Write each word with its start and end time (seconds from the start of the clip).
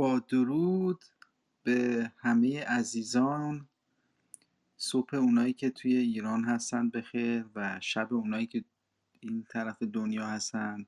با 0.00 0.18
درود 0.18 1.04
به 1.62 2.12
همه 2.16 2.64
عزیزان. 2.64 3.68
صبح 4.76 5.14
اونایی 5.14 5.52
که 5.52 5.70
توی 5.70 5.96
ایران 5.96 6.44
هستن 6.44 6.88
بخیر 6.90 7.44
و 7.54 7.80
شب 7.80 8.14
اونایی 8.14 8.46
که 8.46 8.64
این 9.20 9.46
طرف 9.50 9.82
دنیا 9.82 10.26
هستن 10.26 10.86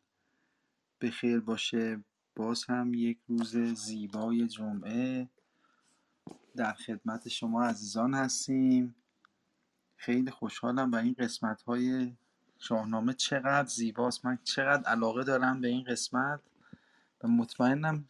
بخیر 1.01 1.41
باشه. 1.41 2.05
باز 2.37 2.65
هم 2.65 2.95
یک 2.95 3.19
روز 3.29 3.56
زیبای 3.56 4.47
جمعه 4.47 5.29
در 6.56 6.73
خدمت 6.73 7.29
شما 7.29 7.65
عزیزان 7.65 8.15
هستیم. 8.15 8.95
خیلی 9.97 10.31
خوشحالم 10.31 10.92
و 10.92 10.97
این 10.97 11.15
قسمت 11.19 11.62
های 11.62 12.12
شاهنامه 12.59 13.12
چقدر 13.15 13.69
زیباست. 13.69 14.25
من 14.25 14.39
چقدر 14.45 14.91
علاقه 14.91 15.25
دارم 15.25 15.61
به 15.61 15.69
این 15.69 15.84
قسمت 15.84 16.41
و 17.25 17.28
مطمئنم 17.28 18.05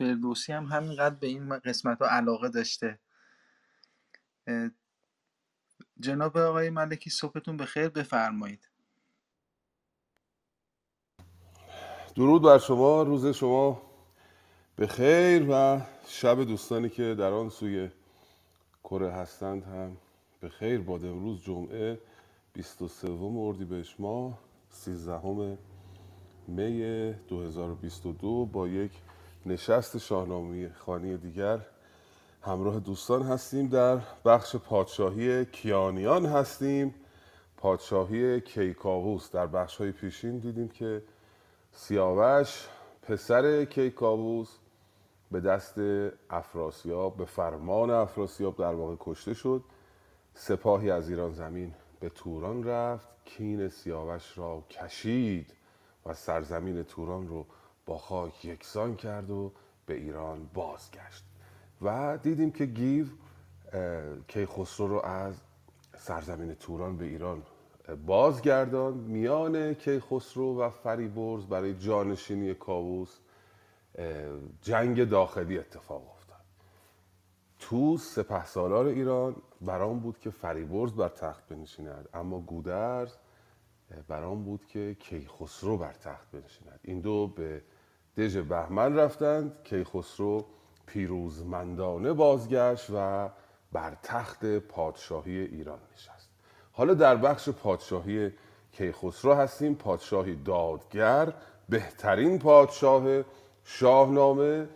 فردوسی 0.00 0.52
هم 0.52 0.64
همینقدر 0.64 1.14
به 1.14 1.26
این 1.26 1.58
قسمت 1.58 2.02
ها 2.02 2.08
علاقه 2.08 2.48
داشته. 2.48 2.98
جناب 6.00 6.36
آقای 6.36 6.70
ملکی 6.70 7.10
صبحتون 7.10 7.56
به 7.56 7.64
خیر 7.64 7.88
بفرمایید. 7.88 8.68
درود 12.14 12.42
بر 12.42 12.58
شما 12.58 13.02
روز 13.02 13.26
شما 13.26 13.82
به 14.76 14.86
خیر 14.86 15.46
و 15.50 15.80
شب 16.06 16.44
دوستانی 16.44 16.88
که 16.88 17.14
در 17.14 17.30
آن 17.30 17.48
سوی 17.48 17.90
کره 18.84 19.12
هستند 19.12 19.64
هم 19.64 19.96
به 20.40 20.48
خیر 20.48 20.80
باد 20.80 21.04
امروز 21.04 21.42
جمعه 21.42 22.00
23 22.52 23.10
اردیبهشت 23.10 24.00
ماه 24.00 24.38
13 24.70 25.58
می 26.46 27.12
2022 27.28 28.46
با 28.46 28.68
یک 28.68 28.92
نشست 29.46 29.98
شاهنامه 29.98 30.72
خانی 30.72 31.16
دیگر 31.16 31.60
همراه 32.42 32.80
دوستان 32.80 33.22
هستیم 33.22 33.68
در 33.68 33.98
بخش 34.24 34.56
پادشاهی 34.56 35.44
کیانیان 35.44 36.26
هستیم. 36.26 36.94
پادشاهی 37.56 38.40
کیکاووس. 38.40 39.30
در 39.30 39.46
بخش 39.46 39.76
های 39.76 39.92
پیشین 39.92 40.38
دیدیم 40.38 40.68
که 40.68 41.02
سیاوش 41.72 42.68
پسر 43.02 43.64
کیکاووس 43.64 44.56
به 45.30 45.40
دست 45.40 45.74
افراسیاب 46.30 47.16
به 47.16 47.24
فرمان 47.24 47.90
افراسیاب 47.90 48.56
در 48.56 48.74
واقع 48.74 48.96
کشته 49.00 49.34
شد. 49.34 49.64
سپاهی 50.34 50.90
از 50.90 51.08
ایران 51.08 51.32
زمین 51.32 51.74
به 52.00 52.08
توران 52.08 52.64
رفت. 52.64 53.08
کین 53.24 53.68
سیاوش 53.68 54.38
را 54.38 54.62
کشید 54.70 55.52
و 56.06 56.14
سرزمین 56.14 56.82
توران 56.82 57.28
رو 57.28 57.46
با 57.86 57.98
خاک 57.98 58.44
یکسان 58.44 58.96
کرد 58.96 59.30
و 59.30 59.52
به 59.86 59.94
ایران 59.94 60.50
بازگشت. 60.54 61.24
و 61.82 62.18
دیدیم 62.22 62.50
که 62.50 62.66
گیو 62.66 63.06
کیخسرو 64.28 64.88
رو 64.88 65.04
از 65.04 65.34
سرزمین 65.96 66.54
توران 66.54 66.96
به 66.96 67.04
ایران 67.04 67.42
بازگردان. 68.06 68.94
میان 68.94 69.74
کیخسرو 69.74 70.60
و 70.60 70.70
فریبرز 70.70 71.46
برای 71.46 71.74
جانشینی 71.74 72.54
کاووس 72.54 73.18
جنگ 74.62 75.08
داخلی 75.08 75.58
اتفاق 75.58 76.10
افتاد. 76.10 76.40
تو 77.58 77.98
سپه 77.98 78.44
سالار 78.44 78.86
ایران 78.86 79.36
برام 79.60 80.00
بود 80.00 80.18
که 80.18 80.30
فریبرز 80.30 80.92
بر 80.92 81.08
تخت 81.08 81.48
بنشیند 81.48 82.08
اما 82.14 82.40
گودرز 82.40 83.16
برام 84.08 84.44
بود 84.44 84.66
که 84.66 84.96
کیخسرو 85.00 85.76
بر 85.76 85.92
تخت 85.92 86.30
بنشیند. 86.30 86.80
این 86.82 87.00
دو 87.00 87.26
به 87.26 87.62
دژ 88.20 88.36
بهمن 88.36 88.96
رفتند 88.96 89.52
کیخسرو 89.64 90.44
پیروزمندانه 90.86 92.12
بازگشت 92.12 92.90
و 92.90 93.28
بر 93.72 93.96
تخت 94.02 94.58
پادشاهی 94.58 95.38
ایران 95.38 95.78
نشست. 95.94 96.30
حالا 96.72 96.94
در 96.94 97.16
بخش 97.16 97.48
پادشاهی 97.48 98.32
کیخسرو 98.72 99.34
هستیم. 99.34 99.74
پادشاهی 99.74 100.36
دادگر 100.36 101.32
بهترین 101.68 102.38
پادشاه 102.38 103.22
شاهنامه 103.64 104.68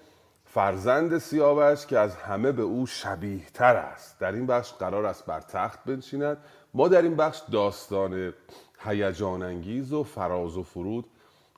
فرزند 0.45 1.19
سیاوش 1.19 1.87
که 1.87 1.99
از 1.99 2.17
همه 2.17 2.53
به 2.53 2.63
او 2.63 2.87
شبیه 2.87 3.47
تر 3.55 3.77
است. 3.77 4.19
در 4.19 4.33
این 4.33 4.47
بخش 4.47 4.73
قرار 4.73 5.07
است 5.07 5.27
بر 5.27 5.41
تخت 5.41 5.85
بنشیند. 5.85 6.37
ما 6.75 6.89
در 6.89 7.03
این 7.03 7.17
بخش 7.17 7.43
داستان 7.53 8.35
هیجان 8.79 9.43
انگیز 9.43 9.93
و 9.93 10.03
فراز 10.03 10.57
و 10.57 10.63
فرود 10.63 11.07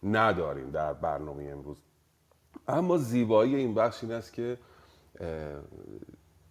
نداریم 0.03 0.71
در 0.71 0.93
برنامه 0.93 1.45
امروز. 1.45 1.77
اما 2.69 2.99
زیبایی 2.99 3.55
این 3.57 3.75
بخش 3.75 4.05
این 4.05 4.13
است 4.13 4.33
که 4.33 4.59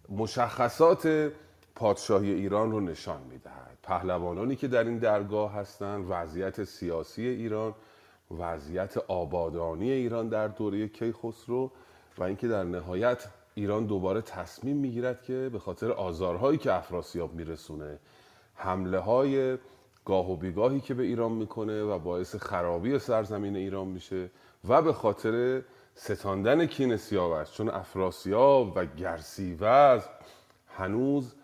مشخصات 0.08 1.32
پادشاهی 1.74 2.32
ایران 2.32 2.70
رو 2.70 2.80
نشان 2.80 3.22
می‌دهد. 3.22 3.78
پهلوانانی 3.82 4.56
که 4.56 4.68
در 4.68 4.84
این 4.84 4.98
درگاه 4.98 5.52
هستند 5.52 6.06
وضعیت 6.08 6.64
سیاسی 6.64 7.26
ایران 7.26 7.74
وضعیت 8.38 8.96
آبادانی 8.98 9.90
ایران 9.90 10.28
در 10.28 10.48
دوره 10.48 10.88
کیخسرو 10.88 11.70
و 12.18 12.22
اینکه 12.22 12.48
در 12.48 12.64
نهایت 12.64 13.28
ایران 13.54 13.86
دوباره 13.86 14.20
تصمیم 14.20 14.76
می‌گیرد 14.76 15.22
که 15.22 15.50
به 15.52 15.58
خاطر 15.58 15.92
آزارهایی 15.92 16.58
که 16.58 16.72
افراسیاب 16.72 17.34
میرسونه 17.34 17.98
حمله 18.54 18.98
های 18.98 19.58
گاه 20.06 20.30
و 20.30 20.36
بیگاهی 20.36 20.80
که 20.80 20.94
به 20.94 21.02
ایران 21.02 21.32
می‌کنه 21.32 21.82
و 21.82 21.98
باعث 21.98 22.36
خرابی 22.36 22.98
سرزمین 22.98 23.56
ایران 23.56 23.86
میشه 23.88 24.30
و 24.68 24.82
به 24.82 24.92
خاطر 24.92 25.62
ستاندن 25.94 26.66
کین 26.66 26.96
سیاوش 26.96 27.52
چون 27.52 27.68
افراسیاب 27.68 28.72
و 28.76 28.84
گرسیوز 28.86 30.02
هنوز 30.76 31.34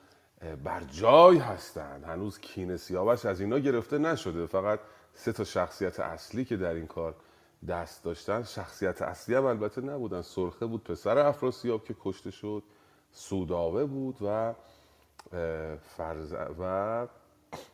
بر 0.64 0.82
جای 0.90 1.38
هستند 1.38 2.04
هنوز 2.04 2.38
کین 2.38 2.76
سیاوش 2.76 3.26
از 3.26 3.40
اینا 3.40 3.58
گرفته 3.58 3.98
نشده. 3.98 4.46
فقط 4.46 4.80
سه 5.14 5.32
تا 5.32 5.44
شخصیت 5.44 6.00
اصلی 6.00 6.44
که 6.44 6.56
در 6.56 6.74
این 6.74 6.86
کار 6.86 7.14
دست 7.68 8.04
داشتن. 8.04 8.42
شخصیت 8.42 9.02
اصلی 9.02 9.34
هم 9.34 9.44
البته 9.44 9.80
نبودن. 9.80 10.22
سرخه 10.22 10.66
بود 10.66 10.84
پسر 10.84 11.18
افراسیاب 11.18 11.84
که 11.84 11.94
کشته 12.04 12.30
شد. 12.30 12.62
سوداوه 13.12 13.84
بود 13.84 14.16
و 14.22 14.54
فرز 15.96 16.34
و 16.60 17.06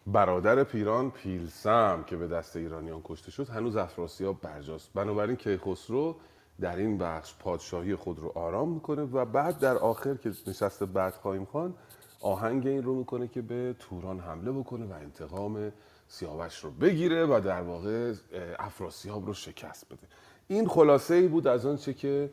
برادر 0.07 0.65
پیران 0.65 1.11
پیلسم 1.11 2.05
که 2.07 2.17
به 2.17 2.29
دست 2.29 2.57
ایرانیان 2.57 3.01
کشته 3.05 3.31
شد 3.31 3.49
هنوز 3.49 3.77
افراسیاب 3.77 4.41
برجاست. 4.41 4.91
بنابراین 4.95 5.37
کیخسرو 5.37 6.17
در 6.61 6.77
این 6.77 6.99
بخش 6.99 7.35
پادشاهی 7.39 7.95
خود 7.95 8.19
رو 8.19 8.33
آرام 8.35 8.69
می‌کنه 8.69 9.03
و 9.03 9.25
بعد 9.25 9.59
در 9.59 9.77
آخر 9.79 10.15
که 10.15 10.33
نشست 10.47 10.85
بعد 10.85 11.13
خواهیم 11.13 11.45
خان 11.45 11.75
آهنگ 12.21 12.67
این 12.67 12.83
رو 12.83 12.95
می‌کنه 12.95 13.29
که 13.29 13.43
به 13.43 13.75
توران 13.79 14.21
حمله 14.21 14.53
بکنه 14.53 14.87
و 14.87 14.93
انتقام 14.93 15.73
سیاوش 16.09 16.59
رو 16.59 16.71
بگیره 16.71 17.27
و 17.27 17.41
در 17.45 17.63
واقع 17.63 18.13
افراسیاب 18.59 19.27
رو 19.27 19.35
شکست 19.35 19.87
بده. 19.87 20.07
این 20.49 20.69
خلاصه 20.69 21.15
ای 21.15 21.29
بود 21.29 21.47
از 21.47 21.67
آنچه 21.67 21.95
که 21.95 22.31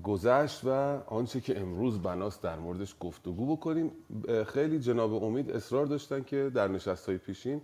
گذشت 0.00 0.64
و 0.64 0.70
آنچه 1.06 1.40
که 1.40 1.60
امروز 1.60 2.02
بناست 2.02 2.42
در 2.42 2.58
موردش 2.58 2.96
گفتگو 3.00 3.56
بکنیم 3.56 3.92
خیلی 4.46 4.78
جناب 4.78 5.24
امید 5.24 5.50
اصرار 5.50 5.86
داشتن 5.86 6.22
که 6.22 6.50
در 6.54 6.68
نشست 6.68 7.08
های 7.08 7.18
پیشین 7.18 7.60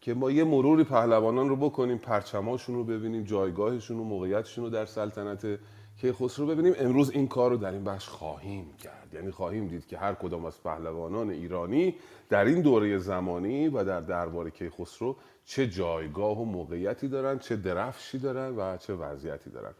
که 0.00 0.14
ما 0.14 0.30
یه 0.30 0.44
مروری 0.44 0.84
پهلوانان 0.84 1.48
رو 1.48 1.56
بکنیم 1.56 1.98
پرچماشون 1.98 2.74
رو 2.74 2.84
ببینیم 2.84 3.24
جایگاهشون 3.24 3.98
و 3.98 4.04
موقعیتشون 4.04 4.64
رو 4.64 4.70
در 4.70 4.86
سلطنت 4.86 5.58
کیخسرو 6.00 6.46
ببینیم. 6.46 6.74
امروز 6.78 7.10
این 7.10 7.28
کار 7.28 7.50
رو 7.50 7.56
در 7.56 7.72
این 7.72 7.84
بخش 7.84 8.08
خواهیم 8.08 8.72
کرد. 8.72 9.14
یعنی 9.14 9.30
خواهیم 9.30 9.66
دید 9.68 9.86
که 9.86 9.98
هر 9.98 10.14
کدام 10.14 10.44
از 10.44 10.62
پهلوانان 10.62 11.30
ایرانی 11.30 11.94
در 12.28 12.44
این 12.44 12.62
دوره 12.62 12.98
زمانی 12.98 13.68
و 13.68 13.84
در 13.84 14.00
دربار 14.00 14.50
کیخسرو 14.50 15.16
چه 15.44 15.66
جایگاه 15.66 16.40
و 16.40 16.44
موقعیتی 16.44 17.08
دارن 17.08 17.38
چه 17.38 17.56
درفشی 17.56 18.18
دارن 18.18 18.56
و 18.56 18.76
چه 18.76 18.94
وضعیتی 18.94 19.50
دارن. 19.50 19.72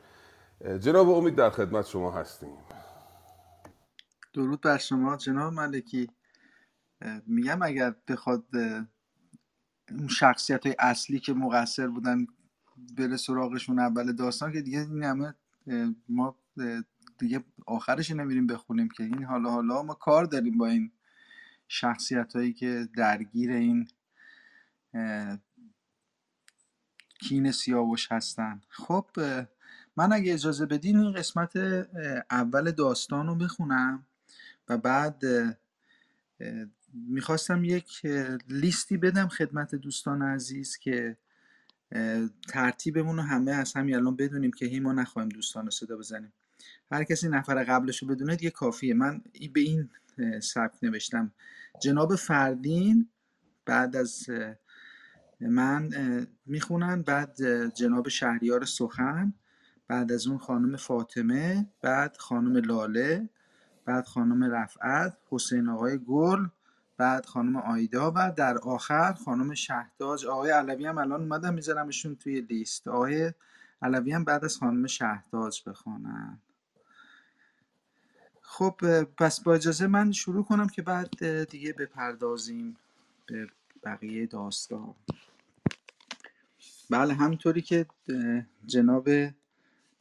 جناب 0.61 1.09
امید 1.09 1.35
در 1.35 1.51
خدمت 1.51 1.87
شما 1.87 2.13
هستیم. 2.13 2.57
درود 4.33 4.61
بر 4.61 4.79
شما 4.79 5.17
جناب 5.17 5.53
ملکی. 5.53 6.11
میگم 7.27 7.63
اگر 7.63 7.95
بخواد 8.09 8.45
اون 9.91 10.09
شخصیت 10.09 10.67
های 10.67 10.77
اصلی 10.79 11.21
که 11.21 11.33
مقصر 11.33 11.87
بودن 11.87 12.27
بره 12.97 13.17
سراغشون 13.17 13.79
اول 13.79 14.13
داستان 14.13 14.53
که 14.53 14.61
دیگه 14.61 14.79
این 14.79 15.03
همه 15.05 15.35
ما 16.09 16.37
دیگه 17.19 17.45
آخرش 17.67 18.11
نمیریم 18.11 18.47
بخونیم 18.47 18.89
که 18.89 19.03
این 19.03 19.25
حالا 19.25 19.51
حالا 19.51 19.83
ما 19.83 19.95
کار 19.95 20.25
داریم 20.25 20.59
با 20.59 20.67
این 20.67 20.93
شخصیت 21.69 22.37
هایی 22.37 22.53
که 22.53 22.89
درگیر 22.97 23.51
این 23.51 23.89
کین 27.21 27.53
سیاوش 27.53 28.13
هستن. 28.13 28.61
خب 28.69 29.07
من 29.99 30.13
اگه 30.13 30.35
اجازه 30.35 30.67
بدین 30.67 30.99
این 30.99 31.13
قسمت 31.13 31.57
اول 32.31 32.71
داستان 32.71 33.27
رو 33.27 33.35
بخونم 33.35 34.07
و 34.69 34.79
بعد 34.79 35.23
می‌خواستم 36.93 37.65
یک 37.65 38.07
لیستی 38.49 38.97
بدم 38.97 39.29
خدمت 39.29 39.75
دوستان 39.75 40.23
عزیز 40.23 40.77
که 40.77 41.17
ترتیبمون 42.49 43.17
رو 43.17 43.23
همه 43.23 43.51
از 43.51 43.73
همین 43.73 43.95
الان 43.95 44.17
بدونیم 44.17 44.51
که 44.51 44.67
هی 44.67 44.81
ما 44.81 44.93
نخواهیم 44.93 45.29
دوستان 45.29 45.65
رو 45.65 45.71
صدا 45.71 45.97
بزنیم. 45.97 46.33
هر 46.93 47.05
کسی 47.05 47.29
نفر 47.29 47.65
قبلش 47.65 48.03
رو 48.03 48.09
بدونه 48.09 48.37
دیگه 48.37 48.51
کافیه. 48.51 48.95
من 48.95 49.23
به 49.53 49.61
این 49.61 49.91
سبک 50.43 50.75
نوشتم. 50.83 51.33
جناب 51.83 52.17
فردین 52.17 53.09
بعد 53.65 53.97
از 53.97 54.27
من 55.41 55.91
می‌خونن. 56.47 57.03
بعد 57.03 57.37
جناب 57.75 58.09
شهریار 58.09 58.65
سخن. 58.65 59.35
بعد 59.89 60.13
از 60.13 60.27
اون 60.27 60.39
خانم 60.39 60.77
فاطمه 60.77 61.67
بعد 61.83 62.17
خانم 62.17 62.57
لاله 62.57 63.29
بعد 63.85 64.07
خانم 64.07 64.45
رفعت 64.45 65.17
حسین 65.31 65.69
آقای 65.69 65.99
گل 65.99 66.47
بعد 66.97 67.27
خانم 67.27 67.57
آیدا 67.57 68.13
و 68.17 68.33
در 68.37 68.59
آخر 68.59 69.13
خانم 69.13 69.55
شهداج. 69.55 70.27
آقای 70.27 70.51
علوی 70.51 70.87
هم 70.87 70.99
الان 70.99 71.21
اومدم 71.21 71.55
میذارمشون 71.55 72.17
توی 72.17 72.41
لیست. 72.41 72.89
آقای 72.89 73.33
علوی 73.83 74.13
هم 74.13 74.25
بعد 74.25 74.45
از 74.45 74.57
خانم 74.57 74.87
شهداج 74.87 75.63
بخوانن. 75.67 76.39
خب 78.41 79.05
پس 79.05 79.41
با 79.41 79.55
اجازه 79.55 79.87
من 79.87 80.13
شروع 80.13 80.45
کنم 80.45 80.69
که 80.69 80.83
بعد 80.83 81.45
دیگه 81.51 81.73
بپردازیم 81.73 82.77
به 83.27 83.47
بقیه 83.85 84.27
داستان. 84.27 84.95
بله 86.91 87.15
همینطوری 87.15 87.63
که 87.63 87.87
جناب 88.67 89.09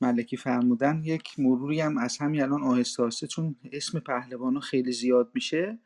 ملکی 0.01 0.37
فرمودن 0.37 1.01
یک 1.03 1.39
مروری 1.39 1.81
هم 1.81 1.97
از 1.97 2.17
همین 2.17 2.41
الان 2.41 2.63
آهسته 2.63 3.03
آهسته 3.03 3.27
چون 3.27 3.55
اسم 3.71 3.99
پهلوان 3.99 4.59
خیلی 4.59 4.91
زیاد 4.91 5.31
میشه 5.33 5.77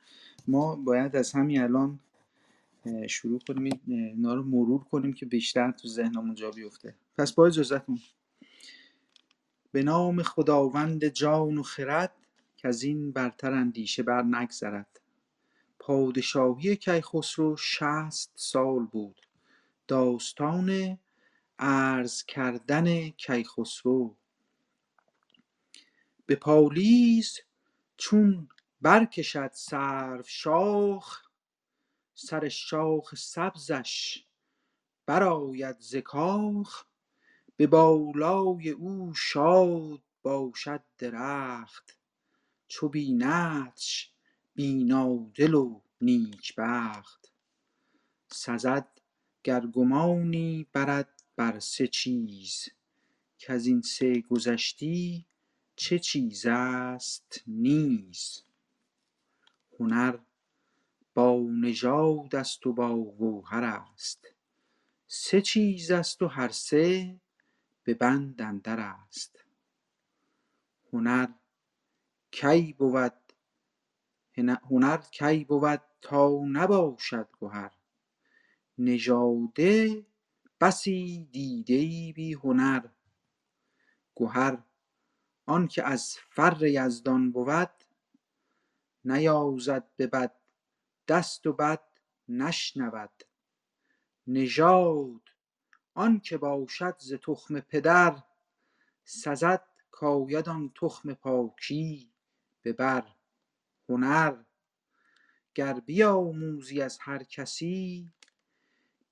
ما 0.47 0.75
باید 0.75 1.15
از 1.15 1.31
همین 1.31 1.61
الان 1.61 1.99
شروع 3.09 3.39
کنیم 3.47 3.81
اینا 3.87 4.33
رو 4.33 4.43
مرور 4.43 4.83
کنیم 4.83 5.13
که 5.13 5.25
بیشتر 5.25 5.71
تو 5.71 5.87
ذهنمون 5.87 6.35
جا 6.35 6.51
بیفته. 6.51 6.95
پس 7.17 7.31
با 7.31 7.47
اجازتون 7.47 7.99
به 9.71 9.83
نام 9.83 10.23
خداوند 10.23 11.05
جان 11.05 11.57
و 11.57 11.63
خرد 11.63 12.11
که 12.57 12.67
از 12.67 12.83
این 12.83 13.11
برتر 13.11 13.53
اندیشه 13.53 14.03
بر 14.03 14.23
نگذرد 14.23 14.99
پادشاهی 15.79 16.75
کیخسرو 16.75 17.57
شست 17.57 18.31
سال 18.35 18.85
بود. 18.85 19.21
داستان 19.87 20.97
عرض 21.61 22.23
کردن 22.23 23.09
کیخسرو. 23.09 24.15
به 26.25 26.35
پالیز 26.35 27.39
چون 27.97 28.49
برکشد 28.81 29.51
سرو 29.53 30.23
شاخ 30.25 31.21
سر 32.13 32.49
شاخ 32.49 33.15
سبزش 33.15 34.25
برآید 35.05 35.79
ز 35.79 35.95
به 37.57 37.67
بالای 37.67 38.69
او 38.69 39.13
شاد 39.13 40.01
باشد 40.21 40.83
درخت 40.97 41.97
چو 42.67 42.89
بیندش 42.89 44.11
بینادل 44.53 45.53
و 45.53 45.81
نیکبخت 46.01 47.31
سزد 48.27 48.87
گر 49.43 49.65
گمانی 49.65 50.67
برد 50.73 51.20
بر 51.35 51.59
سه 51.59 51.87
چیز. 51.87 52.69
کز 53.39 53.65
این 53.65 53.81
سه 53.81 54.21
گذشتی 54.21 55.25
چه 55.75 55.99
چیز 55.99 56.45
است 56.45 57.43
نیز؟ 57.47 58.43
هنر 59.79 60.17
با 61.13 61.39
نژاد 61.49 62.35
است 62.35 62.67
و 62.67 62.73
با 62.73 62.95
گوهر 62.95 63.63
است. 63.63 64.27
سه 65.07 65.41
چیز 65.41 65.91
است 65.91 66.21
و 66.21 66.27
هر 66.27 66.49
سه 66.49 67.15
به 67.83 67.93
بند 67.93 68.41
اندر 68.41 68.79
است. 68.79 69.39
هنر 70.93 71.27
کی 72.31 72.73
بود؟ 72.73 73.13
هنر 74.37 74.97
کی 74.97 75.43
بود 75.43 75.81
تا 76.01 76.41
نباشد 76.45 77.29
گهر؟ 77.41 77.71
نژاده 78.77 80.05
بسی 80.61 81.27
دیده 81.31 81.73
ای 81.73 82.13
بی 82.13 82.33
هنر. 82.33 82.87
گهر 84.15 84.63
آنکه 85.45 85.83
از 85.83 86.17
فر 86.29 86.57
یزدان 86.61 87.31
بود 87.31 87.69
نیازد 89.05 89.87
به 89.95 90.07
بد 90.07 90.35
دست 91.07 91.47
و 91.47 91.53
بد 91.53 91.83
نشنود. 92.27 93.23
نژاد 94.27 95.21
آنکه 95.93 96.37
باشد 96.37 96.95
ز 96.99 97.13
تخم 97.13 97.59
پدر 97.59 98.23
سزد 99.03 99.67
کاید 99.91 100.49
آن 100.49 100.71
تخم 100.75 101.13
پاکی 101.13 102.11
به 102.61 102.73
بر. 102.73 103.07
هنر 103.89 104.43
گر 105.55 105.79
بیاموزی 105.79 106.81
از 106.81 106.97
هر 107.01 107.23
کسی 107.23 108.11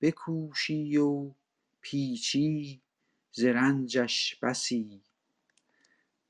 بکوشی 0.00 0.96
و 0.96 1.34
پیچی 1.80 2.82
ز 3.32 3.44
رنجش 3.44 4.36
بسی. 4.42 5.02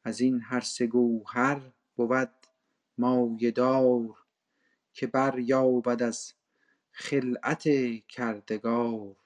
از 0.04 0.20
این 0.20 0.40
هر 0.40 0.60
سه 0.60 0.86
گوهر 0.86 1.60
بود 1.96 2.32
مایه 2.98 3.50
دار 3.50 4.18
که 4.92 5.06
بریابد 5.06 6.02
از 6.02 6.32
خلعت 6.92 7.64
کردگار. 8.08 9.16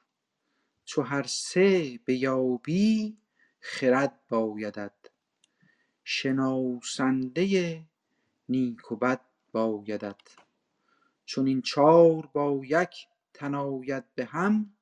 چو 0.84 1.02
هر 1.02 1.22
سه 1.22 1.98
بیابی 2.04 3.16
خرد 3.60 4.20
بایدت. 4.28 5.10
شناسنده 6.04 7.82
نیک 8.48 8.93
و 8.93 8.96
بد 8.96 9.20
بایدت. 9.52 10.20
چون 11.24 11.46
این 11.46 11.62
چار 11.62 12.26
با 12.32 12.60
یک 12.64 13.06
تن 13.34 13.54
آید 13.54 14.14
به 14.14 14.24
هم 14.24 14.76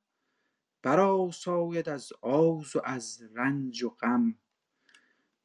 برآساید 0.83 1.89
از 1.89 2.13
آز 2.21 2.75
و 2.75 2.81
از 2.83 3.23
رنج 3.35 3.83
و 3.83 3.89
غم. 3.89 4.35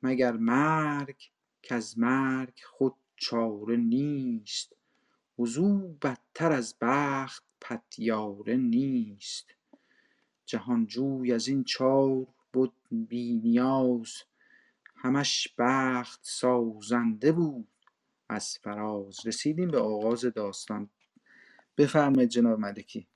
مگر 0.03 0.33
مرگ 0.33 1.31
کز 1.63 1.99
مرگ 1.99 2.61
خود 2.65 2.95
چاره 3.17 3.77
نیست 3.77 4.73
وزو 5.39 5.89
بدتر 6.03 6.53
از 6.53 6.75
بخت 6.81 7.45
پتیاره 7.61 8.57
نیست. 8.57 9.55
جهانجوی 10.47 11.33
از 11.33 11.49
این 11.49 11.65
چار 11.65 12.27
بد 12.55 12.71
بی 12.91 13.35
نیاز 13.35 14.13
همش 14.97 15.49
بخت 15.59 16.21
سازنده 16.23 17.33
بود. 17.33 17.69
از 18.29 18.59
فراز 18.59 19.27
رسیدیم 19.27 19.71
به 19.71 19.79
آغاز 19.81 20.25
داستان. 20.25 20.91
بفرمایید 21.79 22.31
جناب 22.31 22.59
ملکی. 22.59 23.07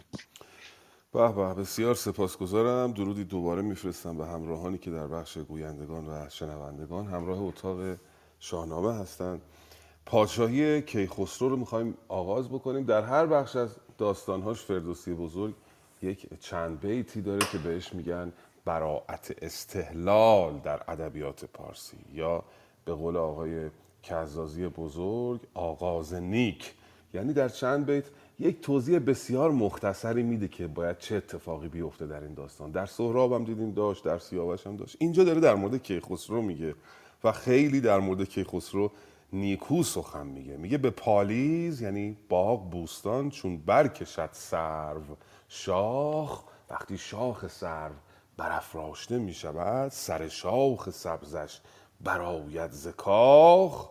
به 1.12 1.32
به 1.32 1.54
بسیار 1.54 1.94
سپاسگزارم. 1.94 2.92
درودی 2.92 3.24
دوباره 3.24 3.62
میفرستم 3.62 4.18
به 4.18 4.26
همراهانی 4.26 4.78
که 4.78 4.90
در 4.90 5.06
بخش 5.06 5.38
گویندگان 5.38 6.08
و 6.08 6.28
شنوندگان 6.28 7.06
همراه 7.06 7.42
اتاق 7.42 7.78
شاهنامه 8.38 8.94
هستند. 8.94 9.42
پادشاهی 10.06 10.82
کیخسرو 10.82 11.48
رو 11.48 11.56
می‌خوایم 11.56 11.94
آغاز 12.08 12.48
بکنیم. 12.48 12.84
در 12.84 13.02
هر 13.02 13.26
بخش 13.26 13.56
از 13.56 13.76
داستانهاش 13.98 14.62
فردوسی 14.62 15.14
بزرگ 15.14 15.54
یک 16.02 16.40
چند 16.40 16.80
بیتی 16.80 17.20
داره 17.20 17.46
که 17.52 17.58
بهش 17.58 17.94
میگن 17.94 18.32
براعت 18.64 19.34
استهلال 19.42 20.58
در 20.58 20.82
ادبیات 20.88 21.44
پارسی 21.44 21.98
یا 22.12 22.44
به 22.84 22.94
قول 22.94 23.16
آقای 23.16 23.70
کزازی 24.02 24.68
بزرگ 24.68 25.40
آغاز 25.54 26.14
نیک. 26.14 26.74
یعنی 27.14 27.32
در 27.32 27.48
چند 27.48 27.86
بیت 27.86 28.04
یک 28.42 28.60
توضیح 28.60 28.98
بسیار 28.98 29.50
مختصری 29.50 30.22
میده 30.22 30.48
که 30.48 30.66
باید 30.66 30.98
چه 30.98 31.16
اتفاقی 31.16 31.68
بیفته 31.68 32.06
در 32.06 32.20
این 32.20 32.34
داستان. 32.34 32.70
در 32.70 32.86
سهراب 32.86 33.32
هم 33.32 33.44
دیدیم 33.44 33.72
داشت 33.72 34.04
در 34.04 34.18
سیاوش 34.18 34.66
هم 34.66 34.76
داشت. 34.76 34.96
اینجا 34.98 35.24
داره 35.24 35.40
در 35.40 35.54
مورد 35.54 35.82
کیخسرو 35.82 36.42
میگه 36.42 36.74
و 37.24 37.32
خیلی 37.32 37.80
در 37.80 37.98
مورد 37.98 38.24
کیخسرو 38.24 38.90
نیکو 39.32 39.82
سخن 39.82 40.26
میگه. 40.26 40.56
میگه 40.56 40.78
به 40.78 40.90
پالیز 40.90 41.82
یعنی 41.82 42.16
باغ 42.28 42.70
بوستان 42.70 43.30
چون 43.30 43.56
برکشد 43.56 44.30
سرو 44.32 45.16
شاخ. 45.48 46.42
وقتی 46.70 46.98
شاخ 46.98 47.46
سرو 47.46 47.94
برافراشته 48.36 49.18
می‌شود 49.18 49.90
سر 49.90 50.28
شاخ 50.28 50.90
سبزش 50.90 51.60
براید 52.00 52.70
زکاخ 52.70 53.90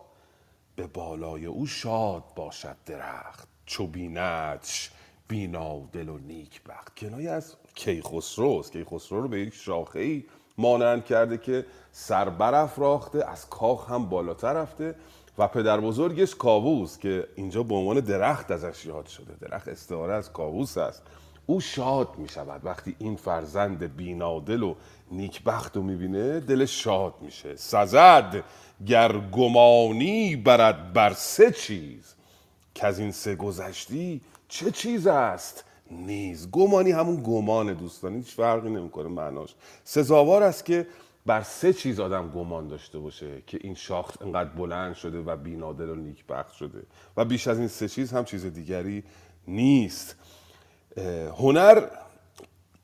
به 0.76 0.86
بالای 0.86 1.46
او 1.46 1.66
شاد 1.66 2.24
باشد 2.36 2.76
درخت. 2.86 3.51
چو 3.66 3.86
بینتش 3.86 4.90
بینادل 5.28 6.08
و 6.08 6.18
نیک 6.18 6.62
بخت. 6.62 6.96
کنایه 6.96 7.30
از 7.30 7.56
کیخسروست 7.74 8.72
کیخسرو 8.72 9.22
رو 9.22 9.28
به 9.28 9.40
یک 9.40 9.54
شاخه 9.54 9.98
ای 9.98 10.24
مانند 10.58 11.04
کرده 11.04 11.38
که 11.38 11.66
سر 11.92 12.28
برافراخته 12.28 13.30
از 13.30 13.48
کاخ 13.48 13.90
هم 13.90 14.06
بالاتر 14.08 14.52
رفته 14.52 14.94
و 15.38 15.48
پدر 15.48 15.80
بزرگش 15.80 16.34
کاووس 16.34 16.98
که 16.98 17.28
اینجا 17.34 17.62
به 17.62 17.74
عنوان 17.74 18.00
درخت 18.00 18.50
ازش 18.50 18.86
یاد 18.86 19.06
شده. 19.06 19.48
درخت 19.48 19.68
استعاره 19.68 20.14
از 20.14 20.32
کاووس 20.32 20.78
است. 20.78 21.02
او 21.46 21.60
شاد 21.60 22.08
می 22.18 22.28
شود 22.28 22.60
وقتی 22.64 22.96
این 22.98 23.16
فرزند 23.16 23.96
بینادل 23.96 24.62
و 24.62 24.74
نیکبخت 25.10 25.76
رو 25.76 25.82
می‌بینه 25.82 26.40
دلش 26.40 26.84
شاد 26.84 27.14
میشه. 27.20 27.56
سزد 27.56 28.44
گر 28.86 29.18
گمانی 29.18 30.36
برد 30.36 30.92
بر 30.92 31.12
سه 31.12 31.50
چیز. 31.50 32.14
که 32.74 32.86
از 32.86 32.98
این 32.98 33.12
سه 33.12 33.36
گذشتی 33.36 34.20
چه 34.48 34.70
چیز 34.70 35.06
است؟ 35.06 35.64
نیز. 35.90 36.50
گمانی 36.50 36.90
همون 36.90 37.22
گمان 37.22 37.72
دوستان 37.72 38.14
هیچ 38.14 38.34
فرقی 38.34 38.70
نمی‌کنه 38.70 39.08
معناش. 39.08 39.54
سزاوار 39.84 40.42
است 40.42 40.64
که 40.64 40.86
بر 41.26 41.42
سه 41.42 41.72
چیز 41.72 42.00
آدم 42.00 42.28
گمان 42.28 42.68
داشته 42.68 42.98
باشه 42.98 43.42
که 43.46 43.58
این 43.60 43.74
شاخت 43.74 44.22
انقدر 44.22 44.50
بلند 44.50 44.94
شده 44.94 45.18
و 45.18 45.36
بینادل 45.36 45.88
و 45.88 45.94
نیکبخت 45.94 46.52
شده. 46.52 46.82
و 47.16 47.24
بیش 47.24 47.48
از 47.48 47.58
این 47.58 47.68
سه 47.68 47.88
چیز 47.88 48.12
هم 48.12 48.24
چیز 48.24 48.46
دیگری 48.46 49.04
نیست. 49.48 50.16
هنر 51.38 51.88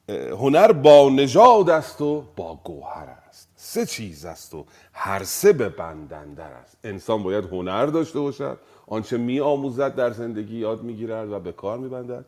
هنر 0.09 0.73
با 0.73 1.11
نژاد 1.11 1.71
است 1.71 2.01
و 2.01 2.25
با 2.37 2.61
گوهر 2.65 3.09
است. 3.29 3.49
سه 3.57 3.87
چیز 3.87 4.25
است 4.25 4.55
و 4.55 4.67
هر 4.93 5.25
سه 5.25 5.53
به 5.53 5.69
بندندر 5.69 6.53
است. 6.53 6.77
انسان 6.85 7.23
باید 7.23 7.45
هنر 7.45 7.87
داشته 7.87 8.21
باشد 8.21 8.59
آنچه 8.91 9.17
می 9.17 9.41
آموزد 9.41 9.95
در 9.95 10.11
زندگی 10.11 10.59
یاد 10.59 10.83
می‌گیرد 10.83 11.33
و 11.33 11.41
به 11.41 11.53
کار 11.53 11.79
میبندد. 11.79 12.25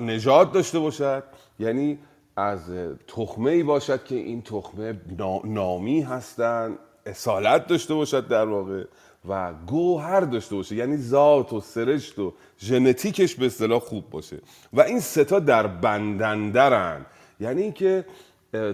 نژاد 0.00 0.52
داشته 0.52 0.78
باشد. 0.78 1.22
یعنی 1.58 1.98
از 2.36 2.60
تخمه 3.08 3.50
ای 3.50 3.62
باشد 3.62 4.04
که 4.04 4.14
این 4.14 4.42
تخمه 4.42 5.00
نامی 5.44 6.00
هستند 6.00 6.78
اصالت 7.06 7.66
داشته 7.66 7.94
باشد 7.94 8.28
در 8.28 8.44
واقع 8.44 8.84
و 9.28 9.54
گوهر 9.66 10.20
داشته 10.20 10.56
باشه. 10.56 10.76
یعنی 10.76 10.96
ذات 10.96 11.52
و 11.52 11.60
سرشت 11.60 12.18
و 12.18 12.32
ژنتیکش 12.60 13.34
به 13.34 13.46
اصطلاح 13.46 13.80
خوب 13.80 14.10
باشه. 14.10 14.38
و 14.72 14.80
این 14.80 15.00
ستا 15.00 15.38
در 15.38 15.66
بندندرن 15.66 17.06
یعنی 17.40 17.62
اینکه 17.62 18.04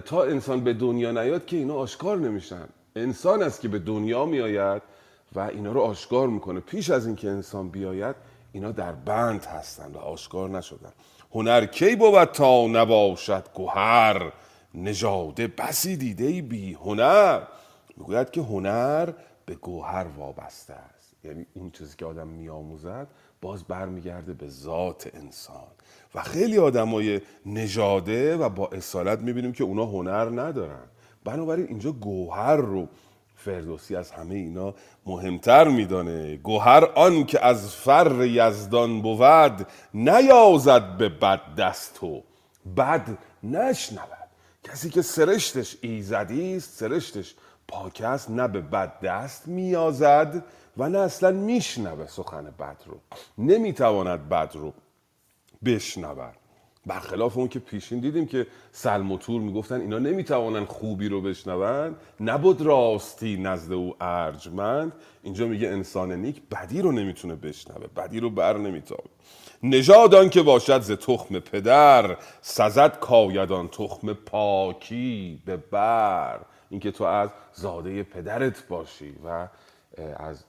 تا 0.05 0.23
انسان 0.23 0.63
به 0.63 0.73
دنیا 0.73 1.11
نیاد 1.11 1.45
که 1.45 1.57
اینا 1.57 1.73
آشکار 1.73 2.17
نمیشن. 2.17 2.67
انسان 2.95 3.43
است 3.43 3.61
که 3.61 3.67
به 3.67 3.79
دنیا 3.79 4.25
میآید. 4.25 4.81
و 5.35 5.39
اینا 5.39 5.71
رو 5.71 5.81
آشکار 5.81 6.27
می‌کنه. 6.27 6.59
پیش 6.59 6.89
از 6.89 7.05
اینکه 7.07 7.29
انسان 7.29 7.69
بیاید 7.69 8.15
اینا 8.51 8.71
در 8.71 8.91
بند 8.91 9.45
هستند 9.45 9.95
و 9.95 9.99
آشکار 9.99 10.49
نشدن. 10.49 10.91
هنر 11.31 11.65
کی 11.65 11.95
بود 11.95 12.23
تا 12.23 12.67
نباشد 12.67 13.47
گوهر؟ 13.53 14.31
نژاده 14.73 15.47
بسی 15.47 15.97
دیده 15.97 16.41
بی 16.41 16.73
هنر. 16.73 17.41
می‌گوید 17.97 18.29
که 18.29 18.41
هنر 18.41 19.09
به 19.45 19.55
گوهر 19.55 20.05
وابسته 20.17 20.73
است. 20.73 21.15
یعنی 21.23 21.45
اون 21.53 21.71
چیزی 21.71 21.95
که 21.97 22.05
آدم 22.05 22.27
میآموزد 22.27 23.07
باز 23.41 23.63
برمیگرده 23.63 24.33
به 24.33 24.49
ذات 24.49 25.09
انسان. 25.13 25.67
و 26.15 26.21
خیلی 26.21 26.57
آدمای 26.57 27.21
نژاده 27.45 28.37
و 28.37 28.49
با 28.49 28.67
اصالت 28.67 29.19
می‌بینیم 29.19 29.51
که 29.51 29.63
اونا 29.63 29.85
هنر 29.85 30.41
ندارن. 30.41 30.85
بنابراین 31.23 31.67
اینجا 31.67 31.91
گوهر 31.91 32.55
رو 32.55 32.87
فردوسی 33.45 33.95
از 33.95 34.11
همه 34.11 34.35
اینا 34.35 34.73
مهمتر 35.05 35.67
میدانه. 35.67 36.37
گوهر 36.37 36.85
آن 36.85 37.25
که 37.25 37.45
از 37.45 37.75
فر 37.75 38.25
یزدان 38.25 39.01
بود 39.01 39.67
نیازد 39.93 40.97
به 40.97 41.09
بد 41.09 41.55
دست 41.57 42.03
و 42.03 42.23
بد 42.77 43.17
نشنود. 43.43 44.29
کسی 44.63 44.89
که 44.89 45.01
سرشتش 45.01 45.77
ایزدی 45.81 46.55
است 46.55 46.79
سرشتش 46.79 47.35
پاک 47.67 48.01
است 48.05 48.29
نه 48.29 48.47
به 48.47 48.61
بد 48.61 48.99
دست 48.99 49.47
میازد 49.47 50.43
و 50.77 50.89
نه 50.89 50.99
اصلا 50.99 51.31
میشنوه 51.31 52.07
سخن 52.07 52.43
بد 52.43 52.77
رو. 52.85 52.99
نمی‌تواند 53.37 54.29
بد 54.29 54.51
رو 54.55 54.73
بشنود. 55.65 56.44
برخلاف 56.85 57.37
اون 57.37 57.47
که 57.47 57.59
پیشین 57.59 57.99
دیدیم 57.99 58.25
که 58.25 58.47
سلم 58.71 59.11
و 59.11 59.17
تور 59.17 59.41
می‌گفتن 59.41 59.81
اینا 59.81 59.99
نمی‌توانن 59.99 60.65
خوبی 60.65 61.09
رو 61.09 61.21
بشنون 61.21 61.95
نبود 62.19 62.61
راستی 62.61 63.37
نزد 63.37 63.73
او 63.73 63.95
ارجمند. 64.01 64.93
اینجا 65.23 65.47
میگه 65.47 65.67
انسان 65.67 66.11
نیک 66.11 66.41
بدی 66.51 66.81
رو 66.81 66.91
نمی‌تونه 66.91 67.35
بشنوه 67.35 67.87
بدی 67.87 68.19
رو 68.19 68.29
بر 68.29 68.57
نمیتابه. 68.57 69.09
نژاد 69.63 70.29
که 70.29 70.41
باشد 70.41 70.81
ز 70.81 70.91
تخم 70.91 71.39
پدر 71.39 72.17
سزد 72.41 72.99
کایدان 72.99 73.67
تخم 73.67 74.13
پاکی 74.13 75.41
به 75.45 75.57
بر. 75.57 76.39
اینکه 76.69 76.91
تو 76.91 77.03
از 77.03 77.29
زاده 77.53 78.03
پدرت 78.03 78.67
باشی 78.67 79.15
و 79.25 79.47
از 80.17 80.43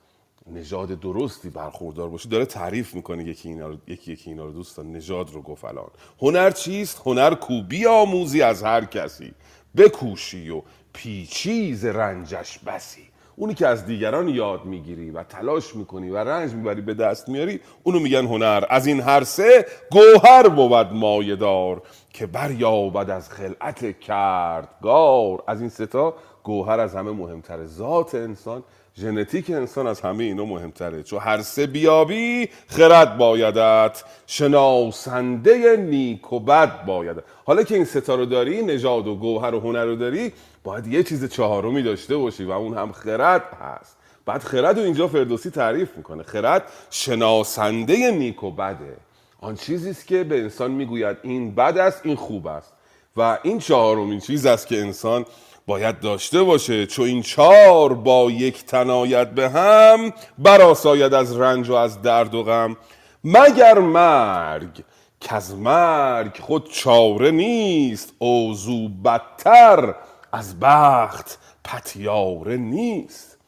نژاد 0.52 1.00
درستی 1.00 1.50
برخوردار 1.50 2.08
باشی 2.08 2.28
داره 2.28 2.46
تعریف 2.46 2.94
می‌کنه 2.94 3.24
یکی 3.24 3.48
اینا 3.48 3.68
رو 3.68 3.76
یکی 3.86 4.12
یکی 4.12 4.30
اینا 4.30 4.44
رو 4.44 4.52
دوستان 4.52 4.92
نژاد 4.92 5.30
رو 5.30 5.42
گفت 5.42 5.64
الان. 5.64 5.90
هنر 6.22 6.50
چیست؟ 6.50 7.02
هنر 7.04 7.34
کوبی 7.34 7.86
آموزی 7.86 8.42
از 8.42 8.62
هر 8.62 8.84
کسی. 8.84 9.32
بکوشی 9.76 10.50
و 10.50 10.62
پیچیز 10.92 11.84
رنجش 11.84 12.58
بسی. 12.58 13.02
اونی 13.36 13.54
که 13.54 13.66
از 13.66 13.86
دیگران 13.86 14.28
یاد 14.28 14.64
می‌گیری 14.64 15.10
و 15.10 15.22
تلاش 15.22 15.76
می‌کنی 15.76 16.10
و 16.10 16.16
رنج 16.16 16.52
می‌بری 16.52 16.80
به 16.80 16.94
دست 16.94 17.28
میاری 17.28 17.60
اونو 17.82 17.98
میگن 18.00 18.26
هنر. 18.26 18.64
از 18.70 18.86
این 18.86 19.00
هر 19.00 19.24
سه 19.24 19.66
گوهر 19.90 20.48
بود 20.48 20.92
مایدار 20.92 21.82
که 22.12 22.26
بریابد 22.26 23.10
از 23.10 23.30
خلعت 23.30 24.00
کردگار. 24.00 25.42
از 25.46 25.60
این 25.60 25.70
ستا 25.70 26.14
گوهر 26.46 26.80
از 26.80 26.94
همه 26.94 27.10
مهمتر 27.10 27.66
ذات 27.66 28.14
انسان 28.14 28.62
ژنتیک 28.98 29.50
انسان 29.50 29.86
از 29.86 30.00
همه 30.00 30.24
اینا 30.24 30.44
مهمتره. 30.44 31.02
چون 31.02 31.18
هر 31.18 31.42
سه 31.42 31.66
بیابی 31.66 32.48
خرد 32.66 33.18
بایدت. 33.18 34.04
شناسنده 34.26 35.76
نیک 35.76 36.32
و 36.32 36.40
بد 36.40 36.86
بایدت. 36.86 37.22
حالا 37.44 37.62
که 37.62 37.74
این 37.74 37.84
ستا 37.84 38.14
رو 38.14 38.26
داری 38.26 38.62
نژاد 38.62 39.06
و 39.06 39.14
گوهر 39.14 39.54
و 39.54 39.60
هنر 39.60 39.84
رو 39.84 39.96
داری 39.96 40.32
باید 40.64 40.86
یه 40.86 41.02
چیز 41.02 41.28
چهارمی 41.28 41.82
داشته 41.82 42.16
باشی 42.16 42.44
و 42.44 42.50
اون 42.50 42.78
هم 42.78 42.92
خرد 42.92 43.42
هست. 43.60 43.96
بعد 44.26 44.42
خرد 44.42 44.78
رو 44.78 44.84
اینجا 44.84 45.08
فردوسی 45.08 45.50
تعریف 45.50 45.96
می‌کنه. 45.96 46.22
خرد 46.22 46.62
شناسنده 46.90 48.10
نیک 48.10 48.42
و 48.42 48.50
بده. 48.50 48.96
آن 49.40 49.54
چیزی 49.54 49.90
است 49.90 50.06
که 50.06 50.24
به 50.24 50.40
انسان 50.40 50.70
می‌گوید 50.70 51.16
این 51.22 51.54
بد 51.54 51.78
است 51.78 52.00
این 52.04 52.16
خوب 52.16 52.46
است. 52.46 52.72
و 53.16 53.38
این 53.42 53.58
چهارمین 53.58 54.20
چیز 54.20 54.46
است 54.46 54.66
که 54.66 54.80
انسان 54.80 55.24
باید 55.66 56.00
داشته 56.00 56.42
باشه 56.42 56.86
چون 56.86 57.06
این 57.06 57.22
چار 57.22 57.94
با 57.94 58.30
یک 58.30 58.64
تنایت 58.64 59.30
به 59.30 59.50
هم 59.50 60.12
براساید 60.38 61.14
از 61.14 61.36
رنج 61.36 61.68
و 61.68 61.74
از 61.74 62.02
درد 62.02 62.34
و 62.34 62.42
غم. 62.42 62.76
مگر 63.24 63.78
مرگ 63.78 64.84
که 65.20 65.34
از 65.34 65.54
مرگ 65.54 66.38
خود 66.40 66.70
چاره 66.70 67.30
نیست 67.30 68.12
اوزو 68.18 68.88
بدتر 68.88 69.94
از 70.32 70.60
بخت 70.60 71.38
پتیاره 71.64 72.56
نیست. 72.56 73.38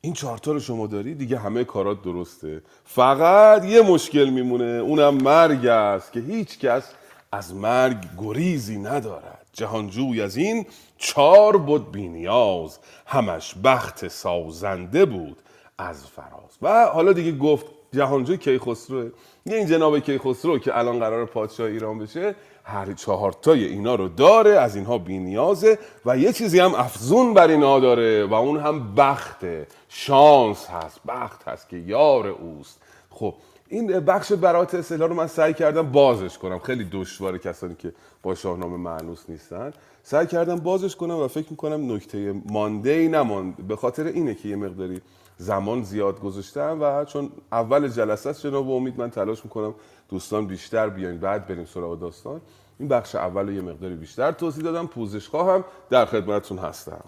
این 0.00 0.12
چهارتا 0.12 0.52
رو 0.52 0.60
شما 0.60 0.86
داری؟ 0.86 1.14
دیگه 1.14 1.38
همه 1.38 1.64
کارات 1.64 2.02
درسته. 2.02 2.62
فقط 2.84 3.64
یه 3.64 3.82
مشکل 3.82 4.30
میمونه 4.30 4.64
اونم 4.64 5.14
مرگ 5.14 5.66
است 5.66 6.12
که 6.12 6.20
هیچ 6.20 6.58
کس 6.58 6.92
از 7.32 7.54
مرگ 7.54 7.96
گریزی 8.18 8.78
ندارد. 8.78 9.46
جهانجوی 9.52 10.22
از 10.22 10.36
این 10.36 10.66
چار 11.00 11.56
بود 11.56 11.92
بینیاز 11.92 12.78
همش 13.06 13.54
بخت 13.64 14.08
سازنده 14.08 15.04
بود 15.04 15.36
از 15.78 16.06
فراز. 16.06 16.58
و 16.62 16.86
حالا 16.86 17.12
دیگه 17.12 17.32
گفت 17.32 17.66
جهانجوی 17.92 18.36
کیخسروه 18.36 19.10
یه 19.46 19.56
این 19.56 19.66
جناب 19.66 19.98
کیخسرو 19.98 20.58
که 20.58 20.78
الان 20.78 20.98
قرار 20.98 21.26
پادشاه 21.26 21.66
ایران 21.66 21.98
بشه 21.98 22.34
هر 22.64 22.92
چهارتای 22.92 23.64
اینا 23.64 23.94
رو 23.94 24.08
داره 24.08 24.50
از 24.50 24.76
اینها 24.76 24.98
بینیازه 24.98 25.78
و 26.06 26.18
یه 26.18 26.32
چیزی 26.32 26.60
هم 26.60 26.74
افزون 26.74 27.34
بر 27.34 27.48
اینا 27.48 27.80
داره 27.80 28.26
و 28.26 28.34
اون 28.34 28.60
هم 28.60 28.94
بخته. 28.94 29.66
شانس 29.88 30.66
هست 30.66 31.00
بخت 31.08 31.48
هست 31.48 31.68
که 31.68 31.76
یار 31.76 32.26
اوست. 32.26 32.80
خب 33.10 33.34
این 33.72 34.00
بخش 34.00 34.32
برات 34.32 34.74
اصطلاح 34.74 35.08
رو 35.08 35.14
من 35.14 35.26
سعی 35.26 35.54
کردم 35.54 35.92
بازش 35.92 36.38
کنم. 36.38 36.58
خیلی 36.58 36.88
دشواره 36.92 37.38
کسانی 37.38 37.74
که 37.74 37.92
با 38.22 38.34
شاهنامه 38.34 38.76
معنوس 38.76 39.24
نیستن. 39.28 39.72
سعی 40.02 40.26
کردم 40.26 40.56
بازش 40.56 40.96
کنم 40.96 41.16
و 41.16 41.28
فکر 41.28 41.46
می‌کنم 41.50 41.92
نکته 41.92 42.34
مانده 42.46 42.90
ای 42.90 43.08
نماند. 43.08 43.56
به 43.68 43.76
خاطر 43.76 44.04
اینه 44.04 44.34
که 44.34 44.48
یه 44.48 44.56
مقداری 44.56 45.00
زمان 45.36 45.82
زیاد 45.82 46.20
گذاشتم 46.20 46.78
و 46.80 47.04
چون 47.04 47.30
اول 47.52 47.88
جلسه 47.88 48.30
است 48.30 48.42
جناب 48.42 48.70
امید 48.70 49.00
من 49.00 49.10
تلاش 49.10 49.44
می‌کنم 49.44 49.74
دوستان 50.08 50.46
بیشتر 50.46 50.88
بیاین 50.88 51.18
بعد 51.18 51.46
بریم 51.46 51.64
سراغ 51.64 52.00
داستان. 52.00 52.40
این 52.78 52.88
بخش 52.88 53.14
اول 53.14 53.46
رو 53.46 53.52
یه 53.52 53.60
مقداری 53.60 53.94
بیشتر 53.94 54.32
توضیح 54.32 54.64
دادم. 54.64 54.86
پوزش 54.86 55.28
خواهم 55.28 55.64
در 55.90 56.04
خدمتتون 56.04 56.58
هستم 56.58 57.04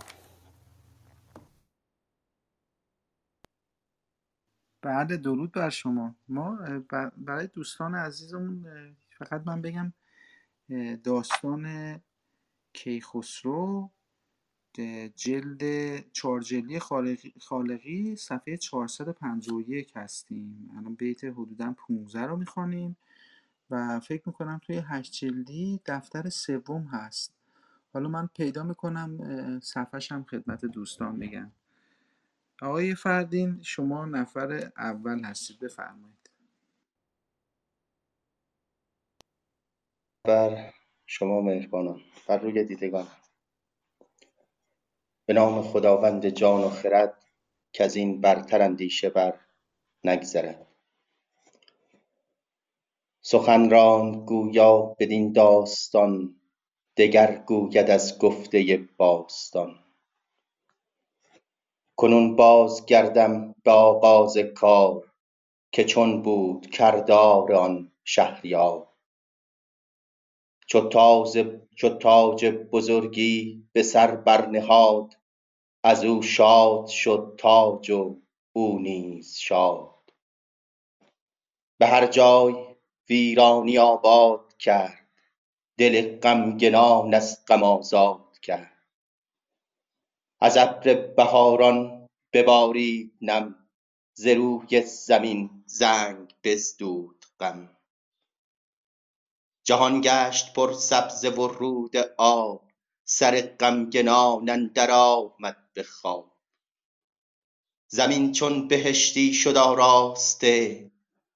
بعد 4.82 5.22
درود 5.22 5.52
بر 5.52 5.70
شما. 5.70 6.14
ما 6.28 6.58
برای 7.16 7.46
دوستان 7.46 7.94
عزیزمون 7.94 8.66
فقط 9.18 9.42
من 9.46 9.62
بگم 9.62 9.92
داستان 11.04 11.96
کیخسرو 12.72 13.90
جلد 15.16 15.62
چارجلی 16.12 16.78
خالقی, 16.78 17.34
خالقی 17.40 18.16
صفحه 18.16 18.56
451 18.56 19.92
هستیم. 19.96 20.70
الان 20.78 20.94
بیت 20.94 21.24
حدودا 21.24 21.74
15 21.78 22.20
رو 22.20 22.36
می‌خوانیم 22.36 22.96
و 23.70 24.00
فکر 24.00 24.22
می‌کنم 24.26 24.60
توی 24.66 24.82
هشت 24.86 25.12
جلدی 25.12 25.80
دفتر 25.86 26.28
سوم 26.28 26.82
هست. 26.82 27.34
حالا 27.92 28.08
من 28.08 28.28
پیدا 28.34 28.62
می‌کنم 28.62 29.18
صفحش 29.60 30.12
هم 30.12 30.24
خدمت 30.24 30.64
دوستان 30.64 31.16
میگم. 31.16 31.50
آقای 32.62 32.95
فردین 32.95 33.62
شما 33.62 34.04
نفر 34.04 34.73
اول 34.76 35.25
هستید 35.25 35.59
بفرمایید. 35.59 36.31
بر 40.25 40.73
شما 41.07 41.40
مهربانان 41.40 42.00
بر 42.28 42.38
روی 42.38 42.64
دیدگان. 42.64 43.07
به 45.26 45.35
نام 45.35 45.62
خداوند 45.62 46.28
جان 46.28 46.61
و 46.64 46.71
خرد 46.71 47.25
که 47.73 47.85
از 47.85 47.97
این 47.97 48.21
برتر 48.21 48.62
اندیشه 48.62 49.11
بر 49.11 49.40
نگذرد. 50.04 50.66
سخن 53.21 53.71
راند 53.71 54.16
گویا 54.16 54.97
بدین 54.99 55.33
داستان 55.33 56.37
دگر 56.97 57.42
گوید 57.47 57.90
از 57.90 58.19
گفته 58.19 58.88
باستان. 58.97 59.78
کنون 62.02 62.37
باز 62.37 62.87
گردم 62.87 63.54
به 63.64 63.71
آغاز 63.71 64.38
کار 64.38 65.12
که 65.73 65.85
چون 65.85 66.23
بود 66.23 66.71
کردار 66.71 67.52
آن 67.52 67.92
شهریار. 68.04 68.88
چو 70.66 70.80
تاج 72.00 72.47
بزرگی 72.47 73.68
به 73.73 73.82
سر 73.82 74.16
برنهاد 74.16 75.16
از 75.85 76.04
او 76.04 76.23
شاد 76.23 76.87
شد 76.87 77.35
تاج 77.38 77.90
و 77.90 78.21
او 78.52 78.78
نیز 78.78 79.37
شاد. 79.37 80.12
به 81.80 81.87
هر 81.87 82.06
جای 82.06 82.54
ویرانی 83.09 83.78
آباد 83.78 84.56
کرد 84.59 85.09
دل 85.78 86.18
غمگنان 86.21 87.14
از 87.14 87.44
غم 87.47 87.62
آزاد 87.62 88.38
کرد. 88.42 88.71
از 90.44 90.56
ابر 90.56 90.94
بهاران 90.94 92.08
ببارید 92.32 93.12
نم 93.20 93.68
ز 94.14 94.26
روی 94.26 94.82
زمین 94.82 95.64
زنگ 95.66 96.34
بزدود 96.44 97.25
غم. 97.40 97.76
جهان 99.64 100.00
گشت 100.04 100.54
پر 100.54 100.72
سبزه 100.72 101.30
و 101.30 101.46
رود 101.46 101.96
آب 102.18 102.70
سر 103.04 103.40
غمگنان 103.40 104.49
اندر 104.49 104.90
آمد 104.90 105.56
به 105.75 105.82
خواب. 105.82 106.32
زمین 107.88 108.32
چون 108.32 108.68
بهشتی 108.68 109.34
شد 109.34 109.56
آراسته 109.56 110.90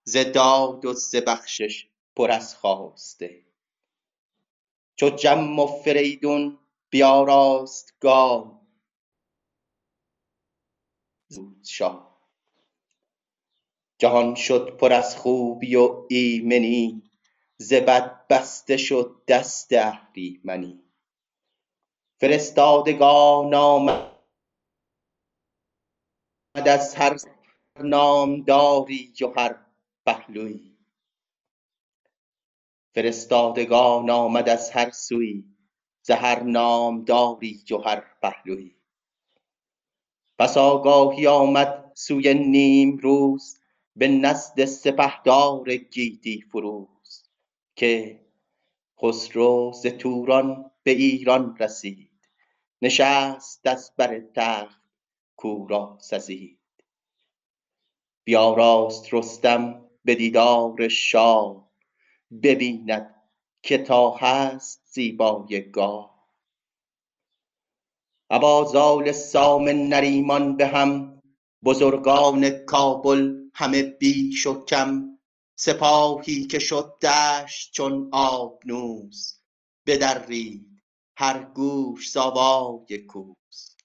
ز 0.04 0.16
داد 0.16 0.84
و 0.84 0.92
ز 0.92 1.16
بخشش 1.16 1.88
پر 2.16 2.30
از 2.30 2.56
خواسته. 2.56 3.44
چو 4.96 5.10
جم 5.10 5.58
و 5.58 5.66
فریدون 5.66 6.58
بیاراست 6.90 7.94
گاه 8.00 8.55
زود 11.28 11.64
شاه 11.64 12.16
جهان 13.98 14.34
شد 14.34 14.76
پر 14.76 14.92
از 14.92 15.16
خوبی 15.16 15.76
و 15.76 16.06
ایمنی 16.08 17.02
ز 17.58 17.72
بد 17.72 18.26
بسته 18.26 18.76
شد 18.76 19.22
دست 19.28 19.72
اهریمنی. 19.72 20.82
فرستادگان 22.20 23.54
آمد 23.54 24.12
از 26.54 26.94
هر 26.94 27.16
نامداری 27.80 29.14
و 29.20 29.40
هر 29.40 29.66
پهلوی. 30.06 30.76
فرستادگان 32.94 34.10
آمد 34.10 34.48
از 34.48 34.70
هر 34.70 34.90
سوی 34.90 35.44
ز 36.02 36.10
هر 36.10 36.42
نامداری 36.42 37.64
و 37.70 37.76
هر 37.76 38.04
پهلوی. 38.22 38.75
پس 40.38 40.56
آگاهی 40.56 41.26
آمد 41.26 41.92
سوی 41.94 42.34
نیمروز 42.34 43.58
به 43.96 44.08
نزد 44.08 44.64
سپهدار 44.64 45.76
گیتی 45.76 46.40
فروز 46.40 47.22
که 47.76 48.20
خسرو 49.02 49.72
ز 49.72 49.86
توران 49.86 50.70
به 50.82 50.90
ایران 50.90 51.56
رسید. 51.60 52.10
نشست 52.82 53.66
از 53.66 53.92
بر 53.96 54.20
تخت 54.34 54.80
کاو 55.36 55.66
را 55.66 55.98
سزید. 56.00 56.58
بیاراست 58.24 59.14
رستم 59.14 59.88
به 60.04 60.14
دیدار 60.14 60.88
شاه 60.88 61.70
ببیند 62.42 63.14
که 63.62 63.78
تا 63.78 64.10
هست 64.10 64.82
زیبای 64.86 65.70
گاه. 65.70 66.15
ابا 68.30 68.64
زال 68.64 69.12
سام 69.12 69.68
نریمان 69.68 70.56
به 70.56 70.66
هم 70.66 71.22
بزرگان 71.64 72.50
کابل 72.50 73.50
همه 73.54 73.82
بیش 73.82 74.46
و 74.46 74.64
کم 74.64 75.18
سپاهی 75.58 76.46
که 76.46 76.58
شد 76.58 76.98
دشت 77.02 77.72
چون 77.72 78.08
آبنوس 78.12 79.40
بدرید 79.86 80.82
هر 81.16 81.44
گوش 81.44 82.10
ز 82.10 82.16
آوای 82.16 82.98
کوس. 82.98 83.76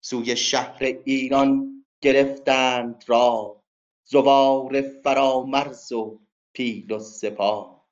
سوی 0.00 0.36
شهر 0.36 0.84
ایران 1.04 1.84
گرفتند 2.00 3.04
راه 3.06 3.62
زوار 4.04 4.82
فرامرز 4.82 5.92
و 5.92 6.20
پیل 6.52 6.92
و 6.92 6.98
سپاه. 6.98 7.86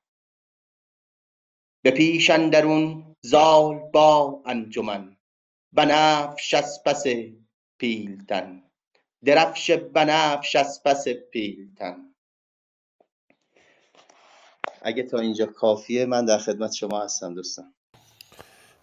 به 1.83 1.91
پیش 1.91 2.29
اندرون 2.29 3.15
زال 3.21 3.75
با 3.93 4.41
انجمن 4.45 5.14
بنفش 5.75 6.53
از 6.53 6.83
پس 6.85 7.03
پیلتن. 7.77 8.63
درفش 9.25 9.71
بنفش 9.71 10.55
از 10.55 10.83
پس 10.85 11.07
پیلتن. 11.07 12.15
اگه 14.81 15.03
تا 15.03 15.19
اینجا 15.19 15.45
کافیه 15.45 16.05
من 16.05 16.25
در 16.25 16.37
خدمت 16.37 16.73
شما 16.73 17.03
هستم 17.03 17.33
دوستان. 17.33 17.73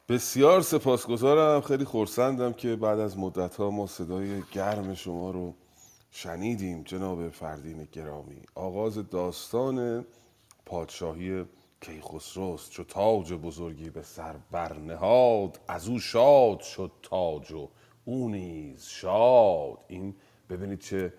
بسیار 0.09 0.63
سپاسگزارم. 0.63 1.61
خیلی 1.61 1.85
خورسندم 1.85 2.53
که 2.53 2.77
بعد 2.77 2.99
از 2.99 3.19
مدت 3.19 3.57
ها 3.57 3.71
ما 3.71 3.87
صدای 3.87 4.43
گرم 4.53 4.95
شما 4.95 5.31
رو 5.31 5.55
شنیدیم. 6.11 6.83
جناب 6.83 7.29
فردین 7.29 7.89
گرامی 7.93 8.43
آغاز 8.55 9.11
داستان 9.11 10.07
پادشاهی 10.67 11.45
کیخسروست 11.83 12.71
چو 12.71 12.85
تاج 12.85 13.33
بزرگی 13.33 13.91
به 13.91 14.03
سر 14.03 14.35
برنهاد 14.51 15.61
از 15.69 15.89
او 15.89 15.99
شاد 15.99 16.61
شد 16.61 16.93
تاج 17.03 17.53
و 17.53 17.69
او 18.05 18.29
نیز 18.29 18.87
شاد. 18.87 19.79
این 19.89 20.15
ببینید 20.51 20.79
چه 20.79 21.13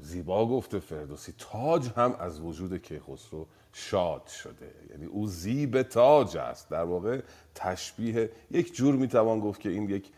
زیبا 0.00 0.48
گفته 0.48 0.78
فردوسی. 0.78 1.34
تاج 1.38 1.88
هم 1.96 2.16
از 2.20 2.40
وجود 2.40 2.82
کیخسرو 2.82 3.46
شاد 3.72 4.26
شده. 4.26 4.74
یعنی 4.90 5.06
او 5.06 5.26
زیب 5.26 5.82
تاج 5.82 6.36
است. 6.36 6.68
در 6.68 6.84
واقع 6.84 7.20
تشبیه 7.54 8.30
یک 8.50 8.74
جور 8.74 8.94
می‌توان 8.94 9.40
گفت 9.40 9.60
که 9.60 9.68
این 9.68 9.90
یک 9.90 10.12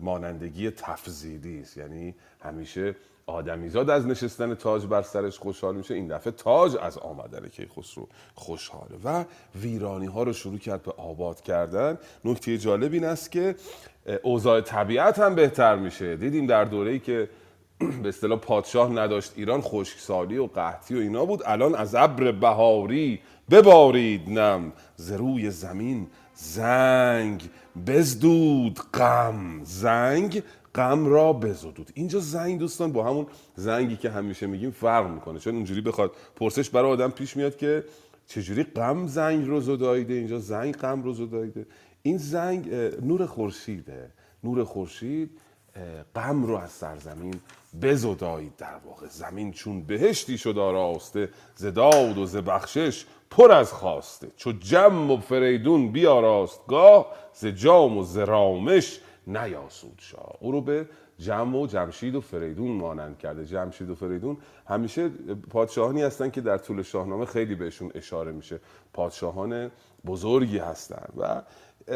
مانندگی 0.00 0.70
تفضیلی 0.70 1.60
است. 1.60 1.76
یعنی 1.76 2.14
همیشه 2.40 2.96
آدمیزاد 3.26 3.90
از 3.90 4.06
نشستن 4.06 4.54
تاج 4.54 4.86
بر 4.86 5.02
سرش 5.02 5.38
خوشحال 5.38 5.76
میشه 5.76 5.94
این 5.94 6.08
دفعه 6.08 6.32
تاج 6.32 6.76
از 6.82 6.98
آمدن 6.98 7.48
کیخسرو 7.48 8.08
خوشحاله 8.34 8.96
و 9.04 9.24
ویرانی 9.54 10.06
ها 10.06 10.22
رو 10.22 10.32
شروع 10.32 10.58
کرد 10.58 10.82
به 10.82 10.92
آباد 10.92 11.40
کردن. 11.40 11.98
نکته 12.24 12.58
جالب 12.58 12.92
این 12.92 13.04
است 13.04 13.32
که 13.32 13.54
اوضاع 14.22 14.60
طبیعت 14.60 15.18
هم 15.18 15.34
بهتر 15.34 15.76
میشه. 15.76 16.16
دیدیم 16.16 16.46
در 16.46 16.64
دوره‌ای 16.64 16.98
که 16.98 17.28
به 18.02 18.08
اصطلاح 18.08 18.38
پادشاه 18.38 18.90
نداشت 18.92 19.32
ایران 19.36 19.60
خشکسالی 19.60 20.38
و 20.38 20.46
قحطی 20.46 20.94
و 20.94 20.98
اینا 20.98 21.24
بود. 21.24 21.42
الان 21.46 21.74
از 21.74 21.94
ابر 21.94 22.32
بهاری 22.32 23.20
ببارید 23.50 24.30
نم. 24.30 24.72
ز 24.96 25.12
روی 25.12 25.50
زمین 25.50 26.06
زنگ 26.34 27.50
بزدود 27.86 28.80
غم. 28.94 29.60
زنگ 29.64 30.42
غم 30.74 31.06
را 31.06 31.32
بزدود 31.32 31.90
اینجا 31.94 32.18
زنگ 32.18 32.58
دوستان 32.58 32.92
با 32.92 33.04
همون 33.04 33.26
زنگی 33.56 33.96
که 33.96 34.10
همیشه 34.10 34.46
میگیم 34.46 34.70
فرق 34.70 35.10
می‌کنه. 35.10 35.38
چون 35.38 35.54
اونجوری 35.54 35.80
بخواد 35.80 36.12
پرسش 36.36 36.70
برای 36.70 36.90
آدم 36.90 37.10
پیش 37.10 37.36
میاد 37.36 37.56
که 37.56 37.84
چجوری 38.26 38.62
غم 38.62 39.06
زنگ 39.06 39.46
رو 39.46 39.60
زدایده 39.60 40.14
اینجا 40.14 40.38
زنگ 40.38 40.76
غم 40.76 41.02
رو 41.02 41.12
زدایده 41.12 41.66
این 42.02 42.18
زنگ 42.18 42.74
نور 43.02 43.26
خورشیده. 43.26 44.10
نور 44.44 44.64
خورشید 44.64 45.30
غم 46.14 46.44
رو 46.44 46.56
از 46.56 46.70
سرزمین 46.70 47.34
بزدایید 47.82 48.56
در 48.56 48.76
واقع. 48.86 49.06
زمین 49.06 49.52
چون 49.52 49.82
بهشتی 49.82 50.38
شد 50.38 50.58
آراسته 50.58 51.28
ز 51.54 51.66
داد 51.66 52.18
و 52.18 52.26
ز 52.26 52.36
بخشش 52.36 53.04
پر 53.30 53.52
از 53.52 53.72
خواسته. 53.72 54.28
چو 54.36 54.52
جم 54.52 55.10
و 55.10 55.16
فریدون 55.16 55.92
بیاراست 55.92 56.60
گاه 56.68 57.06
ز 57.34 57.46
جام 57.46 57.98
و 57.98 58.02
ز 58.02 58.18
رامش 58.18 59.00
نیاسود 59.26 59.98
شاه. 59.98 60.36
او 60.40 60.52
رو 60.52 60.60
به 60.60 60.88
جم 61.18 61.54
و 61.54 61.66
جمشید 61.66 62.14
و 62.14 62.20
فریدون 62.20 62.70
مانند 62.70 63.18
کرده. 63.18 63.44
جمشید 63.44 63.90
و 63.90 63.94
فریدون 63.94 64.36
همیشه 64.66 65.08
پادشاهانی 65.50 66.02
هستن 66.02 66.30
که 66.30 66.40
در 66.40 66.58
طول 66.58 66.82
شاهنامه 66.82 67.24
خیلی 67.24 67.54
بهشون 67.54 67.90
اشاره 67.94 68.32
میشه. 68.32 68.60
پادشاهان 68.92 69.70
بزرگی 70.06 70.58
هستن 70.58 71.08
و 71.16 71.42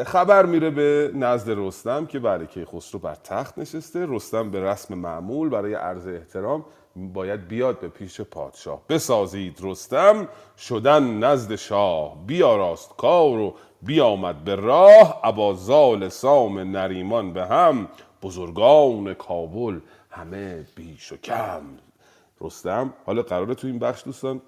خبر 0.05 0.47
میره 0.47 0.71
به 0.71 1.11
نزد 1.15 1.51
رستم 1.57 2.07
که 2.07 2.19
بله 2.19 2.47
کیخسرو 2.47 3.01
بر 3.01 3.15
تخت 3.15 3.59
نشسته. 3.59 4.07
رستم 4.09 4.51
به 4.51 4.65
رسم 4.65 4.95
معمول 4.95 5.49
برای 5.49 5.75
عرض 5.75 6.07
احترام 6.07 6.65
باید 6.97 7.49
بیاد 7.49 7.81
به 7.81 7.89
پیش 7.89 8.21
پادشاه. 8.21 8.83
بسازید 8.89 9.59
رستم 9.63 10.29
شدن 10.59 11.19
نزد 11.19 11.55
شاه. 11.55 12.27
بیاراست 12.27 12.97
کار 12.97 13.39
و 13.39 13.55
بیامد 13.83 14.45
به 14.45 14.55
راه 14.55 15.21
ابا 15.25 15.57
سام 16.09 16.59
نریمان 16.59 17.33
به 17.33 17.47
هم 17.47 17.89
بزرگان 18.23 19.15
کابل 19.15 19.81
همه 20.11 20.67
بیش 20.77 21.13
و 21.13 21.17
کم. 21.17 21.63
رستم 22.41 22.93
حالا 23.07 23.23
قراره 23.23 23.55
تو 23.55 23.67
این 23.67 23.79
بخش 23.79 24.05
دوستان 24.05 24.41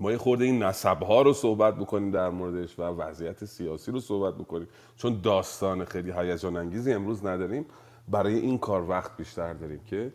ما 0.00 0.12
یه 0.12 0.18
خورده 0.18 0.44
این 0.44 0.62
نسب 0.62 1.02
ها 1.02 1.22
رو 1.22 1.32
صحبت 1.32 1.74
بکنیم 1.76 2.10
در 2.10 2.30
موردش 2.30 2.78
و 2.78 2.82
وضعیت 2.82 3.44
سیاسی 3.44 3.92
رو 3.92 4.00
صحبت 4.00 4.34
بکنیم. 4.34 4.68
چون 4.96 5.20
داستان 5.22 5.84
خیلی 5.84 6.12
هیجان 6.12 6.56
انگیزی 6.56 6.92
امروز 6.92 7.26
نداریم. 7.26 7.66
برای 8.08 8.34
این 8.38 8.58
کار 8.58 8.90
وقت 8.90 9.16
بیشتر 9.16 9.52
داریم 9.52 9.80
که 9.86 10.12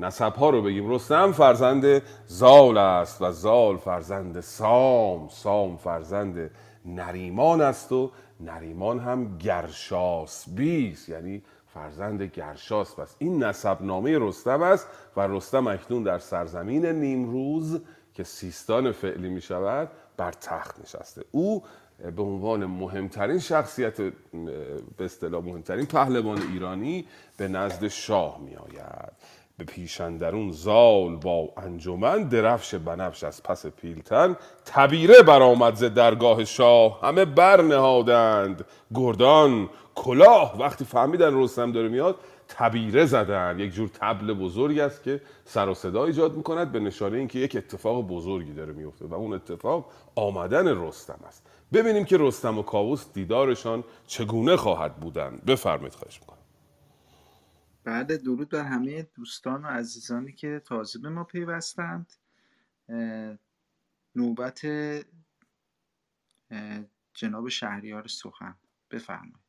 نسب 0.00 0.34
ها 0.34 0.50
رو 0.50 0.62
بگیم. 0.62 0.90
رستم 0.90 1.32
فرزند 1.32 2.02
زال 2.26 2.78
است 2.78 3.22
و 3.22 3.32
زال 3.32 3.76
فرزند 3.76 4.40
سام 4.40 5.28
سام 5.28 5.76
فرزند 5.76 6.50
نریمان 6.86 7.60
است 7.60 7.92
و 7.92 8.10
نریمان 8.40 8.98
هم 8.98 9.38
گرشاس 9.38 10.48
بیست 10.48 11.08
یعنی 11.08 11.42
فرزند 11.66 12.22
گرشاس 12.22 12.94
پس 12.94 13.16
این 13.18 13.42
نسب 13.44 13.82
نامه 13.82 14.18
رستم 14.18 14.62
است 14.62 14.86
و 15.16 15.20
رستم 15.20 15.66
اکنون 15.66 16.02
در 16.02 16.18
سرزمین 16.18 16.86
نیمروز 16.86 17.80
که 18.14 18.24
سیستان 18.24 18.92
فعلی 18.92 19.28
می 19.28 19.40
شود 19.40 19.90
بر 20.16 20.32
تخت 20.32 20.80
نشسته. 20.80 21.24
او 21.30 21.62
به 22.16 22.22
عنوان 22.22 22.66
مهمترین 22.66 23.38
شخصیت 23.38 24.00
به 24.00 25.04
اصطلاح 25.04 25.44
مهمترین 25.44 25.86
پهلوان 25.86 26.42
ایرانی 26.42 27.06
به 27.36 27.48
نزد 27.48 27.88
شاه 27.88 28.40
می 28.40 28.56
آید. 28.56 29.12
به 29.58 29.64
پیشندرون 29.64 30.52
زال 30.52 31.16
با 31.16 31.48
انجمن 31.56 32.22
درفش 32.22 32.74
بنفش 32.74 33.24
از 33.24 33.42
پس 33.42 33.66
پیلتن. 33.66 34.36
تبیره 34.66 35.22
برآمد 35.22 35.74
ز 35.74 35.84
درگاه 35.84 36.44
شاه. 36.44 37.00
همه 37.02 37.24
برنهادند 37.24 38.64
گردان 38.94 39.68
کلاه. 39.94 40.58
وقتی 40.58 40.84
فهمیدن 40.84 41.42
رستم 41.42 41.72
داره 41.72 41.88
میاد 41.88 42.16
تبیره 42.48 43.06
زدن. 43.06 43.58
یک 43.58 43.72
جور 43.72 43.88
تبل 43.88 44.32
بزرگ 44.32 44.78
است 44.78 45.02
که 45.02 45.20
سر 45.44 45.68
و 45.68 45.74
صدا 45.74 46.04
ایجاد 46.04 46.36
می‌کند 46.36 46.72
به 46.72 46.80
نشانه 46.80 47.18
اینکه 47.18 47.38
یک 47.38 47.56
اتفاق 47.56 48.06
بزرگی 48.06 48.52
داره 48.52 48.72
میفته 48.72 49.06
و 49.06 49.14
اون 49.14 49.32
اتفاق 49.32 49.86
آمدن 50.14 50.86
رستم 50.86 51.18
است. 51.28 51.46
ببینیم 51.72 52.04
که 52.04 52.16
رستم 52.20 52.58
و 52.58 52.62
کاووس 52.62 53.04
دیدارشان 53.14 53.84
چگونه 54.06 54.56
خواهد 54.56 54.96
بودن 54.96 55.38
بفرمایید 55.46 55.94
خواهش 55.94 56.20
می‌کنم. 56.20 56.35
بعد 57.86 58.22
درود 58.22 58.48
بر 58.48 58.64
همه 58.64 59.02
دوستان 59.02 59.64
و 59.64 59.66
عزیزانی 59.66 60.32
که 60.32 60.62
تازه 60.64 60.98
به 60.98 61.08
ما 61.08 61.24
پیوستند. 61.24 62.12
نوبت 64.16 64.66
جناب 67.14 67.48
شهریار 67.48 68.06
سخن. 68.08 68.56
بفرمایید. 68.90 69.46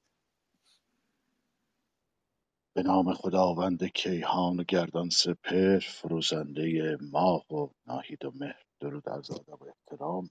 به 2.73 2.83
نام 2.83 3.13
خداوند 3.13 3.83
کیهان 3.83 4.59
و 4.59 4.63
گردان 4.63 5.09
سپر 5.09 5.79
فروزنده 5.79 6.97
ماه 7.01 7.53
و 7.53 7.69
ناهید 7.87 8.25
و 8.25 8.31
مهر. 8.35 8.65
درود 8.79 9.09
از 9.09 9.31
و 9.31 9.57
احترام. 9.67 10.29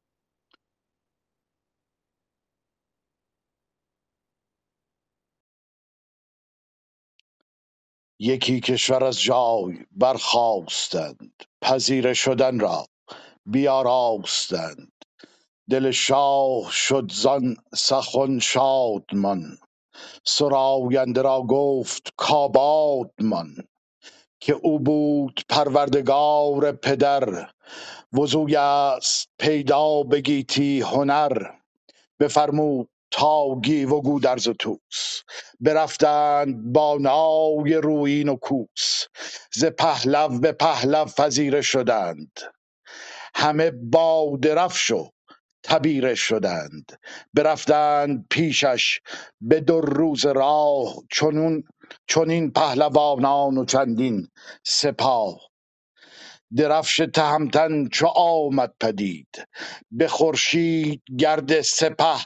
یکی 8.18 8.61
کشور 8.61 9.05
از 9.05 9.20
جای 9.20 9.74
برخواستند 9.92 11.33
پذیره 11.62 12.14
شدن 12.14 12.61
را 12.61 12.87
بیاراستند. 13.46 14.92
دل 15.70 15.90
شاه 15.90 16.72
شد 16.72 17.11
زان 17.12 17.57
سخن 17.74 18.38
شادمان 18.38 19.59
سراینده 20.24 21.22
را 21.22 21.42
گفت 21.42 22.12
کابادمان 22.16 23.57
که 24.40 24.52
او 24.52 24.79
بود 24.79 25.40
پروردگار 25.48 26.72
پدر 26.72 27.50
وزوی 28.12 28.57
است 28.57 29.29
پیدا 29.38 30.02
به 30.02 30.20
گیتی 30.20 30.81
هنر. 30.81 31.42
بفرمود 32.20 32.88
تا 33.10 33.60
گیو 33.64 33.90
و 33.94 34.02
گودرز 34.02 34.48
و 34.48 34.52
طوس. 34.54 35.22
برفتند 35.60 36.72
با 36.72 36.98
نای 37.00 37.74
رویین 37.74 38.28
و 38.28 38.36
کوس. 38.36 39.04
ز 39.54 39.64
پهلو 39.64 40.40
به 40.40 40.52
پهلو 40.52 41.04
پذیره 41.04 41.62
شدند. 41.62 42.40
همه 43.34 43.70
با 43.70 44.38
درفش 44.42 44.90
و 44.90 45.10
تبیره 45.64 46.14
شدند. 46.14 46.92
برفتند 47.34 48.26
پیشش 48.30 49.00
به 49.40 49.60
دو 49.60 49.80
روز 49.80 50.26
راه 50.26 50.94
چنون 51.12 51.64
چنین 52.08 52.50
پهلوانان 52.52 53.58
و 53.58 53.64
چندین 53.64 54.28
سپاه. 54.64 55.40
درفش 56.56 57.02
تهمتن 57.14 57.88
چو 57.88 58.06
آمد 58.06 58.74
پدید. 58.80 59.48
به 59.90 60.09
خورشید 60.09 61.02
گرد 61.18 61.61
سپه 61.61 62.16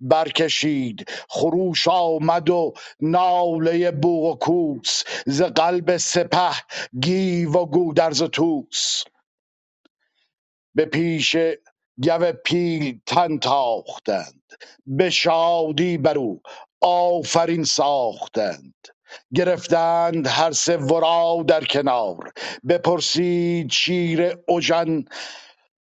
برکشید. 0.00 1.06
خروش 1.28 1.88
آمد 1.88 2.50
و 2.50 2.72
ناله 3.00 3.90
بوق 3.90 4.24
و 4.24 4.36
کوس. 4.36 5.02
ز 5.26 5.42
قلب 5.42 5.96
سپه 5.96 6.50
گیو 7.02 7.52
و 7.52 7.66
گودرز 7.66 8.22
و 8.22 8.28
توس 8.28 9.04
به 10.74 10.84
پیش 10.84 11.36
گو 12.04 12.32
پیلتن 12.44 13.38
تاختند. 13.38 14.42
به 14.86 15.10
شادی 15.10 15.98
بر 15.98 16.18
او 16.18 16.42
آفرین 16.82 17.64
ساختند. 17.64 18.74
گرفتند 19.34 20.26
هر 20.26 20.50
سه 20.52 20.76
ورا 20.76 21.44
در 21.48 21.64
کنار. 21.64 22.32
بپرسید 22.68 23.70
شیر 23.72 24.36
اوژن 24.48 25.04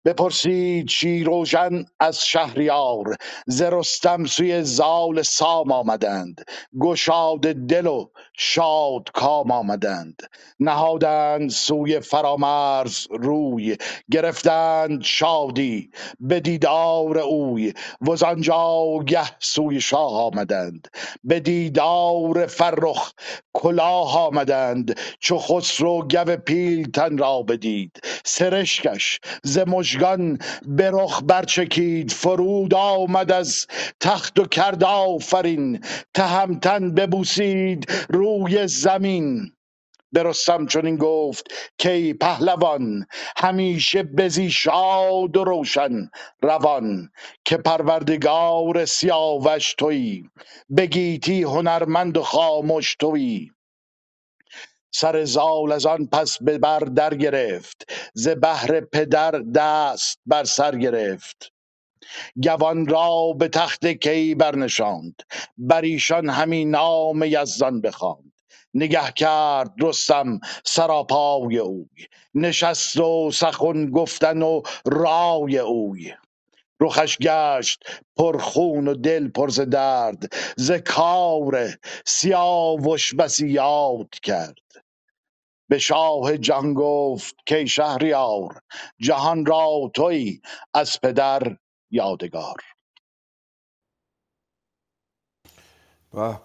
بپرسید 0.06 0.90
شیروژن 0.90 1.86
از 2.00 2.26
شهریار. 2.26 3.16
ز 3.48 3.62
رستم 3.62 4.26
سوی 4.26 4.64
زال 4.64 5.22
سام 5.22 5.72
آمدند. 5.72 6.42
گشاد 6.82 7.42
دل 7.42 7.88
و 7.88 8.10
شاد 8.38 9.10
کام 9.14 9.52
آمدند. 9.52 10.22
نهادند 10.60 11.50
سوی 11.50 12.00
فرامرز 12.00 13.08
روی 13.12 13.78
گرفتند 14.12 15.04
شادی 15.04 15.92
به 16.20 16.40
دیدار 16.40 17.20
اوی. 17.20 17.74
وزانجا 18.02 18.86
گه 19.08 19.24
سوی 19.40 19.82
شاه 19.82 20.14
آمدند. 20.22 20.88
به 21.24 21.40
دیدار 21.40 22.48
فرخ 22.48 23.12
کلاه 23.54 24.18
آمدند. 24.28 25.00
چو 25.20 25.38
خسرو 25.38 26.08
گو 26.08 26.38
پیلتن 26.38 27.18
را 27.18 27.42
بدید. 27.44 28.02
سرشکش 28.26 29.20
ز 29.44 29.58
مژگان 29.68 30.40
به 30.68 30.92
رخ 30.94 31.22
برچکید. 31.24 32.12
فرود 32.12 32.74
آمد 32.74 33.32
از 33.32 33.68
تخت 34.00 34.40
و 34.40 34.46
کرد 34.46 34.84
آفرین. 34.84 35.82
تهمتن 36.14 36.92
ببوسید. 36.96 37.88
روی 38.26 38.68
زمین. 38.68 39.52
به 40.14 40.24
رستم 40.24 40.68
چنین 40.68 40.98
گفت 40.98 41.48
کای 41.84 42.14
پهلوان 42.14 43.06
همیشه 43.38 44.04
بزی 44.04 44.52
شاد 44.52 45.38
و 45.38 45.44
روشن 45.44 46.10
روان 46.44 47.12
که 47.46 47.58
پروردگار 47.58 48.86
سیاوش 48.86 49.76
تویی 49.80 50.30
به 50.70 50.86
گیتی 50.86 51.44
هنرمند 51.44 52.18
و 52.18 52.24
خامش 52.24 52.96
تویی 53.00 53.52
سر 54.96 55.26
زال 55.26 55.72
از 55.72 55.86
آن 55.86 56.08
پس 56.08 56.38
به 56.44 56.58
بر 56.60 56.80
در 56.80 57.16
گرفت 57.16 57.94
ز 58.16 58.30
بهر 58.30 58.82
پدر 58.82 59.32
دست 59.32 60.20
بر 60.28 60.46
سر 60.46 60.78
گرفت. 60.78 61.54
گوان 62.44 62.88
را 62.88 63.34
به 63.40 63.48
تخت 63.48 63.88
کی 63.88 64.36
برنشاند 64.36 65.22
بر 65.58 65.82
ایشان 65.82 66.30
همی 66.30 66.66
نام 66.66 67.24
یزدان 67.24 67.82
بخواند. 67.82 68.32
نگه 68.74 69.12
کرد 69.12 69.74
رستم 69.82 70.40
سراپای 70.66 71.58
اوی 71.58 71.88
نشست 72.36 72.98
و 72.98 73.32
سخن 73.32 73.92
گفتن 73.92 74.42
و 74.42 74.62
رای 74.86 75.58
اوی. 75.58 76.14
رخش 76.82 77.18
گشت 77.18 77.84
پر 78.18 78.38
خون 78.38 78.88
و 78.88 78.94
دل 78.94 79.28
پر 79.28 79.50
ز 79.50 79.60
درد 79.60 80.34
ز 80.58 80.72
کار 80.72 81.70
سیاوش 82.06 83.14
بسی 83.16 83.50
یاد 83.50 84.10
کرد. 84.24 84.56
به 85.70 85.78
شاه 85.80 86.38
جهان 86.38 86.74
گفت 86.74 87.36
کای 87.50 87.68
شهریار 87.68 88.62
جهان 89.00 89.46
را 89.46 89.92
توی 89.94 90.42
از 90.74 91.02
پدر 91.02 91.58
یادگار. 91.96 92.62
به 96.14 96.40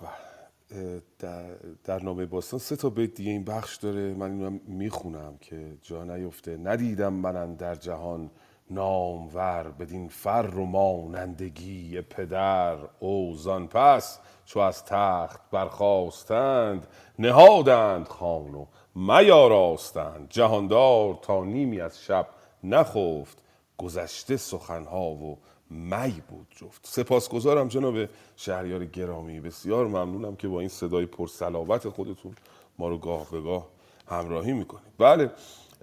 در, 1.19 1.55
در 1.85 2.03
نامه 2.03 2.27
باستان 2.27 2.61
سه 2.61 2.77
تا 2.77 2.91
بیت 2.91 3.15
دیگه 3.15 3.31
این 3.31 3.45
بخش 3.45 3.77
داره 3.77 4.15
من 4.15 4.31
اینو 4.31 4.59
می‌خونم 4.67 5.39
که 5.41 5.79
جا 5.83 6.05
نیفته. 6.05 6.57
ندیدم 6.57 7.13
من 7.13 7.55
در 7.55 7.75
جهان 7.75 8.31
نامور 8.71 9.63
بدین 9.63 10.09
فر 10.09 10.55
و 10.57 10.65
مانندگی 10.65 12.01
پدر 12.01 12.79
او 13.01 13.35
زان 13.37 13.69
پس 13.69 14.19
چو 14.45 14.61
از 14.61 14.85
تخت 14.85 15.51
برخواستند 15.51 16.87
نهادند 17.19 18.09
خان 18.09 18.55
و 18.55 18.67
میاراستند. 18.95 20.29
جهاندار 20.29 21.19
تا 21.23 21.45
نیمی 21.45 21.81
از 21.81 22.03
شب 22.03 22.29
نخفت 22.65 23.43
گذشته 23.81 24.37
سخنها 24.37 25.11
و 25.11 25.39
می 25.71 26.23
بود 26.29 26.47
جفت. 26.57 26.81
سپاسگزارم 26.87 27.69
جناب 27.69 28.09
شهریار 28.37 28.85
گرامی. 28.85 29.41
بسیار 29.41 29.87
ممنونم 29.87 30.37
که 30.37 30.49
با 30.49 30.61
این 30.61 30.69
صدای 30.69 31.07
پرسلاوت 31.07 31.89
خودتون 31.89 32.35
ما 32.79 32.89
رو 32.89 32.99
گاه 32.99 33.31
به 33.31 33.41
گاه 33.41 33.69
همراهی 34.09 34.53
می‌کنید. 34.53 34.93
بله 34.99 35.31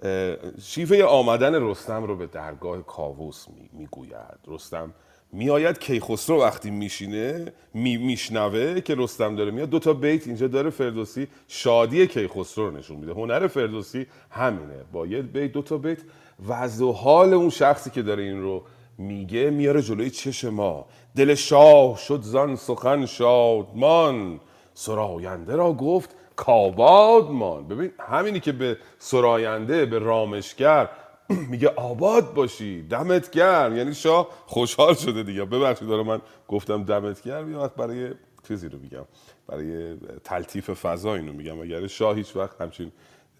اه، 0.02 0.36
شیوه 0.60 1.02
آمدن 1.02 1.62
رستم 1.62 2.04
رو 2.04 2.16
به 2.16 2.26
درگاه 2.26 2.82
کاووس 2.82 3.46
می- 3.48 3.70
می‌گوید. 3.72 4.38
رستم 4.46 4.94
میآید 5.32 5.78
کیخسرو 5.78 6.40
وقتی 6.40 6.70
میشینه 6.70 7.52
می 7.74 7.96
میشنوه 7.96 8.80
که 8.80 8.94
رستم 8.94 9.36
داره 9.36 9.50
میاد. 9.50 9.70
دو 9.70 9.78
تا 9.78 9.92
بیت 9.92 10.26
اینجا 10.26 10.48
داره 10.48 10.70
فردوسی 10.70 11.28
شادی 11.48 12.06
کیخسرو 12.06 12.70
رو 12.70 12.76
نشون 12.76 12.96
میده. 12.96 13.12
هنر 13.12 13.46
فردوسی 13.46 14.06
همینه. 14.30 14.84
با 14.92 15.06
یه 15.06 15.22
بیت 15.22 15.52
دو 15.52 15.62
تا 15.62 15.78
بیت 15.78 15.98
وضع 16.46 16.84
و 16.84 16.92
حال 16.92 17.34
اون 17.34 17.50
شخصی 17.50 17.90
که 17.90 18.02
داره 18.02 18.22
این 18.22 18.42
رو 18.42 18.62
میگه 18.98 19.50
میاره 19.50 19.82
جلوی 19.82 20.10
چش 20.10 20.44
ما. 20.44 20.86
دل 21.16 21.34
شاه 21.34 21.96
شد 21.96 22.22
زان 22.22 22.56
سخن 22.56 23.06
شادمان. 23.06 24.40
سراینده 24.74 25.56
را 25.56 25.72
گفت 25.72 26.16
کاباد 26.36 27.30
مان 27.30 27.68
ببین 27.68 27.90
همینی 28.00 28.40
که 28.40 28.52
به 28.52 28.78
سراینده 28.98 29.86
به 29.86 29.98
رامشگر 29.98 30.88
میگه 31.50 31.68
آباد 31.68 32.34
باشی 32.34 32.82
دمت 32.82 33.30
گرم. 33.30 33.76
یعنی 33.76 33.94
شاه 33.94 34.28
خوشحال 34.46 34.94
شده 34.94 35.22
دیگه. 35.22 35.44
ببخشید 35.44 35.88
دارم 35.88 36.06
من 36.06 36.20
گفتم 36.48 36.84
دمت 36.84 37.22
گرم. 37.22 37.56
وقت 37.56 37.74
برای 37.74 38.10
چیزی 38.48 38.68
رو 38.68 38.78
میگم 38.78 39.04
برای 39.46 39.96
تلطیف 40.24 40.70
فضا 40.70 41.14
اینو 41.14 41.32
میگم. 41.32 41.60
اگر 41.60 41.86
شاه 41.86 42.16
هیچ 42.16 42.36
وقت 42.36 42.60
همچین 42.60 42.92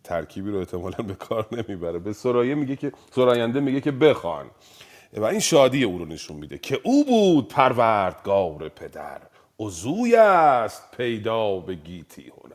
ترکیبی 0.05 0.51
رو 0.51 0.59
احتمالا 0.59 1.05
به 1.07 1.15
کار 1.15 1.47
نمی‌بره. 1.53 1.99
به 1.99 2.13
سرایه 2.13 2.55
میگه 2.55 2.77
که 2.77 2.93
سراینده 3.15 3.61
میگه 3.61 3.81
که 3.81 3.91
بخوان. 3.93 4.47
و 5.17 5.25
این 5.25 5.41
شادی 5.41 5.85
او 5.85 5.99
رو 5.99 6.05
نشون 6.05 6.37
میده 6.37 6.59
که 6.59 6.81
او 6.85 7.05
بود 7.05 7.49
پروردگار 7.49 8.69
پدر. 8.69 9.21
عزوی 9.61 10.17
است 10.17 10.83
پیدا 10.97 11.57
به 11.59 11.75
گیتی 11.75 12.23
هنر. 12.23 12.55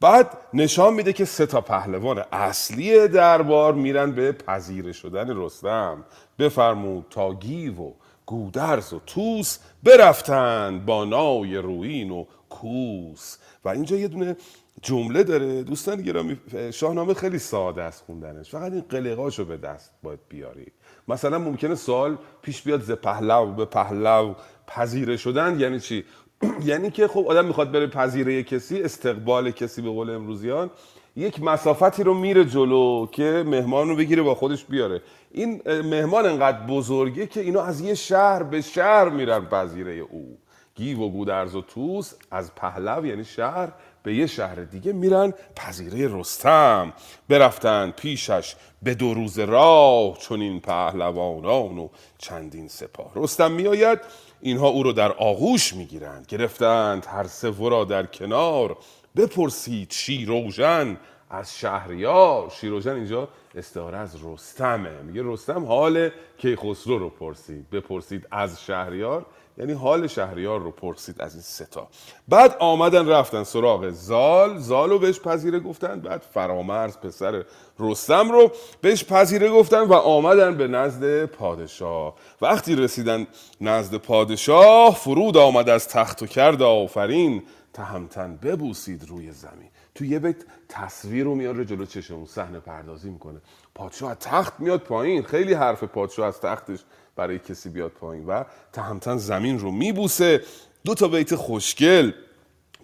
بعد 0.00 0.38
نشان 0.54 0.94
میده 0.94 1.12
که 1.12 1.24
سه 1.24 1.46
تا 1.46 1.60
پهلوان 1.60 2.24
اصلی 2.32 3.08
دربار 3.08 3.74
میرن 3.74 4.12
به 4.12 4.32
پذیره 4.32 4.92
شدن 4.92 5.36
رستم. 5.36 6.04
بفرمود 6.38 7.06
تا 7.10 7.34
گیو 7.34 7.80
و 7.80 7.92
گودرز 8.26 8.92
و 8.92 9.00
توس 9.06 9.58
برفتند 9.82 10.86
با 10.86 11.04
نای 11.04 11.56
روین 11.56 12.10
و 12.10 12.24
کوس. 12.50 13.38
و 13.64 13.68
اینجا 13.68 13.96
یه 13.96 14.08
دونه 14.08 14.36
جمله 14.84 15.22
داره. 15.22 15.62
دوستان 15.62 16.02
گرامی 16.02 16.38
شاهنامه 16.72 17.14
خیلی 17.14 17.38
ساده 17.38 17.82
است 17.82 18.04
خوندنش. 18.06 18.50
فقط 18.50 18.72
این 18.72 18.84
قلقاشو 18.88 19.44
به 19.44 19.56
دست 19.56 19.92
باید 20.02 20.20
بیاری 20.28 20.66
مثلا 21.08 21.38
ممکنه 21.38 21.74
سوال 21.74 22.18
پیش 22.42 22.62
بیاد 22.62 22.82
ز 22.82 22.90
پهلو 22.90 23.52
به 23.52 23.64
پهلو. 23.64 24.34
پذیره 24.66 25.16
شدن 25.16 25.60
یعنی 25.60 25.80
چی؟ 25.80 26.04
یعنی 26.70 26.90
که 26.90 27.08
خب 27.08 27.26
آدم 27.28 27.44
می‌خواد 27.44 27.72
بره 27.72 27.86
پذیره 27.86 28.42
کسی 28.42 28.82
استقبال 28.82 29.50
کسی 29.50 29.82
به 29.82 29.90
قول 29.90 30.10
امروزیان 30.10 30.70
یک 31.16 31.42
مسافتی 31.42 32.02
رو 32.02 32.14
میره 32.14 32.44
جلو 32.44 33.06
که 33.06 33.44
مهمان 33.46 33.88
رو 33.88 33.96
بگیره 33.96 34.22
با 34.22 34.34
خودش 34.34 34.64
بیاره. 34.64 35.02
این 35.30 35.62
مهمان 35.66 36.26
انقدر 36.26 36.66
بزرگه 36.66 37.26
که 37.26 37.40
اینا 37.40 37.62
از 37.62 37.80
یه 37.80 37.94
شهر 37.94 38.42
به 38.42 38.60
شهر 38.60 39.08
میرن 39.08 39.44
پذیره 39.44 39.92
او. 39.92 40.38
گیو 40.74 41.00
و 41.00 41.10
گودرز 41.10 41.54
و 41.54 41.62
توس 41.62 42.14
از 42.30 42.54
پهلو 42.54 43.06
یعنی 43.06 43.24
شهر 43.24 43.72
به 44.04 44.14
یه 44.14 44.26
شهر 44.26 44.54
دیگه 44.54 44.92
میرن 44.92 45.34
پذیره 45.56 46.18
رستم. 46.18 46.92
برفتن 47.28 47.90
پیشش 47.90 48.54
به 48.82 48.94
دو 48.94 49.14
روز 49.14 49.38
راه 49.38 50.18
چون 50.18 50.40
این 50.40 50.60
پهلوانان 50.60 51.78
و 51.78 51.88
چندین 52.18 52.68
سپاه. 52.68 53.12
رستم 53.16 53.52
میآید 53.52 54.00
اینها 54.40 54.68
او 54.68 54.82
رو 54.82 54.92
در 54.92 55.12
آغوش 55.12 55.74
می‌گیرند. 55.74 56.26
گرفتند 56.26 57.06
هر 57.06 57.24
سه 57.24 57.50
ورا 57.50 57.84
در 57.84 58.06
کنار. 58.06 58.76
بپرسید 59.16 59.90
شیروژن 59.92 60.96
از 61.30 61.58
شهریار. 61.58 62.50
شیروژن 62.50 62.94
اینجا 62.94 63.28
استعاره 63.54 63.98
از 63.98 64.16
رستمه. 64.24 65.02
میگه 65.02 65.22
رستم 65.24 65.64
حال 65.64 66.10
کیخسرو 66.38 66.98
رو 66.98 67.10
پرسید. 67.10 67.70
بپرسید 67.70 68.26
از 68.30 68.62
شهریار 68.62 69.26
یعنی 69.58 69.72
حال 69.72 70.06
شهریار 70.06 70.60
رو 70.60 70.70
پرسید 70.70 71.20
از 71.22 71.32
این 71.34 71.42
ستا 71.42 71.88
بعد 72.28 72.56
آمدن 72.58 73.08
رفتن 73.08 73.44
سراغ 73.44 73.90
زال. 73.90 74.58
زال 74.58 74.90
رو 74.90 74.98
بهش 74.98 75.20
پذیره 75.20 75.60
گفتن 75.60 76.00
بعد 76.00 76.20
فرامرز 76.20 76.98
پسر 76.98 77.44
رستم 77.78 78.32
رو 78.32 78.52
بهش 78.80 79.04
پذیره 79.04 79.50
گفتن 79.50 79.80
و 79.80 79.92
آمدن 79.92 80.56
به 80.56 80.68
نزد 80.68 81.24
پادشاه. 81.24 82.14
وقتی 82.42 82.76
رسیدن 82.76 83.26
نزد 83.60 83.96
پادشاه 83.96 84.94
فرود 84.94 85.36
آمد 85.36 85.68
از 85.68 85.88
تخت 85.88 86.22
و 86.22 86.26
کرد 86.26 86.62
آفرین 86.62 87.42
تهمتن 87.72 88.36
ببوسید 88.36 89.08
روی 89.08 89.32
زمین. 89.32 89.68
تو 89.94 90.04
یه 90.04 90.18
بیت 90.18 90.36
تصویر 90.68 91.24
رو 91.24 91.34
میاره 91.34 91.64
جلو 91.64 91.84
چشمون 91.84 92.26
صحنه 92.26 92.60
پردازی 92.60 93.10
می‌کنه. 93.10 93.40
پادشاه 93.74 94.10
از 94.10 94.16
تخت 94.20 94.60
میاد 94.60 94.80
پایین. 94.80 95.22
خیلی 95.22 95.54
حرف 95.54 95.84
پادشاه 95.84 96.26
از 96.26 96.40
تختش 96.40 96.78
برای 97.16 97.38
کسی 97.38 97.68
بیاد 97.68 97.90
پایین. 97.90 98.26
و 98.26 98.44
تهمتن 98.72 99.16
زمین 99.16 99.58
رو 99.58 99.70
میبوسه. 99.70 100.40
دو 100.84 100.94
تا 100.94 101.08
بیت 101.08 101.34
خوشگل 101.34 102.12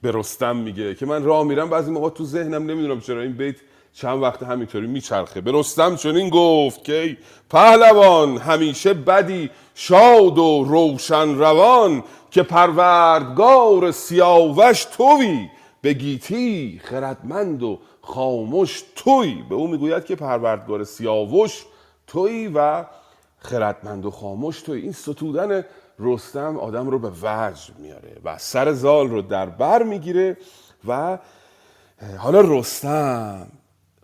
به 0.02 0.10
رستم 0.14 0.56
میگه 0.56 0.94
که 0.94 1.06
من 1.06 1.24
راه 1.24 1.44
میرم. 1.44 1.70
بعضی 1.70 1.90
موقع 1.90 2.08
تو 2.08 2.24
ذهنم 2.24 2.70
نمی‌دونم 2.70 3.00
چرا 3.00 3.22
این 3.22 3.32
بیت 3.32 3.56
چند 3.92 4.22
وقت 4.22 4.42
همینطوری 4.42 4.86
میچرخه. 4.86 5.40
به 5.40 5.52
رستم 5.54 5.96
چنین 5.96 6.28
گفت 6.28 6.84
که 6.84 7.16
پهلوان 7.50 8.36
همیشه 8.36 8.94
بدی 8.94 9.50
شاد 9.74 10.38
و 10.38 10.64
روشن 10.64 11.34
روان 11.34 12.04
که 12.30 12.42
پروردگار 12.42 13.90
سیاوش 13.90 14.84
توی. 14.84 15.48
به 15.82 15.92
گیتی 15.92 16.80
خردمند 16.84 17.62
و 17.62 17.78
خاموش 18.00 18.82
توی. 18.96 19.42
به 19.48 19.54
او 19.54 19.68
می‌گوید 19.68 20.04
که 20.04 20.16
پروردگار 20.16 20.84
سیاوش 20.84 21.64
توی 22.06 22.50
و 22.54 22.84
خردمند 23.40 24.06
و 24.06 24.10
خاموش 24.10 24.62
توی 24.62 24.80
این 24.80 24.92
ستودن 24.92 25.64
رستم 25.98 26.56
آدم 26.56 26.90
رو 26.90 26.98
به 26.98 27.10
وجد 27.22 27.78
میاره 27.78 28.16
و 28.24 28.38
سر 28.38 28.72
زال 28.72 29.08
رو 29.08 29.22
در 29.22 29.46
بر 29.46 29.82
می‌گیره 29.82 30.36
و 30.88 31.18
حالا 32.18 32.40
رستم 32.40 33.46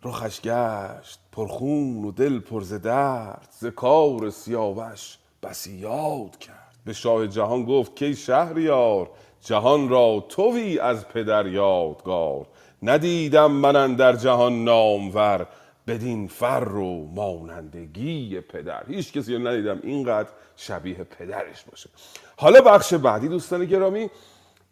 رخش 0.03 0.41
گشت 0.41 1.19
پرخون 1.33 2.05
و 2.05 2.13
دل 2.13 2.39
پر 2.39 2.63
ز 2.63 2.75
درد 2.75 3.49
ز 3.51 3.67
کار 3.67 4.31
سیاوش 4.31 5.19
بسی 5.43 5.73
یاد 5.73 6.39
کرد. 6.39 6.77
به 6.85 6.93
شاه 6.93 7.27
جهان 7.27 7.65
گفت 7.65 7.97
که 7.97 8.15
شهریار 8.15 9.11
جهان 9.41 9.89
را 9.89 10.25
توی 10.29 10.79
از 10.79 11.09
پدر 11.09 11.47
یادگار. 11.47 12.47
ندیدم 12.83 13.53
من 13.53 13.95
در 13.95 14.17
جهان 14.17 14.65
نامور 14.65 15.47
بدین 15.87 16.29
فر 16.29 16.69
و 16.69 17.07
مانندگی 17.15 18.41
پدر. 18.41 18.87
هیچ 18.87 19.13
کسی 19.13 19.35
رو 19.35 19.49
ندیدم 19.49 19.81
اینقدر 19.83 20.29
شبیه 20.57 21.05
پدرش 21.05 21.65
باشه. 21.65 21.91
حالا 22.37 22.61
بخش 22.61 22.95
بعدی 22.95 23.29
دوستان 23.29 23.65
گرامی 23.65 24.11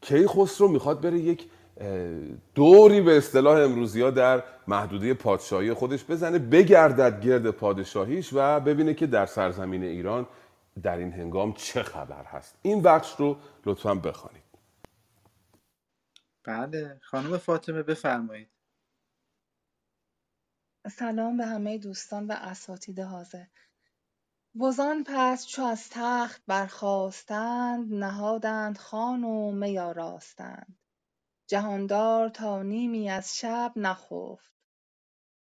کیخسرو 0.00 0.68
می‌خواد 0.68 1.00
بره 1.00 1.18
یک 1.18 1.48
دوری 2.55 3.00
به 3.00 3.16
اصطلاح 3.16 3.59
امروزی 3.59 4.00
ها 4.00 4.11
در 4.11 4.42
محدوده 4.66 5.14
پادشاهی 5.14 5.72
خودش 5.72 6.05
بزنه 6.05 6.38
بگردد 6.38 7.20
گرد 7.20 7.50
پادشاهیش 7.50 8.31
و 8.33 8.61
ببینه 8.61 8.94
که 8.94 9.07
در 9.07 9.27
سرزمین 9.27 9.83
ایران 9.83 10.27
در 10.83 10.96
این 10.96 11.12
هنگام 11.12 11.53
چه 11.53 11.83
خبر 11.83 12.24
هست. 12.24 12.59
این 12.62 12.83
بخش 12.83 13.14
رو 13.18 13.37
لطفا 13.66 13.94
بخوانید. 13.94 14.42
بله 16.44 17.00
خانم 17.03 17.37
فاطمه 17.37 17.83
بفرمایید. 17.83 18.48
سلام 20.88 21.36
به 21.36 21.46
همه 21.46 21.78
دوستان 21.78 22.26
و 22.26 22.32
اساتید 22.32 23.00
حاضر. 23.00 23.44
وزان 24.60 25.04
پس 25.06 25.46
چو 25.46 25.62
از 25.62 25.88
تخت 25.90 26.42
برخاستند 26.46 27.94
نهادند 27.94 28.78
خوان 28.78 29.24
و 29.24 29.52
می 29.52 29.78
آراستند. 29.78 30.78
جهاندار 31.46 32.28
تا 32.28 32.62
نیمی 32.62 33.10
از 33.10 33.36
شب 33.36 33.72
نخفت. 33.76 34.52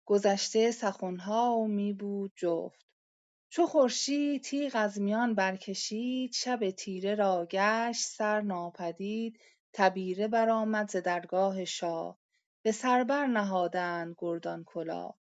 گذشته 0.06 0.72
سخنها 0.72 1.66
می 1.68 1.94
بود 1.94 2.32
جفت. 2.36 2.86
چو 3.50 3.66
خورشید 3.66 4.44
تیغ 4.44 4.72
از 4.76 5.02
میان 5.02 5.36
برکشید 5.36 6.34
شب 6.34 6.72
تیره 6.72 7.16
را 7.16 7.48
گشت 7.52 8.08
سر 8.08 8.42
ناپدید 8.42 9.40
تبیره 9.74 10.28
برآمد 10.28 10.90
ز 10.90 10.96
درگاه 10.96 11.66
شاه. 11.66 12.18
به 12.62 12.72
سر 12.72 13.04
برنهادند 13.04 14.16
گردان 14.18 14.64
کلاه. 14.64 15.23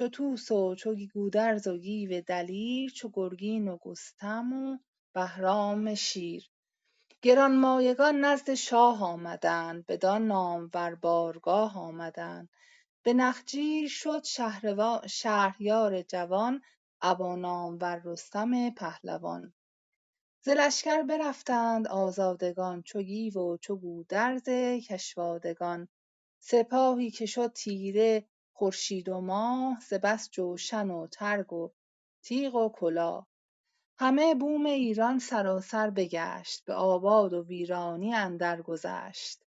چو 0.00 0.08
طوس 0.08 0.50
و 0.50 0.74
چو 0.74 0.94
گودرز 1.14 1.66
و 1.66 1.76
گیو 1.78 2.20
دلیر 2.20 2.90
چو 2.90 3.10
گرگین 3.14 3.68
و 3.68 3.78
رستم 3.86 4.52
و 4.52 4.78
بهرام 5.14 5.94
شیر. 5.94 6.50
گرانمایگان 7.22 8.24
نزد 8.24 8.54
شاه 8.54 9.04
آمدند 9.04 9.86
بدان 9.86 10.26
نامور 10.26 10.94
بارگاه 10.94 11.78
آمدند. 11.78 12.48
به 13.02 13.12
نخچیر 13.14 13.88
شد 13.88 14.24
شهریار 15.06 16.02
جوان 16.02 16.62
ابا 17.02 17.36
نامور 17.36 18.00
رستم 18.04 18.70
پهلوان. 18.70 19.52
ز 20.44 20.48
لشکر 20.48 21.02
برفتند 21.02 21.88
آزادگان 21.88 22.82
چو 22.82 23.02
گیو 23.02 23.38
و 23.38 23.56
چو 23.56 23.76
گودرز 23.76 24.48
کشوادگان. 24.88 25.88
سپاهی 26.38 27.10
که 27.10 27.26
شد 27.26 27.52
تیره 27.52 28.24
خورشید 28.60 29.08
و 29.08 29.20
ماه 29.20 29.80
ز 29.80 29.94
بس 29.94 30.30
جوشن 30.30 30.90
و 30.90 31.06
ترگ 31.06 31.52
و 31.52 31.70
تیغ 32.22 32.54
و 32.54 32.68
کلاه 32.68 33.26
همه 33.98 34.34
بوم 34.34 34.66
ایران 34.66 35.18
سراسر 35.18 35.90
بگشت 35.90 36.64
به 36.64 36.74
آباد 36.74 37.32
و 37.32 37.42
ویرانی 37.42 38.14
اندر 38.14 38.62
گذشت. 38.62 39.44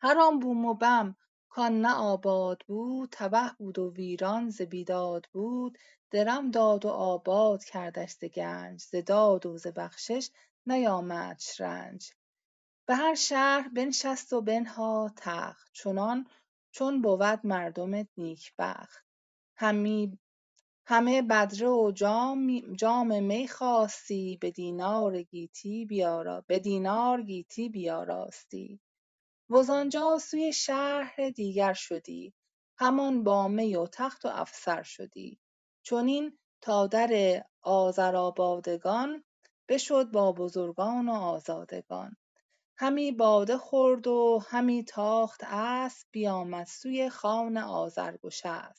هر 0.00 0.18
آن 0.18 0.40
بوم 0.40 0.64
و 0.64 0.74
بم 0.74 1.16
کان 1.48 1.80
نه 1.80 1.94
آباد 1.94 2.62
بود 2.66 3.08
تبه 3.12 3.50
بود 3.58 3.78
و 3.78 3.92
ویران 3.92 4.50
ز 4.50 4.62
بیداد 4.62 5.26
بود. 5.32 5.78
درم 6.10 6.50
داد 6.50 6.84
و 6.84 6.88
آباد 6.88 7.64
کردش 7.64 8.10
ز 8.10 8.24
گنج 8.24 8.80
ز 8.80 8.94
داد 9.06 9.46
و 9.46 9.58
ز 9.58 9.66
بخشش 9.66 10.30
نیامدش 10.66 11.60
رنج. 11.60 12.12
به 12.86 12.94
هر 12.94 13.14
شهر 13.14 13.68
بنشست 13.68 14.32
و 14.32 14.40
بنهاد 14.40 15.12
تخت 15.16 15.70
چنان 15.72 16.26
چون 16.72 17.02
بود 17.02 17.46
مردم 17.46 18.08
نیکبخت. 18.16 19.04
همه 20.86 21.22
بدره 21.22 21.68
و 21.68 21.92
جام 22.76 23.22
می 23.24 23.48
خواستی 23.48 24.38
به 24.40 24.50
دینار 24.50 25.22
گیتی 27.22 27.68
بیاراستی. 27.68 28.80
وزآنجا 29.50 30.18
سوی 30.18 30.52
شهر 30.52 31.30
دیگر 31.36 31.72
شدی 31.72 32.34
همان 32.78 33.24
با 33.24 33.48
می 33.48 33.76
و 33.76 33.86
تخت 33.86 34.24
و 34.24 34.28
افسر 34.28 34.82
شدی. 34.82 35.38
چنین 35.82 36.38
تا 36.60 36.86
در 36.86 37.44
آذرابادگان 37.62 39.24
بشد 39.68 40.10
با 40.10 40.32
بزرگان 40.32 41.08
و 41.08 41.12
آزادگان. 41.12 42.16
همی 42.82 43.12
باده 43.12 43.58
خورد 43.58 44.06
و 44.06 44.42
همی 44.48 44.84
تاخت 44.84 45.40
اسب 45.44 46.06
بیامد 46.10 46.66
سوی 46.66 47.10
خان 47.10 47.56
آذرگشسپ 47.56 48.74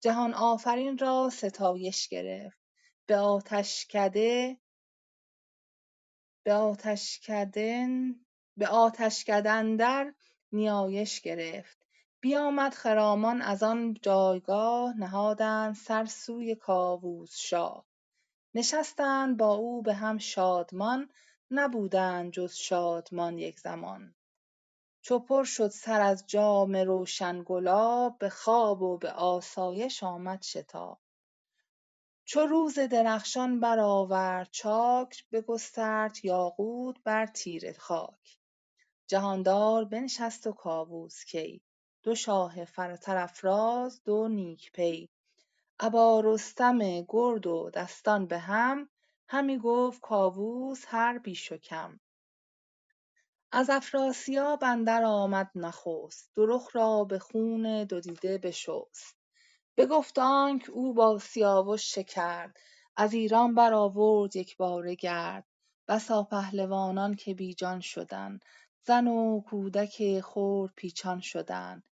جهان 0.00 0.34
آفرین 0.34 0.98
را 0.98 1.30
ستایش 1.32 2.08
گرفت. 2.08 2.58
به 3.06 3.16
آتشکده 3.16 4.58
اندر 9.50 10.14
نیایش 10.52 11.20
گرفت. 11.20 11.86
بیامد 12.20 12.74
خرامان 12.74 13.42
از 13.42 13.62
آن 13.62 13.94
جایگاه 14.02 14.96
نهادند 14.96 15.74
سر 15.74 16.04
سوی 16.04 16.54
کاووس 16.54 17.36
شاه. 17.36 17.86
نشستند 18.54 19.36
با 19.36 19.54
او 19.54 19.82
به 19.82 19.94
هم 19.94 20.18
شادمان 20.18 21.10
نبودند 21.50 22.32
جز 22.32 22.54
شادمان 22.54 23.38
یک 23.38 23.60
زمان. 23.60 24.14
چو 25.00 25.18
پر 25.18 25.44
شد 25.44 25.68
سر 25.68 26.00
از 26.00 26.24
جام 26.26 26.76
روشن 26.76 27.42
گلاب 27.46 28.18
به 28.18 28.28
خواب 28.28 28.82
و 28.82 28.98
به 28.98 29.10
آسایش 29.12 30.02
آمد 30.02 30.42
شتاب. 30.42 31.00
چو 32.24 32.40
روز 32.40 32.78
درخشان 32.78 33.60
برآورد 33.60 34.48
چاک 34.50 35.24
بگسترد 35.32 36.24
یاقوت 36.24 36.96
بر 37.04 37.26
تیره 37.26 37.72
خاک. 37.72 38.38
جهاندار 39.06 39.84
بنشست 39.84 40.46
و 40.46 40.52
کاووس 40.52 41.24
کی 41.24 41.62
دو 42.02 42.14
شاه 42.14 42.64
سرافراز 42.96 44.02
دو 44.04 44.28
نیک 44.28 44.72
پی. 44.72 45.08
ابا 45.80 46.20
رستم 46.20 46.78
گرد 47.08 47.46
و 47.46 47.70
دستان 47.74 48.26
به 48.26 48.38
هم 48.38 48.88
همی 49.30 49.58
گفت 49.58 50.00
کاووس 50.00 50.84
هر 50.88 51.18
بیش 51.18 51.52
و 51.52 51.56
کم 51.56 52.00
از 53.52 53.70
افراسیاب 53.70 54.64
اندر 54.64 55.04
آمد 55.04 55.50
نخست 55.54 56.30
دو 56.34 56.60
را 56.72 57.04
به 57.04 57.18
خون 57.18 57.84
دو 57.84 58.00
دیده 58.00 58.38
بشست. 58.38 59.16
بگفت 59.76 60.18
آنک 60.18 60.70
او 60.72 60.94
با 60.94 61.18
سیاوش 61.18 61.92
چه 61.92 62.04
کرد 62.04 62.56
از 62.96 63.14
ایران 63.14 63.54
برآورد 63.54 64.36
یکباره 64.36 64.94
گرد. 64.94 65.44
بسا 65.88 66.22
پهلوانان 66.22 67.14
که 67.14 67.34
بی 67.34 67.54
جان 67.54 67.80
شدند 67.80 68.44
زن 68.82 69.06
و 69.06 69.40
کودک 69.40 70.20
خرد 70.20 70.72
پیچان 70.76 71.20
شدند 71.20 71.82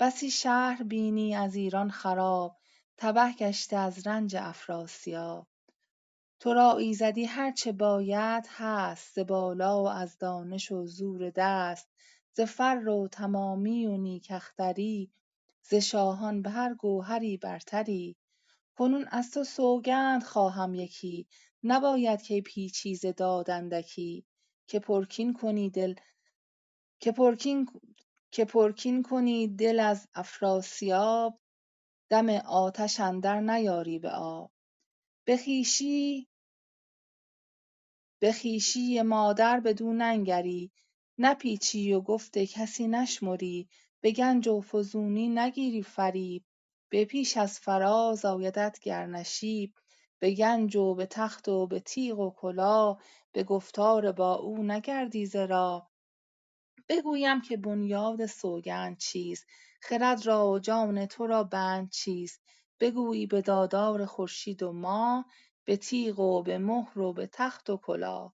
بسی 0.00 0.30
شهر 0.30 0.82
بینی 0.82 1.34
از 1.36 1.54
ایران 1.54 1.90
خراب 1.90 2.56
تبه 2.96 3.32
گشته 3.32 3.76
از 3.76 4.06
رنج 4.06 4.36
افراسیاب 4.36 5.46
تو 6.40 6.54
را 6.54 6.76
ایزدی 6.76 7.24
هر 7.24 7.52
چه 7.52 7.72
باید 7.72 8.44
هست 8.48 9.14
ز 9.14 9.18
بالا 9.18 9.82
و 9.82 9.88
از 9.88 10.18
دانش 10.18 10.72
و 10.72 10.86
زور 10.86 11.30
دست. 11.30 11.88
ز 12.32 12.40
فر 12.40 12.88
و 12.88 13.08
تمامی 13.08 13.86
و 13.86 13.96
نیک 13.96 14.26
اختری 14.30 15.12
ز 15.62 15.74
شاهان 15.74 16.42
به 16.42 16.50
هر 16.50 16.74
گوهری 16.74 17.36
برتری. 17.36 18.16
کنون 18.76 19.08
از 19.10 19.30
تو 19.30 19.44
سوگند 19.44 20.22
خواهم 20.22 20.74
یکی 20.74 21.28
نباید 21.62 22.22
که 22.22 22.40
پیچی 22.40 22.94
ز 22.94 23.06
داد 23.06 23.50
اندکی. 23.50 24.26
که 24.66 24.80
پرکین 28.44 29.02
کنی 29.02 29.48
دل 29.48 29.80
از 29.80 30.08
افراسیاب. 30.14 31.40
دم 32.08 32.28
آتش 32.28 33.00
اندر 33.00 33.40
نیاری 33.40 33.98
به 33.98 34.10
آب. 34.10 34.52
به 38.20 38.34
مادر 39.02 39.60
بدو 39.60 39.92
ننگری. 39.92 40.72
نپیچی 41.18 41.92
و 41.92 42.00
گفت 42.00 42.38
کسی 42.38 42.88
نشمری. 42.88 43.68
به 44.00 44.10
گنج 44.10 44.48
و 44.48 44.60
فزونی 44.60 45.28
نگیری 45.28 45.82
فریب. 45.82 46.44
به 46.88 47.04
پیش 47.04 47.36
از 47.36 47.60
فراز 47.60 48.24
آیدت 48.24 48.78
گر 48.82 49.06
نشیب. 49.06 49.74
به 50.18 50.30
گنج 50.34 50.76
و 50.76 50.94
به 50.94 51.06
تخت 51.06 51.48
و 51.48 51.66
به 51.66 51.80
تیغ 51.80 52.18
و 52.18 52.30
کلاه 52.30 53.02
به 53.32 53.44
گفتار 53.44 54.12
با 54.12 54.34
او 54.34 54.62
نگردی 54.62 55.26
ز 55.26 55.36
راه 55.36 55.90
بگویم 56.88 57.40
که 57.40 57.56
بنیاد 57.56 58.26
سوگند 58.26 58.98
چیست؟ 58.98 59.46
خرد 59.80 60.26
را 60.26 60.50
و 60.50 60.58
جان 60.58 61.06
تو 61.06 61.26
را 61.26 61.44
بند 61.44 61.90
چیست؟ 61.90 62.42
بگویی 62.80 63.26
به 63.26 63.42
دادار 63.42 64.06
خورشید 64.06 64.62
و 64.62 64.72
ماه. 64.72 65.26
به 65.64 65.76
تیغ 65.76 66.20
و 66.20 66.42
به 66.42 66.58
مهر 66.58 66.98
و 66.98 67.12
به 67.12 67.26
تخت 67.26 67.70
و 67.70 67.76
کلاه. 67.76 68.34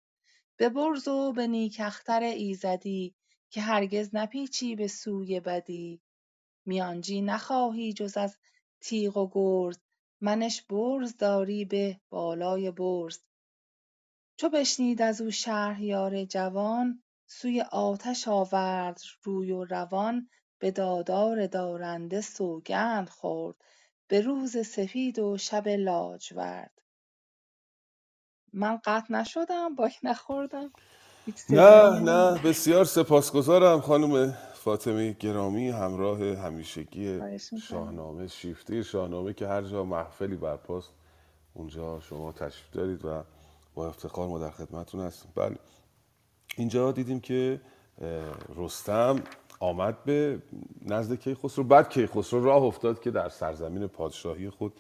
به 0.56 0.68
برز 0.68 1.08
و 1.08 1.32
به 1.32 1.46
نیک 1.46 1.80
اختر 1.84 2.22
ایزدی 2.22 3.14
که 3.50 3.60
هرگز 3.60 4.10
نپیچی 4.12 4.76
به 4.76 4.88
سوی 4.88 5.40
بدی. 5.40 6.00
میانجی 6.66 7.22
نخواهی 7.22 7.92
جز 7.92 8.16
از 8.16 8.38
تیغ 8.80 9.16
و 9.16 9.30
گرز 9.32 9.78
منش 10.20 10.62
برز 10.62 11.16
داری 11.16 11.64
به 11.64 12.00
بالای 12.10 12.70
برز. 12.70 13.18
چو 14.36 14.48
بشنید 14.48 15.02
ازو 15.02 15.30
شهریار 15.30 16.24
جوان 16.24 17.02
سوی 17.26 17.60
آتش 17.60 18.28
آورد 18.28 19.00
روی 19.22 19.52
و 19.52 19.64
روان 19.64 20.28
به 20.58 20.70
دادار 20.70 21.46
دارنده 21.46 22.20
سوگند 22.20 23.08
خورد. 23.08 23.56
به 24.08 24.20
روز 24.20 24.66
سپید 24.66 25.18
و 25.18 25.36
شب 25.36 25.68
لاجورد. 25.68 26.83
من 28.54 28.76
قطع 28.84 29.14
نشدم 29.14 29.74
باگ 29.74 29.92
نخوردم. 30.02 30.70
نه 31.50 32.00
نه 32.00 32.38
بسیار 32.42 32.84
سپاسگزارم 32.84 33.80
خانم 33.80 34.36
فاطمه 34.54 35.12
گرامی 35.12 35.70
همراه 35.70 36.24
همیشگی. 36.24 37.20
شاهنامه 37.68 38.26
شیفته 38.26 38.82
شاهنامه 38.82 39.32
که 39.32 39.48
هر 39.48 39.62
جا 39.62 39.84
محفلی 39.84 40.36
برپاست 40.36 40.90
اونجا 41.54 42.00
شما 42.00 42.32
تشریف 42.32 42.70
دارید 42.72 43.04
و 43.04 43.22
با 43.74 43.88
افتخار 43.88 44.28
ما 44.28 44.38
در 44.38 44.50
خدمتتون 44.50 45.00
هستیم. 45.00 45.32
بله. 45.34 45.56
اینجا 46.56 46.92
دیدیم 46.92 47.20
که 47.20 47.60
رستم 48.56 49.22
آمد 49.60 50.04
به 50.04 50.42
نزد 50.82 51.14
کیخسرو 51.14 51.64
بعد 51.64 51.90
کیخسرو 51.90 52.44
راه 52.44 52.62
افتاد 52.62 53.00
که 53.00 53.10
در 53.10 53.28
سرزمین 53.28 53.86
پادشاهی 53.86 54.50
خود 54.50 54.72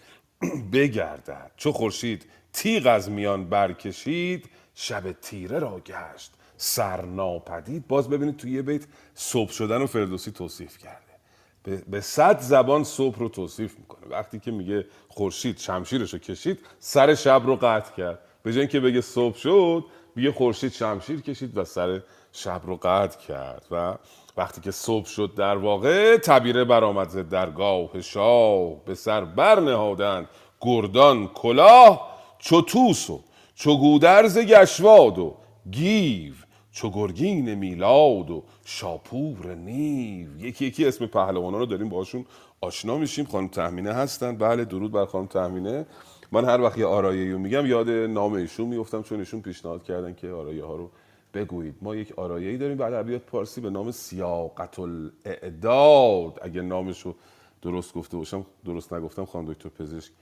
بگردد. 0.72 1.50
چو 1.56 1.72
خورشید 1.72 2.26
تیغ 2.52 2.86
از 2.86 3.10
میان 3.10 3.48
برکشید 3.48 4.50
شب 4.74 5.12
تیره 5.12 5.58
را 5.58 5.80
گشت. 5.80 6.32
سر 6.56 7.04
ناپدید. 7.04 7.88
باز 7.88 8.08
ببینید 8.08 8.36
توی 8.36 8.50
یه 8.50 8.62
بیت 8.62 8.84
صبح 9.14 9.50
شدن 9.50 9.82
و 9.82 9.86
فردوسی 9.86 10.30
توصیف 10.30 10.78
کرده. 10.78 11.84
به 11.90 12.00
صد 12.00 12.40
زبان 12.40 12.84
صبح 12.84 13.18
رو 13.18 13.28
توصیف 13.28 13.78
می‌کنه. 13.78 14.06
وقتی 14.10 14.38
که 14.38 14.50
میگه 14.50 14.86
خورشید 15.08 15.58
شمشیرش 15.58 16.12
رو 16.12 16.18
کشید 16.18 16.58
سر 16.78 17.14
شب 17.14 17.42
رو 17.44 17.56
قطع 17.56 17.94
کرد. 17.96 18.18
به 18.42 18.52
جای 18.52 18.60
اینکه 18.60 18.80
بگه 18.80 19.00
صبح 19.00 19.36
شد 19.36 19.84
بگه 20.16 20.32
خورشید 20.32 20.72
شمشیر 20.72 21.20
کشید 21.20 21.56
و 21.56 21.64
سر 21.64 22.00
شب 22.32 22.60
رو 22.64 22.76
قطع 22.76 23.20
کرد. 23.20 23.66
و 23.70 23.94
وقتی 24.36 24.60
که 24.60 24.70
صبح 24.70 25.06
شد 25.06 25.34
در 25.36 25.56
واقع 25.56 26.16
تبیره 26.16 26.64
برآمد 26.64 27.08
ز 27.08 27.16
درگاه 27.16 28.00
شاه. 28.00 28.84
به 28.84 28.94
سر 28.94 29.24
برنهادند 29.24 30.28
گردان 30.60 31.28
کلاه 31.28 32.18
چو 32.38 32.62
توس 32.62 33.10
و 33.10 33.20
چو 33.54 33.76
گودرز 33.76 34.38
گشواد 34.38 35.18
و 35.18 35.34
گیو 35.70 36.32
چو 36.72 36.90
گرگین 36.90 37.54
میلاد 37.54 38.30
و 38.30 38.44
شاپور 38.64 39.54
نیو. 39.54 40.38
یکی 40.38 40.66
یکی 40.66 40.86
اسم 40.86 41.06
پهلوانا 41.06 41.58
رو 41.58 41.66
داریم 41.66 41.88
باشون 41.88 42.26
آشنا 42.60 42.96
میشیم. 42.98 43.24
خانم 43.24 43.48
تهمینه 43.48 43.92
هستن. 43.92 44.36
بله 44.36 44.64
درود 44.64 44.92
بر 44.92 45.04
خانم 45.04 45.26
تهمینه. 45.26 45.86
من 46.32 46.44
هر 46.44 46.60
وقت 46.60 46.78
یه 46.78 46.86
آرایه 46.86 47.36
میگم 47.36 47.66
یاد 47.66 47.90
نام 47.90 48.32
ایشون 48.32 48.66
میفتم 48.66 49.02
چون 49.02 49.18
ایشون 49.18 49.40
پیشنهاد 49.42 49.82
کردن 49.82 50.14
که 50.14 50.30
آرایه 50.30 50.64
ها 50.64 50.76
رو 50.76 50.90
بگویید. 51.34 51.74
ما 51.82 51.96
یک 51.96 52.12
آرایه 52.18 52.56
داریم 52.56 52.76
بعد 52.76 52.92
ادبیات 52.92 53.22
پارسی 53.22 53.60
به 53.60 53.70
نام 53.70 53.90
سیاقت 53.90 54.78
الاعداد 54.78 56.38
اگه 56.42 56.62
نامش 56.62 57.00
رو 57.00 57.14
درست 57.62 57.94
گفته 57.94 58.16
باشم 58.16 58.46
درست 58.64 58.92
نگفتم 58.92 59.24
خانم 59.24 59.52
دکتر 59.52 59.68
پزشک 59.68 60.12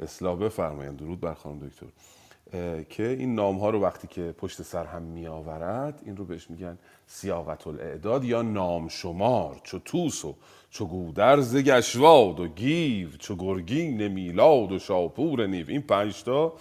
اصلاح 0.00 0.38
بفرمایند. 0.38 0.98
درود 0.98 1.20
بر 1.20 1.34
خانم 1.34 1.58
دکتر. 1.58 1.86
که 2.88 3.08
این 3.08 3.34
نام 3.34 3.58
ها 3.58 3.70
رو 3.70 3.80
وقتی 3.80 4.08
که 4.08 4.34
پشت 4.38 4.62
سر 4.62 4.84
هم 4.84 5.02
می 5.02 5.26
آورد 5.26 6.02
این 6.04 6.16
رو 6.16 6.24
بهش 6.24 6.50
میگن 6.50 6.78
سیاقت 7.06 7.66
الاعداد 7.66 8.24
یا 8.24 8.42
نام 8.42 8.88
شمار 8.88 9.60
چو 9.62 9.78
توس 9.78 10.24
و 10.24 10.34
چو 10.70 10.86
گودرز 10.86 11.56
گشواد 11.56 12.40
و 12.40 12.48
گیو 12.48 13.08
چو 13.18 13.36
گرگین 13.36 14.08
میلاد 14.08 14.72
و 14.72 14.78
شاپور 14.78 15.46
نیو. 15.46 15.66
این 15.68 15.82
پنج 15.82 16.24
تا 16.24 16.52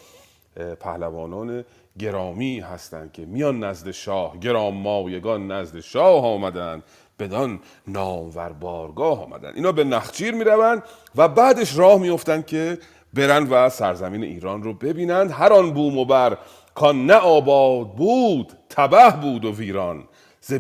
پهلوانان 0.80 1.66
گرامی 2.02 2.60
هستند 2.60 3.12
که 3.12 3.26
میان 3.26 3.64
نزد 3.64 3.92
شاه 3.92 4.38
گرام 4.38 4.78
مایگان 4.78 5.52
نزد 5.52 5.80
شاه 5.80 6.26
آمدند 6.26 6.84
بدان 7.20 7.60
نامور 7.88 8.50
بارگاه 8.50 9.24
آمدن 9.24 9.52
اینا 9.56 9.72
به 9.72 9.84
نخچیر 9.84 10.34
می‌روند 10.34 10.84
و 11.16 11.28
بعدش 11.28 11.78
راه 11.78 12.00
میفتند 12.00 12.46
که 12.46 12.78
برن 13.14 13.48
و 13.50 13.70
سرزمین 13.70 14.24
ایران 14.24 14.64
رو 14.64 14.74
ببینند. 14.74 15.32
هر 15.32 15.54
آن 15.54 15.74
بوم 15.74 15.98
و 15.98 16.06
بر 16.06 16.38
کان 16.76 17.06
نه 17.06 17.14
آباد 17.14 17.96
بود 17.96 18.52
تبه 18.70 19.10
بود 19.22 19.46
و 19.46 19.56
ویران. 19.56 20.04
ز 20.42 20.54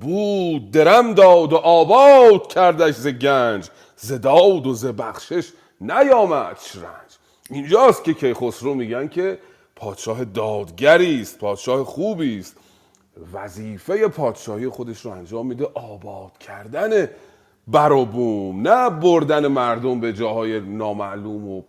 بود 0.00 0.70
درم 0.70 1.14
داد 1.14 1.52
و 1.52 1.56
آباد 1.56 2.52
کردش 2.52 2.94
ز 2.94 3.08
گنج. 3.08 3.68
ز 3.96 4.12
داد 4.12 4.66
و 4.66 4.74
ز 4.74 4.86
بخشش 4.86 5.52
نیامد 5.80 6.58
رنج 6.74 7.18
اینجاست 7.50 8.04
که 8.04 8.14
کیخسرو 8.14 8.74
میگن 8.74 9.08
که 9.08 9.38
پادشاه 9.80 10.24
دادگری 10.24 11.20
است 11.20 11.38
پادشاه 11.38 11.84
خوبی 11.84 12.38
است. 12.38 12.56
وظیفه 13.32 14.08
پادشاهی 14.08 14.68
خودش 14.68 15.00
رو 15.00 15.10
انجام 15.10 15.46
میده 15.46 15.64
آباد 15.74 16.38
کردن 16.38 17.08
بر 17.68 17.92
و 17.92 18.04
بوم 18.04 18.68
نه 18.68 18.90
بردن 18.90 19.46
مردم 19.46 20.00
به 20.00 20.12
جاهای 20.12 20.60
نامعلوم 20.60 21.48
و 21.48 21.62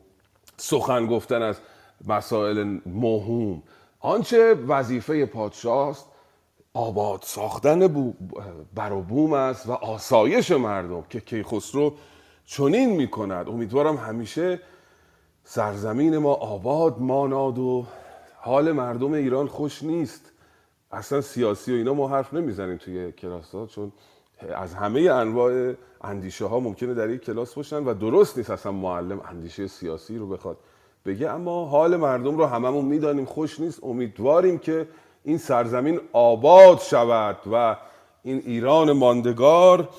سخن 0.57 1.07
گفتن 1.07 1.41
از 1.41 1.55
مسائل 2.07 2.77
مهم 2.85 3.63
آنچه 3.99 4.53
وظیفه 4.53 5.25
پادشاه 5.25 5.87
است 5.87 6.05
آباد 6.73 7.23
ساختن 7.23 7.87
بر 8.75 8.91
و 8.91 9.01
بوم 9.01 9.33
است 9.33 9.69
و 9.69 9.71
آسایش 9.71 10.51
مردم 10.51 11.03
که 11.09 11.19
کیخسرو 11.19 11.93
چنین 12.45 12.89
می‌کند. 12.89 13.49
امیدوارم 13.49 13.97
همیشه 13.97 14.59
سرزمین 15.43 16.17
ما 16.17 16.33
آباد 16.33 16.99
ماناد 16.99 17.59
و 17.59 17.85
حال 18.43 18.71
مردم 18.71 19.13
ایران 19.13 19.47
خوش 19.47 19.83
نیست. 19.83 20.31
اصلا 20.91 21.21
سیاسی 21.21 21.73
و 21.73 21.75
اینا 21.75 21.93
ما 21.93 22.07
حرف 22.07 22.33
نمی‌زنیم 22.33 22.77
توی 22.77 23.11
کلاس 23.11 23.55
ها 23.55 23.67
چون 23.67 23.91
از 24.55 24.73
همه 24.73 25.01
انواع 25.01 25.73
اندیشه 26.01 26.45
ها 26.45 26.59
ممکنه 26.59 26.93
در 26.93 27.09
یک 27.09 27.21
کلاس 27.21 27.53
باشن 27.53 27.83
و 27.83 27.93
درست 27.93 28.37
نیست 28.37 28.49
اصلا 28.49 28.71
معلم 28.71 29.21
اندیشه 29.29 29.67
سیاسی 29.67 30.17
رو 30.17 30.27
بخواد 30.27 30.57
بگه. 31.05 31.29
اما 31.29 31.65
حال 31.65 31.95
مردم 31.95 32.37
رو 32.37 32.45
هممون 32.45 32.85
می‌دانیم 32.85 33.25
خوش 33.25 33.59
نیست. 33.59 33.83
امیدواریم 33.83 34.59
که 34.59 34.87
این 35.23 35.37
سرزمین 35.37 35.99
آباد 36.13 36.79
شود 36.79 37.37
و 37.51 37.77
این 38.23 38.41
ایران 38.45 38.91
ماندگار 38.91 39.89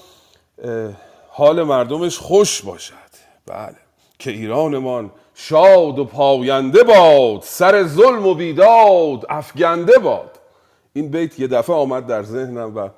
حال 1.28 1.62
مردمش 1.62 2.18
خوش 2.18 2.62
باشد. 2.62 3.12
بله 3.46 3.76
که 4.18 4.30
ایرانمان 4.30 5.10
شاد 5.34 5.98
و 5.98 6.04
پاینده 6.04 6.82
باد 6.82 7.42
سر 7.42 7.84
ظلم 7.84 8.26
و 8.26 8.34
بیداد 8.34 9.26
افگنده 9.28 9.98
باد. 9.98 10.30
این 10.92 11.08
بیت 11.08 11.40
یه 11.40 11.46
دفعه 11.46 11.76
آمد 11.76 12.06
در 12.06 12.22
ذهنم 12.22 12.76
و 12.76 12.88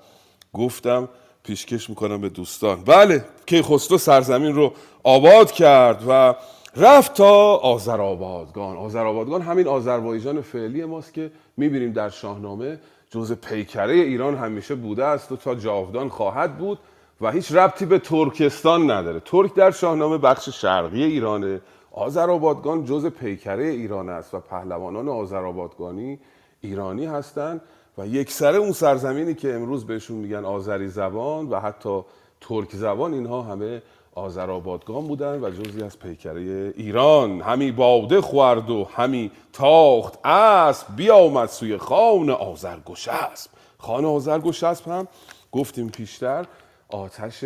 گفتم 0.52 1.08
پیشکش 1.44 1.90
می‌کنم 1.90 2.20
به 2.20 2.28
دوستان. 2.28 2.84
بله 2.84 3.24
کیخسرو 3.46 3.98
سرزمین 3.98 4.54
رو 4.54 4.72
آباد 5.02 5.52
کرد 5.52 6.04
و 6.08 6.34
رفت 6.76 7.14
تا 7.14 7.56
آذرآبادگان 7.56 8.76
آذرآبادگان 8.76 9.42
همین 9.42 9.68
آذربایجان 9.68 10.40
فعلی 10.40 10.84
ماست 10.84 11.14
که 11.14 11.30
می‌بینیم 11.56 11.92
در 11.92 12.10
شاهنامه 12.10 12.78
جز 13.10 13.32
پیکره 13.32 13.94
ایران 13.94 14.36
همیشه 14.36 14.74
بوده 14.74 15.04
است 15.04 15.32
و 15.32 15.36
تا 15.36 15.54
جاودان 15.54 16.08
خواهد 16.08 16.58
بود 16.58 16.78
و 17.20 17.30
هیچ 17.30 17.52
ربطی 17.52 17.86
به 17.86 17.98
ترکستان 17.98 18.90
نداره. 18.90 19.20
ترک 19.20 19.54
در 19.54 19.70
شاهنامه 19.70 20.18
بخش 20.18 20.48
شرقی 20.48 21.04
ایرانه. 21.04 21.60
آذرآبادگان 21.94 22.84
جز 22.84 23.06
پیکره 23.06 23.64
ایران 23.64 24.08
است 24.08 24.34
و 24.34 24.40
پهلوانان 24.40 25.08
آذرآبادگانی 25.08 26.18
ایرانی 26.60 27.06
هستند 27.06 27.60
و 27.98 28.06
یک 28.06 28.30
سره 28.30 28.58
اون 28.58 28.72
سرزمینی 28.72 29.34
که 29.34 29.54
امروز 29.54 29.86
بهشون 29.86 30.16
میگن 30.16 30.44
آذری 30.44 30.88
زبان 30.88 31.48
و 31.48 31.60
حتی 31.60 32.00
ترک 32.40 32.76
زبان 32.76 33.14
اینها 33.14 33.42
همه 33.42 33.82
آذرآبادگان 34.14 35.06
بودن 35.06 35.44
و 35.44 35.50
جزی 35.50 35.82
از 35.82 35.98
پیکره 35.98 36.74
ایران. 36.76 37.40
همی 37.40 37.72
باده 37.72 38.20
خورد 38.20 38.70
و 38.70 38.84
همی 38.84 39.30
تاخت 39.52 40.26
اسب 40.26 40.86
بیامد 40.96 41.48
سوی 41.48 41.76
خان 41.76 42.30
آذرگشسب. 42.30 43.50
خان 43.78 44.04
آذرگشسب 44.04 44.88
هم 44.88 45.08
گفتیم 45.52 45.88
پیشتر 45.88 46.46
آتش 46.88 47.44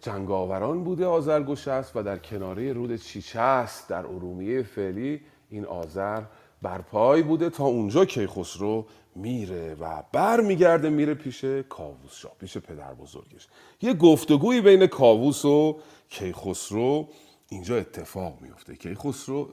جنگاوران 0.00 0.84
بوده 0.84 1.06
آذرگشسب 1.06 1.96
و 1.96 2.02
در 2.02 2.18
کناره 2.18 2.72
رود 2.72 2.96
چیچست 2.96 3.88
در 3.88 4.06
ارومیه 4.06 4.62
فعلی 4.62 5.20
این 5.50 5.64
آذر 5.64 6.22
برپای 6.62 7.22
بوده 7.22 7.50
تا 7.50 7.64
اونجا 7.64 8.04
کیخسرو 8.04 8.86
میره 9.14 9.74
و 9.74 10.02
بر 10.12 10.40
میگرده 10.40 10.90
میره 10.90 11.14
پیش 11.14 11.44
کاووس 11.44 12.14
شاه 12.14 12.32
پیش 12.40 12.58
پدر 12.58 12.94
بزرگش. 12.94 13.48
یه 13.82 13.94
گفتگویی 13.94 14.60
بین 14.60 14.86
کاووس 14.86 15.44
و 15.44 15.80
کیخسرو 16.08 17.08
اینجا 17.50 17.76
اتفاق 17.76 18.38
میفته. 18.40 18.76
کیخسرو 18.76 19.48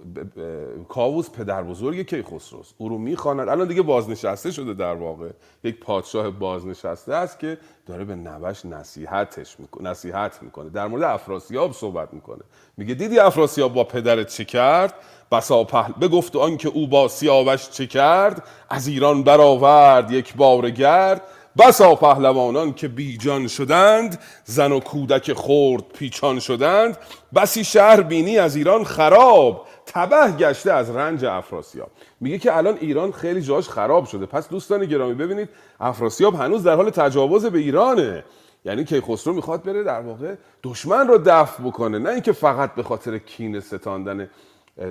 کاووس 0.90 1.30
پدر 1.30 1.64
بزرگ 1.64 2.02
کیخسروست. 2.02 2.76
او 2.78 2.90
رو 2.90 2.98
می‌خواند. 2.98 3.50
الان 3.50 3.68
دیگه 3.68 3.82
بازنشسته 3.82 4.52
شده 4.52 4.74
در 4.74 4.94
واقع. 4.94 5.30
یک 5.64 5.80
پادشاه 5.80 6.30
بازنشسته 6.30 7.14
است 7.14 7.40
که 7.40 7.58
داره 7.86 8.06
به 8.06 8.16
نوش 8.16 8.66
نصیحتش 8.66 9.60
می‌کنه 9.60 9.90
نصیحت 9.90 10.40
می‌کنه. 10.42 10.70
در 10.70 10.88
مورد 10.88 11.04
افراسیاب 11.04 11.74
صحبت 11.74 12.14
می‌کنه. 12.14 12.42
میگه 12.78 12.94
دیدی 12.94 13.20
افراسیاب 13.20 13.74
با 13.74 13.84
پدرت 13.84 14.28
چه 14.28 14.46
کرد؟ 14.46 14.94
بسا 15.32 15.64
پهل 15.64 15.94
بگفت 15.94 16.36
آنکه 16.36 16.70
او 16.70 16.88
با 16.88 17.08
سیاوش 17.08 17.70
چه 17.70 17.88
کرد؟ 17.88 18.44
از 18.70 18.88
ایران 18.88 19.24
برآورد. 19.24 20.12
یک 20.12 20.36
بار 20.36 20.70
گرد. 20.70 21.22
بسا 21.58 21.96
پهلوانان 21.96 22.74
که 22.74 22.88
بیجان 22.88 23.48
شدند 23.48 24.20
زن 24.44 24.72
و 24.72 24.80
کودک 24.80 25.34
خورد 25.34 25.84
پیچان 25.88 26.40
شدند. 26.40 26.98
بسی 27.36 27.64
شهر 27.64 28.02
بینی 28.02 28.38
از 28.38 28.56
ایران 28.56 28.84
خراب 28.84 29.68
تبه 29.86 30.32
گشته 30.32 30.74
از 30.74 30.96
رنج 30.96 31.26
افراسیاب. 31.26 31.92
میگه 32.20 32.38
که 32.38 32.58
الان 32.58 32.78
ایران 32.82 33.12
خیلی 33.12 33.42
جاش 33.42 33.70
خراب 33.70 34.06
شده. 34.06 34.26
پس 34.26 34.50
دوستان 34.50 34.86
گرامی 34.86 35.14
ببینید 35.14 35.50
افراسیاب 35.80 36.36
هنوز 36.36 36.64
در 36.64 36.76
حال 36.76 36.90
تجاوز 36.90 37.46
به 37.46 37.60
ایرانه. 37.60 38.24
یعنی 38.66 38.84
که 38.84 39.02
خسرو 39.02 39.34
می‌خواد 39.34 39.64
بره 39.64 39.84
در 39.84 40.02
واقع 40.02 40.36
دشمن 40.64 41.08
رو 41.08 41.18
دفع 41.26 41.64
بکنه. 41.64 42.00
نه 42.00 42.10
اینکه 42.10 42.32
فقط 42.32 42.76
به 42.76 42.84
خاطر 42.84 43.18
کین 43.18 43.60
ستاندن 43.60 44.30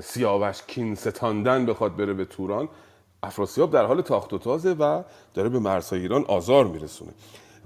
سیاوش 0.03 0.63
کین 0.67 0.95
ستاندن 0.95 1.67
بخواد 1.67 1.97
بره 1.97 2.13
به 2.13 2.25
توران. 2.25 2.69
افراسیاب 3.25 3.71
در 3.71 3.85
حال 3.85 4.03
تاخت 4.03 4.33
و 4.33 4.39
تازه 4.39 4.73
و 4.73 5.03
داره 5.35 5.49
به 5.49 5.59
مرزهای 5.59 6.03
ایران 6.03 6.25
آزار 6.25 6.65
میرسونه. 6.65 7.11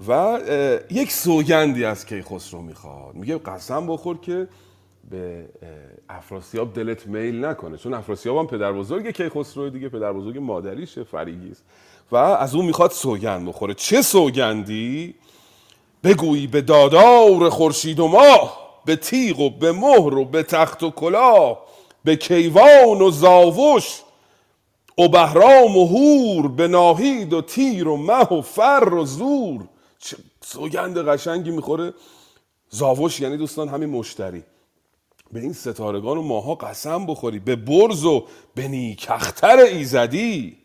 و 0.07 0.39
یک 0.89 1.11
سوگندی 1.11 1.85
از 1.85 2.05
کیخسرو 2.05 2.61
می‌خواد. 2.61 3.15
میگه 3.15 3.37
قسم 3.37 3.87
بخور 3.87 4.17
که 4.17 4.47
به 5.09 5.45
افراسیاب 6.09 6.73
دلت 6.73 7.07
میل 7.07 7.45
نکنه. 7.45 7.77
چون 7.77 7.93
افراسیاب 7.93 8.37
هم 8.37 8.47
پدر 8.47 8.71
بزرگ 8.71 9.09
کیخسرو 9.09 9.69
دیگه 9.69 9.89
پدر 9.89 10.13
بزرگ 10.13 10.37
مادریشه 10.37 11.03
فریگیست 11.03 11.63
و 12.11 12.15
از 12.15 12.55
اون 12.55 12.65
می‌خواد 12.65 12.91
سوگند 12.91 13.47
بخوره. 13.47 13.73
چه 13.73 14.01
سوگندی؟ 14.01 15.15
بگویی 16.03 16.47
به 16.47 16.61
دادار 16.61 17.49
خورشید 17.49 17.99
و 17.99 18.07
ماه 18.07 18.69
به 18.85 18.95
تیغ 18.95 19.39
و 19.39 19.49
به 19.49 19.71
مهر 19.71 20.13
و 20.13 20.25
به 20.25 20.43
تخت 20.43 20.83
و 20.83 20.91
کلاه 20.91 21.61
به 22.03 22.15
کیوان 22.15 23.01
و 23.01 23.11
زاوش 23.11 24.01
و 24.99 25.07
بهرام 25.07 25.77
و 25.77 25.85
هور 25.87 26.47
به 26.47 26.67
ناهید 26.67 27.33
و 27.33 27.41
تیر 27.41 27.87
و 27.87 27.97
مه 27.97 28.33
و 28.33 28.41
فر 28.41 28.93
و 28.93 29.05
زور. 29.05 29.67
چه 29.99 30.17
سوگند 30.41 30.97
قشنگی 30.97 31.51
می‌خوره. 31.51 31.93
زاوش 32.69 33.19
یعنی 33.19 33.37
دوستان 33.37 33.67
همین 33.67 33.89
مشتری. 33.89 34.43
به 35.31 35.39
این 35.39 35.53
ستارگان 35.53 36.17
و 36.17 36.21
ماها 36.21 36.55
قسم 36.55 37.05
بخوری. 37.05 37.39
به 37.39 37.55
برز 37.55 38.05
و 38.05 38.25
به 38.55 38.67
نیکختر 38.67 39.57
ایزدی 39.57 40.57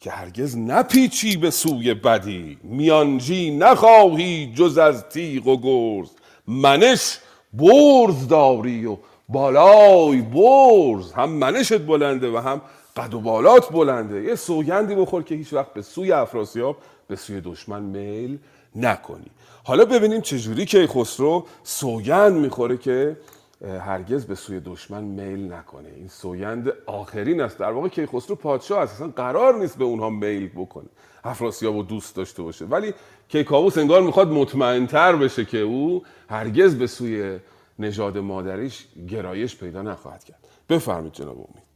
که 0.00 0.10
هرگز 0.10 0.56
نپیچی 0.56 1.36
به 1.36 1.50
سوی 1.50 1.94
بدی. 1.94 2.58
میانجی 2.62 3.50
نخواهی 3.50 4.52
جز 4.56 4.78
از 4.78 5.04
تیغ 5.08 5.46
و 5.46 5.56
گرز. 5.56 6.10
منش 6.46 7.18
برز 7.52 8.28
داری 8.28 8.86
و 8.86 8.96
بالای 9.28 10.22
برز. 10.22 11.12
هم 11.12 11.30
منشت 11.30 11.78
بلنده 11.78 12.30
و 12.30 12.36
هم 12.36 12.60
قد 12.98 13.14
و 13.14 13.20
بالات 13.20 13.72
بلنده. 13.72 14.22
یه 14.22 14.34
سوگندی 14.34 14.94
بخور 14.94 15.22
که 15.22 15.34
هیچ 15.34 15.52
وقت 15.52 15.74
به 15.74 15.82
سوی 15.82 16.12
افراسیاب 16.12 16.76
به 17.08 17.16
سوی 17.16 17.40
دشمن 17.40 17.82
میل 17.82 18.38
نکنی. 18.76 19.30
حالا 19.64 19.84
ببینیم 19.84 20.20
چجوری 20.20 20.64
که 20.64 20.86
خسرو 20.86 21.46
سوگند 21.62 22.32
می‌خوره 22.32 22.76
که 22.76 23.16
هرگز 23.64 24.26
به 24.26 24.34
سوی 24.34 24.60
دشمن 24.60 25.04
میل 25.04 25.52
نکنه. 25.52 25.88
این 25.96 26.08
سوگند 26.08 26.72
آخرین 26.86 27.40
است. 27.40 27.58
در 27.58 27.70
واقع 27.70 27.88
کیخسرو 27.88 28.36
پادشاه 28.36 28.80
است. 28.80 28.94
اصلا 28.94 29.08
قرار 29.08 29.58
نیست 29.58 29.78
به 29.78 29.84
اونها 29.84 30.10
میل 30.10 30.48
بکنه. 30.48 30.88
افراسیاب 31.24 31.76
رو 31.76 31.82
دوست 31.82 32.16
داشته 32.16 32.42
باشه. 32.42 32.64
ولی 32.64 32.94
کیکاووس 33.28 33.78
انگار 33.78 34.02
می‌خواد 34.02 34.28
مطمئنتر 34.28 35.16
بشه 35.16 35.44
که 35.44 35.58
او 35.58 36.02
هرگز 36.30 36.74
به 36.74 36.86
سوی 36.86 37.38
نژاد 37.78 38.18
مادریش 38.18 38.86
گرایش 39.08 39.56
پیدا 39.56 39.82
نخواهد 39.82 40.24
کرد. 40.24 40.38
بفرمید 40.68 41.12
جناب 41.12 41.36
امید. 41.36 41.67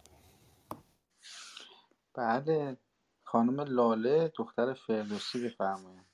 بله. 2.14 2.76
خانم 3.24 3.60
لاله 3.60 4.32
دختر 4.36 4.74
فردوسی 4.74 5.44
بفرمایید. 5.44 6.06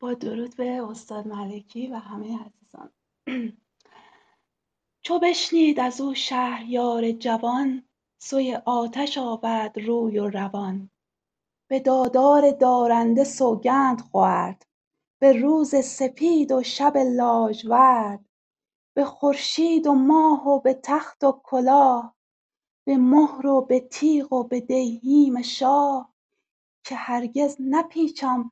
با 0.00 0.14
درود 0.14 0.56
به 0.56 0.82
استاد 0.90 1.26
ملکی 1.26 1.86
و 1.86 1.96
همه 1.96 2.38
عزیزان. 2.44 2.92
چو 5.04 5.18
بشنید 5.18 5.80
از 5.80 6.00
او 6.00 6.14
شهریار 6.14 7.12
جوان 7.12 7.88
سوی 8.22 8.58
آتش 8.66 9.18
آورد 9.18 9.78
روی 9.78 10.18
و 10.18 10.28
روان. 10.28 10.90
به 11.70 11.80
دادار 11.80 12.50
دارنده 12.50 13.24
سوگند 13.24 14.00
خورد 14.00 14.66
به 15.20 15.32
روز 15.32 15.74
سپید 15.84 16.52
و 16.52 16.62
شب 16.62 16.96
لاژورد 16.96 18.24
به 18.94 19.04
خورشید 19.04 19.86
و 19.86 19.94
ماه 19.94 20.48
و 20.48 20.60
به 20.60 20.74
تخت 20.74 21.24
و 21.24 21.40
کلاه. 21.44 22.16
به 22.86 22.96
مهر 22.96 23.46
و 23.46 23.60
به 23.60 23.80
تیغ 23.80 24.32
و 24.32 24.44
به 24.44 24.60
دیهیم 24.60 25.42
شاه 25.42 26.14
که 26.84 26.94
هرگز 26.94 27.56
نپیچم 27.60 28.50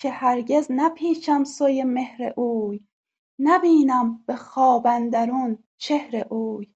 که 0.00 0.10
هرگز 0.10 0.66
نپیچم 0.70 1.44
سوی 1.44 1.84
مهر 1.84 2.32
اوی. 2.36 2.80
نبینم 3.38 4.24
به 4.26 4.36
خواب 4.36 4.86
اندرون 4.86 5.64
چهر 5.76 6.26
اوی. 6.30 6.74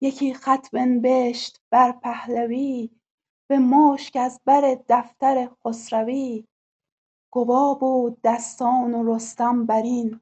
یکی 0.00 0.34
خط 0.34 0.70
بنبشت 0.70 1.60
بر 1.70 1.92
پهلوی 1.92 2.90
به 3.48 3.58
مشک 3.58 4.16
از 4.16 4.40
بر 4.44 4.78
دفتر 4.88 5.50
خسروی. 5.64 6.46
گوا 7.32 7.74
بود 7.74 8.20
دستان 8.24 8.94
و 8.94 9.14
رستم 9.14 9.66
برین 9.66 10.20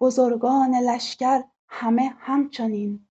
بزرگان 0.00 0.74
لشکر 0.74 1.44
همه 1.68 2.14
همچنین. 2.18 3.08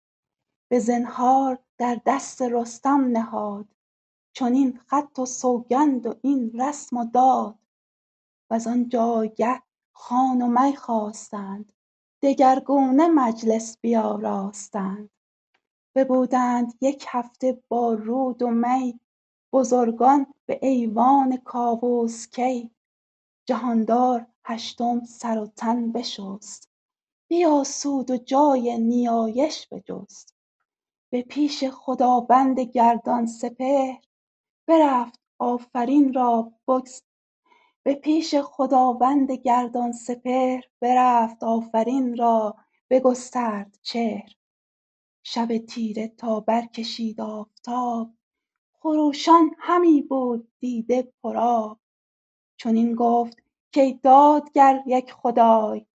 به 0.70 0.78
زنهار 0.78 1.59
در 1.81 2.01
دست 2.07 2.43
رستم 2.43 3.09
نهاد 3.12 3.66
چنین 4.33 4.81
خط 4.87 5.18
و 5.18 5.26
سوگند 5.26 6.07
و 6.07 6.14
این 6.22 6.61
رسم 6.61 6.97
و 6.97 7.05
داد. 7.05 7.59
وز 8.51 8.66
آن 8.66 8.89
جایگه 8.89 9.62
خوان 9.93 10.43
و 10.43 10.47
می 10.61 10.76
خواستند 10.76 11.72
دگرگونه 12.22 13.09
مجلس 13.09 13.78
بیاراستند. 13.81 15.11
ببودند 15.95 16.74
یک 16.81 17.07
هفته 17.09 17.62
با 17.68 17.95
رود 17.95 18.43
و 18.43 18.51
می 18.51 19.01
بزرگان 19.53 20.35
به 20.47 20.59
ایوان 20.62 21.37
کاووس 21.37 22.26
کی. 22.26 22.70
جهاندار 23.49 24.26
هشتم 24.45 25.05
سر 25.05 25.39
و 25.39 25.47
تن 25.47 25.93
بشست 25.93 26.68
بیاسود 27.31 28.11
و 28.11 28.16
جای 28.16 28.78
نیایش 28.78 29.68
بجست. 29.68 30.39
به 31.11 31.23
پیش 31.23 31.65
خداوند 31.65 32.61
گردان 32.61 33.27
سپهر. 33.27 33.99
برفت 34.69 35.21
آفرین 35.39 36.15
را 36.15 36.53
بگس. 36.69 37.03
به 37.85 37.95
پیش 37.95 38.35
خداوند 38.35 39.33
گردان 39.33 39.93
سپهر. 39.93 40.65
برفت 40.81 41.45
آفرین 41.45 42.17
را 42.17 42.57
بگسترد 42.91 43.79
چهر. 43.83 44.35
شب 45.25 45.59
تیره 45.59 46.09
تا 46.09 46.41
برکشید 46.41 47.21
آفتاب 47.21 48.11
خروشان 48.81 49.51
همی 49.59 50.03
بود 50.03 50.49
دیده 50.61 51.13
پرآب 51.23 51.79
چنین 52.61 52.95
گفت 52.95 53.39
کای 53.75 54.01
دادگر 54.03 54.83
یک 54.87 55.13
خدای 55.13 55.87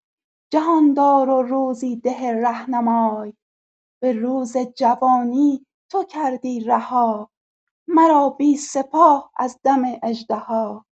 جهاندار 0.51 1.30
و 1.30 1.41
روزی 1.41 1.95
ده 1.95 2.34
رهنمای. 2.34 3.34
به 4.05 4.13
روز 4.13 4.57
جوانی 4.57 5.65
تو 5.89 6.03
کردی 6.03 6.59
رها 6.59 7.31
مرا 7.87 8.29
بی 8.29 8.57
سپاه 8.57 9.31
از 9.37 9.59
دم 9.63 9.81
اژدها. 10.03 10.85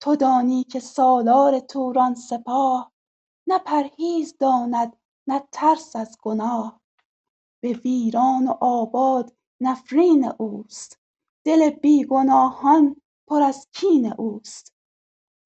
تو 0.00 0.16
دانی 0.16 0.64
که 0.64 0.80
سالار 0.80 1.60
توران 1.60 2.14
سپاه 2.14 2.92
نه 3.46 3.58
پرهیز 3.58 4.36
داند 4.38 4.96
نه 5.26 5.42
ترس 5.52 5.96
از 5.96 6.18
گناه. 6.22 6.80
به 7.62 7.72
ویران 7.72 8.48
و 8.48 8.54
آباد 8.60 9.36
نفرین 9.60 10.32
اوست 10.38 11.00
دل 11.44 11.70
بی 11.70 12.04
گناهان 12.04 12.96
پر 13.28 13.42
از 13.42 13.68
کین 13.72 14.12
اوست. 14.12 14.74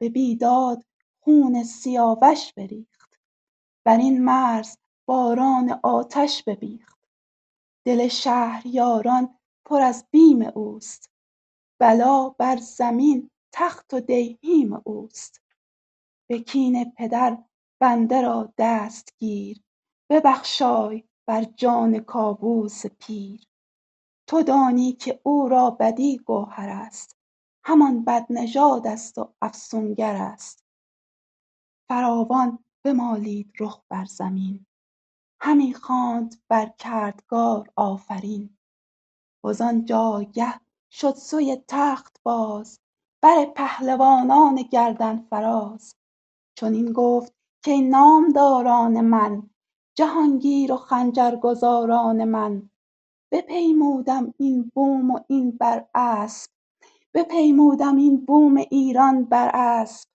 به 0.00 0.08
بیداد 0.08 0.84
خون 1.20 1.62
سیاوش 1.64 2.52
بریخت 2.52 3.18
برین 3.84 4.24
مرز 4.24 4.76
باران 5.10 5.80
آتش 5.82 6.42
ببیخت. 6.44 6.98
دل 7.86 8.08
شهریاران 8.08 9.38
پر 9.66 9.82
از 9.82 10.06
بیم 10.10 10.42
اوست. 10.42 11.10
بلا 11.80 12.28
بر 12.28 12.56
زمین 12.56 13.30
تخت 13.54 13.94
و 13.94 14.00
دیهیم 14.00 14.82
اوست. 14.84 15.42
به 16.28 16.38
کین 16.38 16.92
پدر 16.92 17.38
بنده 17.80 18.22
را 18.22 18.52
دست 18.58 19.14
گیر. 19.18 19.62
ببخشای 20.10 21.04
بر 21.28 21.42
جان 21.44 21.98
کاووس 22.00 22.86
پیر. 22.86 23.40
تو 24.28 24.42
دانی 24.42 24.92
که 24.92 25.20
او 25.22 25.48
را 25.48 25.70
بدی 25.70 26.18
گوهرست 26.18 27.16
همان 27.64 28.04
بدنژادست 28.04 29.18
و 29.18 29.34
افسونگرست 29.42 30.64
فراوان 31.88 32.64
بمالید 32.84 33.52
رخ 33.60 33.82
بر 33.90 34.04
زمین. 34.04 34.66
همی 35.42 35.74
خواند 35.74 36.42
بر 36.48 36.66
کردگار 36.78 37.70
آفرین. 37.76 38.56
وزان 39.44 39.84
جایگه 39.84 40.54
شد 40.90 41.14
سوی 41.14 41.62
تخت 41.68 42.20
باز 42.22 42.80
بر 43.22 43.44
پهلوانان 43.44 44.56
گردن 44.56 45.26
فراز. 45.30 45.94
چنین 46.58 46.92
گفت 46.92 47.34
کای 47.64 47.82
نامداران 47.82 49.00
من 49.00 49.50
جهانگیر 49.96 50.72
و 50.72 50.76
خنجرگزاران 50.76 52.24
من 52.24 52.70
بپیمودم 53.32 54.34
این 54.38 54.72
بوم 54.74 55.10
و 55.10 55.20
این 55.28 55.50
بر 55.50 55.86
اسپ 55.94 56.50
بپیمودم 57.14 57.96
این 57.96 58.24
بوم 58.26 58.56
ایران 58.56 59.24
بر 59.24 59.50
اسپ 59.54 60.08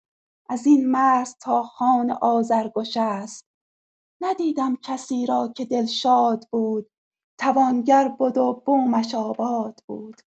ازین 0.50 0.92
مرز 0.92 1.36
تا 1.42 1.64
خان 1.64 2.12
آذرگشسپ 2.12 3.45
ندیدم 4.26 4.76
کسی 4.76 5.26
را 5.26 5.54
که 5.56 5.66
دلشاد 5.66 6.48
بود 6.52 6.92
توانگر 7.40 8.08
بد 8.08 8.38
و 8.38 8.64
بومش 8.66 9.16
آباد 9.16 9.84
بود. 9.88 10.22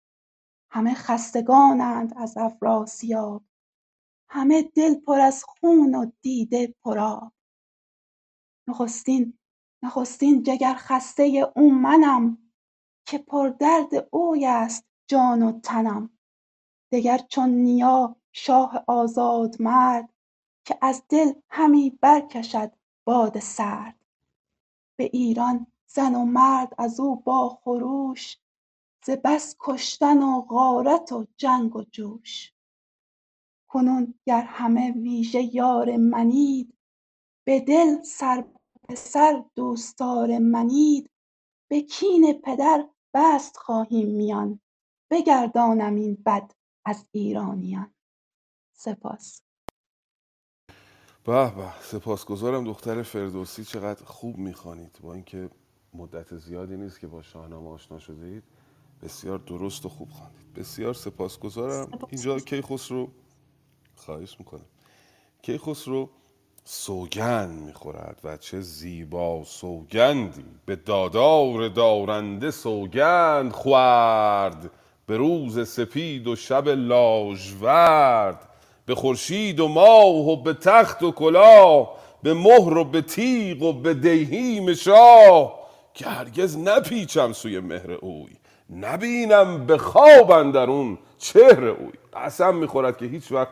همه 0.70 0.94
خستگانند 0.94 2.14
از 2.16 2.36
افراسیاب 2.36 3.42
همه 4.30 4.62
دل 4.62 4.94
پر 4.94 5.20
از 5.20 5.44
خون 5.44 5.94
و 5.94 6.10
دیده 6.20 6.74
پرآب 6.84 7.32
نخستین 8.68 9.38
نخستین 9.82 10.42
خسته 10.74 11.52
او 11.56 11.72
منم 11.72 12.38
که 13.06 13.18
پردرد 13.18 14.08
اوی 14.10 14.46
است 14.46 14.84
جان 15.06 15.42
و 15.42 15.60
تنم. 15.60 16.18
دگر 16.92 17.18
چون 17.18 17.48
نیا 17.48 18.16
شاه 18.32 18.84
مرد 19.60 20.08
که 20.64 20.78
از 20.80 21.02
دل 21.08 21.32
همی 21.50 21.90
برکشد 21.90 22.77
باد 23.08 23.38
سرد. 23.38 24.00
به 24.98 25.04
ایران 25.12 25.66
زن 25.86 26.14
و 26.14 26.24
مرد 26.24 26.74
از 26.78 27.00
او 27.00 27.16
با 27.16 27.48
خروش 27.48 28.36
ز 29.04 29.10
بس 29.24 29.56
کشتن 29.60 30.22
و 30.22 30.40
غارت 30.40 31.12
و 31.12 31.26
جنگ 31.36 31.76
و 31.76 31.82
جوش. 31.82 32.52
کنون 33.68 34.14
گر 34.26 34.42
همه 34.42 34.92
ویژه 34.92 35.54
یار 35.54 35.96
منید 35.96 36.78
به 37.46 37.60
دل 37.60 38.02
سر 38.02 38.44
به 38.88 38.94
سر 38.94 39.44
دوستار 39.54 40.38
منید 40.38 41.10
به 41.70 41.80
کین 41.80 42.32
پدر 42.32 42.88
بست 43.14 43.56
خواهیم 43.56 44.08
میان 44.08 44.60
بگردانم 45.10 45.94
این 45.94 46.14
بد 46.26 46.52
از 46.84 47.08
ایرانیان. 47.12 47.94
سپاس. 48.72 49.47
به 51.28 51.54
به 51.54 51.64
سپاسگزارم 51.82 52.64
دختر 52.64 53.02
فردوسی 53.02 53.64
چقدر 53.64 54.04
خوب 54.04 54.38
می‌خوانید. 54.38 54.98
با 55.02 55.14
اینکه 55.14 55.50
مدت 55.94 56.36
زیادی 56.36 56.76
نیست 56.76 57.00
که 57.00 57.06
با 57.06 57.22
شاهنامه 57.22 57.70
آشنا 57.70 57.98
شده 57.98 58.26
اید 58.26 58.42
بسیار 59.02 59.38
درست 59.38 59.86
و 59.86 59.88
خوب 59.88 60.10
خواندید. 60.10 60.54
بسیار 60.54 60.94
سپاسگزارم. 60.94 61.88
اینجا 62.08 62.38
کیخسرو 62.38 63.08
خواهش 63.96 64.36
می‌کنم. 64.38 64.64
کیخسرو 65.42 66.10
سوگند 66.64 67.62
می‌خورد 67.62 68.20
و 68.24 68.36
چه 68.36 68.60
زیبا 68.60 69.44
سوگندی. 69.44 70.44
به 70.66 70.76
دادار 70.76 71.68
دارنده 71.68 72.50
سوگند 72.50 73.52
خورد. 73.52 74.70
به 75.06 75.16
روز 75.16 75.68
سپید 75.68 76.26
و 76.26 76.36
شب 76.36 76.68
لاژورد. 76.68 78.48
به 78.88 78.94
خورشید 78.94 79.60
و 79.60 79.68
ماه 79.68 80.28
و 80.28 80.36
به 80.42 80.54
تخت 80.54 81.02
و 81.02 81.12
کلاه 81.12 81.94
به 82.22 82.34
مهر 82.34 82.78
و 82.78 82.84
به 82.84 83.02
تیغ 83.02 83.62
و 83.62 83.72
به 83.72 83.94
دیهیم 83.94 84.74
شاه 84.74 85.58
که 85.94 86.06
هرگز 86.06 86.58
نپیچم 86.58 87.32
سوی 87.32 87.60
مهر 87.60 87.92
اوی 87.92 88.36
نبینم 88.70 89.66
به 89.66 89.78
خواب 89.78 90.30
اندرون 90.30 90.98
چهر 91.18 91.64
اوی. 91.64 91.92
قسم 92.12 92.54
می‌خورد 92.54 92.96
که 92.96 93.06
هیچ 93.06 93.32
وقت 93.32 93.48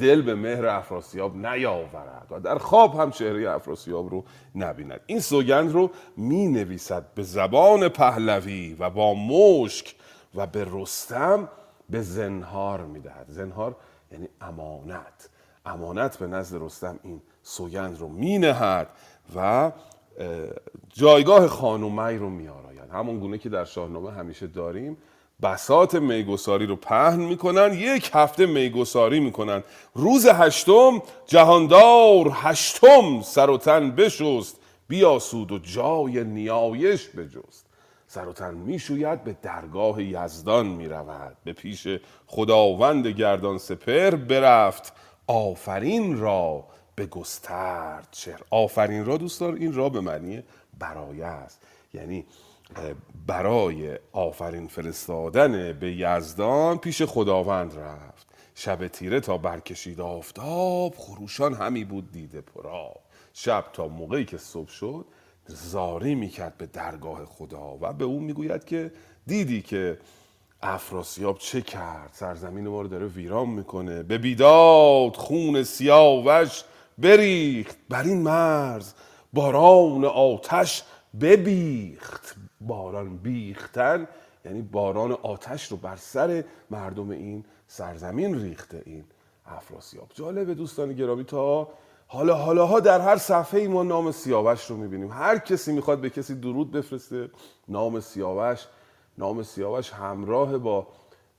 دل 0.00 0.22
به 0.22 0.34
مهر 0.34 0.66
افراسیاب 0.66 1.36
نیاورد 1.46 2.26
و 2.30 2.40
در 2.40 2.58
خواب 2.58 3.00
هم 3.00 3.10
چهره 3.10 3.50
افراسیاب 3.50 4.10
رو 4.10 4.24
نبیند. 4.54 5.00
این 5.06 5.20
سوگند 5.20 5.72
رو 5.72 5.90
می 6.16 6.48
نویسد 6.48 7.04
به 7.14 7.22
زبان 7.22 7.88
پهلوی 7.88 8.76
و 8.78 8.90
با 8.90 9.14
مشک 9.14 9.94
و 10.34 10.46
به 10.46 10.66
رستم 10.72 11.48
به 11.90 12.02
زنهار 12.02 12.80
می‌دهد. 12.80 13.26
زنهار 13.28 13.76
یعنی 14.12 14.28
امانت. 14.40 15.28
امانت 15.66 16.18
به 16.18 16.26
نزد 16.26 16.62
رستم 16.62 16.98
این 17.02 17.22
سوگند 17.42 17.98
رو 17.98 18.08
می 18.08 18.38
نهد 18.38 18.88
و 19.36 19.72
جایگاه 20.88 21.48
خانومی 21.48 22.18
رو 22.18 22.30
می 22.30 22.48
آراید 22.48 22.90
همون 22.92 23.20
گونه 23.20 23.38
که 23.38 23.48
در 23.48 23.64
شاهنامه 23.64 24.12
همیشه 24.12 24.46
داریم 24.46 24.96
بسات 25.42 25.94
میگساری 25.94 26.66
رو 26.66 26.76
پهن 26.76 27.20
می‌کنن 27.20 27.74
یک 27.74 28.10
هفته 28.14 28.46
میگساری 28.46 29.20
می‌کنن. 29.20 29.62
روز 29.94 30.26
هشتم 30.26 31.02
جهاندار 31.26 32.30
هشتم 32.32 33.22
سر 33.22 33.50
و 33.50 33.58
تن 33.58 33.90
بشست 33.90 34.56
بیاسود 34.88 35.52
و 35.52 35.58
جای 35.58 36.24
نیایش 36.24 37.08
بجست. 37.08 37.69
سر 38.12 38.28
و 38.28 38.32
تن 38.32 38.54
می‌شوید 38.54 39.24
به 39.24 39.36
درگاه 39.42 40.02
یزدان 40.02 40.66
می‌رود. 40.66 41.36
به 41.44 41.52
پیش 41.52 41.88
خداوند 42.26 43.06
گردان 43.06 43.58
سپر 43.58 44.10
برفت. 44.10 44.92
آفرین 45.26 46.18
را 46.18 46.64
به 46.94 47.06
گسترد 47.06 48.08
چهر. 48.10 48.40
آفرین 48.50 49.04
را 49.04 49.16
دوستان 49.16 49.56
این 49.56 49.72
را 49.72 49.88
به 49.88 50.00
معنی 50.00 50.42
برای 50.78 51.22
است. 51.22 51.62
یعنی 51.94 52.26
برای 53.26 53.98
آفرین 54.12 54.66
فرستادن 54.66 55.72
به 55.72 55.92
یزدان 55.92 56.78
پیش 56.78 57.02
خداوند 57.02 57.78
رفت. 57.78 58.26
شب 58.54 58.88
تیره 58.88 59.20
تا 59.20 59.38
برکشید 59.38 60.00
آفتاب 60.00 60.94
خروشان 60.96 61.54
همی 61.54 61.84
بود 61.84 62.12
دیده 62.12 62.40
پراب 62.40 63.00
شب 63.32 63.64
تا 63.72 63.88
موقعی 63.88 64.24
که 64.24 64.38
صبح 64.38 64.70
شد 64.70 65.06
زاری 65.50 66.14
می‌کرد 66.14 66.58
به 66.58 66.66
درگاه 66.66 67.24
خدا 67.24 67.78
و 67.80 67.92
به 67.92 68.04
اون 68.04 68.22
می‌گوید 68.22 68.64
که 68.64 68.92
دیدی 69.26 69.62
که 69.62 69.98
افراسیاب 70.62 71.38
چه 71.38 71.62
کرد؟ 71.62 72.10
سرزمین 72.12 72.68
ما 72.68 72.82
رو 72.82 72.88
داره 72.88 73.06
ویران 73.06 73.48
می‌کنه. 73.48 74.02
به 74.02 74.18
بیداد 74.18 75.16
خون 75.16 75.62
سیاوش 75.62 76.64
بریخت. 76.98 77.76
بر 77.88 78.02
این 78.02 78.22
مرز 78.22 78.92
باران 79.32 80.04
آتش 80.04 80.82
ببیخت. 81.20 82.36
باران 82.60 83.16
بیختن 83.16 84.08
یعنی 84.44 84.62
باران 84.62 85.12
آتش 85.12 85.66
رو 85.66 85.76
بر 85.76 85.96
سر 85.96 86.44
مردم 86.70 87.10
این 87.10 87.44
سرزمین 87.66 88.42
ریخته 88.42 88.82
این 88.86 89.04
افراسیاب. 89.46 90.08
جالبه 90.14 90.54
دوستان 90.54 90.92
گرامی 90.92 91.24
تا 91.24 91.68
حالا 92.12 92.34
حالا 92.34 92.66
ها 92.66 92.80
در 92.80 93.00
هر 93.00 93.16
صفحه 93.16 93.60
ای 93.60 93.68
ما 93.68 93.82
نام 93.82 94.12
سیاوش 94.12 94.70
رو 94.70 94.76
می‌بینیم. 94.76 95.10
هر 95.12 95.38
کسی 95.38 95.72
می‌خواد 95.72 96.00
به 96.00 96.10
کسی 96.10 96.34
درود 96.34 96.72
بفرسته 96.72 97.30
نام 97.68 98.00
سیاوش 98.00 98.66
نام 99.18 99.42
سیاوش 99.42 99.92
همراه 99.92 100.58
با 100.58 100.86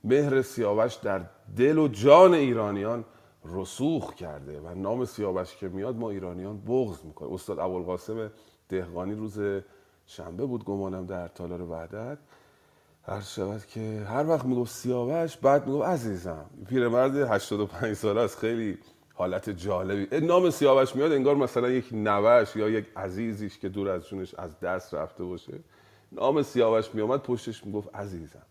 مهر 0.04 0.42
سیاوش 0.42 0.94
در 0.94 1.20
دل 1.56 1.78
و 1.78 1.88
جان 1.88 2.34
ایرانیان 2.34 3.04
رسوخ 3.44 4.14
کرده 4.14 4.60
و 4.60 4.74
نام 4.74 5.04
سیاوش 5.04 5.56
که 5.56 5.68
میاد 5.68 5.96
ما 5.96 6.10
ایرانیان 6.10 6.60
بغض 6.60 7.04
می‌کنیم. 7.04 7.34
استاد 7.34 7.58
ابوالقاسم 7.58 8.30
دهقانی 8.68 9.14
روز 9.14 9.40
شنبه 10.06 10.46
بود 10.46 10.64
گمانم 10.64 11.06
در 11.06 11.28
تالار 11.28 11.62
وحدت. 11.62 12.18
هر 13.02 13.20
شود 13.20 13.66
که 13.66 14.06
هر 14.08 14.28
وقت 14.28 14.44
می‌گفت 14.44 14.72
سیاوش 14.72 15.36
بعد 15.36 15.66
می‌گفت 15.66 15.88
عزیزم. 15.88 16.44
پیرمرد 16.68 17.16
85 17.16 17.94
ساله 17.94 18.20
است 18.20 18.38
خیلی 18.38 18.78
حالت 19.22 19.50
جالبی. 19.50 20.20
نام 20.20 20.50
سیاوش 20.50 20.96
میاد 20.96 21.12
انگار 21.12 21.34
مثلا 21.36 21.70
یک 21.70 21.84
نوش 21.92 22.56
یا 22.56 22.68
یک 22.68 22.84
عزیزیش 22.96 23.58
که 23.58 23.68
دور 23.68 23.88
از 23.88 24.08
جونش 24.08 24.34
از 24.34 24.60
دست 24.60 24.94
رفته 24.94 25.24
باشه. 25.24 25.52
نام 26.12 26.42
سیاوش 26.42 26.84
میامد 26.94 27.20
پشتش 27.20 27.66
می‌گفت 27.66 27.94
عزیزم. 27.94 28.42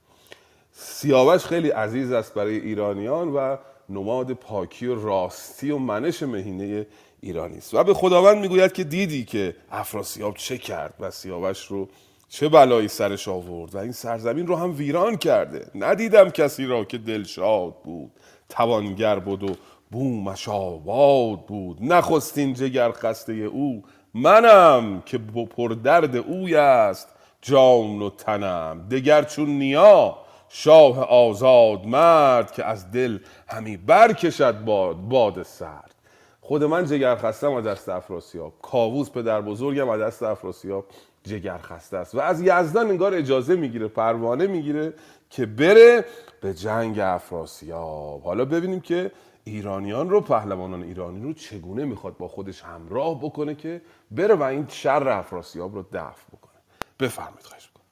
سیاوش 0.71 1.45
خیلی 1.45 1.69
عزیز 1.69 2.11
است 2.11 2.33
برای 2.33 2.59
ایرانیان 2.59 3.29
و 3.29 3.57
نماد 3.89 4.33
پاکی 4.33 4.87
و 4.87 5.03
راستی 5.03 5.71
و 5.71 5.77
منش 5.77 6.23
مهینه 6.23 6.87
ایرانی 7.21 7.57
است. 7.57 7.73
و 7.73 7.83
به 7.83 7.93
خداوند 7.93 8.37
می‌گوید 8.37 8.71
که 8.71 8.83
دیدی 8.83 9.25
که 9.25 9.55
افراسیاب 9.71 10.35
چه 10.37 10.57
کرد 10.57 10.93
و 10.99 11.11
سیاوش 11.11 11.65
رو 11.65 11.89
چه 12.29 12.49
بلایی 12.49 12.87
سرش 12.87 13.27
آورد 13.27 13.75
و 13.75 13.77
این 13.77 13.91
سرزمین 13.91 14.47
رو 14.47 14.55
هم 14.55 14.75
ویران 14.77 15.17
کرده. 15.17 15.67
ندیدم 15.75 16.29
کسی 16.29 16.65
را 16.65 16.83
که 16.83 16.97
دلشاد 16.97 17.75
بود 17.83 18.11
توانگر 18.49 19.19
بود 19.19 19.43
و 19.43 19.55
بومش 19.91 20.49
آباد 20.49 21.45
بود. 21.45 21.77
نخستین 21.81 22.53
جگر 22.53 22.91
خسته 22.91 23.33
او 23.33 23.83
منم 24.13 25.01
که 25.05 25.17
پر 25.57 25.75
درد 25.83 26.15
اوی 26.15 26.55
است 26.55 27.09
جان 27.41 28.01
و 28.01 28.09
تنم. 28.09 28.87
دگر 28.91 29.23
چون 29.23 29.49
نیا 29.49 30.17
شاه 30.49 31.03
آزاد 31.03 31.85
مرد 31.85 32.51
که 32.51 32.65
از 32.65 32.91
دل 32.91 33.19
همی 33.47 33.77
برکشد 33.77 34.65
باد 34.65 34.95
باد 34.95 35.43
سرد. 35.43 35.95
خود 36.41 36.63
من 36.63 36.85
جگر 36.85 37.15
خستم 37.15 37.53
از 37.53 37.65
دست 37.65 37.89
افراسیاب. 37.89 38.53
کاووس 38.61 39.09
پدر 39.09 39.41
بزرگم 39.41 39.89
از 39.89 40.01
دست 40.01 40.23
افراسیاب 40.23 40.85
جگر 41.23 41.57
خسته 41.57 41.97
است. 41.97 42.15
و 42.15 42.19
از 42.19 42.41
یزدان 42.41 42.89
انگار 42.89 43.13
اجازه 43.13 43.55
می‌گیره 43.55 43.87
پروانه 43.87 44.47
می‌گیره 44.47 44.93
که 45.29 45.45
بره 45.45 46.05
به 46.41 46.53
جنگ 46.53 46.99
افراسیاب. 46.99 48.23
حالا 48.23 48.45
ببینیم 48.45 48.79
که 48.79 49.11
ایرانیان 49.43 50.09
رو 50.09 50.21
پهلوانان 50.21 50.83
ایرانی 50.83 51.23
رو 51.23 51.33
چگونه 51.33 51.85
می‌خواد 51.85 52.17
با 52.17 52.27
خودش 52.27 52.63
همراه 52.63 53.19
بکنه 53.21 53.55
که 53.55 53.81
بره 54.11 54.35
و 54.35 54.43
این 54.43 54.67
شر 54.67 55.09
افراسیاب 55.09 55.75
رو 55.75 55.83
دفع 55.93 56.27
بکنه؟ 56.37 56.61
بفرمایید 56.99 57.45
خواهش 57.45 57.69
بکنم 57.69 57.85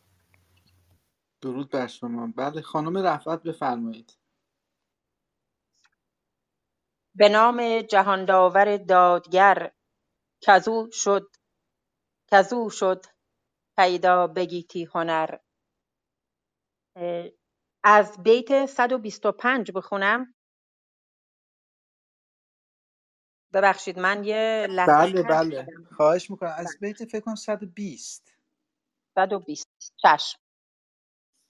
درود 1.41 1.69
بر 1.71 1.87
شما. 1.87 2.33
بله 2.37 2.61
خانم 2.61 2.97
رفعت 2.97 3.43
بفرمایید. 3.43 4.19
به 7.15 7.29
نام 7.29 7.81
جهانداور 7.81 8.77
دادگر 8.77 9.71
کزو 10.41 10.89
شد 10.91 11.35
کزو 12.31 12.69
شد 12.69 13.05
پیدا 13.77 14.27
بگیتی 14.27 14.85
هنر. 14.85 15.37
از 17.83 18.23
بیت 18.23 18.65
125 18.65 19.71
بخونم. 19.75 20.35
ببخشید 23.53 23.99
من 23.99 24.23
یه 24.23 24.67
لحظه 24.69 24.91
بله 24.93 25.23
بله. 25.23 25.67
خواهش 25.97 26.31
می‌کنم. 26.31 26.53
از 26.57 26.77
بله. 26.81 26.93
بیت 26.93 27.05
فکر 27.05 27.19
کنم 27.21 27.35
120 27.35 28.33
120 29.15 29.67
چشم. 29.97 30.39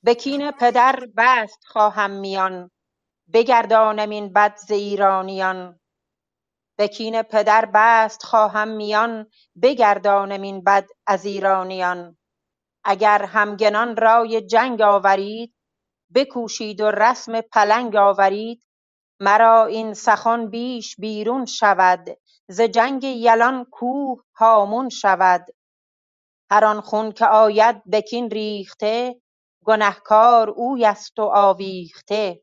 به 0.03 0.15
کین 0.15 0.51
پدر 0.51 1.07
بست 1.17 1.65
خواهم 1.65 2.11
میان. 2.11 2.71
بگردانم 3.33 4.09
این 4.09 4.33
بد 4.33 4.55
ز 4.57 4.71
ایرانیان 4.71 5.79
به 6.77 6.87
کین 6.87 7.23
پدر 7.23 7.65
بست 7.73 8.23
خواهم 8.23 8.67
میان. 8.67 9.27
بگردانم 9.63 10.41
این 10.41 10.63
بد 10.63 10.87
از 11.07 11.25
ایرانیان 11.25 12.17
اگر 12.85 13.23
همگنان 13.25 13.97
رای 13.97 14.41
جنگ 14.47 14.81
آورید 14.81 15.55
بکوشید 16.15 16.81
و 16.81 16.91
رسم 16.91 17.41
پلنگ 17.41 17.95
آورید. 17.95 18.63
مرا 19.19 19.65
این 19.65 19.93
سخن 19.93 20.47
بیش 20.49 20.95
بیرون 20.95 21.45
شود 21.45 22.09
ز 22.47 22.61
جنگ 22.61 23.03
یلان 23.03 23.65
کوه 23.65 24.23
هامون 24.35 24.89
شود. 24.89 25.45
هر 26.51 26.65
آن 26.65 26.81
خون 26.81 27.11
که 27.11 27.25
آید 27.25 27.83
به 27.85 28.01
کین 28.01 28.29
ریخته 28.29 29.21
گنهکار 29.65 30.49
اوی 30.49 30.85
است 30.85 31.19
و 31.19 31.23
آویخته. 31.23 32.41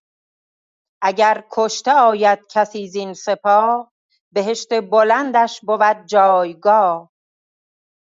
اگر 1.03 1.45
کشته 1.53 1.93
آید 1.93 2.39
کسی 2.51 2.89
زین 2.89 3.15
سپاه 3.15 3.93
بهشت 4.33 4.81
بلندش 4.91 5.61
بود 5.61 6.07
جایگاه. 6.07 7.11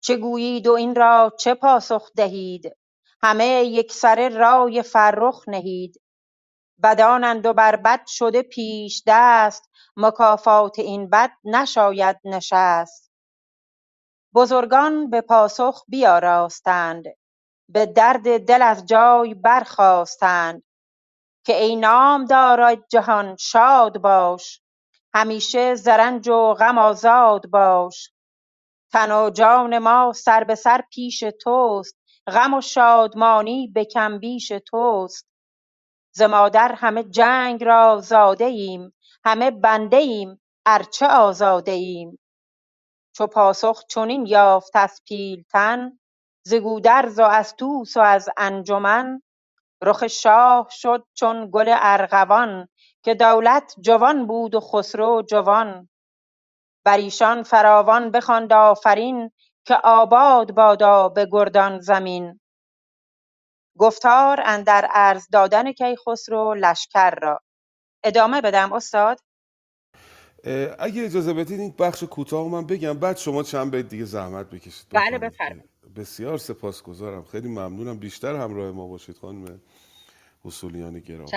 چه 0.04 0.18
گویید 0.18 0.68
و 0.68 0.74
این 0.74 0.96
را 0.96 1.34
چه 1.40 1.54
پاسخ 1.54 2.12
دهید؟ 2.16 2.78
همه 3.22 3.46
یکسره 3.46 4.30
رای 4.30 4.82
فرخ 4.82 5.44
نهید. 5.48 6.02
بدانند 6.84 7.46
و 7.46 7.54
بر 7.54 7.76
بد 7.76 8.06
شده 8.08 8.42
پیش 8.42 9.04
دست 9.08 9.70
مکافات 9.98 10.80
این 10.80 11.10
بد 11.10 11.32
نشاید 11.44 12.18
نشست. 12.26 13.12
بزرگان 14.36 15.10
به 15.10 15.22
پاسخ 15.22 15.84
بیاراستند 15.88 17.04
به 17.70 17.86
درد 17.86 18.46
دل 18.46 18.62
از 18.62 18.86
جای 18.86 19.34
برخاستند 19.34 20.64
که 21.46 21.62
ای 21.62 21.76
نامدار 21.76 22.76
جهان 22.76 23.36
شاد 23.40 23.98
باش 23.98 24.62
همیشه 25.14 25.76
ز 25.76 25.88
رنج 25.88 26.30
و 26.30 26.54
غم 26.54 26.78
آزاد 26.78 27.48
باش. 27.48 28.14
تن 28.92 29.12
و 29.12 29.30
جان 29.30 29.78
ما 29.78 30.14
سر 30.14 30.44
به 30.44 30.56
سر 30.56 30.82
پیش 30.92 31.24
توست 31.42 31.98
غم 32.28 32.54
و 32.54 32.62
شادمانی 32.62 33.68
به 33.68 33.86
کم 33.86 34.20
بیش 34.20 34.52
توست. 34.68 35.29
ز 36.20 36.24
مادر 36.24 36.72
همه 36.74 37.04
جنگ 37.04 37.64
را 37.64 38.00
زاده 38.02 38.46
ایم 38.46 38.94
همه 39.26 39.52
بنده 39.52 39.98
ایم 39.98 40.42
ارچه 40.66 41.08
آزاده 41.08 41.72
ایم. 41.72 42.20
چو 43.16 43.28
پاسخ 43.28 43.84
چنین 43.90 44.26
یافت 44.26 44.76
از 44.76 45.02
پیلتن 45.08 46.00
ز 46.46 46.54
گودرز 46.54 47.20
و 47.20 47.24
از 47.24 47.56
طوس 47.56 47.98
و 47.98 48.00
از 48.00 48.30
انجمن 48.38 49.22
رخ 49.84 50.08
شاه 50.08 50.68
شد 50.72 51.06
چون 51.14 51.50
گل 51.54 51.76
ارغوان 51.80 52.68
که 53.04 53.14
دولت 53.16 53.76
جوان 53.82 54.28
بود 54.28 54.56
و 54.56 54.60
خسرو 54.60 55.22
جوان. 55.30 55.90
بر 56.86 56.98
ایشان 56.98 57.44
فراوان 57.44 58.12
بخواند 58.12 58.54
آفرین 58.54 59.32
که 59.66 59.76
آباد 59.84 60.52
بادا 60.56 61.10
به 61.10 61.28
گردان 61.32 61.80
زمین. 61.80 62.39
گفتار 63.80 64.42
اندر 64.46 64.86
عرض 64.86 65.28
دادن 65.32 65.72
کیخسرو 65.72 66.56
لشکر 66.58 67.12
را. 67.12 67.42
ادامه 68.04 68.42
بدم 68.42 68.74
استاد؟ 68.74 69.20
اگه 70.80 71.06
اجازه 71.06 71.34
بدید 71.34 71.60
این 71.60 71.76
بخش 71.80 72.04
کوتاه 72.04 72.48
من 72.48 72.66
بگم 72.66 72.94
بعد 72.94 73.18
شما 73.18 73.44
چند 73.44 73.72
بیت 73.72 73.90
دیگه 73.90 74.06
زحمت 74.06 74.50
بکشید 74.50 74.88
بله، 74.90 75.18
بفرمایید. 75.18 75.70
بسیار 75.96 76.38
سپاسگزارم. 76.38 77.24
خیلی 77.24 77.48
ممنونم. 77.48 77.98
بیشتر 77.98 78.36
همراه 78.36 78.72
ما 78.72 78.88
باشید 78.88 79.18
خانم 79.18 79.62
اصولیان 80.46 81.00
گرامی. 81.00 81.32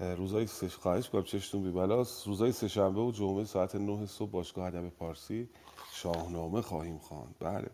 روزای 0.00 0.46
سه 0.46 0.68
خواهش 0.68 1.08
کنم 1.08 1.22
چشتون 1.22 1.62
بی 1.62 1.70
بلاست 1.70 2.26
روزای 2.26 2.52
سهشنبه 2.52 3.00
و 3.00 3.12
جمعه 3.12 3.44
ساعت 3.44 3.74
9 3.74 4.06
صبح 4.06 4.30
باشگاه 4.30 4.66
ادب 4.66 4.88
پارسی 4.88 5.48
شاهنامه 5.92 6.62
خواهیم 6.62 6.98
خواند. 6.98 7.34
بله. 7.40 7.70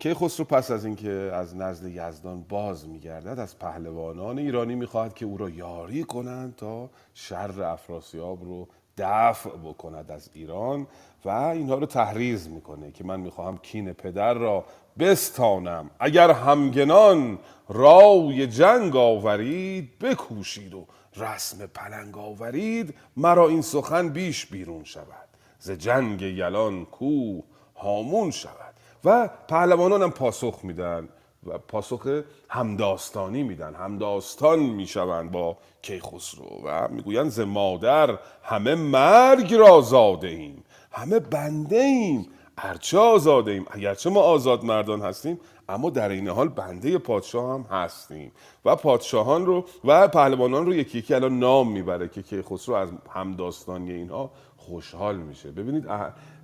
کیخسرو 0.00 0.44
پس 0.44 0.70
از 0.70 0.84
اینکه 0.84 1.10
از 1.10 1.56
نزد 1.56 1.86
یزدان 1.86 2.42
باز 2.48 2.88
میگردد 2.88 3.38
از 3.38 3.58
پهلوانان 3.58 4.38
ایرانی 4.38 4.74
می‌خواهد 4.74 5.14
که 5.14 5.26
او 5.26 5.36
را 5.36 5.50
یاری 5.50 6.04
کنند 6.04 6.56
تا 6.56 6.90
شر 7.14 7.62
افراسیاب 7.62 8.44
رو 8.44 8.68
دفع 8.98 9.50
بکند 9.50 10.10
از 10.10 10.30
ایران 10.34 10.86
و 11.24 11.28
اینها 11.28 11.74
رو 11.74 11.86
تحریز 11.86 12.48
می‌کنه 12.48 12.92
که 12.92 13.04
من 13.04 13.20
می‌خواهم 13.20 13.58
کین 13.58 13.92
پدر 13.92 14.34
را 14.34 14.64
بستانم. 14.98 15.90
اگر 16.00 16.30
همگنان 16.30 17.38
رای 17.68 18.46
جنگ 18.46 18.96
آورید 18.96 19.98
بکوشید 19.98 20.74
و 20.74 20.86
رسم 21.16 21.66
پلنگ 21.66 22.18
آورید 22.18 22.94
مرا 23.16 23.48
این 23.48 23.62
سخن 23.62 24.08
بیش 24.08 24.46
بیرون 24.46 24.84
شود. 24.84 25.28
ز 25.58 25.70
جنگ 25.70 26.22
یلان 26.22 26.84
کوه 26.84 27.42
هامون 27.76 28.30
شود. 28.30 28.69
و 29.04 29.30
پهلوانان 29.48 30.02
هم 30.02 30.10
پاسخ 30.10 30.58
میدن 30.62 31.08
و 31.46 31.58
پاسخ 31.58 32.22
همداستانی 32.48 33.42
میدن. 33.42 33.74
همداستان 33.74 34.58
می‌شوند 34.58 35.30
با 35.30 35.56
کیخسرو 35.82 36.60
و 36.64 36.88
می‌گویند 36.88 37.30
ز 37.30 37.40
مادر 37.40 38.18
همه 38.42 38.74
مرگ 38.74 39.54
را 39.54 39.80
زاده 39.80 40.28
ایم 40.28 40.64
همه 40.92 41.18
بنده 41.18 41.76
ایم 41.76 42.28
ارچه 42.58 42.98
آزاده 42.98 43.50
ایم. 43.50 43.66
اگرچه 43.70 44.10
ما 44.10 44.20
آزاد 44.20 44.64
مردان 44.64 45.02
هستیم 45.02 45.40
اما 45.70 45.90
در 45.90 46.08
این 46.08 46.28
حال 46.28 46.48
بنده 46.48 46.98
پادشاه 46.98 47.54
هم 47.54 47.66
هستیم. 47.70 48.32
و 48.64 48.76
پادشاهان 48.76 49.46
رو 49.46 49.64
و 49.84 50.08
پهلوانان 50.08 50.66
رو 50.66 50.74
یکی 50.74 50.98
یکی 50.98 51.14
الان 51.14 51.38
نام 51.38 51.72
می‌بره 51.72 52.08
که 52.08 52.22
کیخسرو 52.22 52.74
از 52.74 52.88
همداستانی 53.10 53.92
اینها 53.92 54.30
خوشحال 54.56 55.16
میشه. 55.16 55.50
ببینید 55.50 55.86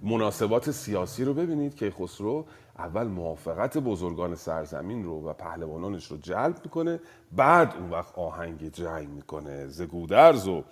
مناسبات 0.02 0.70
سیاسی 0.70 1.24
رو 1.24 1.34
ببینید. 1.34 1.74
که 1.74 1.90
خسرو 1.90 2.44
اول 2.78 3.06
موافقت 3.06 3.78
بزرگان 3.78 4.34
سرزمین 4.34 5.04
رو 5.04 5.28
و 5.28 5.32
پهلوانانش 5.32 6.04
رو 6.04 6.16
جلب 6.16 6.60
می‌کنه. 6.64 7.00
بعد 7.32 7.74
اون 7.78 7.90
وقت 7.90 8.18
آهنگ 8.18 8.72
جنگ 8.72 9.08
می‌کنه. 9.08 9.66
ز 9.66 9.82
گودرز 9.82 10.48
و 10.48 10.64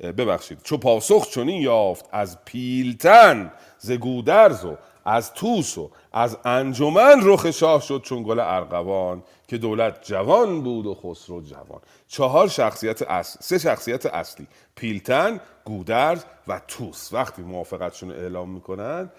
ببخشید 0.00 0.62
چو 0.62 0.76
پاسخ 0.76 1.26
چنین 1.26 1.62
یافت 1.62 2.08
از 2.12 2.44
پیلتن 2.44 3.52
ز 3.78 3.92
گودرز 3.92 4.64
و 4.64 4.76
از 5.04 5.32
توس 5.32 5.78
و 5.78 5.90
از 6.12 6.38
انجمن 6.44 7.20
رخ 7.22 7.50
شاه 7.50 7.80
شد 7.80 8.02
چون 8.02 8.22
گل 8.22 8.40
ارغوان 8.40 9.22
که 9.48 9.58
دولت 9.58 10.02
جوان 10.02 10.62
بود 10.62 10.86
و 10.86 10.94
خسرو 10.94 11.42
جوان. 11.42 11.80
چهار 12.08 12.48
شخصیت 12.48 13.02
اصل 13.02 13.38
سه 13.42 13.58
شخصیت 13.58 14.06
اصلی 14.06 14.46
پیلتن 14.74 15.40
گودرز 15.64 16.24
و 16.48 16.60
توس 16.68 17.12
وقتی 17.12 17.42
موافقتشون 17.42 18.10
اعلام 18.10 18.50
می‌کنن 18.50 19.10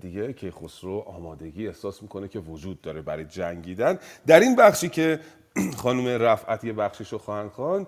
دیگه 0.00 0.32
که 0.32 0.50
خسرو 0.50 1.04
آمادگی 1.06 1.66
احساس 1.66 2.02
می‌کنه 2.02 2.28
که 2.28 2.38
وجود 2.38 2.80
داره 2.80 3.02
برای 3.02 3.24
جنگیدن. 3.24 3.98
در 4.26 4.40
این 4.40 4.56
بخشی 4.56 4.88
که 4.88 5.20
خانم 5.82 6.08
رفعت 6.08 6.64
یه 6.64 6.72
بخشش 6.72 7.12
رو 7.12 7.18
خواهند 7.18 7.86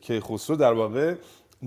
که 0.00 0.20
خسرو 0.20 0.56
در 0.56 0.72
واقع 0.72 1.14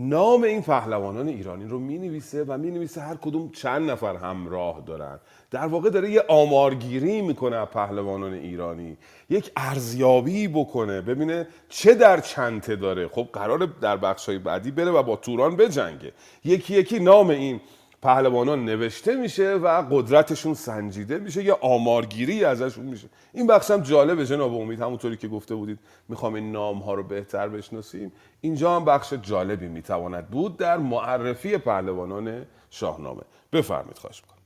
نام 0.01 0.43
این 0.43 0.61
پهلوانان 0.61 1.27
ایرانی 1.27 1.65
رو 1.65 1.79
می 1.79 1.97
نویسه 1.97 2.43
و 2.43 2.57
می 2.57 2.71
نویسه 2.71 3.01
هر 3.01 3.15
کدوم 3.15 3.51
چند 3.51 3.91
نفر 3.91 4.15
همراه 4.15 4.83
دارن. 4.85 5.19
در 5.51 5.67
واقع 5.67 5.89
داره 5.89 6.11
یه 6.11 6.23
آمارگیری 6.27 7.21
می‌کنه 7.21 7.65
پهلوانان 7.65 8.33
ایرانی. 8.33 8.97
یک 9.29 9.51
ارزیابی 9.57 10.47
بکنه 10.47 11.01
ببینه 11.01 11.47
چه 11.69 11.93
در 11.93 12.19
چنته 12.19 12.75
داره. 12.75 13.07
خب 13.07 13.27
قراره 13.33 13.67
در 13.81 13.97
بخشای 13.97 14.37
بعدی 14.37 14.71
بره 14.71 14.91
و 14.91 15.03
با 15.03 15.15
توران 15.15 15.55
بجنگه. 15.55 16.13
یکی 16.45 16.73
یکی 16.73 16.99
نام 16.99 17.29
این 17.29 17.61
پهلوانان 18.01 18.65
نوشته 18.65 19.15
میشه 19.15 19.53
و 19.53 19.83
قدرتشون 19.91 20.53
سنجیده 20.53 21.17
میشه 21.17 21.43
یا 21.43 21.59
آمارگیری 21.61 22.45
ازشون 22.45 22.85
میشه. 22.85 23.09
این 23.33 23.47
بخش 23.47 23.71
هم 23.71 23.81
جالبه 23.81 24.25
جناب 24.25 24.53
امید 24.53 24.81
همونطوری 24.81 25.17
که 25.17 25.27
گفته 25.27 25.55
بودید 25.55 25.79
می‌خوام 26.09 26.33
این 26.33 26.51
نام 26.51 26.79
ها 26.79 26.93
رو 26.93 27.03
بهتر 27.03 27.49
بشناسیم. 27.49 28.11
اینجا 28.41 28.75
هم 28.75 28.85
بخش 28.85 29.13
جالبی 29.13 29.67
می‌تواند 29.67 30.29
بود 30.29 30.57
در 30.57 30.77
معرفی 30.77 31.57
پهلوانان 31.57 32.45
شاهنامه. 32.69 33.21
بفرمید 33.53 33.97
خواهش 33.97 34.21
می‌کنم. 34.21 34.39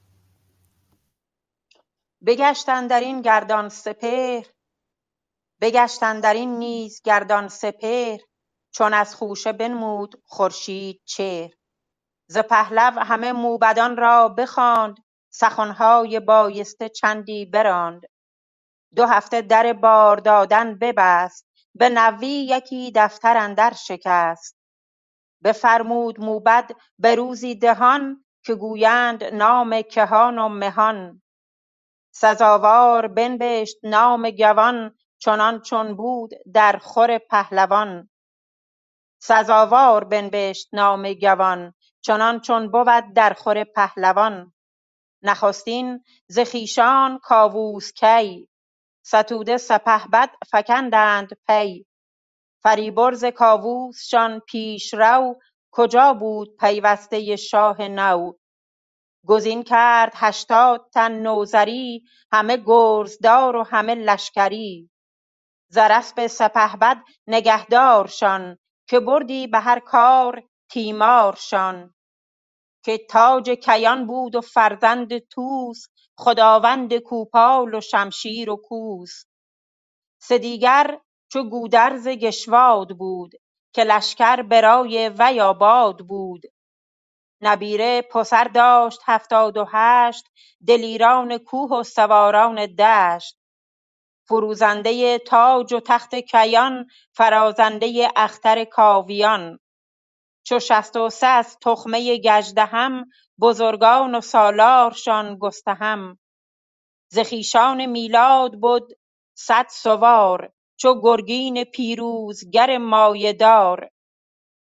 بگشتن 2.26 2.88
در 2.88 3.00
این 3.00 3.22
گردان 3.22 3.70
سپهر 3.70 4.46
بگشتن 5.62 6.20
در 6.20 6.34
این 6.34 6.58
نیز 6.58 7.02
گردان 7.04 7.48
سپهر 7.48 8.20
چون 8.72 8.94
از 8.94 9.16
خوشه 9.16 9.54
بنمود 9.54 10.22
خورشید 10.26 11.02
چهر. 11.06 11.52
ز 12.34 12.38
پهلو 12.38 13.00
همه 13.00 13.32
موبدان 13.32 13.98
را 13.98 14.30
بخواند 14.30 14.98
سخنهای 15.30 16.20
بایسته 16.20 16.90
چندی 16.90 17.46
براند. 17.46 18.02
دو 18.96 19.06
هفته 19.06 19.42
در 19.42 19.74
بار 19.74 20.18
دادن 20.18 20.78
ببست 20.78 21.48
به 21.76 21.90
نوی 21.90 22.28
یکی 22.28 22.92
دفتر 22.96 23.38
اندر 23.38 23.74
شکست. 23.74 24.58
بفرمود 25.44 26.20
موبد 26.20 26.72
به 27.00 27.16
روزی 27.16 27.56
دهان 27.56 28.26
که 28.44 28.56
گویند 28.56 29.24
نام 29.24 29.82
کهان 29.82 30.38
و 30.38 30.50
مهان. 30.50 31.22
سزاوار 32.12 33.08
بنبشت 33.08 33.78
نام 33.84 34.30
گوان 34.30 34.96
چنان 35.20 35.62
چون 35.62 35.96
بود 35.96 36.32
در 36.54 36.78
خور 36.78 37.18
پهلوان. 37.18 38.10
سزاوار 39.20 40.04
بنبشت 40.04 40.70
نام 40.74 41.14
گوان 41.14 41.74
چنان 42.06 42.40
چون 42.40 42.72
بود 42.72 43.14
در 43.16 43.34
خور 43.34 43.64
پهلوان. 43.64 44.54
نخستین 45.22 46.04
ز 46.28 46.40
خویشان 46.40 47.20
کاووس 47.20 47.94
کی 47.94 48.50
ستوده 49.06 49.58
سپهبد 49.58 50.30
فکندند 50.52 51.30
پی. 51.48 51.86
فریبرز 52.64 53.26
کاووسشان 53.26 54.40
پیشرو 54.40 55.36
کجا 55.72 56.14
بود 56.14 56.58
پیوسته 56.60 57.36
شاه 57.36 57.82
نو؟ 57.82 58.34
گزین 59.26 59.64
کرد 59.64 60.12
هشتاد 60.16 60.90
تن 60.94 61.12
نوذری 61.12 62.04
همه 62.32 62.58
گرزدار 62.58 63.56
و 63.56 63.64
همه 63.64 63.96
لشکری. 63.96 64.90
ز 65.70 65.78
اسپ 65.78 66.28
سپهبد 66.28 66.98
نگهدارشان 67.28 68.58
که 68.88 69.00
بردی 69.00 69.48
به 69.48 69.60
هر 69.60 69.80
کار 69.80 70.44
تیمارشان. 70.70 71.93
که 72.84 72.98
تاج 72.98 73.50
کیان 73.50 74.08
بود 74.08 74.36
و 74.36 74.42
فرزند 74.42 75.20
طوس 75.20 75.86
خداوند 76.18 76.98
کوپال 76.98 77.76
و 77.76 77.82
شمشیر 77.82 78.50
و 78.50 78.56
کوس. 78.56 79.24
سه 80.22 80.38
دیگر 80.38 81.00
چو 81.32 81.44
گودرز 81.44 82.08
گشواد 82.08 82.98
بود 82.98 83.32
که 83.74 83.84
لشکر 83.84 84.42
برای 84.42 85.10
وی 85.10 85.42
آباد 85.42 86.00
بود. 86.00 86.42
نبیره 87.42 88.02
پسر 88.02 88.44
داشت 88.44 89.00
هفتاد 89.06 89.58
و 89.58 89.66
هشت 89.72 90.26
دلیران 90.68 91.38
کوه 91.38 91.80
و 91.80 91.84
سواران 91.84 92.66
دشت. 92.66 93.38
فروزنده 94.28 95.18
تاج 95.20 95.74
و 95.74 95.80
تخت 95.80 96.16
کیان 96.16 96.88
فرازنده 97.14 98.08
اختر 98.16 98.64
کاویان. 98.64 99.60
چو 100.44 100.60
شصت 100.60 100.98
و 100.98 101.10
سه 101.10 101.28
از 101.28 101.58
تخمه 101.62 102.18
گژدهم 102.18 103.06
بزرگان 103.42 104.16
و 104.16 104.22
سالارشان 104.22 105.38
گستهم. 105.38 106.20
ز 107.12 107.20
خویشان 107.20 107.86
میلاد 107.86 108.62
بد 108.62 108.84
صد 109.36 109.66
سوار 109.70 110.52
چو 110.78 111.02
گرگین 111.02 111.64
پیروزگر 111.64 112.78
مایه 112.78 113.34
دار. 113.34 113.90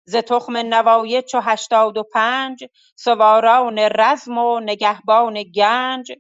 ز 0.06 0.16
تخم 0.16 0.56
نوایه 0.56 1.22
چو 1.22 1.40
هشتاد 1.40 1.96
و 1.98 2.02
پنج 2.02 2.64
سواران 2.96 3.78
رزم 3.78 4.38
و 4.38 4.60
نگهبان 4.60 5.42
گنج. 5.42 6.12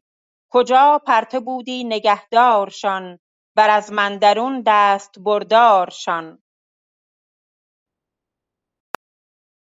کجا 0.50 1.02
پرته 1.06 1.40
بودی 1.40 1.84
نگهدارشان 1.84 3.18
بر 3.56 3.70
ازمندرون 3.70 4.62
دست 4.66 5.14
بردارشان. 5.18 6.41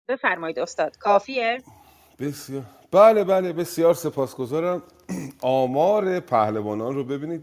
بفرمایید 0.08 0.58
استاد. 0.58 0.96
کافیه؟ 0.98 1.62
بسیار. 2.18 2.62
بله 2.90 3.24
بله 3.24 3.52
بسیار 3.52 3.94
سپاسگزارم. 3.94 4.82
آمار 5.42 6.20
پهلوانان 6.20 6.94
رو 6.94 7.04
ببینید 7.04 7.42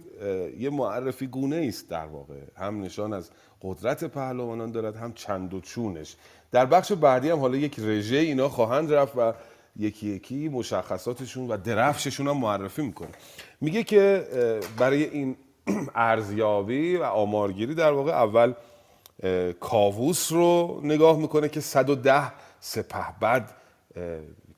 یه 0.59 0.69
معرفی 0.69 1.27
گونه 1.27 1.65
است 1.67 1.89
در 1.89 2.05
واقع. 2.05 2.35
هم 2.57 2.81
نشان 2.81 3.13
از 3.13 3.29
قدرت 3.61 4.03
پهلوانان 4.03 4.71
دارد 4.71 4.95
هم 4.95 5.13
چند 5.13 5.53
و 5.53 5.59
چونش. 5.59 6.15
در 6.51 6.65
بخش 6.65 6.91
بعدی 6.91 7.29
هم 7.29 7.39
حالا 7.39 7.57
یک 7.57 7.79
رژه 7.79 8.17
اینا 8.17 8.49
خواهند 8.49 8.93
رفت 8.93 9.13
و 9.17 9.33
یکی 9.75 10.07
یکی 10.07 10.49
مشخصاتشون 10.49 11.47
و 11.47 11.57
درفششون 11.57 12.27
هم 12.27 12.37
معرفی 12.37 12.81
می‌کنه. 12.81 13.11
میگه 13.61 13.83
که 13.83 14.27
برای 14.77 15.03
این 15.03 15.35
ارزیابی 15.95 16.97
و 16.97 17.03
آمارگیری 17.03 17.75
در 17.75 17.91
واقع 17.91 18.11
اول 18.11 18.53
کاووس 19.59 20.31
رو 20.31 20.79
نگاه 20.83 21.17
می‌کنه 21.17 21.49
که 21.49 21.59
110 21.59 22.31
سپهبد 22.63 23.51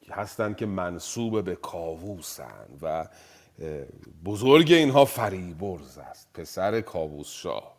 هستند 0.10 0.58
که 0.58 0.66
منصوب 0.66 1.42
به 1.42 1.56
کاووسن 1.56 2.68
و 2.82 3.08
بزرگ 4.26 4.72
اینها 4.72 5.06
فریبرز 5.06 5.98
است. 5.98 6.28
پسر 6.34 6.82
کاووس 6.82 7.30
شاه. 7.30 7.74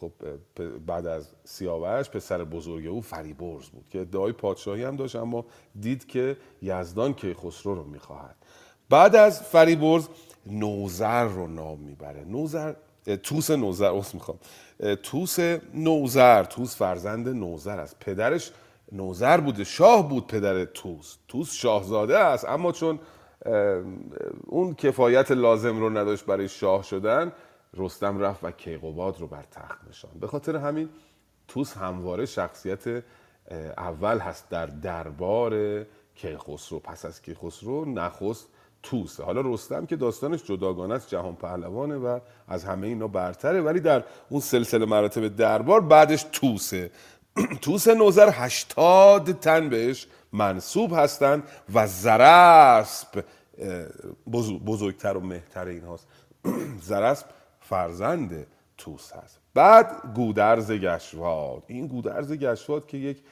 خب 0.00 0.12
بعد 0.86 1.06
از 1.06 1.28
سیاوش 1.44 2.10
پسر 2.10 2.44
بزرگ 2.44 2.86
او 2.86 3.00
فریبرز 3.00 3.68
بود 3.68 3.88
که 3.90 4.00
ادعای 4.00 4.32
پادشاهی 4.32 4.84
هم 4.84 4.96
داشت 4.96 5.16
اما 5.16 5.44
دید 5.80 6.06
که 6.06 6.36
یزدان 6.62 7.14
که 7.14 7.34
خسرو 7.34 7.74
رو 7.74 7.84
می‌خواهد. 7.84 8.36
بعد 8.88 9.16
از 9.16 9.42
فریبرز 9.42 10.08
نوزر 10.46 11.24
رو 11.24 11.46
نام 11.46 11.78
می‌بره. 11.78 12.24
نوزر 12.24 12.74
توس 13.22 13.50
نوزر 13.50 13.92
اصلا 13.92 14.12
می‌خوام. 14.14 14.38
توس 15.02 15.38
نوزر 15.74 16.44
توس 16.44 16.76
فرزند 16.76 17.28
نوزر 17.28 17.80
است. 17.80 17.96
پدرش 18.00 18.50
نوزر 18.92 19.40
بوده 19.40 19.64
شاه 19.64 20.08
بود 20.08 20.26
پدر 20.26 20.64
توس 20.64 21.16
توس 21.28 21.52
شاهزاده 21.52 22.18
است 22.18 22.48
اما 22.48 22.72
چون 22.72 22.98
اون 24.46 24.74
کفایت 24.74 25.30
لازم 25.30 25.80
رو 25.80 25.90
نداشت 25.90 26.26
برای 26.26 26.48
شاه 26.48 26.82
شدن 26.82 27.32
رستم 27.76 28.18
رفت 28.18 28.44
و 28.44 28.50
کیقوباد 28.50 29.20
رو 29.20 29.26
بر 29.26 29.42
تخت 29.50 29.78
نشان 29.88 30.10
به 30.20 30.26
خاطر 30.26 30.56
همین 30.56 30.88
توس 31.48 31.76
همواره 31.76 32.26
شخصیت 32.26 33.04
اول 33.78 34.18
هست 34.18 34.48
در 34.48 34.66
دربار 34.66 35.84
کیخسرو. 36.14 36.78
پس 36.78 37.04
از 37.04 37.22
کیخسرو 37.22 37.84
نخست 37.84 38.48
توسه 38.82 39.24
حالا 39.24 39.40
رستم 39.44 39.86
که 39.86 39.96
داستانش 39.96 40.44
جداگانه 40.44 40.94
است 40.94 41.08
جهان 41.08 41.36
پهلوانه 41.36 41.96
و 41.96 42.18
از 42.48 42.64
همه 42.64 42.86
اینا 42.86 43.08
برتره 43.08 43.60
ولی 43.60 43.80
در 43.80 44.04
اون 44.28 44.40
سلسله 44.40 44.86
مراتب 44.86 45.36
دربار 45.36 45.80
بعدش 45.80 46.26
توسه 46.32 46.90
توس 47.60 47.88
نوزر 47.88 48.30
هشتاد 48.32 49.32
تن 49.38 49.68
بهش 49.68 50.06
منصوب 50.32 50.92
هستند 50.92 51.42
و 51.74 51.86
زرسب 51.86 53.24
بزرگتر 54.66 55.16
و 55.16 55.20
مهتر 55.20 55.66
این 55.66 55.84
هاست. 55.84 56.06
زرسب 56.88 57.26
فرزند 57.60 58.46
توس 58.78 59.12
هست. 59.12 59.38
بعد 59.54 60.14
گودرز 60.14 60.72
گشواد. 60.72 61.62
این 61.66 61.86
گودرز 61.86 62.32
گشواد 62.32 62.86
که 62.86 62.96
یک 62.98 63.22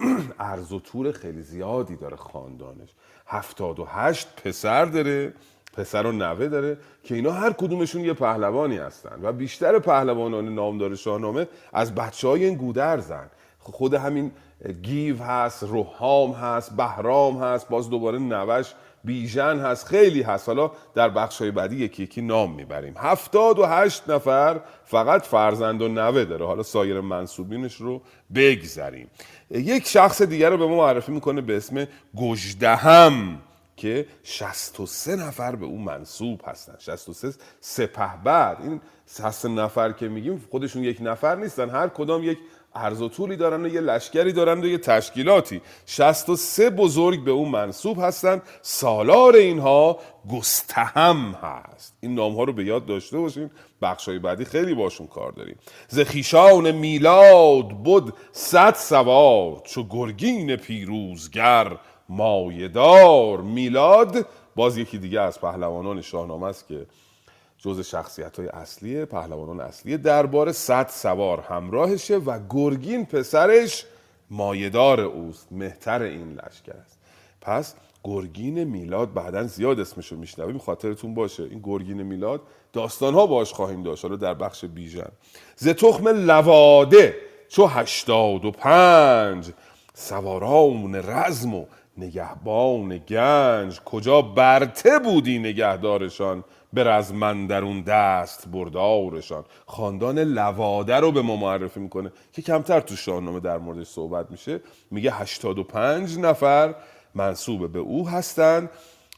ارز 0.38 0.72
و 0.72 0.80
طور 0.80 1.12
خیلی 1.12 1.42
زیادی 1.42 1.96
داره 1.96 2.16
خاندانش. 2.16 2.88
هفتاد 3.26 3.78
و 3.80 3.84
هشت 3.84 4.28
پسر 4.44 4.84
داره. 4.84 5.34
پسر 5.76 6.06
و 6.06 6.12
نوه 6.12 6.48
داره 6.48 6.78
که 7.04 7.14
اینا 7.14 7.32
هر 7.32 7.52
کدومشون 7.52 8.04
یه 8.04 8.12
پهلوانی 8.12 8.76
هستن 8.76 9.18
و 9.22 9.32
بیشتر 9.32 9.78
پهلوانان 9.78 10.54
نامدار 10.54 10.94
شاهنامه 10.94 11.48
از 11.72 11.94
بچه 11.94 12.28
های 12.28 12.44
این 12.44 12.54
گودرزن. 12.54 13.30
خود 13.58 13.94
همین 13.94 14.30
گیو 14.82 15.22
هست 15.22 15.62
روحام 15.62 16.32
هست 16.32 16.76
بهرام 16.76 17.42
هست 17.42 17.68
باز 17.68 17.90
دوباره 17.90 18.18
نوش 18.18 18.74
بیژن 19.04 19.58
هست 19.58 19.86
خیلی 19.86 20.22
هست. 20.22 20.48
حالا 20.48 20.70
در 20.94 21.08
بخش 21.08 21.38
های 21.38 21.50
بعدی 21.50 21.76
یکی 21.76 22.02
یکی 22.02 22.22
نام 22.22 22.54
می‌بریم. 22.54 22.94
هفتاد 22.96 23.58
و 23.58 23.66
هشت 23.66 24.10
نفر 24.10 24.60
فقط 24.84 25.22
فرزند 25.22 25.82
و 25.82 25.88
نوه 25.88 26.24
داره. 26.24 26.46
حالا 26.46 26.62
سایر 26.62 27.00
منصوبینش 27.00 27.76
رو 27.76 28.00
بگذریم. 28.34 29.10
یک 29.50 29.86
شخص 29.86 30.22
دیگر 30.22 30.50
رو 30.50 30.56
به 30.56 30.66
ما 30.66 30.76
معرفی 30.76 31.12
می‌کنه 31.12 31.40
به 31.40 31.56
اسم 31.56 31.86
گجدهم 32.16 33.38
که 33.76 34.06
63 34.22 35.16
نفر 35.16 35.56
به 35.56 35.66
اون 35.66 35.82
منصوب 35.82 36.40
هستن. 36.46 36.74
63 36.78 37.32
سپهبد 37.60 38.56
این 38.62 38.80
63 39.06 39.48
نفر 39.48 39.92
که 39.92 40.08
میگیم 40.08 40.44
خودشون 40.50 40.84
یک 40.84 40.98
نفر 41.00 41.34
نیستن. 41.34 41.70
هر 41.70 41.88
کدام 41.88 42.22
یک 42.24 42.38
عرض 42.74 43.02
و 43.02 43.08
طولی 43.08 43.36
دارن 43.36 43.64
و 43.64 43.68
یه 43.68 43.80
لشکری 43.80 44.32
دارن 44.32 44.60
و 44.60 44.66
یه 44.66 44.78
تشکیلاتی. 44.78 45.60
63 45.86 46.70
بزرگ 46.70 47.24
به 47.24 47.30
اون 47.30 47.48
منصوب 47.48 47.98
هستن. 48.00 48.42
سالار 48.62 49.36
اینها 49.36 49.98
گستهم 50.30 51.38
هست. 51.42 51.96
این 52.00 52.14
نام 52.14 52.36
ها 52.36 52.44
رو 52.44 52.52
به 52.52 52.64
یاد 52.64 52.86
داشته 52.86 53.18
باشیم 53.18 53.50
بخش 53.82 54.08
های 54.08 54.18
بعدی 54.18 54.44
خیلی 54.44 54.74
باشون 54.74 55.06
کار 55.06 55.32
داریم. 55.32 55.58
زخیشان 55.88 56.70
میلاد 56.70 57.68
بود 57.68 58.14
صد 58.32 58.74
سوار 58.74 59.62
چو 59.64 59.84
گرگین 59.88 60.56
پیروزگر 60.56 61.76
مایدار 62.08 63.40
میلاد. 63.40 64.26
باز 64.56 64.78
یکی 64.78 64.98
دیگه 64.98 65.20
از 65.20 65.40
پهلوانان 65.40 66.00
شاهنامه 66.00 66.46
است 66.46 66.68
که 66.68 66.86
جز 67.58 67.80
شخصیت 67.80 68.38
های 68.38 68.48
اصلی 68.48 69.04
پهلوانان 69.04 69.60
اصلی 69.60 69.98
درباره 69.98 70.52
صد 70.52 70.88
سوار 70.88 71.40
همراهشه 71.40 72.16
و 72.16 72.38
گرگین 72.50 73.06
پسرش 73.06 73.84
مایدار 74.30 75.00
اوست 75.00 75.48
مهتر 75.50 76.02
این 76.02 76.32
لشکر 76.32 76.72
است. 76.72 76.98
پس 77.40 77.74
گرگین 78.04 78.64
میلاد 78.64 79.14
بعدا 79.14 79.42
زیاد 79.42 79.80
اسمشو 79.80 80.16
میشنویم 80.16 80.58
خاطرتون 80.58 81.14
باشه. 81.14 81.42
این 81.42 81.60
گرگین 81.64 82.02
میلاد 82.02 82.40
داستانها 82.72 83.26
باش 83.26 83.52
خواهیم 83.52 83.82
داشت. 83.82 84.04
حالا 84.04 84.16
در 84.16 84.34
بخش 84.34 84.64
بیژن. 84.64 85.10
ز 85.56 85.68
تخم 85.68 86.08
لواده 86.08 87.16
چو 87.48 87.66
هشتاد 87.66 88.44
و 88.44 88.50
پنج 88.50 89.52
سواران 89.94 90.94
رزم 90.94 91.54
و 91.54 91.66
نگهبان 91.98 92.98
گنج 92.98 93.80
کجا 93.80 94.22
برته 94.22 94.98
بودی 94.98 95.38
نگهدارشان؟ 95.38 96.44
به 96.72 96.84
رزم 96.84 97.46
درون 97.46 97.82
دست 97.82 98.48
بردارشان. 98.48 99.44
خاندان 99.66 100.18
لواده 100.18 100.96
رو 100.96 101.12
به 101.12 101.22
ما 101.22 101.36
معرفی 101.36 101.80
می‌کنه. 101.80 102.12
که 102.32 102.42
کمتر 102.42 102.80
تو 102.80 102.96
شاهنامه 102.96 103.40
در 103.40 103.58
موردش 103.58 103.86
صحبت 103.86 104.30
میشه. 104.30 104.60
میگه 104.90 105.12
85 105.14 106.18
نفر 106.18 106.74
منصوب 107.14 107.72
به 107.72 107.78
او 107.78 108.08
هستند 108.08 108.70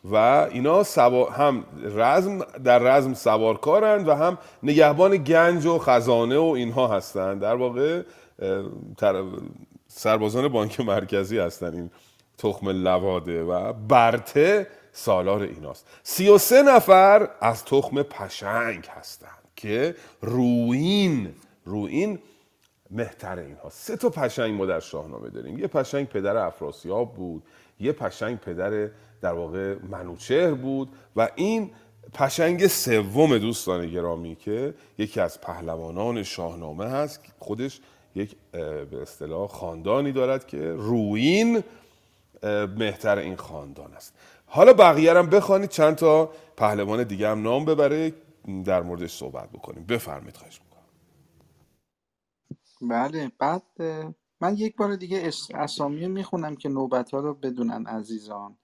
و 0.05 0.17
اینا 0.53 0.83
سوا... 0.83 1.31
هم 1.31 1.65
رزم 1.83 2.39
در 2.65 2.79
رزم 2.79 3.15
سوارکارند 3.15 4.09
و 4.09 4.15
هم 4.15 4.39
نگهبان 4.63 5.17
گنج 5.17 5.67
و 5.67 5.79
خزانه 5.79 6.39
و 6.39 6.45
اینها 6.57 6.89
هستند 6.89 7.41
در 7.41 7.55
واقع. 7.55 8.03
سربازان 9.89 10.49
بانک 10.49 10.81
مرکزی 10.81 11.39
هستند 11.39 11.75
این 11.75 11.91
تخم 12.39 12.69
لواده 12.69 13.45
و 13.45 13.73
برته 13.73 14.67
سالار 14.93 15.43
ایناست. 15.43 15.87
سی 16.03 16.29
و 16.29 16.39
سه 16.39 16.63
نفر 16.63 17.29
از 17.41 17.65
تخم 17.65 18.03
پشنگ 18.03 18.87
هستند 18.87 19.49
که 19.57 19.95
روین 20.23 21.35
روین 21.65 22.19
مهتر 22.91 23.39
اینها. 23.39 23.71
سه 23.71 23.97
تا 23.97 24.11
پشنگ 24.11 24.55
ما 24.55 24.67
در 24.67 24.81
شاهنامه 24.81 25.29
داریم. 25.31 25.59
یه 25.59 25.67
پشنگ 25.67 26.09
پدر 26.09 26.37
افراسیاب 26.37 27.15
بود 27.15 27.43
یه 27.81 27.93
پشنگ 27.93 28.39
پدر 28.39 28.91
در 29.21 29.33
واقع 29.33 29.77
منوچهر 29.91 30.55
بود 30.55 30.89
و 31.17 31.29
این 31.35 31.71
پشنگ 32.13 32.67
سوم 32.67 33.39
دوستان 33.39 33.91
گرامی 33.91 34.37
که 34.37 34.75
یکی 34.99 35.21
از 35.21 35.41
پهلوانان 35.41 36.23
شاهنامه 36.23 36.85
هست. 36.85 37.21
خودش 37.39 37.81
یک 38.15 38.37
به 38.53 39.03
اصطلاح 39.03 39.49
خاندانی 39.49 40.13
دارد 40.13 40.47
که 40.47 40.73
روین 40.73 41.63
مهتر 42.79 43.19
این 43.19 43.37
خاندان 43.37 43.95
است. 43.95 44.15
حالا 44.47 44.73
بقیه 44.73 45.15
هم 45.15 45.27
بخوانید. 45.31 45.71
چند 45.71 45.97
تا 45.97 46.31
پهلوان 46.57 47.05
دیگه 47.05 47.29
هم 47.31 47.43
نام 47.43 47.65
ببره. 47.65 48.15
در 48.65 48.83
موردش 48.83 49.17
صحبت 49.17 49.51
بکنیم. 49.51 49.85
بفرمایید 49.87 50.37
خواهش 50.37 50.61
می‌کنم. 50.63 50.83
بله 52.83 53.33
بعد 53.39 53.63
من 54.41 54.57
یک 54.57 54.77
بار 54.77 54.97
دیگه 54.97 55.21
اس- 55.25 55.51
اسامی 55.55 56.09
می‌خونم 56.09 56.57
که 56.57 56.69
نوبت 56.69 57.11
ها 57.15 57.21
رو 57.21 57.35
بدونن 57.35 57.87
عزیزان. 57.87 58.59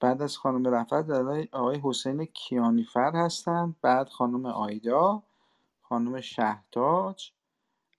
بعد 0.00 0.22
از 0.22 0.38
خانم 0.38 0.68
رفعت 0.74 1.10
آقای 1.52 1.80
حسین 1.84 2.24
کیانیفر 2.24 3.12
هستند 3.16 3.76
بعد 3.82 4.08
خانم 4.08 4.46
آیدا 4.46 5.22
خانم 5.82 6.20
شهتاج 6.20 7.32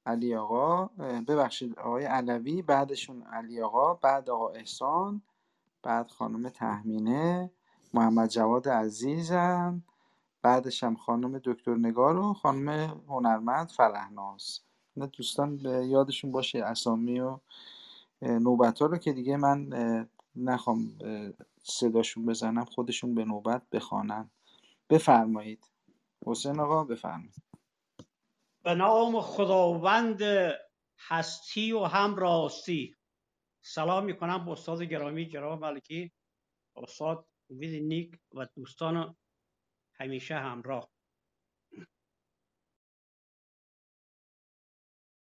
علی 0.07 0.35
آقا 0.35 0.85
ببخشید 1.29 1.79
آقای 1.79 2.05
علوی 2.05 2.63
بعدشون 2.63 3.23
علی 3.23 3.61
آقا 3.61 3.95
بعد 3.95 4.31
آقا 4.31 4.49
احسان 4.49 5.23
بعد 5.83 6.11
خانم 6.11 6.49
تهمینه 6.49 7.51
محمد 7.95 8.29
جواد 8.29 8.69
عزیزم 8.69 9.83
بعدش 10.43 10.83
هم 10.83 10.95
خانم 10.95 11.39
دکتر 11.45 11.75
نگار 11.75 12.17
و 12.17 12.33
خانم 12.33 12.69
هنرمند 13.09 13.69
فرهناز 13.69 14.61
اینا 14.95 15.07
دوستان 15.07 15.57
به 15.57 15.87
یادشون 15.87 16.31
باشه 16.33 16.59
اسامی 16.59 17.21
و 17.21 17.39
نوبت 18.21 18.79
ها 18.79 18.87
رو 18.87 18.97
که 18.97 19.13
دیگه 19.13 19.37
من 19.37 19.69
نخوام 20.37 20.99
صداشون 21.63 22.25
بزنم 22.25 22.65
خودشون 22.65 23.15
به 23.15 23.25
نوبت 23.25 23.63
بخوانن. 23.71 24.29
بفرمایید. 24.89 25.71
حسین 26.27 26.59
آقا 26.59 26.83
بفرمایید. 26.83 27.46
به 28.67 28.75
نام 28.75 29.21
خداوند 29.21 30.21
هستی 30.99 31.71
و 31.71 31.83
هم 31.83 32.15
راستی 32.15 32.95
سلام 33.61 34.05
می‌کنم 34.05 34.45
به 34.45 34.51
استاد 34.51 34.83
گرامی 34.83 35.29
جناب 35.29 35.59
ملکی 35.59 36.11
استاد 36.75 37.27
وید 37.49 37.83
نیک 37.83 38.19
و 38.33 38.47
دوستان 38.55 39.15
همیشه 39.93 40.35
همراه. 40.35 40.89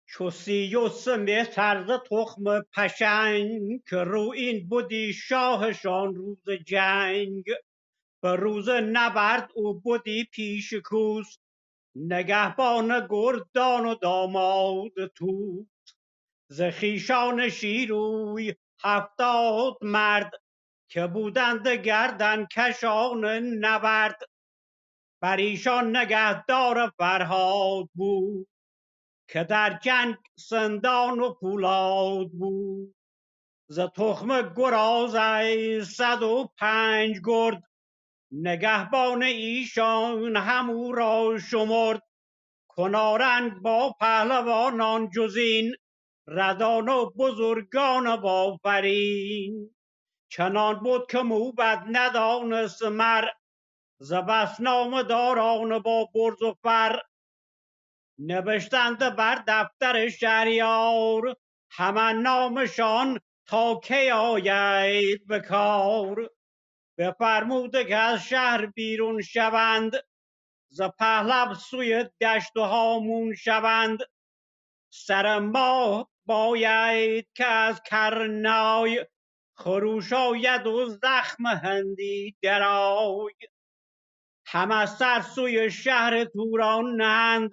چو 0.07 0.31
سی 0.31 0.75
و 0.75 0.89
سه 0.89 1.17
مهتر 1.17 1.85
ز 1.87 1.91
تخم 2.11 2.61
پشنگ 2.77 3.83
که 3.89 3.97
رو 3.97 4.31
این 4.31 4.69
بودی 4.69 5.13
شاهشان 5.13 6.15
روز 6.15 6.51
جنگ. 6.67 7.45
به 8.23 8.37
روز 8.37 8.69
نبرد 8.69 9.51
او 9.55 9.81
بودی 9.81 10.25
پیش 10.33 10.75
کوس. 10.75 11.39
نگهبان 11.97 13.07
گردان 13.11 13.87
و 13.87 13.95
داماد 13.95 15.07
تو 15.15 15.67
ز 16.49 16.63
خویشان 16.63 17.49
شیروی 17.49 18.55
هفتاد 18.81 19.79
مرد 19.83 20.31
که 20.89 21.07
بودند 21.07 21.69
گردن 21.69 22.47
کشان 22.47 23.25
نبرد. 23.41 24.23
بر 25.21 25.37
ایشان 25.37 25.97
نگهدار 25.97 26.93
فرهاد 26.99 27.89
بود 27.95 28.49
که 29.29 29.45
در 29.45 29.79
جنگ 29.83 30.17
سندان 30.39 31.21
و 31.21 31.35
پولاد 31.35 32.31
بود. 32.31 32.95
ز 33.69 33.81
تخم 33.81 34.55
گرازه 34.57 35.85
صد 35.85 36.23
و 36.23 36.51
پنج 36.59 37.21
گرد 37.25 37.63
نگهبان 38.43 39.23
ایشان 39.23 40.37
همو 40.37 40.93
را 40.93 41.39
شمرد. 41.39 42.03
کنارنگ 42.69 43.53
با 43.63 43.95
پهلوانان 44.01 45.11
جزین 45.11 45.75
ردان 46.27 46.89
و 46.89 47.11
بزرگان 47.11 48.17
بافرین 48.17 49.75
چنان 50.31 50.75
بود 50.75 51.11
که 51.11 51.19
موبد 51.19 51.85
ندانست 51.93 52.83
مر 52.83 53.29
ز 54.01 54.13
نام 54.61 55.03
داران 55.03 55.79
با 55.79 56.09
برز 56.15 56.43
و 56.43 56.55
فر. 56.63 57.01
نوشتند 58.19 59.17
بر 59.17 59.45
دفتر 59.49 60.09
شهریار 60.09 61.37
همان 61.71 62.23
نامشان 62.23 63.21
تا 63.47 63.81
کی 63.85 64.11
آید 64.11 65.27
به 65.27 65.41
کار. 65.41 66.31
بفرموده 66.99 67.85
که 67.85 67.97
از 67.97 68.23
شهر 68.25 68.67
بیرون 68.67 69.23
شوند 69.23 69.93
ز 70.69 70.83
پهلو 70.83 71.55
سوی 71.55 72.05
دشت 72.21 72.57
و 72.57 72.61
هامون 72.61 73.35
شوند. 73.35 73.99
سر 74.93 75.39
ماه 75.39 76.11
باید 76.27 77.27
که 77.35 77.47
از 77.47 77.83
کرنای 77.83 79.07
خروش 79.57 80.13
آید 80.13 80.67
و 80.67 80.87
زخم 80.87 81.47
هندی 81.47 82.37
درای. 82.43 83.35
همه 84.47 84.87
سر 84.87 85.21
سوی 85.21 85.71
شهر 85.71 86.25
توران 86.25 86.97
نهند 86.97 87.51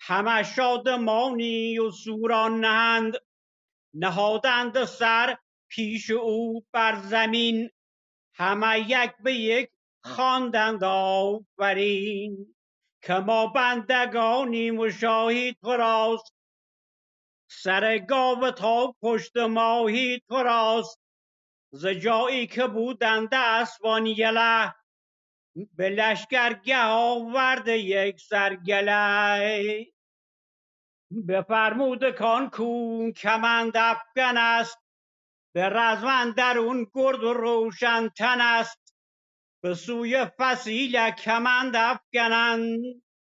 همه 0.00 0.42
شادمانی 0.42 1.78
و 1.78 1.90
سوران 1.90 2.60
نهند. 2.60 3.14
نهادند 3.94 4.84
سر 4.84 5.36
پیش 5.68 6.10
او 6.10 6.66
بر 6.72 7.00
زمین 7.02 7.70
همه 8.36 8.90
یک 8.90 9.12
به 9.20 9.34
یک 9.34 9.70
خواندند 10.04 10.84
آفرین 10.84 12.54
که 13.02 13.14
ما 13.14 13.46
بندگانیم 13.46 14.78
و 14.78 14.90
شاهی 14.90 15.54
تو 15.60 15.76
راست. 15.76 16.34
سر 17.50 17.98
گاو 17.98 18.50
تا 18.50 18.94
پشت 19.02 19.36
ماهی 19.36 20.22
تو 20.28 20.42
راست. 20.42 21.00
ز 21.72 21.86
جایی 21.86 22.46
که 22.46 22.66
بودند 22.66 23.34
اسبان 23.34 24.06
یله 24.06 24.74
به 25.76 25.88
لشکرگه 25.88 26.82
آورده 26.84 27.78
یک 27.78 28.20
سرگله 28.20 29.86
بفرمود 31.28 32.10
کان 32.10 32.50
کون 32.50 33.12
کمند 33.12 33.76
افگن 33.76 34.36
است. 34.36 34.85
به 35.56 35.68
رزم 35.68 36.30
درون 36.36 36.86
گرد 36.94 37.24
و 37.24 37.32
روشن 37.32 38.08
تن 38.08 38.40
است. 38.40 38.96
به 39.62 39.74
سوی 39.74 40.26
فسیله 40.38 41.10
کمند 41.10 41.76
افگنند. 41.76 42.80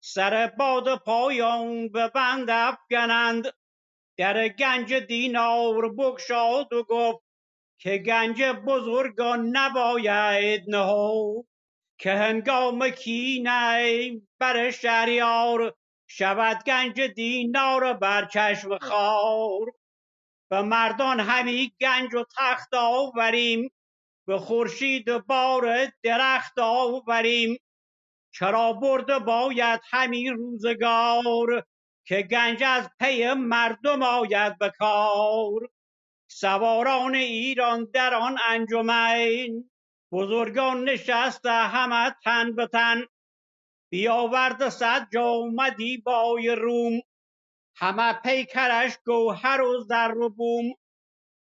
سر 0.03 0.47
باد 0.47 0.99
پایان 0.99 1.89
به 1.89 2.07
بند 2.07 2.49
افگنند. 2.49 3.53
در 4.17 4.47
گنج 4.47 4.93
دینار 4.93 5.93
بگشاد 5.93 6.73
و 6.73 6.83
گفت 6.83 7.25
که 7.79 7.97
گنج 7.97 8.43
بزرگان 8.43 9.57
نباید 9.57 10.63
نهفت 10.67 11.49
که 11.99 12.11
هنگام 12.11 12.89
کینه 12.89 14.11
بر 14.39 14.71
شهریار 14.71 15.75
شود 16.07 16.63
گنج 16.63 17.01
دینار 17.01 17.93
بر 17.93 18.25
چشم 18.25 18.77
خار. 18.77 19.80
به 20.51 20.61
مردان 20.61 21.19
همی 21.19 21.73
گنج 21.81 22.15
و 22.15 22.25
تخت 22.37 22.73
آوریم 22.73 23.71
به 24.27 24.39
خورشید 24.39 25.17
بار 25.17 25.91
درخت 26.03 26.59
آوریم 26.59 27.57
چرا 28.33 28.73
برده 28.73 29.19
باید 29.19 29.81
همین 29.89 30.33
روزگار 30.33 31.65
که 32.05 32.21
گنج 32.21 32.63
از 32.63 32.89
پی 32.99 33.33
مردم 33.33 34.03
آید 34.03 34.57
به 34.57 34.69
کار. 34.79 35.69
سواران 36.27 37.15
ایران 37.15 37.87
در 37.93 38.13
آن 38.13 38.37
انجمن 38.45 39.63
بزرگان 40.11 40.83
نشسته 40.83 41.51
همه 41.51 42.15
تن 42.23 42.55
به 42.55 42.67
تن. 42.67 43.05
بیاورده 43.91 44.69
صد 44.69 45.07
جامدی 45.13 45.97
بای 45.97 46.49
روم 46.49 47.01
همه 47.75 48.13
پیکرش 48.13 48.97
گوهر 49.05 49.61
و 49.61 49.83
زر 49.83 50.17
و 50.17 50.29
بوم. 50.29 50.73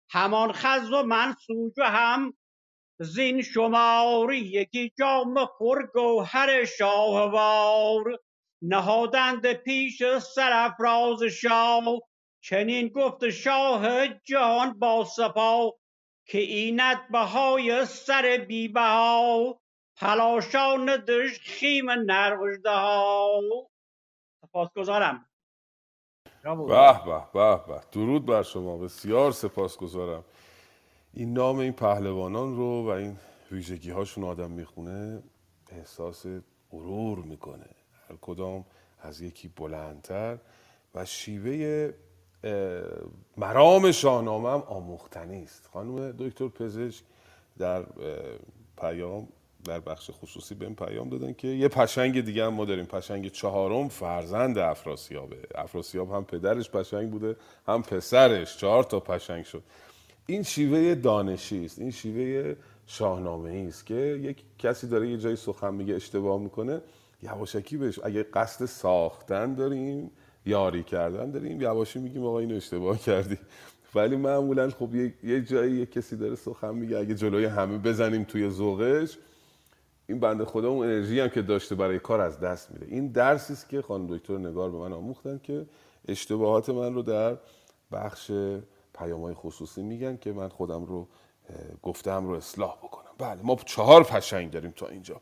همان 0.09 0.51
خز 0.51 0.91
و 0.91 1.03
منسوج 1.03 1.73
و 1.77 1.83
هم 1.83 2.33
زین 2.99 3.41
شمار 3.41 4.33
یکی 4.33 4.93
جام 4.97 5.49
پر 5.59 5.87
گوهر 5.93 6.65
شاهوار 6.65 8.19
نهادند 8.61 9.53
پیش 9.53 10.03
سرافراز 10.17 11.23
شاه 11.23 11.83
چنین 12.43 12.87
گفت 12.87 13.29
شاه 13.29 14.07
جهان 14.07 14.79
با 14.79 15.05
سپاه 15.05 15.73
که 16.27 16.37
اینت 16.37 17.07
بهای 17.11 17.85
سر 17.85 18.45
بی 18.47 18.67
بها. 18.67 19.59
پلاشان 19.97 20.97
دژ 21.07 21.39
خیم 21.39 21.91
نر 21.91 22.37
ها 22.65 23.41
سپاسگزارم. 24.41 25.32
به 26.43 26.55
به 27.05 27.21
به 27.33 27.55
به. 27.67 27.81
درود 27.91 28.25
بر 28.25 28.43
شما. 28.43 28.77
بسیار 28.77 29.31
سپاسگزارم. 29.31 30.23
این 31.13 31.33
نام 31.33 31.57
این 31.57 31.73
پهلوانان 31.73 32.57
رو 32.57 32.83
و 32.83 32.87
این 32.87 33.17
ویژگی 33.51 33.91
هاشون 33.91 34.23
آدم 34.23 34.51
می‌خونه 34.51 35.23
احساس 35.69 36.25
غرور 36.71 37.19
می‌کنه. 37.19 37.69
هر 38.09 38.15
کدام 38.21 38.65
از 39.01 39.21
یکی 39.21 39.47
بلندتر 39.47 40.37
و 40.95 41.05
شیوه 41.05 41.93
مرام 43.37 43.91
شاهنامه 43.91 44.49
هم 44.49 44.61
آموختنی 44.61 45.43
است. 45.43 45.69
خانم 45.73 46.11
دکتر 46.11 46.47
پزشک 46.47 47.03
در 47.57 47.85
پیام 48.77 49.27
در 49.65 49.79
بخش 49.79 50.11
خصوصی 50.13 50.55
بهم 50.55 50.75
پیام 50.75 51.09
دادن 51.09 51.33
که 51.33 51.47
یه 51.47 51.67
پشنگ 51.67 52.21
دیگه 52.21 52.45
هم 52.45 52.53
ما 52.53 52.65
داریم. 52.65 52.85
پشنگ 52.85 53.31
چهارم 53.31 53.87
فرزند 53.87 54.57
افراسیابه 54.57 55.37
افراسیاب 55.55 56.11
هم 56.11 56.25
پدرش 56.25 56.69
پشنگ 56.69 57.11
بوده 57.11 57.35
هم 57.67 57.81
پسرش. 57.81 58.57
چهار 58.57 58.83
تا 58.83 58.99
پشنگ 58.99 59.45
شد. 59.45 59.63
این 60.25 60.43
شیوه 60.43 60.95
دانشی 60.95 61.65
است. 61.65 61.79
این 61.79 61.91
شیوه 61.91 62.55
شاهنامه 62.87 63.65
است 63.67 63.85
که 63.85 63.95
یک 63.95 64.43
کسی 64.59 64.87
داره 64.87 65.09
یه 65.09 65.17
جایی 65.17 65.35
سخن 65.35 65.73
میگه 65.73 65.95
اشتباه 65.95 66.39
می‌کنه. 66.39 66.81
یواشکی 67.23 67.77
بهش 67.77 67.99
اگه 68.03 68.23
قصد 68.23 68.65
ساختن 68.65 69.53
داریم 69.53 70.11
یاری 70.45 70.83
کردن 70.83 71.31
داریم 71.31 71.61
یواشی 71.61 71.99
میگیم 71.99 72.25
آقا 72.25 72.39
اینو 72.39 72.55
اشتباه 72.55 72.99
کردی. 72.99 73.37
ولی 73.95 74.15
معمولا 74.15 74.69
خب 74.69 74.95
یه, 74.95 75.13
یه 75.23 75.41
جایی 75.41 75.75
یه 75.75 75.85
کسی 75.85 76.15
داره 76.17 76.35
سخن 76.35 76.75
میگه. 76.75 76.97
اگه 76.97 77.15
جلوی 77.15 77.45
همه 77.45 77.77
بزنیم 77.77 78.23
توی 78.23 78.49
ذوقش 78.49 79.17
این 80.09 80.19
بنده 80.19 80.45
خدا 80.45 80.69
اون 80.69 80.85
انرژی 80.87 81.19
هم 81.19 81.29
که 81.29 81.41
داشته 81.41 81.75
برای 81.75 81.99
کار 81.99 82.21
از 82.21 82.39
دست 82.39 82.71
میده. 82.71 82.85
این 82.89 83.07
درسی 83.07 83.53
است 83.53 83.69
که 83.69 83.81
خانم 83.81 84.17
دکتر 84.17 84.37
نگار 84.37 84.71
به 84.71 84.77
من 84.77 84.93
آموختن 84.93 85.39
که 85.43 85.65
اشتباهات 86.07 86.69
من 86.69 86.93
رو 86.93 87.01
در 87.01 87.37
بخش 87.91 88.31
پیامهای 88.99 89.33
خصوصی 89.33 89.81
میگن 89.81 90.17
که 90.17 90.31
من 90.31 90.49
خودم 90.49 90.85
رو 90.85 91.07
گفتم 91.83 92.25
رو 92.27 92.33
اصلاح 92.33 92.77
بکنم. 92.77 93.11
بله 93.17 93.39
ما 93.43 93.55
چهار 93.65 94.03
پشنگ 94.03 94.51
داریم 94.51 94.73
تا 94.75 94.87
اینجا. 94.87 95.21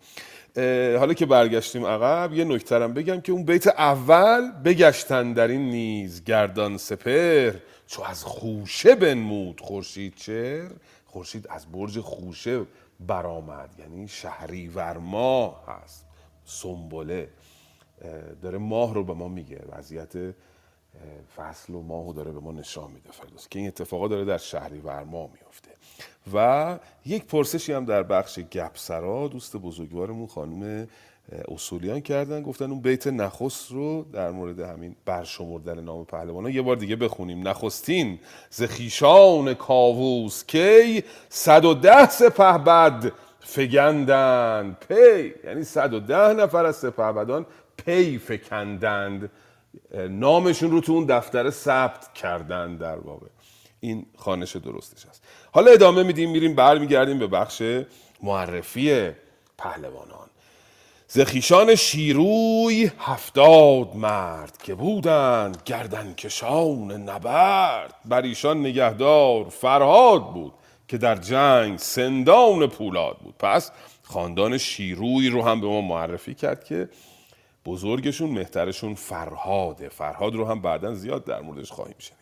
حالا 0.99 1.13
که 1.13 1.25
برگشتیم 1.25 1.85
عقب 1.85 2.33
یه 2.33 2.43
نکترم 2.43 2.93
بگم 2.93 3.21
که 3.21 3.31
اون 3.31 3.45
بیت 3.45 3.67
اول 3.67 4.51
بگشتن 4.51 5.33
در 5.33 5.47
این 5.47 5.69
نیز 5.69 6.23
گردان 6.23 6.77
سپر 6.77 7.53
چو 7.87 8.03
از 8.03 8.23
خوشه 8.23 8.95
بنمود 8.95 9.61
خورشید 9.61 10.15
چر 10.15 10.71
خورشید 11.05 11.47
از 11.49 11.71
برج 11.71 11.99
خوشه 11.99 12.61
برآمد. 13.07 13.75
یعنی 13.79 14.07
شهریور 14.07 14.97
ماه 14.97 15.63
هست. 15.67 16.05
سنبله. 16.45 17.29
داره 18.41 18.57
ماه 18.57 18.93
رو 18.93 19.03
به 19.03 19.13
ما 19.13 19.27
میگه. 19.27 19.65
وضعیت 19.69 20.13
فصل 21.35 21.73
و 21.73 21.81
ماه 21.81 22.05
رو 22.05 22.13
داره 22.13 22.31
به 22.31 22.39
ما 22.39 22.51
نشان 22.51 22.91
میده 22.91 23.11
فردوس 23.11 23.47
که 23.47 23.59
این 23.59 23.67
اتفاقا 23.67 24.07
داره 24.07 24.25
در 24.25 24.37
شهریور 24.37 25.03
ماه 25.03 25.29
میفته. 25.33 25.71
و 26.33 26.79
یک 27.05 27.25
پرسشی 27.25 27.73
هم 27.73 27.85
در 27.85 28.03
بخش 28.03 28.39
گپسرا 28.39 29.27
دوست 29.27 29.57
بزرگوارمون 29.57 30.27
خانم 30.27 30.87
اصولیان 31.47 31.99
کردن 31.99 32.41
گفتن 32.41 32.71
اون 32.71 32.81
بیت 32.81 33.07
نخست 33.07 33.71
رو 33.71 34.05
در 34.13 34.31
مورد 34.31 34.59
همین 34.59 34.95
برشمردن 35.05 35.79
نام 35.79 36.05
پهلوانان 36.05 36.51
یه 36.51 36.61
بار 36.61 36.75
دیگه 36.75 36.95
بخونیم. 36.95 37.47
نخستین 37.47 38.19
ز 38.49 38.63
خویشان 38.63 39.53
کاووس 39.53 40.45
کی 40.45 41.03
110 41.29 42.09
سپه 42.09 42.57
بد 42.57 43.11
فگندند. 43.39 44.77
پی 44.87 45.33
یعنی 45.43 45.63
110 45.63 46.33
نفر 46.33 46.65
از 46.65 46.75
سپهبدان 46.75 47.45
پی 47.85 48.17
فکندند. 48.17 49.31
نامشون 50.09 50.71
رو 50.71 50.81
تو 50.81 50.91
اون 50.91 51.05
دفتر 51.05 51.49
ثبت 51.49 52.13
کردن 52.13 52.75
در 52.75 52.97
واقع. 52.97 53.27
این 53.79 54.05
خانش 54.17 54.55
درستش 54.55 55.05
هست 55.05 55.23
حالا 55.51 55.71
ادامه 55.71 56.03
میدیم 56.03 56.31
میریم 56.31 56.55
برمیگردیم 56.55 57.19
به 57.19 57.27
بخش 57.27 57.63
معرفی 58.23 59.11
پهلوانان. 59.57 60.30
زخیشان 61.13 61.75
شیروی 61.75 62.91
هفتاد 62.99 63.95
مرد 63.95 64.57
که 64.63 64.75
بودند 64.75 65.61
گردن 65.65 66.13
کشان 66.13 66.91
نبرد. 66.91 67.95
بر 68.05 68.21
ایشان 68.21 68.59
نگهدار 68.59 69.49
فرهاد 69.49 70.33
بود 70.33 70.53
که 70.87 70.97
در 70.97 71.15
جنگ 71.15 71.79
سندان 71.79 72.67
پولاد 72.67 73.17
بود. 73.17 73.35
پس 73.39 73.71
خاندان 74.03 74.57
شیروی 74.57 75.29
رو 75.29 75.43
هم 75.43 75.61
به 75.61 75.67
ما 75.67 75.81
معرفی 75.81 76.33
کرد 76.33 76.63
که 76.63 76.89
بزرگشون 77.65 78.29
مهترشون 78.29 78.95
فرهاده. 78.95 79.89
فرهاد 79.89 80.35
رو 80.35 80.45
هم 80.45 80.61
بعدا 80.61 80.93
زیاد 80.93 81.25
در 81.25 81.41
موردش 81.41 81.71
خواهیم 81.71 81.95
شنید. 81.99 82.20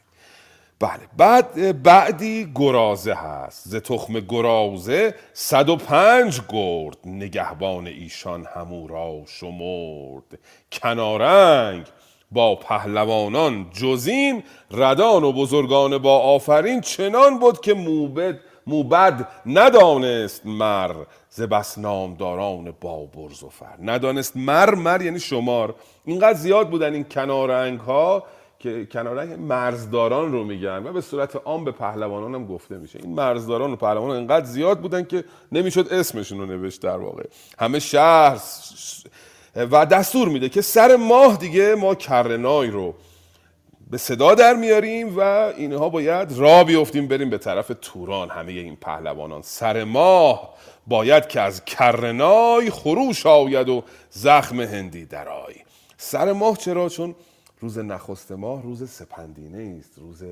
بله. 0.80 1.00
بعد 1.18 1.84
بعدی 1.84 2.52
گرازه 2.56 3.14
هست. 3.14 3.68
ز 3.68 3.76
تخم 3.76 4.20
گرازه 4.20 5.16
105 5.34 6.42
گرد 6.50 6.98
نگهبان 7.06 7.88
ایشان 7.88 8.48
همو 8.56 8.88
را 8.88 9.22
شمرد. 9.28 10.40
کنارنگ 10.72 11.86
با 12.32 12.56
پهلوانان 12.56 13.70
جزین 13.74 14.44
ردان 14.72 15.24
و 15.24 15.32
بزرگان 15.32 15.98
با 15.98 16.20
آفرین 16.20 16.82
چنان 16.82 17.40
بود 17.40 17.62
که 17.62 17.74
موبد 17.74 18.40
موبد 18.68 19.28
ندانست 19.46 20.46
مر 20.46 20.96
ز 21.30 21.42
بس 21.42 21.78
نامداران 21.78 22.74
با 22.82 23.06
برز 23.06 23.44
و 23.44 23.50
فر. 23.50 23.76
ندانست 23.82 24.38
مر 24.38 24.76
مر 24.76 25.02
یعنی 25.02 25.20
شمار. 25.20 25.76
اینقدر 26.06 26.38
زیاد 26.38 26.70
بودن 26.70 26.94
این 26.94 27.04
کنارنگ 27.04 27.80
ها 27.80 28.24
که 28.60 28.86
کنارنگ 28.86 29.40
مرزداران 29.40 30.32
رو 30.32 30.44
میگن 30.44 30.88
و 30.88 30.94
به 30.94 31.02
صورت 31.02 31.36
عام 31.36 31.66
به 31.66 31.72
پهلوانان 31.72 32.36
هم 32.36 32.46
گفته 32.46 32.78
میشه. 32.78 33.00
این 33.04 33.14
مرزداران 33.16 33.74
و 33.74 33.76
پهلوانان 33.76 34.18
انقدر 34.18 34.46
زیاد 34.46 34.80
بودن 34.80 35.04
که 35.04 35.24
نمی‌شد 35.52 35.88
اسمشون 35.94 36.40
رو 36.40 36.46
نوشت 36.46 36.82
در 36.82 36.98
واقع. 36.98 37.24
همه 37.60 37.80
شهر 37.80 38.40
و 39.56 39.86
دستور 39.86 40.30
میده 40.30 40.50
که 40.50 40.62
سر 40.62 40.96
ماه 40.96 41.38
دیگه 41.38 41.76
ما 41.76 41.96
کرنای 41.96 42.70
رو 42.70 42.96
به 43.90 43.98
صدا 43.98 44.36
در 44.36 44.54
میاریم 44.54 45.18
و 45.18 45.22
اینها 45.58 45.90
باید 45.90 46.32
را 46.32 46.64
بیفتیم 46.64 47.08
بریم 47.08 47.30
به 47.30 47.38
طرف 47.38 47.72
توران. 47.82 48.30
همه 48.30 48.52
این 48.52 48.76
پهلوانان 48.76 49.42
سر 49.42 49.84
ماه 49.84 50.54
باید 50.88 51.28
که 51.28 51.42
از 51.42 51.66
کرنای 51.66 52.70
خروش 52.70 53.26
آید 53.26 53.70
و 53.70 53.84
زخم 54.10 54.60
هندی 54.62 55.06
درای 55.06 55.56
سر 55.98 56.32
ماه 56.32 56.58
چرا؟ 56.58 56.90
چون 56.90 57.16
روز 57.60 57.78
نخست 57.78 58.32
ماه 58.32 58.64
روز 58.64 58.90
سپندینه 58.90 59.78
است 59.80 59.98
روز 59.98 60.24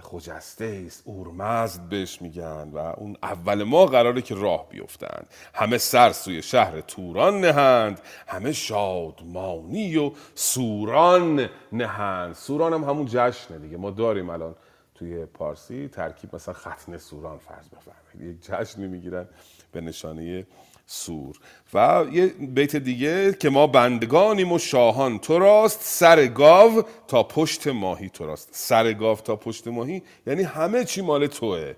خجسته 0.00 0.84
است. 0.86 1.02
اورمزد 1.04 1.80
بهش 1.80 2.22
میگن 2.22 2.70
و 2.72 2.78
اون 2.78 3.16
اول 3.22 3.62
ماه 3.62 3.90
قراره 3.90 4.22
که 4.22 4.34
راه 4.34 4.68
بیفتند. 4.68 5.26
همه 5.54 5.78
سر 5.78 6.12
سوی 6.12 6.42
شهر 6.42 6.80
توران 6.80 7.40
نهند 7.40 8.00
همه 8.26 8.52
شادمانی 8.52 9.96
و 9.96 10.12
سوران 10.34 11.48
نهند. 11.72 12.34
سوران 12.34 12.72
هم 12.72 12.84
همون 12.84 13.06
جشنه 13.10 13.58
دیگه. 13.58 13.76
ما 13.76 13.90
داریم 13.90 14.30
الان 14.30 14.54
توی 14.94 15.26
پارسی 15.26 15.88
ترکیب 15.88 16.34
مثلا 16.34 16.54
ختنه 16.54 16.98
سوران 16.98 17.38
فرض 17.38 17.68
بفرمایید. 17.68 18.36
یک 18.36 18.46
جشنی 18.46 18.86
می‌گیرن 18.86 19.28
به 19.72 19.80
نشانه 19.80 20.46
سور. 20.90 21.36
و 21.74 22.04
یه 22.12 22.26
بیت 22.26 22.76
دیگه 22.76 23.32
که 23.32 23.50
ما 23.50 23.66
بندگانیم 23.66 24.52
و 24.52 24.58
شاهان 24.58 25.18
تو 25.18 25.38
راست 25.38 25.80
سر 25.82 26.26
گاو 26.26 26.82
تا 27.08 27.22
پشت 27.22 27.66
ماهی 27.66 28.08
تو 28.08 28.26
راست. 28.26 28.48
سر 28.52 28.92
گاو 28.92 29.16
تا 29.16 29.36
پشت 29.36 29.68
ماهی 29.68 30.02
یعنی 30.26 30.42
همه 30.42 30.84
چی 30.84 31.00
مال 31.00 31.26
توه. 31.26 31.74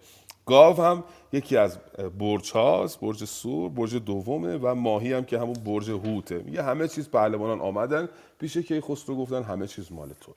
گاو 0.46 0.82
هم 0.82 1.04
یکی 1.32 1.56
از 1.56 1.78
برج 2.18 2.50
هاست 2.50 3.00
برج 3.00 3.24
سور 3.24 3.70
برج 3.70 3.94
دومه 3.94 4.56
و 4.56 4.74
ماهی 4.74 5.12
هم 5.12 5.24
که 5.24 5.38
همون 5.38 5.54
برج 5.54 5.90
هوته. 5.90 6.38
میگه 6.38 6.62
همه 6.62 6.88
چیز 6.88 7.10
پهلوانان 7.10 7.60
آمدن 7.60 8.08
پیش 8.40 8.56
کیخسرو 8.56 9.16
گفتن 9.16 9.42
همه 9.42 9.66
چیز 9.66 9.92
مال 9.92 10.08
توه. 10.20 10.34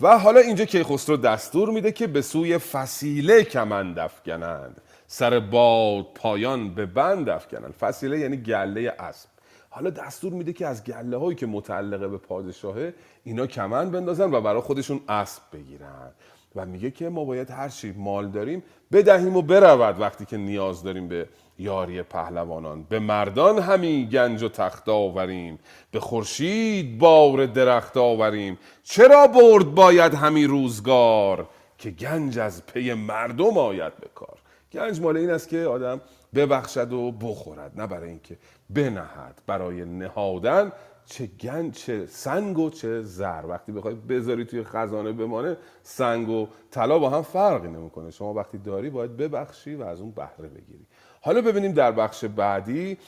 و 0.00 0.18
حالا 0.18 0.40
اینجا 0.40 0.64
کیخسرو 0.64 1.16
دستور 1.16 1.70
میده 1.70 1.92
که 1.92 2.06
به 2.06 2.22
سوی 2.22 2.58
فسیله 2.58 3.44
کمند 3.44 3.98
افکنند. 3.98 4.80
سر 5.14 5.40
باد 5.40 6.06
پایان 6.14 6.74
به 6.74 6.86
بند 6.86 7.28
افکنند 7.28 7.74
فسیله 7.80 8.18
یعنی 8.18 8.36
گله 8.36 8.94
اسب. 8.98 9.28
حالا 9.70 9.90
دستور 9.90 10.32
میده 10.32 10.52
که 10.52 10.66
از 10.66 10.84
گله 10.84 11.16
هایی 11.16 11.36
که 11.36 11.46
متعلقه 11.46 12.08
به 12.08 12.18
پادشاهه 12.18 12.94
اینا 13.24 13.46
کمند 13.46 13.92
بندازن 13.92 14.34
و 14.34 14.40
برای 14.40 14.60
خودشون 14.60 15.00
اسب 15.08 15.42
بگیرن. 15.52 16.10
و 16.56 16.66
میگه 16.66 16.90
که 16.90 17.08
ما 17.08 17.24
باید 17.24 17.50
هر 17.50 17.68
چی 17.68 17.94
مال 17.96 18.28
داریم 18.28 18.62
بدهیم 18.92 19.36
و 19.36 19.42
برود 19.42 20.00
وقتی 20.00 20.24
که 20.24 20.36
نیاز 20.36 20.82
داریم 20.82 21.08
به 21.08 21.28
یاری 21.58 22.02
پهلوانان. 22.02 22.82
به 22.82 22.98
مردان 22.98 23.58
همی 23.58 24.08
گنج 24.12 24.42
و 24.42 24.48
تخت 24.48 24.88
آوریم. 24.88 25.58
به 25.90 26.00
خورشید 26.00 26.98
بار 26.98 27.46
درخت 27.46 27.96
آوریم. 27.96 28.58
چرا 28.82 29.26
برد 29.26 29.74
باید 29.74 30.14
همی 30.14 30.44
روزگار 30.44 31.48
که 31.78 31.90
گنج 31.90 32.38
از 32.38 32.66
پی 32.66 32.94
مردم 32.94 33.58
آید 33.58 33.96
به 33.96 34.08
کار؟ 34.14 34.41
گنج 34.72 35.00
مال 35.00 35.16
این 35.16 35.30
است 35.30 35.48
که 35.48 35.58
آدم 35.58 36.00
ببخشد 36.34 36.92
و 36.92 37.12
بخورد 37.12 37.80
نه 37.80 37.86
برای 37.86 38.08
اینکه 38.08 38.36
بنهد. 38.70 39.42
برای 39.46 39.84
نهادن 39.84 40.72
چه 41.06 41.26
گنج 41.26 41.74
چه 41.74 42.06
سنگ 42.06 42.58
و 42.58 42.70
چه 42.70 43.02
زر. 43.02 43.42
وقتی 43.48 43.72
بخوای 43.72 43.94
بذاری 43.94 44.44
توی 44.44 44.64
خزانه 44.64 45.12
بمانه 45.12 45.56
سنگ 45.82 46.28
و 46.28 46.46
طلا 46.70 46.98
با 46.98 47.10
هم 47.10 47.22
فرقی 47.22 47.68
نمی‌کنه. 47.68 48.10
شما 48.10 48.34
وقتی 48.34 48.58
داری 48.58 48.90
باید 48.90 49.16
ببخشی 49.16 49.74
و 49.74 49.82
از 49.82 50.00
اون 50.00 50.10
بهره 50.10 50.48
بگیری. 50.48 50.86
حالا 51.20 51.40
ببینیم 51.40 51.72
در 51.72 51.92
بخش 51.92 52.24
بعدی 52.24 52.98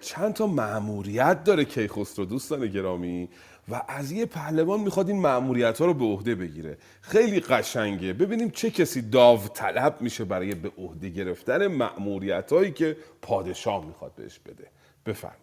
چند 0.00 0.34
تا 0.34 0.46
معموریت 0.46 1.44
داره 1.44 1.64
کیخسرو. 1.64 2.24
دوستان 2.24 2.66
گرامی 2.66 3.28
و 3.68 3.82
از 3.88 4.12
یه 4.12 4.26
پهلوان 4.26 4.80
می‌خواد 4.80 5.08
این 5.08 5.20
معموریت 5.20 5.78
ها 5.78 5.86
رو 5.86 5.94
به 5.94 6.04
عهده 6.04 6.34
بگیره. 6.34 6.78
خیلی 7.00 7.40
قشنگه. 7.40 8.12
ببینیم 8.12 8.50
چه 8.50 8.70
کسی 8.70 9.02
داوطلب 9.02 10.00
میشه 10.00 10.24
برای 10.24 10.54
به 10.54 10.72
عهده 10.78 11.08
گرفتن 11.08 11.66
معموریت 11.66 12.52
هایی 12.52 12.72
که 12.72 12.96
پادشاه 13.22 13.86
می‌خواد 13.86 14.14
بهش 14.14 14.38
بده. 14.38 14.70
بفرمایید. 15.06 15.42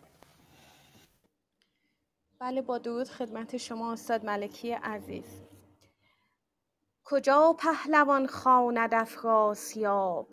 بله 2.40 2.62
با 2.62 2.78
درود 2.78 3.08
خدمت 3.08 3.58
شما 3.58 3.94
استاد 3.94 4.26
ملکی 4.26 4.72
عزیز. 4.72 5.42
کجا 7.06 7.56
پهلوان 7.60 8.28
خواند 8.28 8.94
افراسیاب 8.94 10.28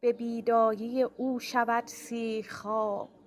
به 0.00 0.12
بیداری 0.12 1.02
او 1.02 1.40
شود 1.40 1.86
سیرخواب. 1.86 3.21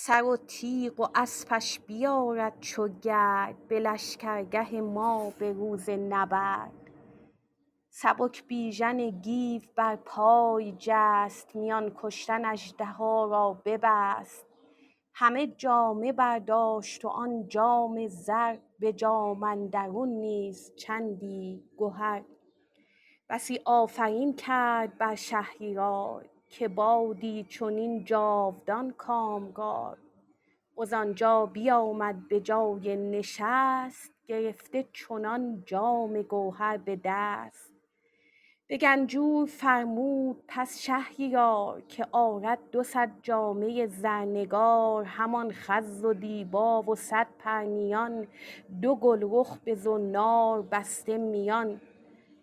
سر 0.00 0.22
و 0.22 0.36
تیغ 0.36 1.00
و 1.00 1.06
اسپش 1.14 1.80
بیارد 1.80 2.60
چو 2.60 2.88
گرد 2.88 3.68
به 3.68 3.80
لشکرگه 3.80 4.80
ما 4.80 5.30
به 5.38 5.52
روز 5.52 5.90
نبرد. 5.90 6.90
سبک 7.90 8.44
بیژن 8.46 9.10
گیو 9.10 9.62
بر 9.76 9.96
پای 9.96 10.74
جست 10.78 11.56
میان 11.56 11.92
کشتن 11.96 12.44
اژدها 12.44 13.24
را 13.24 13.62
ببست. 13.64 14.46
همه 15.14 15.46
جامه 15.46 16.12
برداشت 16.12 17.04
و 17.04 17.08
آن 17.08 17.48
جام 17.48 18.06
زر 18.06 18.56
به 18.78 18.92
جام 18.92 19.42
اندرون 19.42 20.08
نیز 20.08 20.74
چندی 20.76 21.64
گهر. 21.78 22.24
بسی 23.30 23.60
آفرین 23.64 24.34
کرد 24.36 24.98
بر 24.98 25.14
شهریار. 25.14 26.28
که 26.50 26.68
بادی 26.68 27.46
چنین 27.48 28.04
جاودان 28.04 28.90
کامگار. 28.90 29.98
وز 30.78 30.92
آنجا 30.92 31.46
بیامد 31.46 32.28
به 32.28 32.40
جای 32.40 32.96
نشست 32.96 34.12
گرفته 34.26 34.84
چنان 34.92 35.62
جام 35.66 36.22
گوهر 36.22 36.76
به 36.76 37.00
دست. 37.04 37.72
به 38.66 38.76
گنجور 38.76 39.46
فرمود 39.46 40.36
پس 40.48 40.78
شهریار 40.78 41.80
که 41.80 42.06
آرد 42.12 42.58
دو 42.72 42.82
صد 42.82 43.10
جامه 43.22 43.86
زرنگار 43.86 45.04
همان 45.04 45.52
خز 45.52 46.04
و 46.04 46.14
دیبا 46.14 46.82
و 46.82 46.94
صد 46.94 47.26
پرنیان 47.38 48.26
دو 48.82 48.94
گلرخ 48.94 49.58
به 49.58 49.74
زنار 49.74 50.62
بسته 50.62 51.18
میان. 51.18 51.80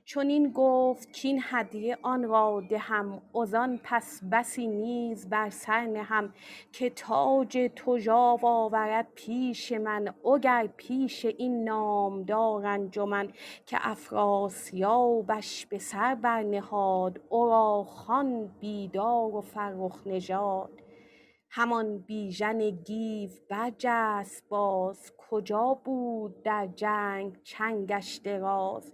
چنین 0.08 0.52
گفت 0.52 1.22
کاین 1.22 1.40
هدیه 1.44 1.98
آن 2.02 2.24
را 2.24 2.64
دهم. 2.70 3.22
وزان 3.36 3.80
پس 3.84 4.22
بسی 4.32 4.68
نیز 4.68 5.30
بر 5.30 5.50
سر 5.50 5.86
نهم 5.86 6.34
که 6.72 6.90
تاج 6.90 7.70
تژاو 7.76 8.46
آورد 8.46 9.08
پیش 9.16 9.72
من. 9.72 10.14
وگر 10.26 10.68
پیش 10.78 11.26
این 11.26 11.64
نامدار 11.64 12.66
انجمن 12.66 13.32
که 13.66 13.78
افراسیابش 13.82 15.66
به 15.66 15.80
سر 15.80 16.16
برنهاد 16.16 17.22
او 17.30 17.46
را 17.46 17.84
خان 17.84 18.48
بیدار 18.60 19.36
و 19.36 19.42
فرخ 19.42 20.08
نژاد. 20.08 20.82
همان 21.50 21.98
بیژن 21.98 22.70
گیو 22.70 23.30
برجست 23.50 24.50
باز. 24.50 25.12
کجا 25.30 25.82
بود 25.86 26.44
در 26.44 26.68
جنگ 26.68 27.44
چنگش 27.44 28.16
دراز 28.16 28.94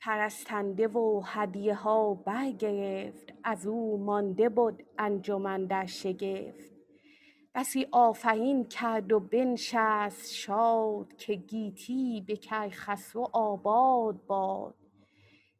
پرستنده 0.00 0.88
و 0.88 1.22
هدیه 1.24 1.74
ها 1.74 2.14
برگرفت 2.14 3.32
از 3.44 3.66
او 3.66 4.04
مانده 4.04 4.48
بد 4.48 4.74
انجمن 4.98 5.64
در 5.64 5.86
شگفت. 5.86 6.78
بسی 7.54 7.86
آفرین 7.92 8.64
کرد 8.64 9.12
و 9.12 9.20
بنشست 9.20 10.34
شاد 10.34 11.16
که 11.16 11.34
گیتی 11.34 12.24
به 12.26 12.36
کیخسرو 12.36 13.28
آباد 13.32 14.26
باد. 14.26 14.74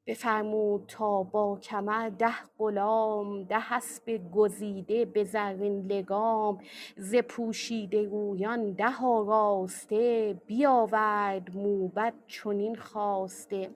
بفرمود 0.06 0.84
تا 0.88 1.22
با 1.22 1.58
کمر 1.62 2.08
ده 2.08 2.34
غلام 2.58 3.44
ده 3.44 3.72
اسپ 3.74 4.30
گزیده 4.34 5.04
به 5.04 5.24
زرین 5.24 5.86
لگام. 5.86 6.58
ز 6.96 7.14
پوشیده 7.16 8.02
رویان 8.02 8.72
ده 8.72 9.04
آراسته 9.04 10.34
بیاورد 10.46 11.56
موبد 11.56 12.14
چنین 12.26 12.76
خواسته. 12.76 13.70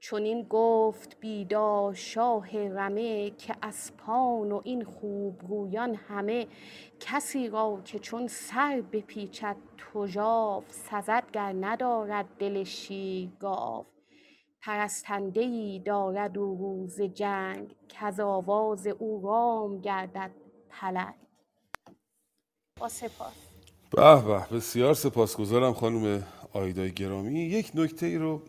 چنین 0.00 0.46
گفت 0.50 1.16
بیدار 1.20 1.94
شاه 1.94 2.56
رمه 2.56 3.30
که 3.30 3.54
اسپان 3.62 4.52
و 4.52 4.60
این 4.64 4.84
خوبرویان 4.84 5.94
همه 5.94 6.46
کسی 7.00 7.48
را 7.48 7.80
که 7.84 7.98
چون 7.98 8.26
سر 8.26 8.82
بپیچد 8.92 9.56
تژاو 9.78 10.64
سزد 10.68 11.24
گر 11.32 11.54
ندارد 11.60 12.26
دل 12.38 12.64
شیر 12.64 13.28
گاو 13.40 13.86
دارد 15.84 16.38
او 16.38 16.56
روز 16.56 17.02
جنگ 17.02 17.74
کز 17.88 18.20
آواز 18.20 18.86
او 18.86 19.20
رام 19.24 19.80
گردد 19.80 20.30
پلنگ. 20.70 21.14
با 22.80 22.88
سپاس. 22.88 23.32
به 23.90 24.22
به 24.22 24.56
بسیار 24.56 24.94
سپاسگزارم 24.94 25.72
خانم 25.72 26.22
آیدای 26.52 26.92
گرامی. 26.92 27.40
یک 27.40 27.70
نکته 27.74 28.06
ای 28.06 28.16
رو 28.16 28.42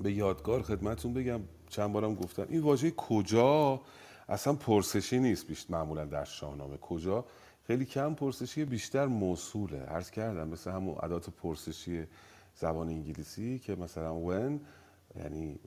به 0.00 0.12
یادگار 0.12 0.62
خدمتون 0.62 1.14
بگم 1.14 1.40
چند 1.68 1.92
بارم 1.92 2.14
گفتم 2.14 2.46
این 2.48 2.60
واژه 2.60 2.90
کجا؟ 2.90 3.80
اصلا 4.28 4.52
پرسشی 4.52 5.18
نیست 5.18 5.46
بیشتر 5.46 5.74
معمولا 5.74 6.04
در 6.04 6.24
شاهنامه. 6.24 6.76
کجا؟ 6.76 7.24
خیلی 7.66 7.84
کم 7.84 8.14
پرسشی 8.14 8.64
بیشتر 8.64 9.06
موصوله. 9.06 9.78
عرض 9.78 10.10
کردم 10.10 10.48
مثل 10.48 10.70
همون 10.70 10.94
عدات 10.94 11.30
پرسشی 11.30 12.06
زبان 12.54 12.88
انگلیسی 12.88 13.58
که 13.58 13.74
مثلا 13.74 14.20
when 14.20 14.60
یعنی 15.16 15.58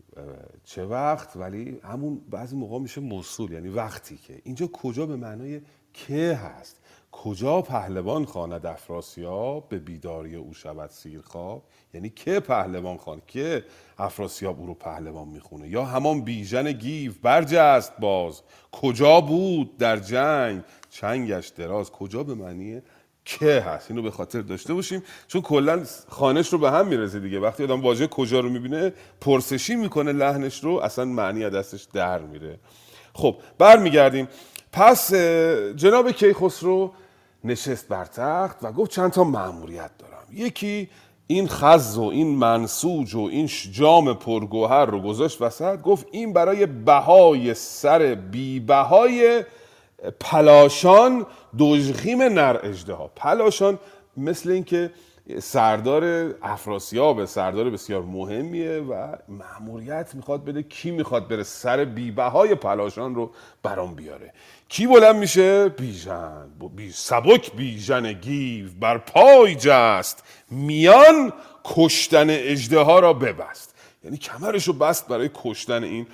چه 0.64 0.86
وقت 0.86 1.36
ولی 1.36 1.80
همون 1.84 2.22
بعضی 2.30 2.56
موقع 2.56 2.80
میشه 2.80 3.02
موصول 3.02 3.52
یعنی 3.52 3.70
وقتی 3.70 4.18
که. 4.18 4.41
اینجا 4.44 4.68
کجا 4.68 5.06
به 5.06 5.16
معنای 5.16 5.62
که 5.94 6.34
هست؟ 6.36 6.82
کجا 7.12 7.62
پهلوان 7.62 8.26
خواند 8.26 8.66
افراسیاب؟ 8.66 9.70
به 9.70 9.80
بیداری 9.80 10.36
او 10.36 10.54
شود 10.54 10.90
سیرخواب. 10.90 11.64
یعنی 11.94 12.10
که 12.10 12.40
پهلوان 12.40 12.98
خان 12.98 13.22
که 13.28 13.64
افراسیاب 13.98 14.60
او 14.60 14.68
رو 14.68 14.74
پهلوان 14.74 15.28
می‌خونه. 15.28 15.70
یا 15.70 15.86
همان 15.86 16.22
بیژن 16.22 16.72
گیو 16.72 17.12
برجست 17.22 17.94
باز. 18.00 18.42
کجا 18.72 19.22
بود 19.22 19.78
در 19.78 19.98
جنگ؟ 19.98 20.64
چنگش 20.90 21.48
دراز. 21.48 21.92
کجا 21.92 22.24
به 22.24 22.36
معنی 22.36 22.82
که 23.26 23.60
هست؟ 23.62 23.92
اینو 23.92 24.04
به 24.04 24.12
خاطر 24.12 24.42
داشته 24.42 24.74
باشیم. 24.74 25.04
چون 25.28 25.42
کلا 25.42 25.84
خانش 26.08 26.54
رو 26.54 26.60
به 26.60 26.72
هم 26.72 26.88
میرزه 26.88 27.20
دیگه. 27.20 27.40
وقتی 27.40 27.64
آدم 27.64 27.82
واژه 27.82 28.08
کجا 28.08 28.40
رو 28.40 28.50
می‌بینه 28.50 28.94
پرسشی 29.22 29.76
می‌کنه 29.76 30.12
لحنش 30.12 30.64
رو 30.64 30.72
اصلا 30.72 31.06
معنی 31.06 31.46
از 31.46 31.54
دستش 31.54 31.84
در 31.84 32.20
میره. 32.22 32.60
خب 33.14 33.36
برمیگردیم. 33.58 34.28
پس 34.78 35.14
جناب 35.76 36.12
کیخسرو 36.12 36.91
نشست 37.44 37.88
بر 37.88 38.06
تخت 38.06 38.58
و 38.62 38.72
گفت 38.72 38.91
چند 38.91 39.12
تا 39.12 39.24
مأموریت 39.24 39.91
دارم. 39.99 40.24
یکی 40.34 40.90
این 41.28 41.48
خز 41.48 41.98
و 41.98 42.04
این 42.04 42.36
منسوج 42.36 43.16
و 43.16 43.22
این 43.22 43.49
جام 43.72 44.14
پرگوهر 44.14 44.86
رو 44.86 45.02
گذاشت 45.02 45.41
وسط 45.41 45.82
گفت 45.82 46.08
این 46.12 46.34
برای 46.34 46.66
بهای 46.66 47.54
سر 47.54 48.16
بی 48.16 48.60
بهای 48.60 49.44
پلاشان 50.20 51.26
دژخیم 51.60 52.22
نر 52.22 52.74
ها 52.90 53.12
پلاشان 53.16 53.80
مثل 54.18 54.49
اینکه 54.52 54.91
سردار 55.40 56.36
افراسیاب 56.41 57.26
سردار 57.26 57.70
بسیار 57.70 58.02
مهمیه 58.02 58.78
و 58.78 59.16
مأموریت 59.28 60.16
می‌خواد 60.16 60.45
بده. 60.45 60.64
کی 60.64 60.91
می‌خواد 60.91 61.28
بره 61.28 61.44
سر 61.44 61.86
بیبه 61.86 62.24
های 62.24 62.56
پلاشان 62.56 63.16
رو 63.16 63.32
برام 63.64 63.95
بیاره؟ 63.95 64.34
کی 64.70 64.88
بلند 64.88 65.16
میشه؟ 65.16 65.70
بیژن. 65.70 66.48
بی 66.76 66.91
سبک 66.91 67.56
بیژن 67.56 68.14
گیو 68.14 68.70
بر 68.80 68.98
پای 68.98 69.56
جست. 69.56 70.24
میان 70.52 71.34
کشتن 71.66 72.30
اجده 72.30 72.80
ها 72.80 72.99
را 72.99 73.14
ببست. 73.14 73.76
یعنی 74.04 74.18
کمرش 74.18 74.68
رو 74.68 74.74
بست 74.74 75.08
برای 75.08 75.30
کشتن 75.44 75.84
این 75.84 76.08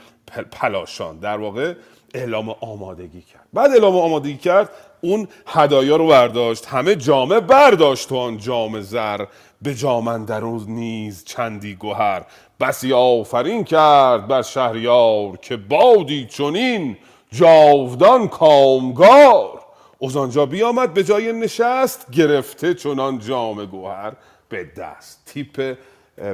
پلاشان. 0.51 1.19
در 1.19 1.37
واقع 1.37 1.73
اعلام 2.13 2.49
آمادگی 2.49 3.21
کرد. 3.21 3.47
بعد 3.53 3.71
اعلام 3.71 3.97
آمادگی 3.97 4.37
کرد 4.37 4.69
اون 5.03 5.27
هدایا 5.47 5.95
رو 5.95 6.07
برداشت. 6.07 6.65
همه 6.65 6.95
جامه 6.95 7.39
برداشت 7.39 8.09
تو 8.09 8.17
آن 8.17 8.37
جام 8.37 8.81
زر. 8.81 9.25
به 9.61 9.75
جامن 9.75 10.25
درون 10.25 10.65
نیز 10.67 11.23
چندی 11.23 11.75
گوهر. 11.75 12.25
بسی 12.59 12.93
آفرین 12.93 13.63
کرد 13.63 14.27
بر 14.27 14.41
شهریار 14.41 15.37
که 15.37 15.57
بادی 15.57 16.25
چونین 16.25 16.97
جاودان 17.31 18.27
کامگار. 18.27 19.59
از 20.01 20.17
آنجا 20.17 20.45
بیامد 20.45 20.93
به 20.93 21.03
جای 21.03 21.33
نشست 21.33 22.11
گرفته 22.11 22.73
چنان 22.73 23.19
جام 23.19 23.65
گوهر 23.65 24.13
به 24.49 24.63
دست. 24.63 25.21
تیپ 25.25 25.77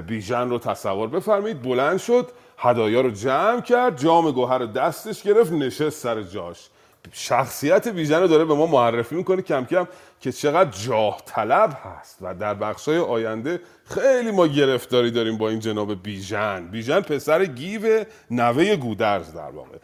بیژن 0.07 0.49
رو 0.49 0.59
تصور 0.59 1.07
بفرمایید 1.07 1.61
بلند 1.61 1.97
شد 1.97 2.31
هدایا 2.57 3.01
رو 3.01 3.11
جمع 3.11 3.61
کرد 3.61 3.97
جام 3.97 4.31
گوهر 4.31 4.65
دستش 4.65 5.23
گرفت 5.23 5.51
نشست 5.51 6.01
سر 6.01 6.21
جاش. 6.21 6.69
شخصیت 7.11 7.87
بیژن 7.87 8.21
رو 8.21 8.27
داره 8.27 8.45
به 8.45 8.53
ما 8.53 8.65
معرفی 8.65 9.15
می‌کنه. 9.15 9.41
کم 9.41 9.65
کم 9.65 9.87
که 10.21 10.31
چقدر 10.31 10.69
جاه 10.69 11.21
طلب 11.25 11.77
هست 11.83 12.17
و 12.21 12.35
در 12.35 12.53
بخشای 12.53 12.97
آینده 12.97 13.61
خیلی 13.85 14.31
ما 14.31 14.47
گرفتاری 14.47 15.11
داریم 15.11 15.37
با 15.37 15.49
این 15.49 15.59
جناب 15.59 16.03
بیژن. 16.03 16.67
بیژن 16.67 17.01
پسر 17.01 17.45
گیو 17.45 18.05
نوه 18.31 18.75
گودرز 18.75 19.33
در 19.33 19.49
واقع. 19.49 19.77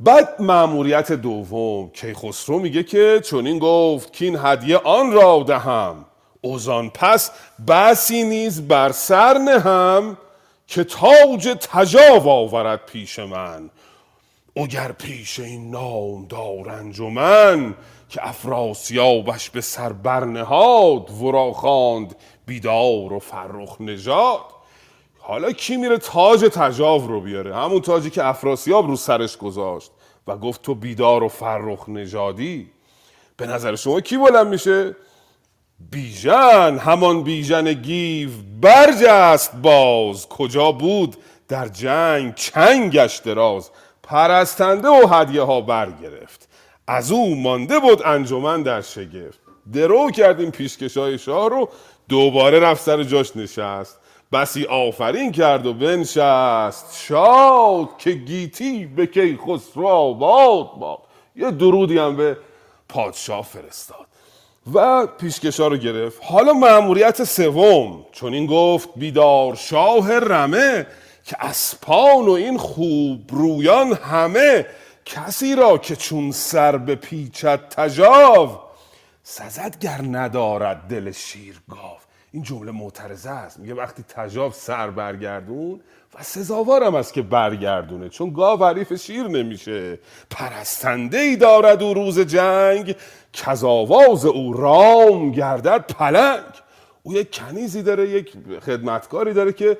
بعد 0.00 0.28
مأموریت 0.38 1.12
دوم 1.12 1.90
کیخسرو 1.90 2.58
میگه 2.58 2.82
که 2.82 3.20
چون 3.24 3.46
این 3.46 3.58
گفت 3.58 4.12
که 4.12 4.24
این 4.24 4.38
هدیه 4.42 4.76
آن 4.76 5.12
را 5.12 5.44
دهم. 5.46 6.04
اوزان 6.40 6.90
پس 6.90 7.30
بسی 7.68 8.22
نیز 8.22 8.68
بر 8.68 8.92
سر 8.92 9.38
نهم 9.38 10.16
که 10.66 10.84
تاج 10.84 11.56
تجاو 11.60 12.28
آورد 12.28 12.86
پیش 12.86 13.18
من. 13.18 13.70
اگر 14.56 14.92
پیش 14.92 15.40
این 15.40 15.70
نام 15.70 16.28
و 16.98 17.10
من 17.10 17.74
که 18.08 18.28
افراسیابش 18.28 19.50
به 19.50 19.60
سر 19.60 19.92
برنهاد 19.92 21.10
ورا 21.10 21.52
خواند 21.52 22.16
بیدار 22.46 23.12
و 23.12 23.18
فرخ 23.18 23.80
نژاد. 23.80 24.40
حالا 25.18 25.52
کی 25.52 25.76
میره 25.76 25.98
تاج 25.98 26.40
تجاو 26.40 27.06
رو 27.06 27.20
بیاره؟ 27.20 27.56
همون 27.56 27.80
تاجی 27.80 28.10
که 28.10 28.24
افراسیاب 28.24 28.86
رو 28.86 28.96
سرش 28.96 29.36
گذاشت 29.36 29.90
و 30.26 30.36
گفت 30.36 30.62
تو 30.62 30.74
بیدار 30.74 31.22
و 31.22 31.28
فرخ 31.28 31.88
نژادی. 31.88 32.70
به 33.36 33.46
نظر 33.46 33.76
شما 33.76 34.00
کی 34.00 34.16
بلند 34.18 34.46
میشه؟ 34.46 34.96
بیژن. 35.90 36.78
همان 36.78 37.22
بیژن 37.22 37.72
گیو 37.72 38.30
برجست 38.60 39.56
باز. 39.56 40.28
کجا 40.28 40.72
بود؟ 40.72 41.16
در 41.48 41.68
جنگ 41.68 42.34
چنگش 42.34 43.18
دراز. 43.18 43.70
پرستنده 44.02 44.88
و 44.88 45.06
هدیه 45.10 45.42
ها 45.42 45.60
برگرفت. 45.60 46.48
از 46.86 47.12
او 47.12 47.34
مانده 47.34 47.78
بود 47.78 48.02
انجمن 48.04 48.62
در 48.62 48.80
شگفت. 48.80 49.40
درو 49.72 50.10
کردیم 50.10 50.50
پیشکشای 50.50 51.18
شاه 51.18 51.48
رو 51.48 51.68
دوباره 52.08 52.60
رفت 52.60 52.82
سر 52.82 53.02
جاش 53.02 53.36
نشست. 53.36 53.98
بسی 54.32 54.64
آفرین 54.64 55.32
کرد 55.32 55.66
و 55.66 55.74
بنشست. 55.74 56.96
شاد 57.06 57.88
که 57.98 58.10
گیتی 58.10 58.86
به 58.86 59.06
کی 59.06 59.38
خسرو 59.46 59.86
آباد 59.86 60.70
باد. 60.80 60.98
یه 61.36 61.50
درودی 61.50 61.98
هم 61.98 62.16
به 62.16 62.36
پادشاه 62.88 63.44
فرستاد. 63.44 64.06
و 64.74 65.06
پیشکشا 65.06 65.68
رو 65.68 65.76
گرفت. 65.76 66.22
حالا 66.24 66.52
مأموریت 66.52 67.24
سوم. 67.24 68.06
چون 68.12 68.34
این 68.34 68.46
گفت 68.46 68.88
بیدار 68.96 69.54
شاه 69.54 70.18
رمه. 70.18 70.86
که 71.24 71.36
اسپان 71.40 72.26
و 72.26 72.30
این 72.30 72.58
خوب 72.58 73.30
رویان 73.30 73.92
همه 73.92 74.66
کسی 75.04 75.54
را 75.54 75.78
که 75.78 75.96
چون 75.96 76.30
سر 76.30 76.76
به 76.76 76.94
پیچت 76.94 77.68
تجاو 77.68 78.58
سزد 79.22 79.78
گر 79.78 80.00
ندارد 80.10 80.76
دل 80.76 81.10
شیر 81.10 81.60
گاو 81.68 81.98
این 82.32 82.42
جمله 82.42 82.72
معترضه 82.72 83.30
است. 83.30 83.58
میگه 83.58 83.74
وقتی 83.74 84.04
تجاو 84.08 84.52
سر 84.52 84.90
برگردون 84.90 85.80
و 86.14 86.22
سزاوارم 86.22 86.94
است 86.94 87.12
که 87.12 87.22
برگردونه 87.22 88.08
چون 88.08 88.32
گاو 88.32 88.64
حریف 88.64 88.94
شیر 88.94 89.22
نمیشه. 89.22 89.98
پرستنده 90.30 91.18
ای 91.18 91.36
دارد 91.36 91.82
او 91.82 91.94
روز 91.94 92.20
جنگ 92.20 92.96
کزاواز 93.32 94.24
او 94.24 94.52
رام 94.52 95.32
گردد 95.32 95.86
پلنگ. 95.86 96.44
او 97.02 97.12
یک 97.12 97.30
کنیزی 97.34 97.82
داره 97.82 98.10
یک 98.10 98.32
خدمتکاری 98.60 99.32
داره 99.32 99.52
که 99.52 99.78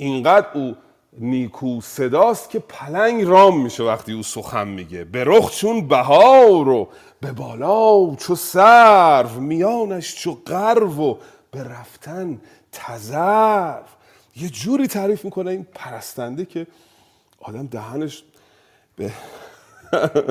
اینقدر 0.00 0.46
او 0.54 0.76
نیکو 1.18 1.80
صداست 1.80 2.50
که 2.50 2.58
پلنگ 2.58 3.24
رام 3.24 3.62
میشه 3.62 3.82
وقتی 3.82 4.12
او 4.12 4.22
سخن 4.22 4.68
میگه. 4.68 5.04
به 5.04 5.24
رخ 5.24 5.50
چون 5.50 5.88
بهار 5.88 6.68
و 6.68 6.88
به 7.20 7.32
بالا 7.32 8.14
چو 8.16 8.34
سرو 8.34 9.40
میانش 9.40 10.14
چو 10.14 10.38
قرو 10.46 11.10
و 11.10 11.16
به 11.50 11.64
رفتن 11.64 12.40
تزرو 12.72 13.82
یه 14.36 14.48
جوری 14.48 14.86
تعریف 14.86 15.24
می‌کنه 15.24 15.50
این 15.50 15.66
پرستنده 15.74 16.44
که 16.44 16.66
آدم 17.40 17.66
دهنش 17.66 18.22
به 18.96 19.12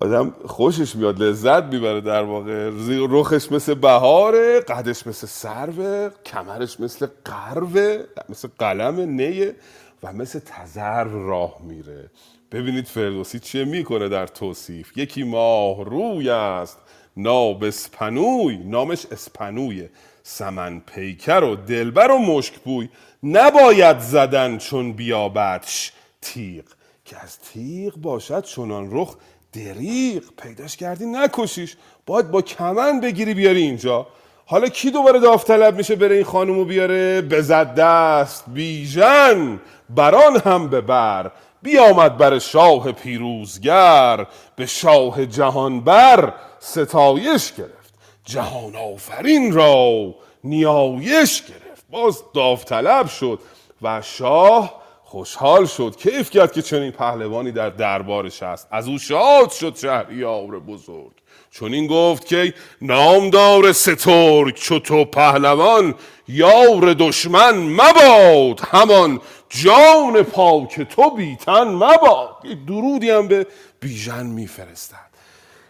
آدم 0.00 0.34
خوشش 0.46 0.96
میاد 0.96 1.22
لذت 1.22 1.64
می‌بره 1.64 2.00
در 2.00 2.22
واقع. 2.22 2.70
رخش 2.88 3.52
مثل 3.52 3.74
بهاره 3.74 4.60
قدش 4.60 5.06
مثل 5.06 5.26
سروه 5.26 6.10
کمرش 6.26 6.80
مثل 6.80 7.06
قروه 7.24 7.98
مثل 8.28 8.48
قلم 8.58 9.00
نیه 9.00 9.54
و 10.02 10.12
مثل 10.12 10.38
تزر 10.38 11.04
راه 11.04 11.56
میره. 11.62 12.10
ببینید 12.52 12.86
فردوسی 12.86 13.38
چه 13.38 13.64
می‌کنه 13.64 14.08
در 14.08 14.26
توصیف. 14.26 14.98
یکی 14.98 15.22
ماه 15.22 15.84
روی 15.84 16.30
است 16.30 16.78
ناب 17.16 17.64
اسپنوی 17.64 18.56
نامش 18.56 19.06
اسپنویه. 19.12 19.90
سمن 20.22 20.80
پیکر 20.80 21.44
و 21.44 21.56
دلبر 21.56 22.10
و 22.10 22.18
مشکبوی 22.18 22.88
نباید 23.22 23.98
زدن 23.98 24.58
چون 24.58 24.92
بیابدش 24.92 25.92
تیغ. 26.20 26.64
که 27.04 27.16
از 27.22 27.38
تیغ 27.38 27.96
باشد 27.96 28.44
چونان 28.44 28.88
رخ 28.90 29.16
دریغ 29.52 30.22
پیداش 30.42 30.76
کردی 30.76 31.06
نکشیش. 31.06 31.76
باید 32.06 32.30
با 32.30 32.42
کمن 32.42 33.00
بگیری 33.00 33.34
بیاری 33.34 33.62
اینجا. 33.62 34.06
حالا 34.46 34.68
کی 34.68 34.90
دوباره 34.90 35.18
داوطلب 35.18 35.76
میشه 35.76 35.96
بره 35.96 36.14
این 36.14 36.24
خانومو 36.24 36.64
بیاره؟ 36.64 37.20
بزد 37.20 37.74
دست 37.74 38.44
بیژن. 38.48 39.60
بران 39.90 40.36
هم 40.36 40.68
ببر 40.68 41.30
بیامد 41.62 42.16
بر 42.16 42.38
شاه 42.38 42.92
پیروزگر. 42.92 44.26
به 44.56 44.66
شاه 44.66 45.26
جهانبر 45.26 46.34
ستایش 46.58 47.52
گرفت. 47.52 47.94
جهان 48.24 48.76
آفرین 48.76 49.52
را 49.52 50.14
نیایش 50.44 51.42
گرفت. 51.42 51.84
باز 51.90 52.22
داوطلب 52.34 53.06
شد 53.06 53.38
و 53.82 54.02
شاه 54.02 54.81
خوشحال 55.12 55.66
شد 55.66 55.96
کیف 55.96 56.30
کرد 56.30 56.52
که 56.52 56.62
چنین 56.62 56.90
پهلوانی 56.90 57.52
در 57.52 57.70
دربارش 57.70 58.42
هست 58.42 58.68
از 58.70 58.88
او 58.88 58.98
شاد 58.98 59.50
شد 59.50 59.76
شهریار 59.76 60.60
بزرگ. 60.60 61.12
چون 61.50 61.74
این 61.74 61.86
گفت 61.86 62.26
که 62.26 62.54
نامدار 62.82 63.72
سترگ 63.72 64.54
چو 64.54 64.78
تو 64.78 65.04
پهلوان 65.04 65.94
یار 66.28 66.94
دشمن 66.94 67.56
مباد. 67.56 68.60
همان 68.60 69.20
جان 69.48 70.22
پاک 70.22 70.80
تو 70.80 71.10
بیتن 71.10 71.64
مباد. 71.64 72.36
یه 72.44 72.54
درودی 72.66 73.10
هم 73.10 73.28
به 73.28 73.46
بیژن 73.80 74.26
میفرستد. 74.26 75.12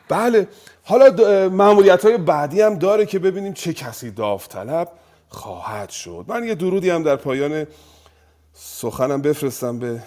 بله 0.08 0.48
حالا 0.84 1.10
معمولیت 1.48 2.04
های 2.04 2.16
بعدی 2.16 2.60
هم 2.60 2.78
داره 2.78 3.06
که 3.06 3.18
ببینیم 3.18 3.52
چه 3.52 3.72
کسی 3.72 4.10
داوطلب 4.10 4.88
خواهد 5.28 5.90
شد. 5.90 6.24
من 6.28 6.44
یه 6.44 6.54
درودی 6.54 6.90
هم 6.90 7.02
در 7.02 7.16
پایان 7.16 7.66
سخنم 8.52 9.22
بفرستم 9.22 9.78
به 9.78 10.02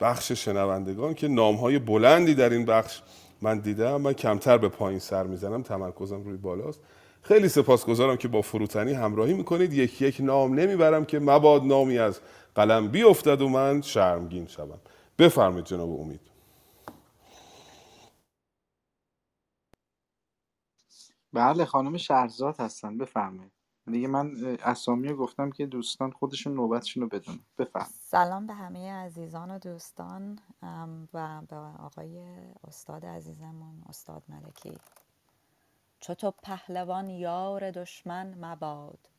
بخش 0.00 0.32
شنوندگان 0.32 1.14
که 1.14 1.28
نام 1.28 1.56
های 1.56 1.78
بلندی 1.78 2.34
در 2.34 2.50
این 2.50 2.64
بخش 2.64 3.02
من 3.42 3.58
دیدم. 3.58 3.96
من 4.00 4.12
کمتر 4.12 4.58
به 4.58 4.68
پایین 4.68 4.98
سر 4.98 5.22
می‌زنم 5.22 5.62
تمرکزم 5.62 6.22
روی 6.22 6.36
بالاست. 6.36 6.80
خیلی 7.22 7.48
سپاسگزارم 7.48 8.16
که 8.16 8.28
با 8.28 8.42
فروتنی 8.42 8.92
همراهی 8.92 9.34
می‌کنید. 9.34 9.72
یک 9.72 10.02
یک 10.02 10.20
نام 10.20 10.54
نمی‌برم 10.54 11.04
که 11.04 11.18
مباد 11.18 11.64
نامی 11.64 11.98
از 11.98 12.20
قلم 12.54 12.88
بیفتد 12.88 13.42
و 13.42 13.48
من 13.48 13.82
شرمگین 13.82 14.46
شوم. 14.46 14.80
بفرمایید 15.18 15.66
جناب 15.66 16.00
امید. 16.00 16.20
بله 21.32 21.64
خانم 21.64 21.96
شهرزاد 21.96 22.56
هستن. 22.60 22.98
بفرمایید. 22.98 23.52
دیگه 23.90 24.08
من 24.08 24.58
اسامی 24.64 25.14
گفتم 25.14 25.50
که 25.50 25.66
دوستان 25.66 26.12
خودشون 26.12 26.54
نوبتشون 26.54 27.02
رو 27.02 27.08
بدونن. 27.10 27.40
بفرمایید 27.58 27.94
سلام 28.00 28.46
به 28.46 28.54
همه 28.54 28.92
عزیزان 28.92 29.50
و 29.50 29.58
دوستان 29.58 30.38
و 31.14 31.42
به 31.48 31.56
آقای 31.56 32.20
استاد 32.68 33.06
عزیزمون 33.06 33.84
استاد 33.88 34.24
ملکی. 34.28 34.78
چو 36.00 36.14
تو 36.14 36.30
پهلوان 36.30 37.10
یار 37.10 37.70
دشمن 37.70 38.44
مباد 38.46 39.10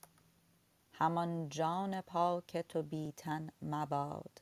همان 0.93 1.49
جان 1.49 2.01
پاک 2.01 2.57
تو 2.57 2.83
بی 2.83 3.13
تن 3.17 3.49
مباد. 3.61 4.41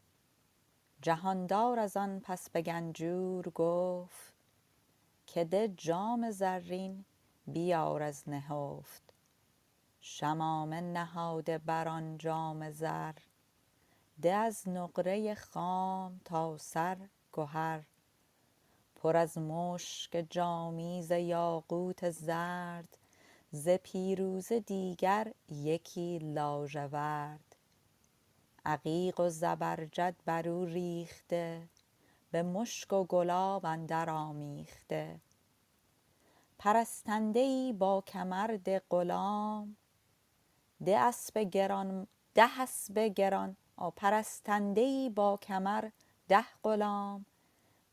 جهاندار 1.02 1.80
از 1.80 1.98
آن 1.98 2.20
پس 2.20 2.50
به 2.50 2.62
گنجور 2.62 3.50
گفت 3.50 4.34
که 5.28 5.46
ده 5.46 5.68
جام 5.68 6.32
زرین 6.32 7.06
بیار 7.48 8.04
از 8.04 8.30
نهفت. 8.30 9.09
شمامه 10.02 10.82
نهاده 10.82 11.58
بر 11.58 11.88
آن 11.88 12.18
جام 12.18 12.72
زر 12.72 13.14
ده 14.22 14.34
از 14.34 14.70
نقره 14.70 15.36
خام 15.36 16.22
تا 16.26 16.58
سر 16.58 16.98
گهر. 17.34 17.84
پر 18.96 19.18
از 19.18 19.38
مشک 19.38 20.26
جامی 20.30 21.02
ز 21.02 21.12
یاقوت 21.12 22.10
زرد 22.10 22.98
ز 23.52 23.70
پیروزه 23.70 24.60
دیگر 24.60 25.34
یکی 25.50 26.20
لاژورد. 26.20 27.56
عقیق 28.66 29.20
و 29.20 29.30
زبرجد 29.30 30.16
بر 30.26 30.50
او 30.50 30.66
ریخته 30.66 31.70
به 32.32 32.44
مشک 32.44 32.94
و 32.94 33.04
گلاب 33.04 33.66
اندر 33.66 34.10
آمیخته. 34.10 35.20
پرستنده 36.60 37.40
ای 37.40 37.74
با 37.74 38.02
کمرد 38.02 38.78
غلام 38.80 39.76
ده 40.86 41.00
اسب 41.00 41.38
گران 41.38 42.08
ده 42.34 42.62
اسب 42.62 43.00
گران 43.00 43.58
آ، 43.78 43.90
پرستنده 43.90 44.82
ای 44.82 45.10
با 45.10 45.38
کمر 45.38 45.90
ده 46.28 46.46
غلام. 46.64 47.26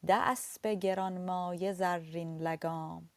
ده 0.06 0.14
اسب 0.14 0.66
گرانمایه 0.66 1.72
زرین 1.72 2.38
لگام. 2.38 3.08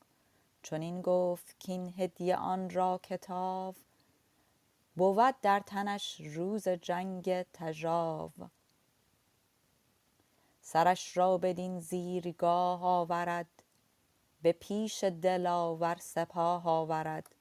چنین 0.63 1.01
گفت 1.01 1.55
کین 1.59 1.93
هدیه 1.97 2.35
آن 2.35 2.69
را 2.69 2.99
کتاو 3.03 3.75
بود 4.95 5.35
در 5.41 5.59
تنش 5.59 6.21
روز 6.21 6.67
جنگ 6.67 7.41
تژاو. 7.41 8.31
سرش 10.61 11.17
را 11.17 11.37
بدین 11.37 11.79
زیرگاه 11.79 12.83
آورد 12.83 13.63
به 14.41 14.51
پیش 14.51 15.03
دلاور 15.03 15.97
سپاه 16.01 16.67
آورد. 16.67 17.35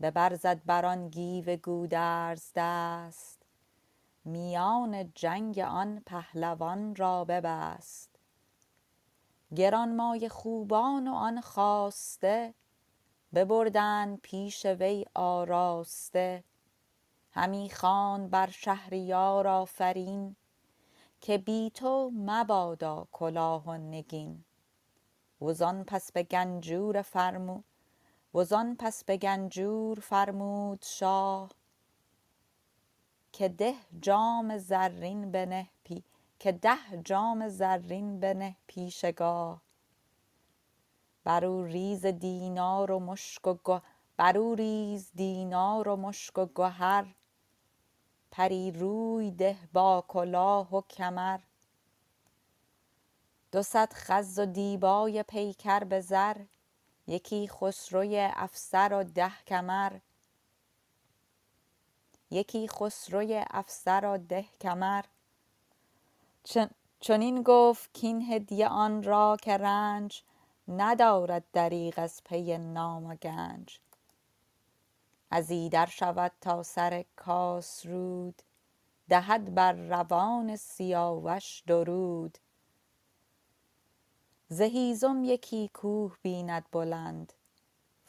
به 0.00 0.10
بر 0.66 0.86
آن 0.86 1.08
گیو 1.08 1.56
گودرز 1.56 2.50
دست. 2.54 3.42
میان 4.24 5.12
جنگ 5.14 5.58
آن 5.58 6.02
پهلوان 6.06 6.96
را 6.96 7.24
ببست. 7.24 8.10
گرانمایه 9.56 10.28
خوبان 10.28 11.08
و 11.08 11.14
آن 11.14 11.40
خواسته 11.40 12.54
ببردند 13.34 14.20
پیش 14.20 14.66
وی 14.66 15.04
آراسته. 15.14 16.44
همی 17.32 17.70
خواند 17.70 18.30
بر 18.30 18.50
شهریار 18.50 19.48
آفرین 19.48 20.36
که 21.20 21.38
بی 21.38 21.70
تو 21.70 22.10
مبادا 22.14 23.08
کلاه 23.12 23.64
و 23.64 23.72
نگین. 23.72 24.44
وزان 25.42 25.84
پس 25.84 26.12
به 26.12 26.22
گنجور 26.22 27.02
فرمود 27.02 27.64
وزان 28.34 28.76
پس 28.78 29.04
به 29.04 29.16
گنجور 29.16 30.00
فرمود 30.00 30.82
شاه 30.82 31.50
که 33.32 33.48
ده 33.48 33.74
جام 34.00 34.58
زرین 34.58 35.32
بنه 35.32 35.68
پی 35.84 36.04
که 36.38 36.52
ده 36.52 37.02
جام 37.04 37.48
زرین 37.48 38.20
بنه 38.20 38.56
پیشگاه. 38.66 39.62
بر 41.24 41.44
او 41.44 41.64
ریز 41.64 42.06
دینار 42.06 42.90
و 42.90 42.98
مشک 42.98 43.46
و 43.46 43.54
گه 43.64 43.82
بر 44.16 44.38
او 44.38 44.54
ریز 44.54 45.10
دینار 45.14 45.88
و 45.88 45.96
مشک 45.96 46.38
و 46.38 46.46
گهر. 46.46 47.14
پری 48.30 48.70
روی 48.70 49.30
ده 49.30 49.58
با 49.72 50.04
کلاه 50.08 50.74
و 50.74 50.80
کمر. 50.80 51.40
دو 53.52 53.62
صد 53.62 53.92
خز 53.92 54.38
و 54.38 54.46
دیبای 54.46 55.22
پیکر 55.22 55.84
به 55.84 56.00
زر. 56.00 56.36
یکی 57.10 57.48
خسروی 57.48 58.20
افسر 58.20 58.92
و 58.92 59.04
ده 59.04 59.32
کمر. 59.46 59.98
یکی 62.30 62.68
خسروی 62.68 63.44
افسر 63.50 64.04
و 64.04 64.18
ده 64.18 64.44
کمر. 64.60 65.04
چن- 66.44 66.74
چنین 67.00 67.42
گفت 67.42 67.94
کین 67.94 68.22
هدیه 68.22 68.68
آن 68.68 69.02
را 69.02 69.36
که 69.42 69.56
رنج 69.56 70.22
ندارد 70.68 71.44
دریغ 71.52 71.94
از 71.96 72.24
پی 72.24 72.58
نام 72.58 73.06
و 73.06 73.14
گنج. 73.14 73.80
از 75.30 75.50
ایدر 75.50 75.86
شود 75.86 76.32
تا 76.40 76.62
سر 76.62 77.04
کاسرود 77.16 78.42
دهد 79.08 79.54
بر 79.54 79.72
روان 79.72 80.56
سیاوش 80.56 81.62
درود. 81.66 82.38
ز 84.52 84.60
هیزم 84.60 85.24
یکی 85.24 85.70
کوه 85.74 86.16
بیند 86.22 86.64
بلند 86.72 87.32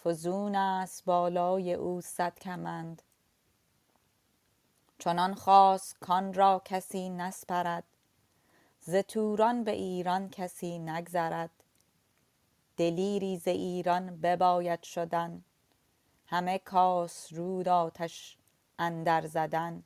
فزون 0.04 0.56
است 0.56 1.06
بالای 1.06 1.74
او 1.74 2.02
صد 2.02 2.40
کمند. 2.40 3.02
چنان 5.00 5.34
خواست 5.34 6.00
کان 6.00 6.34
را 6.34 6.62
کسی 6.66 7.10
نسپرد 7.10 7.84
ز 8.80 8.96
توران 8.96 9.64
به 9.64 9.72
ایران 9.72 10.30
کسی 10.30 10.80
نگذرد. 10.80 11.64
دلیری 12.78 13.38
ز 13.38 13.48
ایران 13.48 14.22
بباید 14.22 14.84
شدن 14.84 15.44
همه 16.28 16.60
کاسرود 16.60 17.68
آتش 17.68 18.38
اندر 18.80 19.28
زدن. 19.28 19.84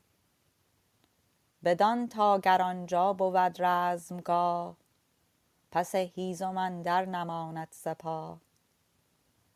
بدان 1.64 2.08
تا 2.08 2.40
گر 2.40 2.62
آنجا 2.62 3.14
بود 3.14 3.62
رزمگاه 3.62 4.85
پس 5.76 5.96
هیزم 5.96 6.58
اندر 6.58 7.06
نماند 7.06 7.68
سپاه. 7.72 8.42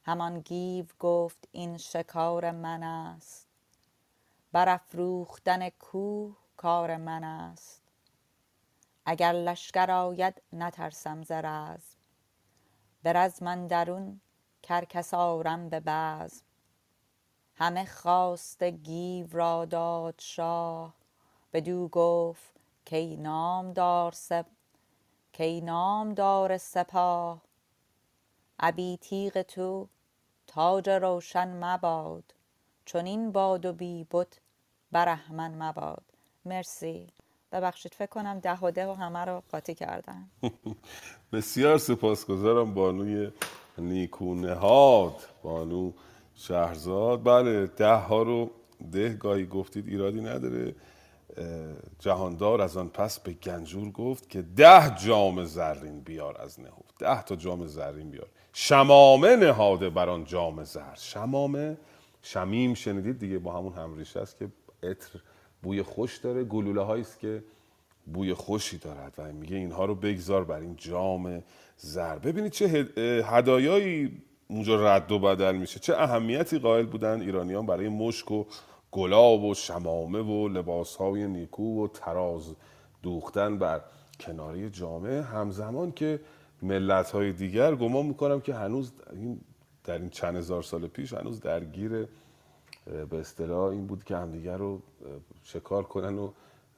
همان 0.03 0.39
گیو 0.39 0.85
گفت 0.99 1.47
این 1.51 1.77
شکار 1.77 2.51
من 2.51 2.83
است. 2.83 3.47
برافروختن 4.51 5.69
کوه 5.69 6.37
کار 6.57 6.97
من 6.97 7.23
است. 7.23 7.81
اگر 9.05 9.31
لشکر 9.31 9.91
آید 9.91 10.41
نترسم 10.53 11.23
ز 11.23 11.31
رزم. 11.31 11.97
به 13.03 13.13
رزم 13.13 13.47
اندرون 13.47 14.21
کرکس 14.63 15.13
آرم 15.13 15.69
به 15.69 15.79
بزم. 15.79 16.45
همه 17.55 17.85
خواسته 17.85 18.71
گیو 18.71 19.27
را 19.31 19.65
داد 19.65 20.15
شاه. 20.17 20.93
بدو 21.53 21.87
گفت 21.87 22.59
کای 22.89 23.17
نامدار 23.17 24.11
کای 25.39 25.61
نامدار 25.61 26.57
سپاه. 26.57 27.41
ابی 28.59 28.97
تیغ 29.01 29.41
تو 29.41 29.87
تاج 30.47 30.89
روشن 30.89 31.63
مباد. 31.63 32.23
چنین 32.85 33.31
باد 33.31 33.65
و 33.65 33.73
بی 33.73 34.07
بت 34.11 34.39
برهمن 34.91 35.63
مباد. 35.63 36.03
مرسی. 36.45 37.07
ببخشید 37.51 37.93
فکر 37.93 38.09
کنم 38.09 38.39
ده 38.39 38.59
و 38.59 38.71
ده 38.71 38.87
و 38.87 38.93
همه 38.93 39.19
رو 39.19 39.43
قاطی 39.51 39.75
کردم. 39.75 40.29
بسیار 41.33 41.77
سپاسگزارم 41.77 42.73
بانوی 42.73 43.31
نیکونهاد. 43.77 45.15
بانو 45.43 45.91
شهرزاد. 46.35 47.23
بله 47.23 47.67
ده 47.67 47.93
ها 47.93 48.23
رو 48.23 48.51
ده 48.91 49.13
گاهی 49.13 49.45
گفتید 49.45 49.87
ایرادی 49.87 50.21
نداره. 50.21 50.75
جهاندار 51.99 52.61
از 52.61 52.77
آن 52.77 52.89
پس 52.89 53.19
به 53.19 53.33
گنجور 53.33 53.91
گفت 53.91 54.29
که 54.29 54.41
ده 54.41 54.95
جام 54.95 55.45
زرین 55.45 55.99
بیار 55.99 56.41
از 56.41 56.59
نهفت. 56.59 56.97
ده 56.99 57.23
تا 57.23 57.35
جام 57.35 57.67
زرین 57.67 58.09
بیار. 58.09 58.27
شمامه 58.53 59.35
نهاده 59.35 59.89
بر 59.89 60.09
آن 60.09 60.25
جام 60.25 60.63
زر 60.63 60.95
شمامه؟ 60.95 61.77
شمیم 62.21 62.73
شنیدید 62.73 63.19
دیگه 63.19 63.39
با 63.39 63.57
همون 63.57 63.73
همریشه 63.73 64.19
است 64.19 64.37
که 64.37 64.47
عطر 64.83 65.19
بوی 65.63 65.83
خوش 65.83 66.17
داره. 66.17 66.43
گلوله 66.43 66.81
هایی 66.81 67.01
است 67.01 67.19
که 67.19 67.43
بوی 68.13 68.33
خوشی 68.33 68.77
دارد 68.77 69.13
و 69.17 69.33
میگه 69.33 69.55
اینها 69.57 69.85
رو 69.85 69.95
بگذار 69.95 70.43
بر 70.43 70.59
این 70.59 70.75
جام 70.75 71.43
زر 71.77 72.19
ببینید 72.19 72.51
چه 72.51 72.67
هدایایی 73.25 74.21
اونجا 74.47 74.95
رد 74.95 75.11
و 75.11 75.19
بدل 75.19 75.55
میشه. 75.55 75.79
چه 75.79 75.97
اهمیتی 75.97 76.59
قائل 76.59 76.85
بودن 76.85 77.21
ایرانیان 77.21 77.65
برای 77.65 77.89
مشک 77.89 78.31
و 78.31 78.45
گلاب 78.91 79.43
و 79.43 79.53
شمامه 79.53 80.19
و 80.19 80.47
لباسهای 80.47 81.27
نیکو 81.27 81.83
و 81.83 81.87
تراز 81.87 82.55
دوختن 83.03 83.57
بر 83.57 83.81
کناری 84.19 84.69
جامعه. 84.69 85.21
همزمان 85.21 85.91
که 85.91 86.19
ملت 86.61 87.11
های 87.11 87.33
دیگر 87.33 87.75
گمان 87.75 88.05
می‌کنم 88.05 88.41
که 88.41 88.53
هنوز 88.53 88.91
در 89.83 89.97
این 89.97 90.09
چند 90.09 90.35
هزار 90.35 90.63
سال 90.63 90.87
پیش 90.87 91.13
هنوز 91.13 91.39
درگیر 91.39 92.07
به 93.09 93.19
اصطلاح 93.19 93.69
این 93.69 93.87
بود 93.87 94.03
که 94.03 94.15
همدیگر 94.15 94.57
رو 94.57 94.81
شکار 95.43 95.83
کنن 95.83 96.17
و 96.17 96.31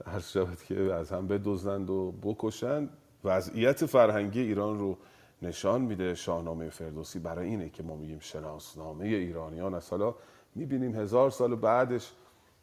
هر 0.05 0.19
شود 0.19 0.57
که 0.67 0.93
از 0.93 1.11
هم 1.11 1.27
بدزدند 1.27 1.89
و 1.89 2.11
بکشند 2.23 2.89
وضعیت 3.23 3.85
فرهنگی 3.85 4.41
ایران 4.41 4.79
رو 4.79 4.97
نشان 5.41 5.81
میده. 5.81 6.15
شاهنامه 6.15 6.69
فردوسی 6.69 7.19
برای 7.19 7.47
اینه 7.47 7.69
که 7.69 7.83
ما 7.83 7.95
میگیم 7.95 8.19
شناسنامه 8.19 9.05
ایرانیان. 9.05 9.73
از 9.73 9.89
حالا 9.89 10.15
می‌بینیم 10.55 10.95
هزار 10.95 11.29
سال 11.29 11.55
بعدش 11.55 12.11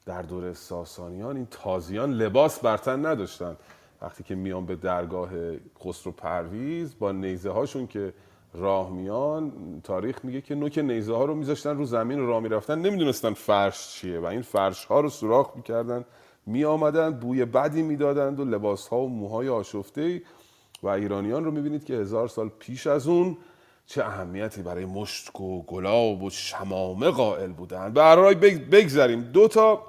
در 0.06 0.22
دوره 0.22 0.52
ساسانیان 0.52 1.36
این 1.36 1.46
تازیان 1.50 2.12
لباس 2.12 2.60
برتن 2.60 3.06
نداشتن. 3.06 3.56
وقتی 4.02 4.22
که 4.22 4.34
میان 4.34 4.66
به 4.66 4.76
درگاه 4.76 5.30
خسرو 5.84 6.12
پرویز 6.12 6.98
با 6.98 7.12
نیزه 7.12 7.50
هاشون 7.50 7.86
که 7.86 8.12
راه 8.54 8.90
میان 8.90 9.52
تاریخ 9.84 10.24
میگه 10.24 10.40
که 10.40 10.54
نوک 10.54 10.78
نیزه 10.78 11.14
ها 11.14 11.24
رو 11.24 11.34
میذاشتن 11.34 11.76
رو 11.76 11.84
زمین 11.84 12.26
راه 12.26 12.40
می‌رفتن 12.40 12.78
نمی‌دونستن 12.78 13.32
فرش 13.32 13.88
چیه 13.88 14.20
و 14.20 14.24
این 14.24 14.42
فرش 14.42 14.84
ها 14.84 15.00
رو 15.00 15.08
سوراخ 15.08 15.56
می‌کردن 15.56 16.04
می 16.46 16.64
آمدن 16.64 17.10
بوی 17.10 17.44
بدی 17.44 17.82
می‌دادند 17.82 18.40
و 18.40 18.44
لباس 18.44 18.88
ها 18.88 18.98
و 18.98 19.08
موهای 19.08 19.48
آشفته 19.48 20.22
و 20.82 20.88
ایرانیان 20.88 21.44
رو 21.44 21.50
می‌بینید 21.50 21.84
که 21.84 21.94
هزار 21.94 22.28
سال 22.28 22.48
پیش 22.48 22.86
از 22.86 23.08
اون 23.08 23.36
چه 23.90 24.04
اهمیتی 24.04 24.62
برای 24.62 24.84
مشک 24.84 25.40
و 25.40 25.62
گلاب 25.62 26.22
و 26.22 26.30
شمامه 26.30 27.10
قائل 27.10 27.52
بودن. 27.52 27.92
برای 27.92 28.34
بگذریم. 28.34 29.22
دو 29.22 29.48
تا 29.48 29.82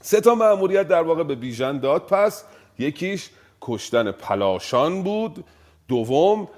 سه 0.00 0.20
تا 0.20 0.34
مأموریت 0.34 0.88
در 0.88 1.02
واقع 1.02 1.22
به 1.22 1.34
بیژن 1.34 1.78
داد. 1.78 2.02
پس 2.02 2.44
یکیش 2.78 3.30
کشتن 3.60 4.12
پلاشان 4.12 5.02
بود. 5.02 5.44
دوم 5.88 6.48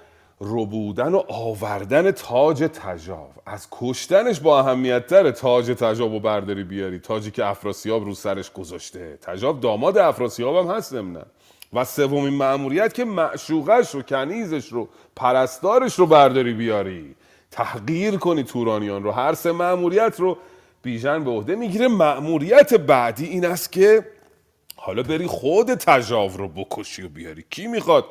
ربودن 0.41 1.15
و 1.15 1.23
آوردن 1.29 2.11
تاج 2.11 2.59
تجاو. 2.59 3.29
از 3.47 3.69
کشتنش 3.71 4.41
با 4.41 4.61
اهمیت 4.61 5.07
تر 5.07 5.31
تاج 5.31 5.67
تجاو 5.67 6.15
و 6.15 6.21
برداری 6.21 6.65
بیاری. 6.65 6.99
تاجی 6.99 7.31
که 7.31 7.47
افراسیاب 7.47 8.05
رو 8.05 8.15
سرش 8.15 8.53
گذاشته. 8.53 9.19
تجاو 9.23 9.59
داماد 9.59 9.99
افراسیاب 9.99 10.57
هم 10.57 10.75
هست 10.75 10.95
نمونه 10.95 11.23
و 11.77 11.85
سومین 11.85 12.35
مأموریت 12.35 12.95
که 12.95 13.05
معشوقش 13.05 13.95
رو 13.95 14.03
کنیزش 14.03 14.69
رو 14.69 14.89
پرستارش 15.17 15.95
رو 15.99 16.07
برداری 16.07 16.55
بیاری. 16.55 17.15
تحقیر 17.51 18.17
کنی 18.17 18.43
تورانیان 18.43 19.03
رو. 19.03 19.11
هر 19.11 19.35
سه 19.35 19.53
مأموریت 19.53 20.15
رو 20.21 20.39
بیژن 20.83 21.25
به 21.25 21.31
عهده 21.31 21.57
می‌گیره. 21.57 21.89
مأموریت 21.89 22.75
بعدی 22.75 23.25
این 23.25 23.47
است 23.47 23.73
که 23.73 24.07
حالا 24.77 25.03
بری 25.03 25.27
خود 25.27 25.75
تجاو 25.75 26.37
رو 26.37 26.49
بکشی 26.49 27.03
و 27.03 27.09
بیاری. 27.09 27.45
کی 27.51 27.67
می‌خواد 27.67 28.05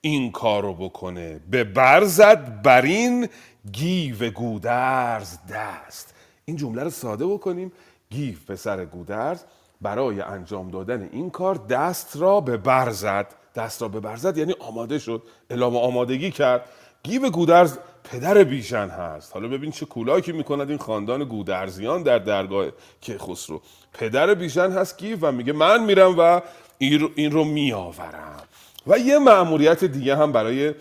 این 0.00 0.32
کار 0.32 0.62
رو 0.62 0.74
بکنه؟ 0.74 1.40
به 1.50 1.64
برزد 1.64 2.62
برین 2.62 3.28
گیو 3.72 4.30
گودرز 4.30 5.38
دست. 5.52 6.14
این 6.44 6.56
جمله 6.56 6.82
رو 6.82 6.90
ساده 6.90 7.26
بکنیم. 7.26 7.72
گیو 8.10 8.34
پسر 8.48 8.84
گودرز. 8.84 9.42
برای 9.80 10.20
انجام 10.20 10.70
دادن 10.70 11.08
این 11.12 11.30
کار 11.30 11.54
دست 11.54 12.16
را 12.16 12.40
به 12.40 12.56
برزد 12.56 13.26
دست 13.54 13.82
را 13.82 13.88
به 13.88 14.00
برزد 14.00 14.38
یعنی 14.38 14.54
آماده 14.58 14.98
شد 14.98 15.22
اعلام 15.50 15.76
آمادگی 15.76 16.30
کرد. 16.30 16.68
گیو 17.02 17.30
گودرز 17.30 17.78
پدر 18.04 18.44
بیژن 18.44 18.88
هست. 18.88 19.32
حالا 19.34 19.48
ببین 19.48 19.70
چه 19.70 19.86
کولاکی 19.86 20.32
می‌کند 20.32 20.68
این 20.68 20.78
خاندان 20.78 21.24
گودرزیان 21.24 22.02
در 22.02 22.18
درگاه 22.18 22.66
که 23.00 23.18
خسرو 23.18 23.60
پدر 23.92 24.34
بیژن 24.34 24.72
هست 24.72 24.98
گیو 24.98 25.18
و 25.28 25.32
میگه 25.32 25.52
من 25.52 25.84
میرم 25.84 26.14
و 26.18 26.40
این 26.78 27.30
رو 27.30 27.44
میآورم. 27.44 28.42
و 28.86 28.98
یه 28.98 29.18
مأموریت 29.18 29.84
دیگه 29.84 30.16
هم 30.16 30.32
برای 30.32 30.74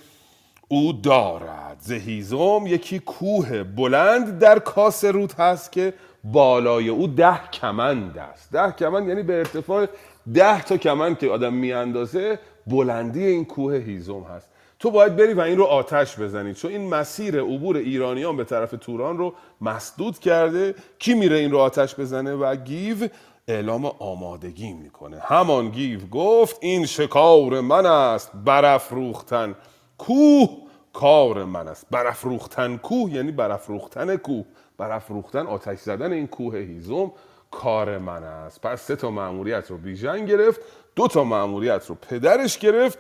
او 0.68 0.94
دارد. 0.94 1.78
زهیزم 1.80 2.64
یکی 2.68 3.00
کوه 3.00 3.64
بلند 3.64 4.40
در 4.40 4.60
کاس 4.60 5.06
رود 5.06 5.34
هست 5.34 5.72
که 5.72 5.94
بالای 6.24 6.90
او 6.90 7.08
ده 7.08 7.50
کمند 7.52 8.18
است. 8.18 8.52
ده 8.52 8.72
کمند 8.72 9.08
یعنی 9.08 9.24
به 9.24 9.38
ارتفاع 9.38 9.88
ده 10.34 10.62
تا 10.62 10.78
کمند 10.78 11.20
که 11.20 11.30
آدم 11.30 11.54
میاندازه 11.54 12.40
بلندی 12.68 13.26
این 13.26 13.46
کوه 13.46 13.76
هیزم 13.76 14.22
هست. 14.36 14.50
تو 14.80 14.92
باید 14.92 15.16
بری 15.16 15.34
و 15.34 15.40
این 15.40 15.58
رو 15.58 15.64
آتش 15.64 16.20
بزنی. 16.20 16.54
چون 16.54 16.72
این 16.72 16.90
مسیر 16.90 17.42
عبور 17.42 17.78
ایرانیان 17.78 18.38
به 18.38 18.44
طرف 18.44 18.76
توران 18.82 19.18
رو 19.18 19.34
مسدود 19.62 20.20
کرده. 20.20 20.76
کی 21.00 21.14
میره 21.14 21.38
این 21.38 21.52
رو 21.52 21.58
آتش 21.58 21.96
بزنه 21.96 22.34
و 22.34 22.56
گیو 22.56 23.08
اعلام 23.48 23.86
آمادگی 23.86 24.74
می‌کنه. 24.74 25.20
همان 25.20 25.70
گیو 25.70 26.00
گفت 26.12 26.58
این 26.62 26.86
شکار 26.86 27.62
من 27.62 27.86
است. 27.86 28.32
برافروختن 28.46 29.56
کوه 29.98 30.50
کار 30.94 31.44
من 31.44 31.68
است. 31.68 31.88
برافروختن 31.92 32.78
کوه 32.78 33.14
یعنی 33.14 33.32
برافروختن 33.32 34.16
کوه. 34.16 34.46
برافروختن 34.88 35.48
آتش 35.48 35.80
زدن 35.80 36.14
این 36.14 36.28
کوه 36.28 36.56
هیزم 36.58 37.12
کار 37.52 37.98
من 37.98 38.24
است. 38.24 38.62
پس 38.62 38.82
سه 38.82 38.96
تا 38.96 39.12
مأموریت 39.12 39.72
رو 39.72 39.78
بیژن 39.78 40.26
گرفت 40.26 40.62
دو 40.96 41.08
تا 41.08 41.24
مأموریت 41.24 41.86
رو 41.88 41.96
پدرش 41.96 42.58
گرفت 42.60 43.00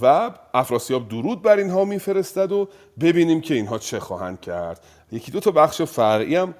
و 0.00 0.30
افراسیاب 0.54 1.08
درود 1.08 1.42
بر 1.42 1.56
اینها 1.56 1.84
میفرستد 1.84 2.52
و 2.52 2.68
ببینیم 3.00 3.40
که 3.40 3.54
اینها 3.54 3.78
چه 3.78 4.00
خواهند 4.00 4.40
کرد. 4.40 4.84
یکی 5.12 5.32
دو 5.32 5.40
تا 5.40 5.50
بخش 5.50 5.82
فرعی 5.82 6.36
هم 6.36 6.54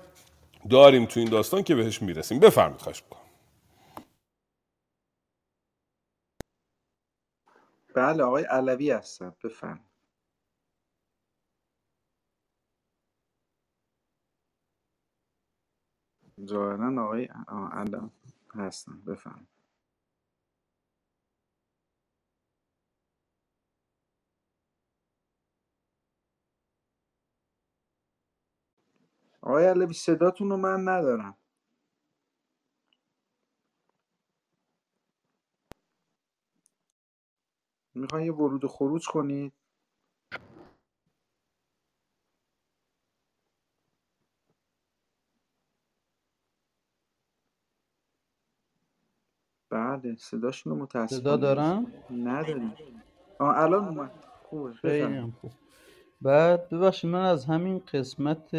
داریم 0.70 1.06
تو 1.06 1.20
این 1.20 1.30
داستان 1.30 1.62
که 1.62 1.74
بهش 1.74 2.02
می‌رسیم. 2.02 2.40
بفرمید 2.40 2.80
خواهش 2.80 3.02
بکنم 3.02 3.22
بله 7.94 8.22
آقای 8.24 8.44
علوی 8.44 8.90
هستم. 8.90 9.36
بفرم 9.44 9.80
ظاهرا 16.44 17.04
آقای 17.04 17.24
علم 17.72 18.12
هستم 18.54 19.02
بفرم 19.06 19.48
آقای 29.42 29.66
علوی 29.66 29.94
صداتون 29.94 30.50
رو 30.50 30.56
من 30.56 30.88
ندارم. 30.88 31.36
می‌خوان 37.94 38.22
یه 38.22 38.32
ورود 38.32 38.64
و 38.64 38.68
خروج 38.68 39.08
کنید؟ 39.08 39.54
بله 49.72 50.16
صداشون 50.18 50.72
رو 50.72 50.82
متاسفانه 50.82 51.20
صدا 51.20 51.36
دارم 51.36 51.86
نداریم. 52.10 52.72
آه 53.38 53.58
الان 53.58 53.88
اومد. 53.88 54.10
خوبه 54.42 54.72
خیلی 54.72 54.98
بفرمایید 54.98 55.22
هم 55.22 55.32
خوب. 55.40 55.50
بعد 56.22 56.68
ببخشید 56.68 57.10
من 57.10 57.24
از 57.24 57.44
همین 57.44 57.82
قسمت 57.92 58.54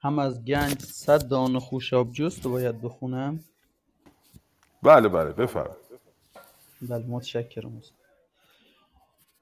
هم 0.00 0.18
از 0.18 0.44
گنج 0.44 0.82
صد 0.82 1.28
دانه 1.28 1.60
خوشاب 1.60 2.12
جست 2.12 2.44
رو 2.44 2.50
باید 2.50 2.80
بخونم. 2.80 3.40
بله 4.82 5.08
بله 5.08 5.32
بفرمایید. 5.32 5.76
بله 6.82 7.06
متشکرم 7.06 7.76
استاد. 7.76 7.98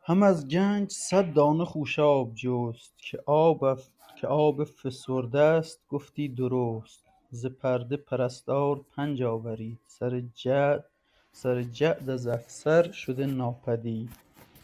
هم 0.03 0.23
از 0.23 0.49
گنج 0.49 0.91
صد 0.91 1.33
دانه 1.33 1.65
خوشاب 1.65 2.35
جست 2.35 2.93
که 2.99 3.23
آب 3.27 3.65
اف... 3.65 3.89
که 4.21 4.27
آب 4.27 4.65
فسرده 4.65 5.41
است 5.41 5.81
گفتی 5.89 6.29
درست. 6.29 7.05
ز 7.35 7.47
پرده 7.47 7.97
پرستار 7.97 8.81
پنج 8.97 9.23
آورید 9.23 9.79
سر 9.87 10.23
جعد 10.35 10.85
سر 11.33 11.63
جعد 11.63 12.11
از 12.11 12.27
افسر 12.27 12.93
شده 12.93 13.27
ناپدید. 13.27 14.11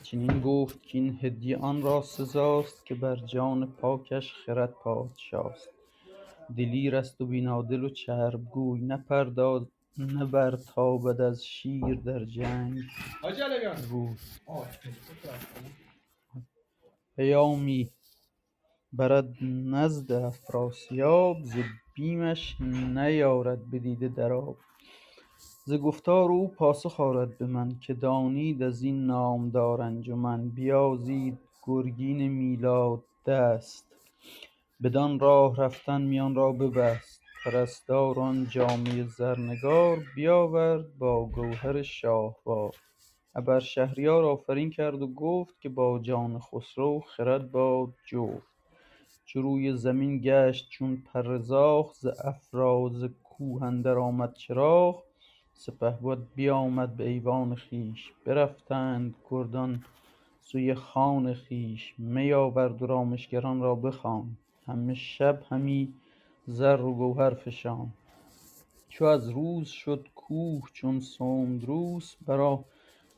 چنین 0.03 0.41
گفت 0.41 0.93
کاین 0.93 1.19
هدیه 1.23 1.57
آن 1.57 1.83
را 1.83 2.03
سزاست 2.03 2.87
که 2.87 2.95
بر 2.95 3.17
جان 3.17 3.67
پاکش 3.67 4.35
خرد 4.35 4.71
پادشاست. 4.71 5.69
دلیر 6.57 6.97
است 6.97 7.21
و 7.21 7.27
بینادل 7.27 7.85
و 7.85 7.89
چرب 7.89 8.45
گوی 8.45 8.81
نپرداز 8.81 9.63
نبرتابد 9.99 11.21
از 11.21 11.47
شیر 11.47 11.95
در 11.95 12.25
جنگ. 12.25 12.79
روی 13.91 14.17
پیامی 17.17 17.91
برد 18.93 19.35
نزد 19.43 20.13
افراسیاب 20.13 21.37
ز 21.45 21.57
بیمش 22.01 22.57
نیارد 22.95 23.71
به 23.71 23.79
دیده 23.79 24.09
در 24.09 24.33
آب. 24.33 24.57
ز 25.65 25.75
گفتار 25.75 26.31
او 26.31 26.49
پاسخ 26.49 27.01
آرد 27.01 27.39
به 27.39 27.47
من 27.47 27.79
که 27.81 27.95
دانید 27.95 28.63
از 28.63 28.83
این 28.83 29.07
نامدار 29.07 29.83
انجمن 29.83 30.49
بیازید 30.49 31.39
گرگین 31.63 32.29
میلاد 32.29 33.03
دست. 33.27 33.87
بدان 34.83 35.21
راه 35.21 35.57
رفتن 35.57 36.03
میان 36.03 36.35
را 36.35 36.53
ببست. 36.53 37.21
پرستار 37.45 38.21
آن 38.21 38.47
جامه 38.51 39.07
زرنگار 39.07 39.99
بیاورد 40.17 40.99
با 40.99 41.27
گوهر 41.27 41.83
شاهوار. 41.83 42.75
ابر 43.35 43.61
شهریار 43.61 44.25
آفرین 44.25 44.71
کرد 44.71 45.03
و 45.03 45.07
گفت 45.07 45.61
که 45.61 45.69
با 45.69 45.99
جان 45.99 46.39
خسرو 46.39 47.01
خرد 47.01 47.51
باد 47.51 47.95
جفت 48.07 48.50
چو 49.33 49.43
روی 49.43 49.77
زمین 49.77 50.21
گشت 50.25 50.71
چون 50.71 50.97
پر 50.97 51.39
زاغ 51.39 51.95
ز 51.95 52.07
افراز 52.07 53.05
کوه 53.25 53.63
اندر 53.63 53.99
آمد 53.99 54.35
چراغ. 54.35 55.03
سپهبد 55.55 56.19
بیامد 56.35 56.97
به 56.97 57.09
ایوان 57.09 57.55
خویش 57.55 58.13
برفتند 58.25 59.15
گردان 59.31 59.85
سوی 60.41 60.75
خان 60.75 61.35
خویش. 61.35 61.95
می 61.99 62.33
آورد 62.33 62.83
و 62.83 62.87
رامشگران 62.87 63.61
را 63.61 63.75
بخواند 63.75 64.37
همه 64.67 64.95
شب 64.95 65.43
همی 65.51 65.95
زر 66.47 66.81
و 66.81 66.95
گوهر 66.95 67.35
فشاند 67.35 67.93
چو 68.89 69.05
از 69.05 69.31
روز 69.31 69.69
شد 69.69 70.07
کوه 70.15 70.63
چون 70.73 71.01
سندروس 71.01 72.17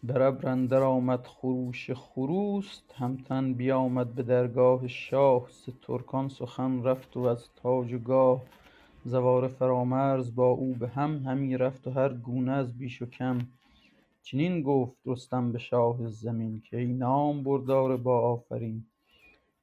بر 0.05 0.23
ابر 0.23 0.49
اندر 0.49 0.83
آمد 0.83 1.27
خروش 1.27 1.91
خروس 1.91 2.81
تهمتن 2.89 3.55
بیامد 3.55 4.15
به 4.15 4.23
درگاه 4.23 4.89
شاه. 4.89 5.49
ز 5.51 5.69
ترکان 5.83 6.29
سخن 6.29 6.83
رفت 6.83 7.17
و 7.17 7.21
از 7.21 7.49
تاج 7.57 7.93
و 7.93 7.99
گاه 7.99 8.43
زواره 9.05 9.49
فرامرز 9.49 10.35
با 10.35 10.49
او 10.49 10.75
به 10.75 10.89
هم 10.89 11.19
همی 11.19 11.57
رفت 11.57 11.87
و 11.87 11.91
هر 11.91 12.15
گونه 12.15 12.53
از 12.53 12.79
بیش 12.79 13.03
و 13.03 13.07
کم. 13.07 13.39
چنین 14.23 14.63
گفت 14.63 14.97
رستم 15.07 15.53
به 15.53 15.59
شاه 15.59 16.09
زمین 16.09 16.63
کای 16.71 16.87
نامبردار 16.87 17.97
باآفرین 17.97 18.85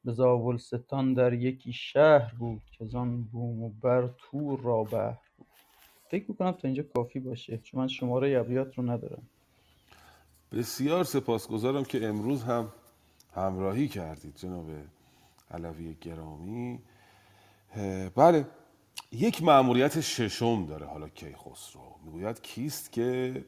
به 0.05 0.11
زاولستان 0.11 1.13
در 1.13 1.33
یکی 1.33 1.73
شهر 1.73 2.33
بود 2.39 2.61
که 2.71 2.85
زان 2.85 3.23
بوم 3.23 3.63
و 3.63 3.69
بر 3.69 4.09
تور 4.17 4.59
را 4.59 4.83
بهر 4.83 5.19
بود. 5.37 5.47
فکر 6.09 6.25
می‌کنم 6.27 6.51
تا 6.51 6.67
اینجا 6.67 6.83
کافی 6.83 7.19
باشه 7.19 7.57
چون 7.57 7.81
من 7.81 7.87
شماره 7.87 8.39
ابیات 8.39 8.77
رو 8.77 8.91
ندارم. 8.91 9.23
بسیار 10.51 11.03
سپاسگزارم 11.03 11.83
که 11.83 12.07
امروز 12.07 12.43
هم 12.43 12.67
همراهی 13.35 13.87
کردید 13.87 14.35
جناب 14.35 14.65
علوی 15.51 15.95
گرامی. 16.01 16.79
بله 18.15 18.45
یک 19.11 19.43
مأموریت 19.43 20.01
ششم 20.01 20.65
داره 20.65 20.85
حالا 20.85 21.09
کیخسرو. 21.09 21.95
می‌گوید 22.05 22.41
کیست 22.41 22.91
که 22.91 23.45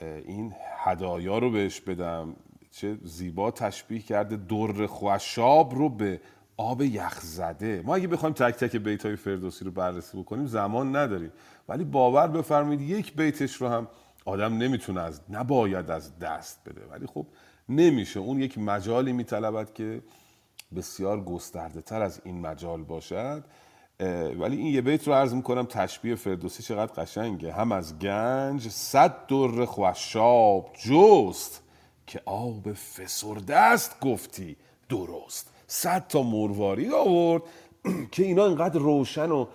این 0.00 0.54
هدایا 0.76 1.38
رو 1.38 1.50
بهش 1.50 1.80
بدم؟ 1.80 2.36
چه 2.70 2.98
زیبا 3.02 3.50
تشبیه 3.50 4.00
کرده 4.00 4.36
در 4.36 4.86
خوشاب 4.86 5.74
رو 5.74 5.88
به 5.88 6.20
آب 6.56 6.82
یخزده 6.82 7.82
ما 7.86 7.94
اگه 7.94 8.08
بخوایم 8.08 8.34
تک 8.34 8.54
تک 8.54 8.76
بیت 8.76 9.06
های 9.06 9.16
فردوسی 9.16 9.64
رو 9.64 9.70
بررسی 9.70 10.18
بکنیم 10.18 10.46
زمان 10.46 10.96
نداریم. 10.96 11.32
ولی 11.68 11.84
باور 11.84 12.28
بفرمایید 12.28 12.80
یک 12.80 13.16
بیتش 13.16 13.54
رو 13.54 13.68
هم 13.68 13.88
آدم 14.28 14.58
نمی‌تونه 14.58 15.00
از 15.00 15.20
نباید 15.30 15.90
از 15.90 16.18
دست 16.18 16.60
بده. 16.66 16.80
ولی 16.90 17.06
خب 17.06 17.26
نمیشه. 17.68 18.20
اون 18.20 18.40
یک 18.40 18.58
مجالی 18.58 19.12
میطلبد 19.12 19.72
که 19.72 20.02
بسیار 20.76 21.20
گسترده 21.20 21.80
تر 21.82 22.02
از 22.02 22.20
این 22.24 22.40
مجال 22.40 22.82
باشد. 22.82 23.44
ولی 24.38 24.56
این 24.56 24.66
یه 24.66 24.80
بیت 24.80 25.08
رو 25.08 25.14
عرض 25.14 25.34
می‌کنم 25.34 25.66
تشبیه 25.66 26.14
فردوسی 26.14 26.62
چقدر 26.62 26.92
قشنگه. 26.92 27.52
هم 27.52 27.72
از 27.72 27.98
گنج 27.98 28.68
صد 28.68 29.26
در 29.26 29.64
خوشاب 29.64 30.70
جست 30.88 31.62
که 32.06 32.20
آب 32.24 32.72
فسرده 32.72 33.56
است 33.56 34.00
گفتی 34.00 34.56
درست. 34.88 35.50
صد 35.66 36.06
تا 36.08 36.22
مروارید 36.22 36.92
آورد 36.92 37.42
که 38.12 38.22
اینا 38.22 38.46
اینقدر 38.46 38.78
روشن 38.78 39.30
و 39.30 39.46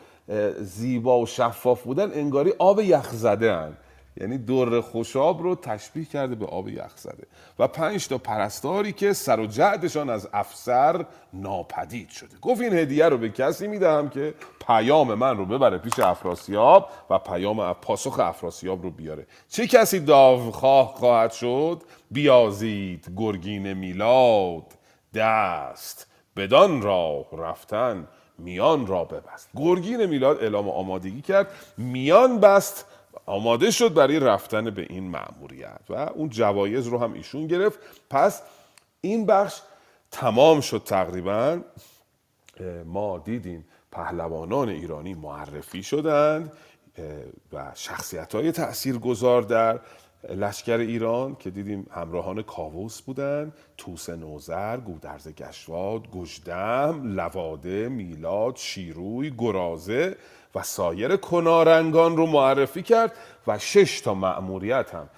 زیبا 0.60 1.20
و 1.20 1.26
شفاف 1.26 1.84
بودن 1.84 2.12
انگاری 2.12 2.54
آب 2.60 2.80
یخزده 2.80 3.54
هن. 3.54 3.78
یعنی 4.18 4.38
در 4.38 4.82
خوشاب 4.82 5.44
رو 5.44 5.56
تشبیه 5.56 6.06
کرده 6.06 6.36
به 6.36 6.46
آب 6.46 6.70
یخزده. 6.70 7.28
و 7.60 7.68
پنج 7.68 8.08
تا 8.08 8.18
پرستاری 8.18 8.92
که 8.92 9.14
سر 9.14 9.40
و 9.40 9.46
جعدشان 9.46 10.10
از 10.10 10.30
افسر 10.34 11.06
ناپدید 11.34 12.10
شده. 12.10 12.38
گفت 12.42 12.62
این 12.62 12.74
هدیه 12.74 13.10
رو 13.10 13.18
به 13.18 13.30
کسی 13.30 13.68
می‌دهم 13.68 14.10
که 14.10 14.34
پیام 14.68 15.14
من 15.14 15.38
رو 15.38 15.46
ببره 15.46 15.78
پیش 15.78 16.00
افراسیاب 16.00 16.90
و 17.10 17.20
پیام 17.20 17.74
پاسخ 17.74 18.20
افراسیاب 18.20 18.84
رو 18.84 18.92
بیاره. 18.92 19.28
چه 19.50 19.68
کسی 19.68 20.00
داوخواه 20.00 20.94
خواهد 20.96 21.32
شد؟ 21.32 21.84
بیازید 22.12 23.14
گرگین 23.18 23.74
میلاد. 23.74 24.64
دست 25.14 26.08
بدان 26.36 26.82
راه 26.82 27.26
رفتن 27.38 28.08
میان 28.38 28.88
را 28.88 29.04
ببست. 29.04 29.50
گرگین 29.56 30.06
میلاد 30.06 30.44
اعلام 30.44 30.70
آمادگی 30.70 31.22
کرد 31.22 31.48
میان 31.78 32.40
بست 32.40 32.86
آماده 33.26 33.72
شد 33.72 33.94
برای 33.94 34.20
رفتن 34.20 34.70
به 34.70 34.86
این 34.90 35.10
مأموریت 35.10 35.82
و 35.90 35.94
اون 35.94 36.30
جوایز 36.30 36.88
رو 36.88 37.00
هم 37.00 37.14
ایشون 37.14 37.48
گرفت. 37.48 37.80
پس 38.10 38.42
این 39.02 39.26
بخش 39.26 39.62
تمام 40.12 40.62
شد 40.62 40.82
تقریبا. 40.86 41.60
ما 42.86 43.18
دیدیم 43.18 43.66
پهلوانان 43.92 44.70
ایرانی 44.70 45.14
معرفی 45.14 45.84
شدند 45.84 46.52
و 47.54 47.72
شخصیت 47.76 48.36
های 48.36 48.52
تأثیر 48.52 48.98
گذار 48.98 49.42
در 49.42 49.80
لشکر 50.30 50.78
ایران 50.78 51.36
که 51.36 51.50
دیدیم 51.50 51.88
همراهان 51.92 52.42
کاووس 52.42 53.02
بودند. 53.02 53.54
توس 53.78 54.10
نوزر، 54.10 54.78
گودرز 54.78 55.28
گشواد، 55.28 56.12
گژدم، 56.12 57.16
لواده، 57.16 57.90
میلاد، 57.90 58.56
شیروی، 58.56 59.34
گرازه. 59.38 60.16
و 60.56 60.64
سایر 60.64 61.16
کنارنگان 61.16 62.18
رو 62.18 62.26
معرفی 62.26 62.82
کرد 62.82 63.14
و 63.48 63.60
شش 63.60 64.02
تا 64.02 64.14
مأموریت 64.14 64.96
هم 64.96 65.10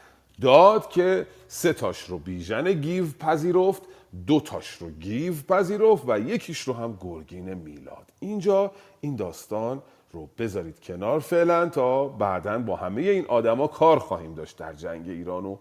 داد 0.41 0.89
که 0.89 1.27
سه 1.47 1.73
تاش 1.73 2.01
رو 2.01 2.17
بیژن 2.17 2.73
گیو 2.73 3.05
پذیرفت 3.19 3.81
دو 4.27 4.39
تاش 4.39 4.69
رو 4.69 4.89
گیو 4.89 5.33
پذیرفت 5.49 6.03
و 6.07 6.19
یکیش 6.19 6.61
رو 6.61 6.73
هم 6.73 6.97
گرگین 7.01 7.53
میلاد. 7.53 8.11
اینجا 8.19 8.71
این 9.01 9.15
داستان 9.15 9.81
رو 10.11 10.29
بذارید 10.37 10.79
کنار 10.79 11.19
فعلا 11.19 11.69
تا 11.69 12.07
بعدا 12.07 12.59
با 12.59 12.75
همه 12.75 13.01
این 13.01 13.25
آدما 13.25 13.67
کار 13.67 13.99
خواهیم 13.99 14.33
داشت 14.33 14.57
در 14.57 14.73
جنگ 14.73 15.09
ایران 15.09 15.45
و 15.45 15.57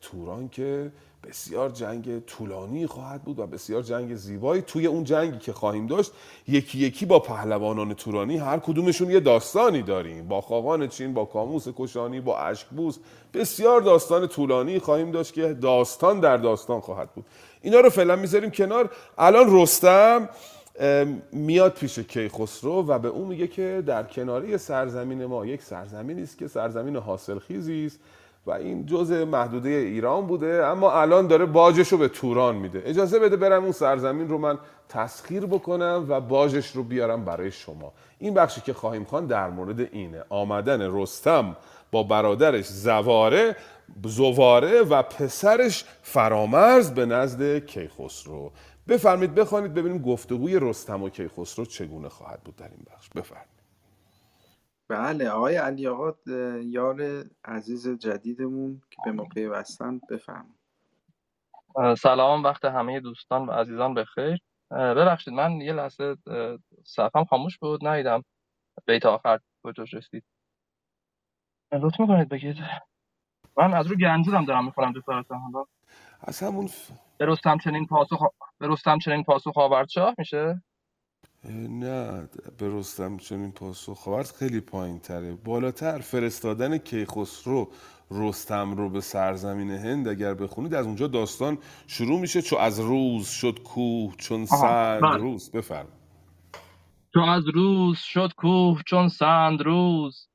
توران 0.00 0.48
که 0.48 0.92
بسیار 1.28 1.70
جنگ 1.70 2.24
طولانی 2.24 2.86
خواهد 2.86 3.22
بود 3.22 3.38
و 3.38 3.46
بسیار 3.46 3.82
جنگ 3.82 4.14
زیبایی 4.14 4.62
توی 4.62 4.86
اون 4.86 5.04
جنگی 5.04 5.38
که 5.38 5.52
خواهیم 5.52 5.86
داشت. 5.86 6.12
یکی 6.48 6.78
یکی 6.78 7.06
با 7.06 7.18
پهلوانان 7.18 7.94
تورانی 7.94 8.36
هر 8.36 8.58
کدومشون 8.58 9.10
یه 9.10 9.20
داستانی 9.20 9.82
داریم. 9.82 10.28
با 10.28 10.40
خاقان 10.40 10.88
چین 10.88 11.14
با 11.14 11.24
کاموس 11.24 11.68
کشانی 11.76 12.20
با 12.20 12.38
اشکبوس. 12.38 12.98
بسیار 13.34 13.80
داستان 13.80 14.26
طولانی 14.26 14.78
خواهیم 14.78 15.10
داشت 15.10 15.34
که 15.34 15.54
داستان 15.54 16.20
در 16.20 16.36
داستان 16.36 16.80
خواهد 16.80 17.10
بود. 17.10 17.24
اینا 17.62 17.80
رو 17.80 17.90
فعلا 17.90 18.16
می‌ذاریم 18.16 18.50
کنار. 18.50 18.90
الان 19.18 19.60
رستم 19.60 20.28
میاد 21.32 21.72
پیش 21.72 21.98
کیخسرو 21.98 22.86
و 22.86 22.98
به 22.98 23.08
اون 23.08 23.28
میگه 23.28 23.46
که 23.46 23.82
در 23.86 24.02
کناری 24.02 24.58
سرزمین 24.58 25.24
ما 25.24 25.46
یک 25.46 25.62
سرزمینی 25.62 26.22
است 26.22 26.38
که 26.38 26.48
سرزمین 26.48 26.96
حاصلخیزی 26.96 27.86
است. 27.86 28.00
و 28.46 28.50
این 28.50 28.86
جزء 28.86 29.24
محدوده 29.24 29.68
ایران 29.68 30.26
بوده 30.26 30.66
اما 30.66 30.92
الان 30.92 31.26
داره 31.26 31.46
باجش 31.46 31.88
رو 31.88 31.98
به 31.98 32.08
توران 32.08 32.56
میده. 32.56 32.82
اجازه 32.86 33.18
بده 33.18 33.36
برم 33.36 33.62
اون 33.62 33.72
سرزمین 33.72 34.28
رو 34.28 34.38
من 34.38 34.58
تسخیر 34.88 35.46
بکنم 35.46 36.06
و 36.08 36.20
باجش 36.20 36.70
رو 36.70 36.82
بیارم 36.82 37.24
برای 37.24 37.50
شما. 37.50 37.92
این 38.18 38.34
بخشی 38.34 38.60
که 38.60 38.72
خواهیم 38.72 39.04
خوان 39.04 39.26
در 39.26 39.50
مورد 39.50 39.80
اینه. 39.80 40.24
آمدن 40.28 41.00
رستم 41.00 41.56
با 41.92 42.02
برادرش 42.02 42.66
زواره 42.66 43.56
زواره 44.04 44.82
و 44.82 45.02
پسرش 45.02 45.84
فرامرز 46.02 46.90
به 46.90 47.06
نزد 47.06 47.58
کیخسرو. 47.58 48.52
بفرمید 48.88 49.34
بخوانید 49.34 49.74
ببینیم 49.74 50.02
گفتگوی 50.02 50.58
رستم 50.60 51.02
و 51.02 51.08
کیخسرو 51.08 51.64
چگونه 51.64 52.08
خواهد 52.08 52.40
بود 52.44 52.56
در 52.56 52.68
این 52.68 52.86
بخش. 52.94 53.08
بفرمید 53.08 53.55
بله 54.88 55.30
آقای 55.30 55.56
علی 55.56 55.88
آقا 55.88 56.14
یار 56.64 57.24
عزیز 57.44 57.88
جدیدمون 57.88 58.82
که 58.90 58.98
به 59.04 59.12
ما 59.12 59.24
پیوستن 59.24 60.00
بفهم 60.10 60.54
سلام 61.98 62.44
وقت 62.44 62.64
همه 62.64 63.00
دوستان 63.00 63.46
و 63.46 63.52
عزیزان 63.52 63.94
بخیر 63.94 64.38
ببخشید 64.70 65.34
من 65.34 65.60
یه 65.60 65.72
لحظه 65.72 66.16
اه، 66.26 66.58
صفحم 66.84 67.24
خاموش 67.24 67.58
بود 67.58 67.86
ندیدم. 67.88 68.24
بیت 68.86 69.06
آخر 69.06 69.40
کجاش 69.64 69.94
رسید؟ 69.94 70.24
لطف 71.72 72.00
می‌کنید 72.00 72.28
بگید. 72.28 72.56
من 73.58 73.74
از 73.74 73.86
رو 73.86 73.96
گنجورم 73.96 74.44
دارم 74.44 74.64
می‌خورم 74.64 74.92
جسارتا 74.92 75.38
حالا. 75.38 75.64
از 76.20 76.40
همون 76.42 76.66
ف- 76.68 76.92
به 77.18 77.26
رستم 77.26 77.58
چنین 77.58 77.86
پاسخ 77.86 78.22
به 78.58 78.68
رستم 78.68 78.98
چنین 78.98 79.24
پاسخ 79.24 79.58
آورد 79.58 79.88
شاه 79.88 80.14
میشه؟ 80.18 80.62
نه 81.50 82.28
به 82.58 82.78
رستم 82.78 83.16
چنین 83.16 83.52
پاسخ. 83.52 83.98
خواهد 83.98 84.26
خیلی 84.26 84.60
پایین 84.60 84.98
تره 84.98 85.34
بالاتر 85.34 85.98
فرستادن 85.98 86.78
کیخسرو 86.78 87.70
رستم 88.10 88.76
رو 88.76 88.90
به 88.90 89.00
سرزمین 89.00 89.70
هند 89.70 90.08
اگر 90.08 90.34
بخونید 90.34 90.74
از 90.74 90.86
اونجا 90.86 91.06
داستان 91.06 91.58
شروع 91.86 92.20
میشه. 92.20 92.42
چو 92.42 92.56
از 92.56 92.80
روز 92.80 93.28
شد 93.28 93.62
کوه 93.62 94.14
چون 94.16 94.46
سند 94.46 95.02
بله. 95.02 95.16
روز. 95.16 95.50
بفرم 95.50 95.88
چو 97.14 97.20
از 97.20 97.44
روز 97.54 97.98
شد 97.98 98.32
کوه 98.36 98.82
چون 98.86 99.08
سند 99.08 99.62
روز 99.62 100.28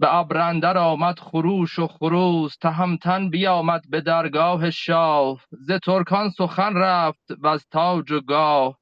به 0.00 0.14
ابرندر 0.14 0.78
آمد 0.78 1.18
خروش 1.18 1.78
و 1.78 1.86
خروز. 1.86 2.58
تهمتن 2.62 3.30
بیامد 3.30 3.82
به 3.90 4.00
درگاه 4.00 4.70
شاه. 4.70 5.40
ز 5.50 5.72
ترکان 5.84 6.30
سخن 6.30 6.74
رفت 6.74 7.24
و 7.38 7.46
از 7.46 7.66
تاج 7.70 8.12
و 8.12 8.20
گاه. 8.20 8.79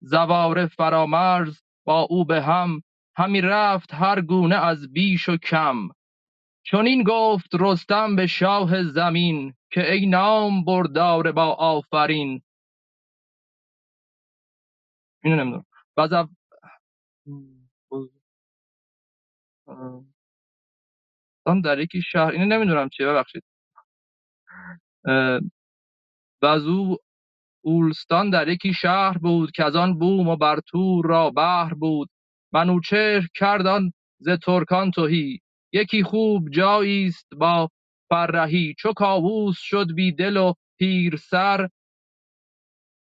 زواره 0.00 0.66
فرامرز 0.66 1.62
با 1.86 2.00
او 2.00 2.24
به 2.24 2.42
هم 2.42 2.82
همی 3.16 3.40
رفت 3.40 3.94
هر 3.94 4.20
گونه 4.20 4.56
از 4.56 4.92
بیش 4.92 5.28
و 5.28 5.36
کم. 5.36 5.88
چنین 6.66 7.04
گفت 7.06 7.50
رستم 7.60 8.16
به 8.16 8.26
شاه 8.26 8.82
زمین 8.82 9.54
که 9.72 9.92
ای 9.92 10.06
نام 10.06 10.64
بردار 10.64 11.32
با 11.32 11.46
آفرین. 11.54 12.42
اینو 15.24 15.36
نمی‌دونم. 15.36 15.66
آن 21.46 21.60
در 21.60 21.78
یکی 21.78 22.02
شهر 22.02 22.32
اینو 22.32 22.46
نمی‌دونم 22.46 22.88
چیه 22.88 23.06
ببخشید. 23.06 23.44
و 26.42 26.46
از 26.46 26.66
او 26.66 26.98
اولستان 27.68 28.30
در 28.30 28.48
یکی 28.48 28.74
شهر 28.74 29.18
بود 29.18 29.50
که 29.50 29.64
از 29.64 29.76
آن 29.76 29.98
بوم 29.98 30.28
و 30.28 30.36
بر 30.36 30.60
تور 30.66 31.06
را 31.06 31.30
بحر 31.30 31.74
بود. 31.74 32.08
منوچهر 32.52 33.26
کرد 33.34 33.66
آن 33.66 33.92
ز 34.18 34.28
ترکان 34.28 34.90
تهی. 34.90 35.40
یکی 35.72 36.02
خوب 36.02 36.50
جایی 36.50 37.06
است 37.06 37.26
با 37.36 37.68
فرهی. 38.08 38.74
چو 38.78 38.92
کاووس 38.92 39.58
شد 39.58 39.94
بی 39.94 40.12
دل 40.12 40.36
و 40.36 40.52
پیر 40.78 41.16
سر 41.16 41.68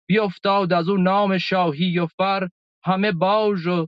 بیافتاد 0.08 0.72
از 0.72 0.88
او 0.88 0.96
نام 0.96 1.38
شاهی 1.38 1.98
و 1.98 2.06
فر. 2.06 2.48
همه 2.84 3.12
باژ 3.12 3.66
و 3.66 3.86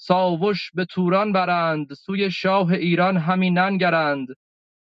ساوش 0.00 0.70
به 0.74 0.84
توران 0.84 1.32
برند. 1.32 1.94
سوی 1.94 2.30
شاه 2.30 2.72
ایران 2.72 3.16
همی 3.16 3.50
ننگرند. 3.50 4.28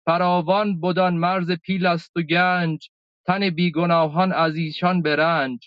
فراوان 0.06 0.81
بدان 0.81 1.14
مرز 1.18 1.52
پیل 1.52 1.85
است 1.85 2.18
و 2.18 2.22
گنج. 2.22 2.90
تن 3.28 3.50
بیگناهان 3.50 4.32
از 4.34 4.56
ایشان 4.56 5.02
به 5.02 5.16
رنج 5.16 5.60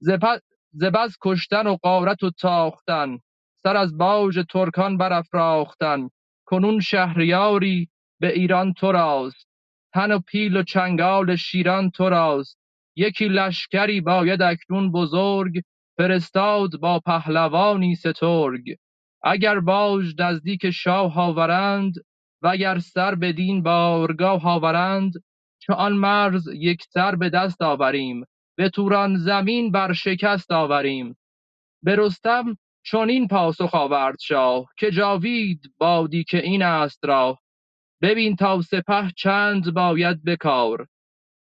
ز 0.00 0.10
پ- 0.10 0.40
ز 0.72 0.84
بس 0.84 1.16
کشتن 1.22 1.66
و 1.66 1.76
غارت 1.76 2.22
و 2.22 2.30
تاختن. 2.30 3.18
سر 3.62 3.76
از 3.76 3.98
باژ 3.98 4.38
ترکان 4.50 4.96
برافراختن. 4.98 6.10
کنون 6.46 6.80
شهریاری 6.80 7.88
به 8.20 8.32
ایران 8.32 8.72
تو 8.72 8.92
راست. 8.92 9.48
تن 9.94 10.12
و 10.12 10.18
پیل 10.20 10.56
و 10.56 10.62
چنگال 10.62 11.36
شیران 11.36 11.90
تو 11.90 12.08
راست. 12.10 12.58
یکی 12.96 13.28
لشکری 13.28 14.00
باید 14.00 14.42
اکنون 14.42 14.92
بزرگ 14.92 15.62
فرستاد 15.98 16.76
با 16.80 17.00
پهلوانی 17.00 17.94
سترگ. 17.94 18.76
اگر 19.24 19.60
باژ 19.60 20.14
نزدیک 20.18 20.70
شاه 20.70 21.20
آورند 21.20 21.94
وگر 22.42 22.78
سر 22.78 23.14
بدین 23.14 23.62
بارگاه 23.62 24.46
آورند 24.48 25.12
چو 25.66 25.72
آن 25.72 25.92
مرز 25.92 26.48
یکسر 26.48 27.14
به 27.14 27.30
دست 27.30 27.62
آوریم 27.62 28.24
به 28.56 28.68
توران 28.68 29.16
زمین 29.16 29.70
بر 29.70 29.92
شکست 29.92 30.52
آوریم. 30.52 31.16
به 31.82 31.96
رستم 31.96 32.56
چنین 32.84 33.28
پاسخ 33.28 33.74
آورد 33.74 34.18
شاه 34.20 34.66
که 34.78 34.90
جاوید 34.90 35.72
بادی 35.78 36.24
که 36.24 36.38
این 36.38 36.62
است 36.62 37.04
راه. 37.04 37.40
ببین 38.02 38.36
تا 38.36 38.62
سپه 38.62 39.10
چند 39.16 39.74
باید 39.74 40.24
به 40.24 40.36
کار 40.36 40.86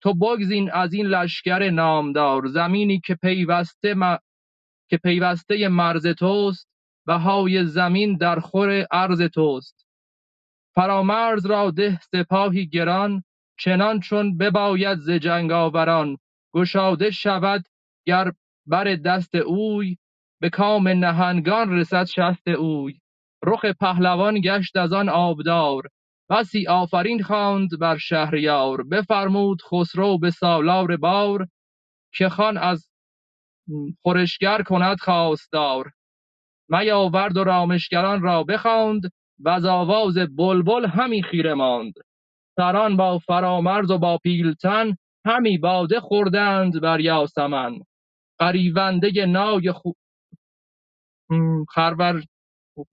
تو 0.02 0.14
بگزین 0.14 0.72
از 0.72 0.94
این 0.94 1.06
لشکر 1.06 1.70
نامدار 1.70 2.48
زمینی 2.48 3.00
که 3.00 3.16
پیوسته 3.16 3.94
م... 3.94 4.18
که 4.90 4.98
پیوسته 4.98 5.68
مرز 5.68 6.08
توست 6.08 6.68
بهای 7.06 7.66
زمین 7.66 8.18
در 8.18 8.40
خور 8.40 8.86
ارز 8.92 9.22
توست. 9.22 9.86
فرامرز 10.76 11.46
را 11.46 11.72
ده 11.72 12.00
سپاهی 12.02 12.68
گران 12.68 13.24
چنان 13.60 14.00
چون 14.00 14.38
بباید 14.38 15.00
ز 15.00 15.10
جنگاوران 15.10 16.18
گشاده 16.56 17.12
شود 17.12 17.66
گر 18.06 18.32
بر 18.68 18.96
دست 18.96 19.36
اوی 19.36 19.98
به 20.42 20.50
کام 20.50 20.88
نهنگان 20.88 21.78
رسد 21.78 22.06
شست 22.06 22.48
اوی. 22.48 23.00
رخ 23.44 23.66
پهلوان 23.66 24.42
گشت 24.42 24.78
از 24.78 24.94
آن 24.94 25.10
آبدار 25.10 25.84
بسی 26.30 26.68
آفرین 26.68 27.24
خواند 27.24 27.70
بر 27.80 27.98
شهریار. 27.98 28.84
بفرمود 28.84 29.62
خسرو 29.62 30.18
به 30.18 30.32
سالار 30.32 30.98
بار 30.98 31.48
که 32.14 32.30
خان 32.30 32.58
از 32.58 32.90
خورشگر 34.02 34.64
کند 34.64 35.00
خواستار. 35.00 35.92
میاورد 36.70 37.38
و 37.38 37.44
رامشگران 37.44 38.22
را 38.22 38.44
بخواند 38.44 39.02
و 39.40 39.50
از 39.50 39.66
آواز 39.66 40.18
بلبل 40.18 40.86
همی 40.86 41.24
خیره 41.24 41.54
ماند. 41.54 41.94
سران 42.56 42.98
با 42.98 43.20
فرامرز 43.20 43.92
و 43.92 43.98
با 43.98 44.18
پیلتن 44.18 44.98
همی 45.26 45.58
باده 45.58 46.00
خوردند 46.00 46.82
بر 46.82 47.00
یاسمن. 47.00 47.80
غریونده 48.40 49.26
نای 49.26 49.72
خو... 49.72 49.92
خرور 51.70 52.24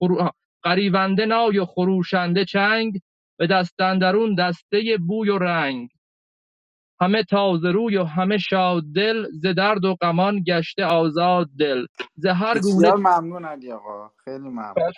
خرو... 0.01 0.20
آه. 0.20 0.32
غریونده 0.64 1.26
نای 1.26 1.59
و 1.59 1.64
خروشنده 1.64 2.44
چنگ 2.44 3.01
به 3.39 3.47
دست 3.47 3.80
اندرون 3.80 4.34
دسته 4.34 4.98
بوی 5.09 5.30
و 5.30 5.39
رنگ. 5.39 5.90
همه 7.01 7.22
تازه 7.24 7.70
روی 7.70 7.97
و 7.97 8.05
همه 8.05 8.39
شاد 8.39 8.82
دل 8.94 9.26
ز 9.32 9.47
درد 9.47 9.84
و 9.84 9.94
غمان 10.02 10.43
گشته 10.47 10.84
آزاد 10.84 11.51
دل. 11.59 11.86
ز 12.16 12.26
هر 12.26 12.60
گونه 12.60 12.93
ممنون 12.94 13.44
علی 13.44 13.72
آقا. 13.72 14.10
خیلی 14.24 14.48
ممنون. 14.48 14.93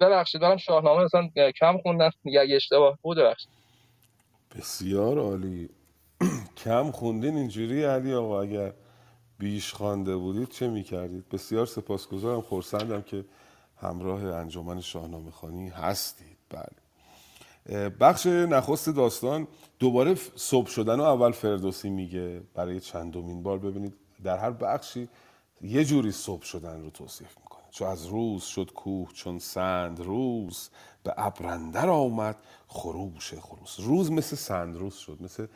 ببخشید 0.00 0.40
دارم 0.40 0.56
شاهنامه 0.56 1.02
اصلا 1.02 1.28
کم 1.60 1.78
خوندم. 1.78 2.10
اگه 2.26 2.56
اشتباه. 2.56 2.98
بود 3.02 3.18
ببخشید. 3.18 3.48
بسیار 4.58 5.18
عالی. 5.18 5.68
کم 6.64 6.90
خوندین 6.90 7.36
اینجوری 7.36 7.84
علی 7.84 8.14
آقا 8.14 8.42
اگر 8.42 8.72
بیش 9.38 9.72
خوانده 9.72 10.16
بودید 10.16 10.48
چه 10.48 10.68
می‌کردید؟ 10.68 11.28
بسیار 11.28 11.66
سپاسگزارم. 11.66 12.40
خورسندم 12.40 13.02
که 13.02 13.24
همراه 13.80 14.24
انجمن 14.24 14.80
شاهنامه 14.80 15.30
خانی 15.30 15.68
هستید. 15.68 16.36
بله. 16.50 17.88
بخش 17.88 18.26
نخست 18.26 18.88
داستان. 18.90 19.48
دوباره 19.78 20.14
صبح 20.36 20.68
شدن 20.68 21.00
و 21.00 21.02
اول 21.02 21.32
فردوسی 21.32 21.90
میگه. 21.90 22.40
برای 22.54 22.80
چندمین 22.80 23.42
بار 23.42 23.58
ببینید. 23.58 23.94
در 24.24 24.38
هر 24.38 24.50
بخشی 24.50 25.08
یه 25.62 25.84
جوری 25.84 26.12
صبح 26.12 26.42
شدن 26.42 26.82
رو 26.82 26.90
توصیف 26.90 27.34
چو 27.72 27.84
از 27.84 28.06
روز 28.06 28.42
شد 28.42 28.72
کوه 28.72 29.12
چون 29.12 29.38
سند 29.38 30.00
روز 30.00 30.70
به 31.02 31.14
ابرندر 31.16 31.88
آمد 31.88 32.36
خروش 32.68 33.34
خروس. 33.34 33.80
روز 33.80 34.12
مثل 34.12 34.36
سندروز 34.36 34.94
شد 34.94 35.18
مثل 35.22 35.46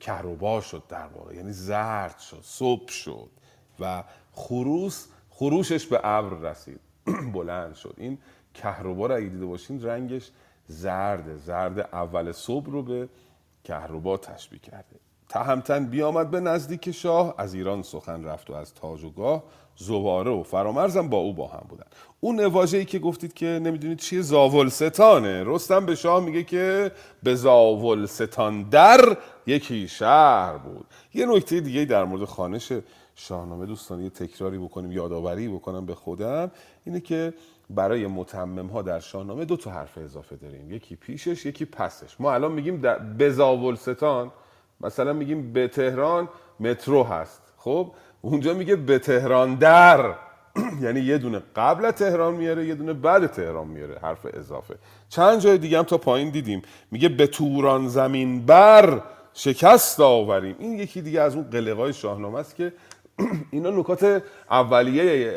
کهربا 0.00 0.60
شد 0.60 0.82
در 0.88 1.06
واقع. 1.06 1.34
یعنی 1.34 1.52
زرد 1.52 2.18
شد 2.18 2.40
صبح 2.42 2.88
شد 2.88 3.30
و 3.80 4.04
خروس 4.32 5.06
خروشش 5.30 5.86
به 5.86 6.00
ابر 6.04 6.50
رسید 6.50 6.80
بلند 7.34 7.74
شد. 7.74 7.94
این 7.96 8.18
کهربا 8.54 9.06
رو 9.06 9.16
اگه 9.16 9.28
دیده 9.28 9.46
باشین 9.46 9.82
رنگش 9.82 10.30
زرده 10.66 11.36
زرد 11.36 11.78
اول 11.78 12.32
صبح 12.32 12.66
رو 12.66 12.82
به 12.82 13.08
کهربا 13.64 14.16
تشبیه 14.16 14.58
کرده. 14.58 14.96
تهمتن 15.28 15.86
بیامد 15.86 16.30
به 16.30 16.40
نزدیک 16.40 16.90
شاه. 16.90 17.34
از 17.38 17.54
ایران 17.54 17.82
سخن 17.82 18.24
رفت 18.24 18.50
و 18.50 18.54
از 18.54 18.74
تاج 18.74 19.04
و 19.04 19.10
گاه 19.10 19.42
زواره 19.76 20.30
و 20.30 20.42
فرامرزم 20.42 21.08
با 21.08 21.16
او 21.16 21.34
با 21.34 21.46
هم 21.46 21.66
بودن 21.68 21.84
اون 22.20 22.44
واژه‌ای 22.44 22.84
که 22.84 22.98
گفتید 22.98 23.34
که 23.34 23.46
نمی‌دونید 23.46 23.98
چیه 23.98 24.20
زاولستانه. 24.20 25.44
رستم 25.46 25.86
به 25.86 25.94
شاه 25.94 26.24
میگه 26.24 26.44
که 26.44 26.92
به 27.22 27.34
زاولستان 27.34 28.62
در 28.62 29.16
یکی 29.46 29.88
شهر 29.88 30.58
بود. 30.58 30.86
یه 31.14 31.26
نکته 31.26 31.60
دیگه 31.60 31.84
در 31.84 32.04
مورد 32.04 32.24
خانش 32.24 32.72
شاهنامه 33.14 33.66
دوستان 33.66 34.02
یه 34.02 34.10
تکراری 34.10 34.58
بکنیم 34.58 34.92
یادآوری 34.92 35.48
بکنم 35.48 35.86
به 35.86 35.94
خودم. 35.94 36.50
اینه 36.84 37.00
که 37.00 37.34
برای 37.70 38.06
متمم 38.06 38.66
ها 38.66 38.82
در 38.82 39.00
شاهنامه 39.00 39.44
دو 39.44 39.56
تا 39.56 39.70
حرف 39.70 39.98
اضافه 39.98 40.36
داریم. 40.36 40.72
یکی 40.72 40.96
پیشش 40.96 41.46
یکی 41.46 41.64
پسش. 41.64 42.20
ما 42.20 42.32
الان 42.32 42.52
میگیم 42.52 42.80
در 42.80 42.98
بزاولستان 42.98 44.30
مثلا 44.80 45.12
میگیم 45.12 45.52
به 45.52 45.68
تهران 45.68 46.28
مترو 46.60 47.04
هست. 47.04 47.42
خب 47.56 47.92
اونجا 48.20 48.54
میگه 48.54 48.76
به 48.76 48.98
تهران 48.98 49.54
در. 49.54 50.14
یعنی 50.82 51.00
یه 51.00 51.18
دونه 51.18 51.42
قبل 51.56 51.90
تهران 51.90 52.34
میاره 52.34 52.66
یه 52.66 52.74
دونه 52.74 52.92
بعد 52.92 53.26
تهران 53.26 53.66
میاره. 53.66 53.98
حرف 54.02 54.26
اضافه. 54.34 54.74
چند 55.08 55.40
جای 55.40 55.58
دیگه 55.58 55.78
هم 55.78 55.84
تا 55.84 55.98
پایین 55.98 56.30
دیدیم. 56.30 56.62
میگه 56.90 57.08
به 57.08 57.26
توران 57.26 57.88
زمین 57.88 58.46
بر 58.46 59.02
شکست 59.34 60.00
آوریم. 60.00 60.56
این 60.58 60.72
یکی 60.72 61.02
دیگه 61.02 61.20
از 61.20 61.34
اون 61.34 61.50
قلقای 61.50 61.92
شاهنامه 61.92 62.38
است 62.38 62.56
که 62.56 62.72
اینا 63.50 63.70
نکات 63.70 64.22
اولیه 64.50 65.32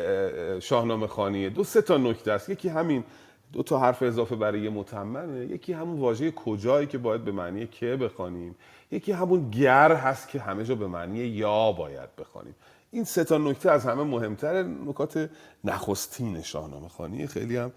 شاهنامه 0.60 1.06
خانیه. 1.06 1.48
دو 1.48 1.64
سه 1.64 1.82
تا 1.82 1.96
نکته 1.96 2.32
است. 2.32 2.48
یکی 2.48 2.68
همین 2.68 3.04
دو 3.52 3.62
تا 3.62 3.78
حرف 3.78 4.02
اضافه 4.02 4.36
برای 4.36 4.60
یه 4.60 4.70
متممه. 4.70 5.46
یکی 5.46 5.72
همون 5.72 6.00
واژه 6.00 6.30
کجایی 6.30 6.86
که 6.86 6.98
باید 6.98 7.24
به 7.24 7.32
معنی 7.32 7.66
که 7.66 7.96
بخوانیم. 7.96 8.54
یکی 8.92 9.12
همون 9.12 9.50
گر 9.50 9.92
هست 9.92 10.28
که 10.28 10.40
همه 10.40 10.64
جا 10.64 10.74
به 10.74 10.86
معنی 10.86 11.18
یا 11.18 11.72
باید 11.72 12.16
بخوانیم. 12.18 12.54
این 12.90 13.04
سه 13.04 13.24
تا 13.24 13.38
نکته 13.38 13.70
از 13.70 13.86
همه 13.86 14.02
مهمتر 14.02 14.62
نکات 14.62 15.30
نخستین 15.64 16.42
شاهنامه 16.42 16.88
خانی 16.88 17.26
خیلی 17.26 17.56
هم 17.56 17.72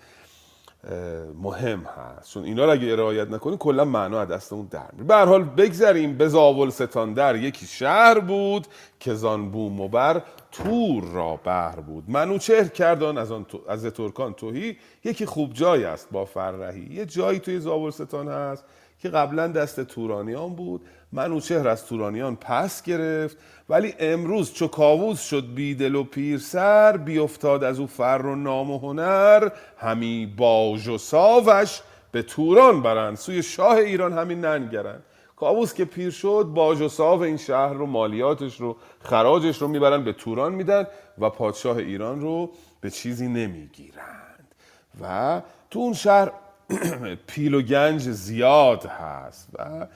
مهم 1.42 1.80
هست. 1.80 2.32
چون 2.32 2.44
اینا 2.44 2.66
رو 2.66 2.72
اگه 2.72 2.96
رعایت 2.96 3.30
نکنیم 3.30 3.58
کلا 3.58 3.86
معنا 3.86 4.22
از 4.22 4.28
دستمون 4.28 4.68
در 4.72 4.92
میره 4.94 5.06
به 5.06 5.16
حال 5.16 5.44
بگذریم. 5.44 6.18
به 6.18 6.28
زاول 6.28 6.70
ستان 6.70 7.14
در 7.14 7.36
یکی 7.36 7.66
شهر 7.66 8.20
بود 8.20 8.68
که 9.00 9.14
زان 9.14 9.52
بوم 9.52 9.82
و 9.82 9.88
بر 9.88 10.22
تور 10.52 11.04
را 11.04 11.40
بهر 11.44 11.80
بود. 11.80 12.04
منوچهر 12.08 12.68
کردان 12.68 13.18
از 13.18 13.32
آن 13.32 13.46
از 13.70 13.86
ترکان 13.86 14.34
توهی 14.34 14.78
یکی 15.04 15.26
خوب 15.26 15.54
جای 15.54 15.84
است 15.84 16.08
با 16.12 16.26
فرهی. 16.26 16.88
یه 16.94 17.06
جایی 17.06 17.40
توی 17.40 17.60
زاول 17.60 17.92
ستان 17.92 18.28
هست 18.28 18.66
که 19.00 19.10
قبلا 19.10 19.48
دست 19.48 19.82
تورانیان 19.82 20.56
بود. 20.56 20.82
منوچهر 21.16 21.68
از 21.68 21.86
تورانیان 21.86 22.36
پس 22.36 22.84
گرفت 22.84 23.38
ولی 23.70 23.94
امروز 24.00 24.54
چو 24.54 24.68
کاووس 24.68 25.22
شد 25.22 25.54
بیدل 25.56 25.96
و 25.96 26.04
پیر 26.04 26.40
سر 26.40 26.98
بیافتاد 26.98 27.64
از 27.64 27.80
او 27.80 27.88
فر 27.88 28.22
و 28.26 28.36
نام 28.36 28.72
و 28.72 28.80
هنر 28.80 29.50
همی 29.78 30.34
باج 30.38 30.88
و 30.88 30.98
ساوش 30.98 31.82
به 32.12 32.22
توران 32.22 32.82
برند. 32.82 33.18
سوی 33.18 33.44
شاه 33.44 33.78
ایران 33.78 34.14
همین 34.14 34.46
ننگرند. 34.46 35.04
کاووس 35.36 35.74
که 35.74 35.86
پیر 35.86 36.12
شد 36.12 36.52
باج 36.54 36.82
و 36.82 36.90
ساو 36.90 37.22
این 37.22 37.38
شهر 37.38 37.74
رو 37.74 37.86
مالیاتش 37.86 38.62
رو 38.62 38.78
خراجش 39.00 39.62
رو 39.62 39.68
می‌برن 39.68 40.04
به 40.04 40.14
توران 40.14 40.54
میدن 40.54 40.88
و 41.18 41.30
پادشاه 41.30 41.78
ایران 41.78 42.22
رو 42.22 42.52
به 42.82 42.90
چیزی 42.90 43.28
نمی‌گیرند. 43.28 44.56
و 45.02 45.42
تو 45.70 45.80
اون 45.80 45.94
شهر 45.94 46.32
پیل 47.28 47.54
و 47.54 47.62
گنج 47.62 48.02
زیاد 48.02 48.86
هست 48.86 49.50
و 49.54 49.88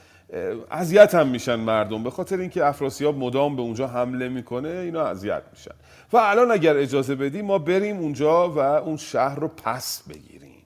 اذیت 0.72 1.16
هم 1.16 1.28
میشن 1.28 1.56
مردم. 1.56 2.04
به 2.04 2.10
خاطر 2.10 2.38
اینکه 2.38 2.66
افراسیاب 2.66 3.18
مدام 3.18 3.56
به 3.56 3.62
اونجا 3.62 3.88
حمله 3.88 4.30
می‌کنه 4.30 4.70
اینا 4.70 5.02
اذیت 5.02 5.44
میشن. 5.52 5.72
و 6.14 6.18
الان 6.18 6.52
اگر 6.52 6.78
اجازه 6.78 7.16
بدی 7.16 7.42
ما 7.42 7.58
بریم 7.58 7.98
اونجا 7.98 8.50
و 8.50 8.60
اون 8.60 8.98
شهر 8.98 9.40
رو 9.40 9.48
پس 9.48 10.04
بگیریم. 10.10 10.64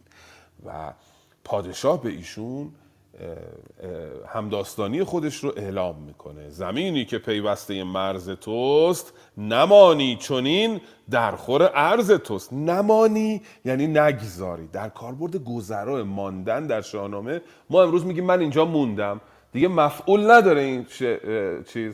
و 0.66 0.94
پادشاه 1.44 2.02
به 2.02 2.10
ایشون 2.10 2.70
همداستانی 4.28 5.04
خودش 5.04 5.36
رو 5.36 5.54
اعلام 5.58 5.96
می‌کنه. 5.96 6.50
زمینی 6.50 7.06
که 7.06 7.18
پیوسته 7.18 7.84
مرز 7.84 8.30
توست 8.30 9.14
نمانی 9.38 10.18
چونین 10.22 10.82
در 11.10 11.32
خور 11.32 11.68
عرض 11.68 12.12
توست. 12.12 12.54
نمانی 12.54 13.42
یعنی 13.66 13.88
نگذاری. 13.88 14.68
در 14.68 14.90
کاربرد 14.90 15.36
گذرا 15.36 16.04
ماندن 16.04 16.68
در 16.68 16.82
شاهنامه 16.82 17.42
ما 17.70 17.84
امروز 17.84 18.06
میگیم 18.06 18.26
من 18.26 18.40
اینجا 18.40 18.66
موندم. 18.66 19.22
دیگه 19.54 19.68
مفعول 19.68 20.32
نداره 20.32 20.62
این 20.62 20.86
چیز 21.74 21.94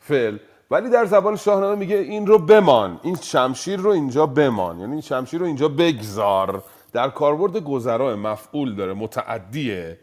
فعل. 0.00 0.36
ولی 0.70 0.90
در 0.90 1.04
زبان 1.04 1.36
شاهنامه 1.36 1.74
میگه 1.74 1.96
این 1.96 2.26
رو 2.26 2.38
بمان 2.38 3.00
این 3.02 3.16
شمشیر 3.16 3.80
رو 3.80 3.90
اینجا 3.90 4.26
بمان. 4.26 4.80
یعنی 4.80 4.92
این 4.92 5.00
شمشیر 5.00 5.40
رو 5.40 5.46
اینجا 5.46 5.68
بگذار. 5.68 6.62
در 6.92 7.08
کاربرد 7.08 7.56
گذرا 7.56 8.16
مفعول 8.16 8.74
داره 8.74 8.92
متعدیه. 8.92 9.98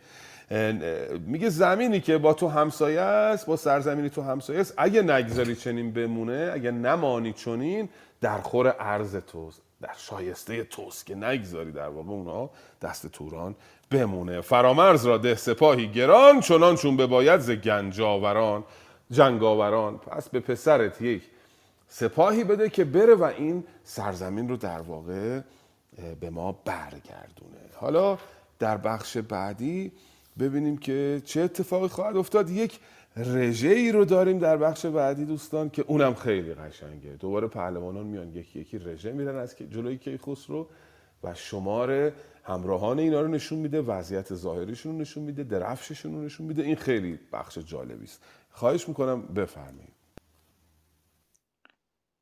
میگه 1.27 1.49
زمینی 1.49 1.99
که 1.99 2.17
با 2.17 2.34
تو 2.34 2.47
همسایه 2.47 3.01
است 3.01 3.45
با 3.45 3.55
سرزمینی 3.55 4.09
تو 4.09 4.22
همسایه 4.22 4.59
است 4.59 4.73
اگه 4.77 5.01
نگذاری 5.01 5.55
چنین 5.55 5.91
بمونه 5.91 6.51
اگه 6.53 6.72
نمانی 6.72 7.34
چنین 7.34 7.89
در 8.22 8.41
خور 8.41 8.67
عرض 8.67 9.15
توست 9.15 9.61
در 9.81 9.93
شایسته 9.97 10.63
توست 10.63 11.05
که 11.05 11.15
نگذاری 11.15 11.72
در 11.72 11.88
واقع 11.88 12.09
اونها 12.09 12.49
دست 12.81 13.07
توران 13.07 13.55
بمونه. 13.91 14.41
فرامرز 14.41 15.05
را 15.05 15.17
ده 15.17 15.35
سپاهی 15.35 15.87
گران 15.87 16.39
چنان 16.39 16.75
چون 16.75 16.97
به 16.97 17.07
باید 17.07 17.39
ز 17.39 17.51
گنجاوران 17.51 18.63
جنگاوران 19.11 19.97
پس 19.97 20.29
به 20.29 20.39
پسرت 20.39 21.01
یک 21.01 21.23
سپاهی 21.87 22.43
بده 22.43 22.69
که 22.69 22.83
بره 22.83 23.15
و 23.15 23.23
این 23.23 23.63
سرزمین 23.83 24.49
رو 24.49 24.57
در 24.57 24.81
واقع 24.81 25.39
به 26.19 26.29
ما 26.29 26.51
برگردونه. 26.65 27.69
حالا 27.75 28.17
در 28.59 28.77
بخش 28.77 29.17
بعدی 29.17 29.91
ببینیم 30.39 30.77
که 30.77 31.21
چه 31.25 31.41
اتفاقی 31.41 31.87
خواهد 31.87 32.17
افتاد. 32.17 32.49
یک 32.49 32.79
رژه 33.17 33.69
ای 33.69 33.91
رو 33.91 34.05
داریم 34.05 34.39
در 34.39 34.57
بخش 34.57 34.85
بعدی 34.85 35.25
دوستان 35.25 35.69
که 35.69 35.83
اونم 35.87 36.13
خیلی 36.13 36.53
قشنگه. 36.53 37.09
دوباره 37.09 37.47
پهلوانان 37.47 38.05
میان 38.05 38.35
یکی 38.35 38.59
یکی 38.59 38.79
رژه 38.79 39.11
میرن 39.11 39.35
از 39.35 39.55
جلوی 39.71 39.97
کیخسرو 39.97 40.67
و 41.26 41.34
شمار 41.35 42.14
همراهان 42.43 42.99
اینا 42.99 43.22
رو 43.22 43.27
نشون 43.27 43.60
میده 43.60 43.81
وضعیت 43.81 44.34
ظاهریشون 44.34 44.91
رو 44.91 44.97
نشون 44.97 45.23
میده 45.23 45.43
درفششون 45.43 46.15
رو 46.15 46.22
نشون 46.22 46.47
میده. 46.47 46.64
این 46.64 46.76
خیلی 46.76 47.19
بخش 47.34 47.57
جالبی 47.57 48.03
است. 48.03 48.26
خواهش 48.52 48.88
می‌کنم 48.89 49.22
بفرمایید. 49.22 49.95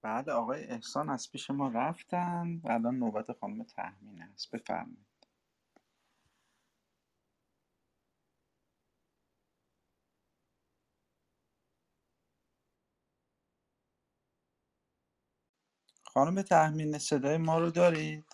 بعد 0.03 0.29
آقای 0.29 0.63
احسان 0.63 1.09
از 1.09 1.31
پیش 1.31 1.49
ما 1.49 1.69
رفتن. 1.69 2.61
و 2.63 2.71
الان 2.71 2.95
نوبت 2.95 3.31
خانم 3.31 3.63
تحمین 3.63 4.21
است. 4.21 4.51
بفرمایید. 4.51 5.07
خانم 16.03 16.41
تحمین 16.41 16.97
صدای 16.97 17.37
ما 17.37 17.59
رو 17.59 17.71
دارید؟ 17.71 18.25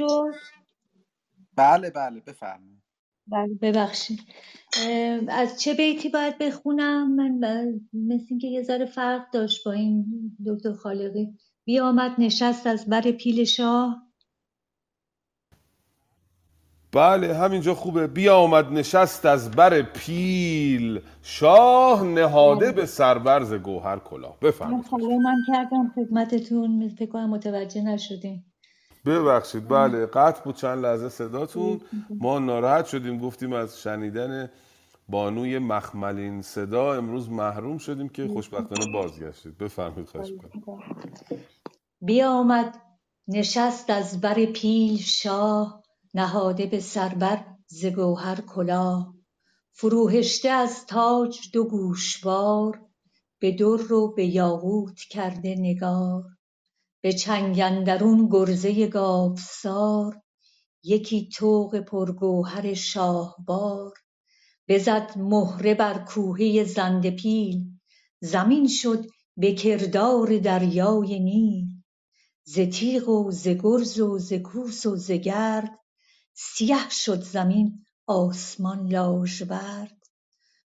شد؟ 0.00 0.34
بله 1.56 1.90
بله 1.90 2.20
بفرمایید. 2.20 2.82
بله 3.26 3.54
ببخشید. 3.62 4.20
از 5.28 5.60
چه 5.60 5.74
بیتی 5.74 6.08
باید 6.08 6.38
بخونم؟ 6.38 7.14
من 7.14 7.80
مثل 7.92 8.26
اینکه 8.30 8.46
یه 8.46 8.62
ذره 8.62 8.86
فرق 8.86 9.30
داشت 9.32 9.64
با 9.64 9.72
این 9.72 10.06
دکتر 10.46 10.72
خالقی. 10.72 11.28
بیامد 11.64 12.14
نشست 12.18 12.66
از 12.66 12.88
بر 12.88 13.10
پیل 13.10 13.44
شاه. 13.44 14.06
بله 16.92 17.34
همینجا 17.34 17.74
خوبه. 17.74 18.06
بیا 18.06 18.36
آمد 18.36 18.72
نشست 18.72 19.26
از 19.26 19.50
بر 19.50 19.82
پیل 19.82 21.00
شاه 21.22 22.04
نهاده 22.04 22.72
به 22.72 22.86
سربرز 22.86 23.54
گوهر 23.54 23.98
کلاه. 23.98 24.40
بفرمایید. 24.40 24.86
من 25.24 25.44
کردم 25.48 25.92
خدمتتون. 25.94 26.88
فکر 26.88 27.10
کنم 27.10 27.30
متوجه 27.30 27.82
نشدیم 27.82 28.49
ببخشید 29.06 29.68
بله 29.68 30.06
قطع 30.06 30.42
بود 30.44 30.56
چند 30.56 30.78
لحظه 30.78 31.08
صداتون. 31.08 31.80
ما 32.10 32.38
ناراحت 32.38 32.86
شدیم 32.86 33.18
گفتیم 33.18 33.52
از 33.52 33.80
شنیدن 33.80 34.50
بانوی 35.08 35.58
مخملین 35.58 36.42
صدا 36.42 36.94
امروز 36.94 37.30
محروم 37.30 37.78
شدیم 37.78 38.08
که 38.08 38.28
خوشبختانه 38.28 38.92
بازگشتید. 38.92 39.58
بفرمایید 39.58 40.08
خواهش 40.08 40.32
بیامد 42.00 42.82
نشست 43.28 43.90
از 43.90 44.20
بر 44.20 44.44
پیل 44.44 44.96
شاه 44.96 45.82
نهاده 46.14 46.66
به 46.66 46.80
سربر 46.80 47.44
ز 47.66 47.86
گوهر 47.86 48.40
کلاه. 48.40 49.14
فروهشته 49.72 50.48
از 50.48 50.86
تاج 50.86 51.38
دو 51.52 51.64
گوشوار 51.64 52.80
به 53.38 53.52
در 53.52 53.92
و 53.92 54.14
به 54.14 54.26
یاقوت 54.26 55.00
کرده 55.00 55.54
نگار. 55.58 56.24
به 57.02 57.12
چنگ 57.12 57.60
اندرون 57.60 58.28
گرزه 58.32 58.86
گاوسار 58.86 60.22
یکی 60.82 61.28
طوق 61.28 61.80
پرگوهر 61.80 62.74
شاهوار 62.74 63.92
بزد 64.68 65.12
مهره 65.16 65.74
بر 65.74 65.98
کوهه 65.98 66.64
زنده 66.64 67.10
پیل 67.10 67.64
زمین 68.20 68.68
شد 68.68 69.06
به 69.36 69.52
کردار 69.52 70.38
دریای 70.38 71.20
نیل. 71.20 71.66
ز 72.44 72.58
تیغ 72.60 73.08
و 73.08 73.30
ز 73.30 73.48
گرز 73.48 74.00
و 74.00 74.18
ز 74.18 74.32
کوس 74.32 74.86
و 74.86 74.96
ز 74.96 75.10
گرد 75.10 75.78
سیه 76.34 76.88
شد 76.90 77.22
زمین 77.22 77.84
آسمان 78.06 78.86
لاژورد. 78.92 79.96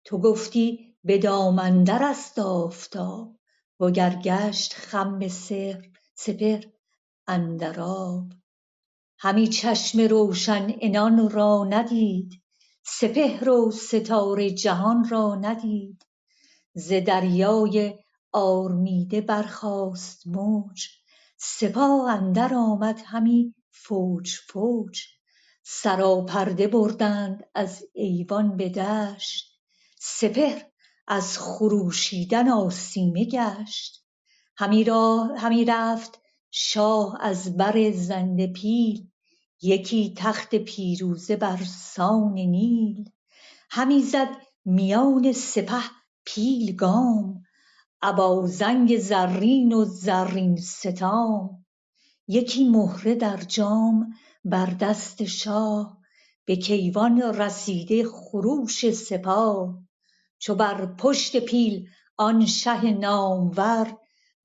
تو 0.05 0.17
گفتی 0.17 0.95
به 1.03 1.17
دام 1.17 1.59
اندر 1.59 2.03
است 2.03 2.39
آفتاب 2.39 3.39
وگر 3.79 4.21
گشت 4.23 4.73
خم 4.73 5.19
سپهر 6.19 6.65
اندر 7.27 7.79
آب. 7.79 8.31
همی 9.19 9.47
چشم 9.47 9.99
روشن 9.99 10.71
عنان 10.81 11.29
را 11.29 11.65
ندید 11.69 12.43
سپهر 12.85 13.49
و 13.49 13.71
ستاره 13.71 14.51
جهان 14.51 15.09
را 15.09 15.35
ندید. 15.35 16.05
ز 16.73 16.93
دریای 16.93 17.99
آرمیده 18.31 19.21
برخاست 19.21 20.27
موج 20.27 20.87
سپاه 21.37 22.09
اندر 22.09 22.53
آمد 22.53 23.01
همی 23.05 23.55
فوج 23.71 24.35
فوج. 24.47 24.99
سراپرده 25.63 26.67
بردند 26.67 27.43
از 27.55 27.83
ایوان 27.93 28.57
به 28.57 28.69
دشت 28.69 29.59
سپهر 29.99 30.65
از 31.07 31.37
خروشیدن 31.37 32.49
آسیمه 32.49 33.25
گشت. 33.25 34.06
همی, 34.59 34.85
همی 35.37 35.65
رفت 35.65 36.19
شاه 36.51 37.17
از 37.21 37.57
بر 37.57 37.91
زنده 37.91 38.47
پیل 38.47 39.07
یکی 39.61 40.13
تخت 40.17 40.55
پیروزه 40.55 41.35
بر 41.35 41.57
سان 41.65 42.33
نیل. 42.33 43.09
همی 43.69 44.01
زد 44.01 44.27
میان 44.65 45.31
سپه 45.31 45.83
پیل 46.25 46.75
گام 46.75 47.43
ابا 48.01 48.47
زنگ 48.47 48.97
زرین 48.97 49.73
و 49.73 49.85
زرین 49.85 50.57
ستام. 50.57 51.65
یکی 52.27 52.69
مهره 52.69 53.15
در 53.15 53.37
جام 53.37 54.13
بر 54.45 54.65
دست 54.65 55.23
شاه 55.23 55.97
به 56.45 56.55
کیوان 56.55 57.21
رسیده 57.21 58.07
خروش 58.07 58.91
سپاه. 58.91 59.79
چو 60.39 60.55
بر 60.55 60.85
پشت 60.85 61.37
پیل 61.37 61.87
آن 62.17 62.45
شه 62.45 62.91
نامور 62.91 63.97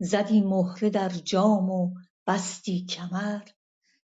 زدی 0.02 0.40
مهره 0.40 0.90
در 0.90 1.08
جام 1.08 1.70
و 1.70 1.94
بستی 2.26 2.86
کمر. 2.86 3.40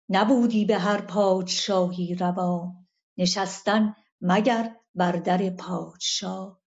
نبودی 0.09 0.65
به 0.65 0.79
هر 0.79 1.01
پادشاهی 1.01 2.15
روا 2.15 2.73
نشستن 3.17 3.95
مگر 4.21 4.77
بر 4.95 5.13
در 5.13 5.51
پادشاه 5.51 6.61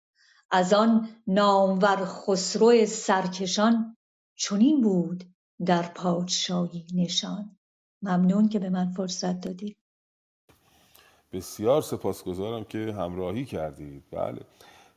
از 0.52 0.74
آن 0.74 1.10
نامور 1.28 2.06
خسرو 2.06 2.86
سرکشان 2.86 3.98
چنین 4.36 4.82
بود 4.82 5.24
در 5.66 5.82
پادشاهی 5.82 6.88
نشان. 6.96 7.58
ممنون 8.02 8.50
که 8.50 8.60
به 8.60 8.70
من 8.70 8.92
فرصت 8.92 9.42
دادید. 9.42 9.78
بسیار 11.32 11.82
سپاسگزارم 11.82 12.64
که 12.64 12.94
همراهی 12.94 13.46
کردید. 13.46 14.04
بله. 14.12 14.42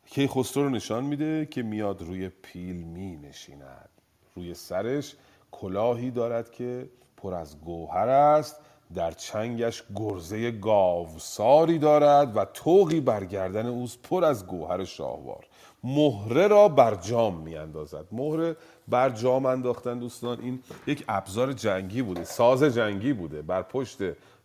کیخسرو 0.07 0.63
رو 0.63 0.71
نشان 0.71 1.05
میده 1.05 1.47
که 1.47 1.63
میاد 1.63 2.03
روی 2.03 2.29
پیل 2.29 2.77
می 2.77 3.17
نشیند 3.17 3.94
روی 4.37 4.55
سرش 4.55 5.17
کلاهی 5.53 6.11
دارد 6.11 6.51
که 6.51 6.89
پر 7.17 7.35
از 7.35 7.61
گوهر 7.61 8.09
است 8.09 8.57
در 8.95 9.11
چنگش 9.11 9.83
گرزه 9.95 10.51
گاوساری 10.51 11.79
دارد 11.79 12.37
و 12.37 12.45
توقی 12.45 13.01
بر 13.01 13.67
اوست 13.67 14.03
پر 14.03 14.25
از 14.25 14.47
گوهر 14.47 14.85
شاهوار. 14.85 15.47
مهره 15.85 16.49
را 16.49 16.69
بر 16.69 16.95
جام 16.95 17.37
می 17.37 17.57
اندازد 17.57 18.07
مهره 18.13 18.57
بر 18.89 19.11
جام 19.11 19.47
انداختن 19.47 19.99
دوستان 19.99 20.41
این 20.41 20.63
یک 20.87 21.05
ابزار 21.09 21.53
جنگی 21.53 22.03
بوده 22.03 22.25
ساز 22.25 22.63
جنگی 22.63 23.13
بوده. 23.13 23.43
بر 23.43 23.63
پشت 23.63 23.99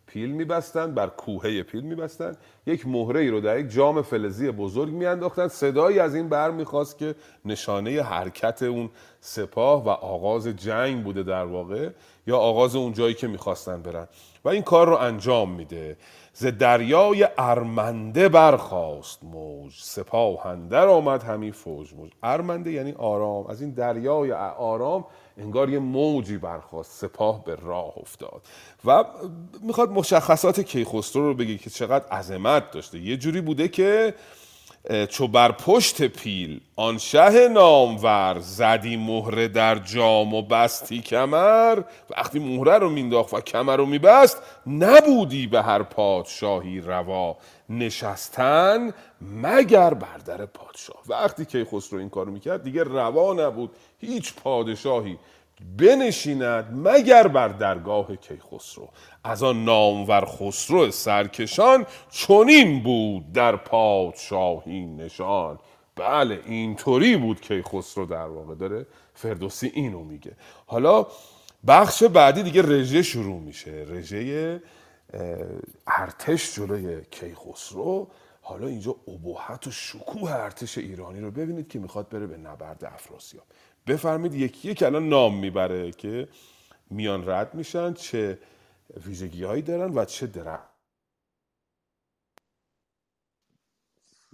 پیل 0.09 0.31
میبستن 0.31 0.93
بر 0.93 1.07
کوهه 1.07 1.63
پیل 1.63 1.81
میبستن. 1.81 2.35
یک 2.65 2.87
مهره 2.87 3.19
ای 3.19 3.29
رو 3.29 3.41
در 3.41 3.59
یک 3.59 3.69
جام 3.69 4.01
فلزی 4.01 4.51
بزرگ 4.51 4.93
میانداختن. 4.93 5.47
صدایی 5.47 5.99
از 5.99 6.15
این 6.15 6.29
بر 6.29 6.51
می‌خواست 6.51 6.97
که 6.97 7.15
نشانه 7.45 8.01
حرکت 8.01 8.63
اون 8.63 8.89
سپاه 9.21 9.85
و 9.85 9.89
آغاز 9.89 10.47
جنگ 10.47 11.03
بوده 11.03 11.23
در 11.23 11.45
واقع 11.45 11.89
یا 12.27 12.37
آغاز 12.37 12.75
اون 12.75 12.93
جایی 12.93 13.13
که 13.13 13.27
می‌خواستن 13.27 13.81
برن. 13.81 14.07
و 14.45 14.49
این 14.49 14.61
کار 14.61 14.87
رو 14.87 14.95
انجام 14.95 15.51
میده. 15.51 15.97
ز 16.33 16.45
دریای 16.45 17.27
ارمنده 17.37 18.29
برخاست 18.29 19.23
موج. 19.23 19.73
سپاهندر 19.81 20.87
آمد 20.87 21.23
همی 21.23 21.51
فوج 21.51 21.93
موج. 21.93 22.11
ارمنده 22.23 22.71
یعنی 22.71 22.91
آرام. 22.91 23.47
از 23.47 23.61
این 23.61 23.71
دریای 23.71 24.31
آرام 24.57 25.05
انگار 25.39 25.69
یه 25.69 25.79
موجی 25.79 26.37
برخواست 26.37 26.91
سپاه 26.91 27.43
به 27.43 27.55
راه 27.55 27.93
افتاد. 27.97 28.41
و 28.85 29.05
می‌خواد 29.61 29.89
مشخصات 29.91 30.59
کیخسرو 30.59 31.27
رو 31.27 31.33
بگه 31.33 31.57
که 31.57 31.69
چقدر 31.69 32.05
عظمت 32.05 32.71
داشته. 32.71 32.99
یه 32.99 33.17
جوری 33.17 33.41
بوده 33.41 33.67
که 33.67 34.13
چو 35.09 35.27
بر 35.27 35.51
پشت 35.51 36.07
پیل 36.07 36.61
آن 36.75 36.97
شه 36.97 37.47
نامور 37.47 38.39
زدی 38.39 38.97
مهره 38.97 39.47
در 39.47 39.75
جام 39.75 40.33
و 40.33 40.41
بستی 40.41 41.01
کمر. 41.01 41.81
وقتی 42.09 42.39
مهره 42.39 42.77
رو 42.77 42.89
مینداخت 42.89 43.33
و 43.33 43.41
کمر 43.41 43.77
رو 43.77 43.85
میبست 43.85 44.41
نبودی 44.67 45.47
به 45.47 45.61
هر 45.61 45.83
پادشاهی 45.83 46.81
روا. 46.81 47.37
نشستن 47.69 48.91
مگر 49.21 49.93
بر 49.93 50.17
در 50.17 50.45
پادشاه. 50.45 51.03
وقتی 51.07 51.45
که 51.45 51.65
خسرو 51.71 51.99
این 51.99 52.09
کارو 52.09 52.31
می‌کرد 52.31 52.63
دیگه 52.63 52.83
روا 52.83 53.33
نبود. 53.33 53.71
هیچ 53.99 54.33
پادشاهی 54.33 55.17
بنشیند 55.77 56.69
مگر 56.73 57.27
بر 57.27 57.47
درگاه 57.47 58.15
کیخسرو. 58.15 58.89
از 59.23 59.43
آن 59.43 59.65
نامور 59.65 60.25
خسرو 60.25 60.91
سرکشان 60.91 61.85
چنین 62.09 62.83
بود 62.83 63.33
در 63.33 63.55
پادشاهی 63.55 64.85
نشان. 64.85 65.59
بله 65.95 66.39
اینطوری 66.45 67.17
بود 67.17 67.41
کیخسرو 67.41 68.05
در 68.05 68.27
واقع. 68.27 68.55
داره 68.55 68.85
فردوسی 69.13 69.71
اینو 69.73 70.03
میگه. 70.03 70.31
حالا 70.65 71.07
بخش 71.67 72.03
بعدی 72.03 72.43
دیگه 72.43 72.61
رژه 72.61 73.03
شروع 73.03 73.39
میشه. 73.39 73.85
رژه 73.89 74.61
ارتش 75.87 76.55
جلوی 76.55 77.05
کیخسرو. 77.11 78.11
حالا 78.41 78.67
اینجا 78.67 78.95
ابهت 79.07 79.67
و 79.67 79.71
شکوه 79.71 80.31
ارتش 80.31 80.77
ایرانی 80.77 81.21
رو 81.21 81.31
ببینید 81.31 81.67
که 81.67 81.79
می‌خواد 81.79 82.09
بره 82.09 82.27
به 82.27 82.37
نبرد 82.37 82.85
افراسیاب. 82.85 83.45
بفرمید 83.87 84.33
یکی 84.33 84.69
یک 84.69 84.83
الان 84.83 85.09
نام 85.09 85.39
می‌بره 85.39 85.91
که 85.91 86.29
میان 86.89 87.29
رد 87.29 87.53
میشن 87.53 87.93
چه 87.93 88.39
ویژگی 89.05 89.43
هایی 89.43 89.61
دارن 89.61 89.97
و 89.97 90.05
چه 90.05 90.27
درن. 90.27 90.63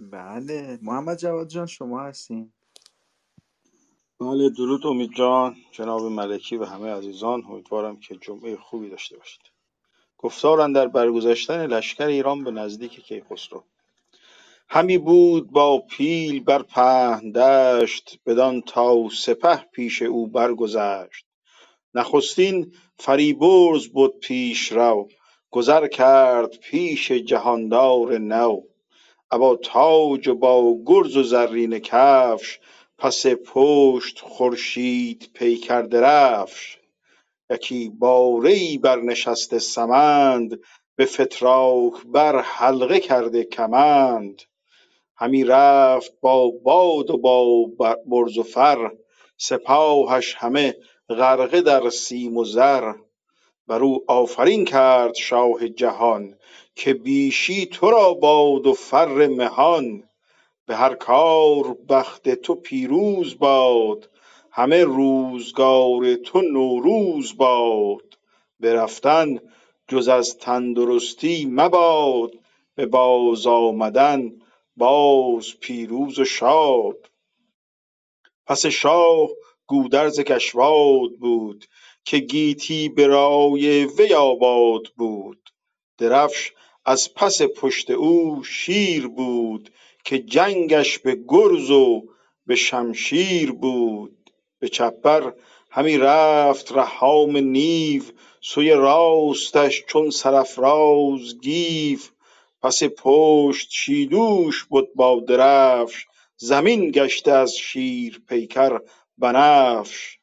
بله. 0.00 0.78
محمد 0.82 1.18
جواد 1.18 1.48
جان 1.48 1.66
شما 1.66 2.02
هستین؟ 2.02 2.52
بله 4.20 4.50
درود 4.50 4.86
امید 4.86 5.10
جان 5.16 5.56
جناب 5.72 6.02
ملکی 6.02 6.56
و 6.56 6.64
همه 6.64 6.90
عزیزان. 6.90 7.44
امیدوارم 7.44 8.00
که 8.00 8.16
جمعه 8.16 8.56
خوبی 8.56 8.90
داشته 8.90 9.16
باشید. 9.16 9.55
گفتار 10.18 10.68
در 10.68 10.88
برگذشتن 10.88 11.66
لشکر 11.66 12.06
ایران 12.06 12.44
به 12.44 12.50
نزدیک 12.50 13.00
کیخسرو. 13.04 13.64
همی 14.68 14.98
بود 14.98 15.50
با 15.50 15.78
پیل 15.78 16.44
بر 16.44 16.62
پهن 16.62 17.30
دشت 17.30 18.18
بدان 18.26 18.60
تا 18.60 19.08
سپه 19.08 19.56
پیش 19.56 20.02
او 20.02 20.26
برگذشت. 20.26 21.24
نخستین 21.94 22.72
فریبرز 22.98 23.88
بد 23.94 24.10
پیشرو 24.20 25.08
گذر 25.50 25.86
کرد 25.86 26.58
پیش 26.58 27.12
جهاندار 27.12 28.18
نو. 28.18 28.60
ابا 29.30 29.56
تاج 29.56 30.28
و 30.28 30.34
با 30.34 30.78
گرز 30.86 31.16
و 31.16 31.22
زرین 31.22 31.78
کفش 31.78 32.58
پس 32.98 33.26
پشت 33.26 34.20
خورشید 34.20 35.30
پیکر 35.34 35.82
درفش. 35.82 36.78
یکی 37.50 37.88
باره 37.88 38.50
ای 38.50 38.78
برنشسته 38.78 39.58
سمند 39.58 40.60
به 40.96 41.04
فتراک 41.06 41.92
بر 42.06 42.40
حلقه 42.40 43.00
کرده 43.00 43.44
کمند. 43.44 44.42
همی 45.16 45.44
رفت 45.44 46.12
با 46.20 46.50
باد 46.50 47.10
و 47.10 47.18
با 47.18 47.66
برز 48.06 48.38
و 48.38 48.42
فر 48.42 48.90
سپاهش 49.36 50.34
همه 50.38 50.74
غرقه 51.08 51.60
در 51.60 51.90
سیم 51.90 52.36
و 52.36 52.44
زر. 52.44 52.92
بر 53.66 53.82
او 53.82 54.04
آفرین 54.08 54.64
کرد 54.64 55.14
شاه 55.14 55.68
جهان 55.68 56.38
که 56.74 56.94
بیشی 56.94 57.66
تو 57.66 57.90
را 57.90 58.14
باد 58.14 58.66
و 58.66 58.72
فر 58.72 59.26
مهان. 59.26 60.02
به 60.66 60.76
هر 60.76 60.94
کار 60.94 61.76
بخت 61.88 62.28
تو 62.28 62.54
پیروز 62.54 63.38
باد 63.38 64.10
همه 64.58 64.84
روزگار 64.84 66.14
تو 66.14 66.40
نوروز 66.40 67.36
باد. 67.36 68.18
به 68.60 68.74
رفتن 68.74 69.38
جز 69.88 70.08
از 70.08 70.38
تندرستی 70.38 71.46
مباد. 71.50 72.32
به 72.74 72.86
باز 72.86 73.46
آمدن 73.46 74.32
باز 74.76 75.60
پیروز 75.60 76.18
و 76.18 76.24
شاد. 76.24 77.10
پس 78.46 78.66
شاه 78.66 79.28
گودرز 79.66 80.20
کشواد 80.20 81.10
بود 81.20 81.64
که 82.04 82.18
گیتی 82.18 82.88
به 82.88 83.06
رای 83.06 83.84
وی 83.84 84.14
آباد 84.14 84.88
بود. 84.96 85.50
درفش 85.98 86.52
از 86.84 87.14
پس 87.14 87.42
پشت 87.42 87.90
او 87.90 88.44
شیر 88.44 89.08
بود 89.08 89.70
که 90.04 90.18
جنگش 90.18 90.98
به 90.98 91.18
گرز 91.28 91.70
و 91.70 92.02
به 92.46 92.56
شمشیر 92.56 93.52
بود. 93.52 94.15
به 94.66 94.70
چپ 94.70 95.32
همی 95.70 95.98
رفت 95.98 96.72
رهام 96.72 97.36
نیو 97.36 98.02
سوی 98.40 98.70
راستش 98.70 99.84
چون 99.86 100.10
سرافراز 100.10 101.40
گیو. 101.42 101.98
پس 102.62 102.82
پشت 102.82 103.68
شیدوش 103.70 104.66
بد 104.70 104.84
با 104.94 105.20
درفش 105.28 106.06
زمین 106.36 106.90
گشته 106.90 107.32
از 107.32 107.56
شیر 107.56 108.22
پیکر 108.28 108.78
بنفش. 109.18 110.18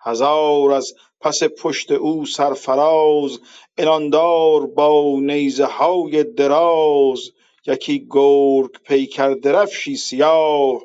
هزار 0.00 0.72
از 0.72 0.94
پس 1.20 1.42
پشت 1.42 1.90
او 1.90 2.26
سرفراز 2.26 3.38
عناندار 3.78 4.66
با 4.66 5.16
نیزه 5.20 5.66
های 5.66 6.24
دراز. 6.24 7.30
یکی 7.66 8.06
گرگ 8.10 8.70
پیکر 8.84 9.34
درفشی 9.34 9.96
سیاه 9.96 10.82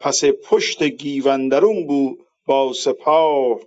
پس 0.00 0.24
پشت 0.24 0.82
گیو 0.82 1.28
اندرون 1.28 1.86
بود 1.86 2.27
با 2.48 2.72
سپاه 2.72 3.60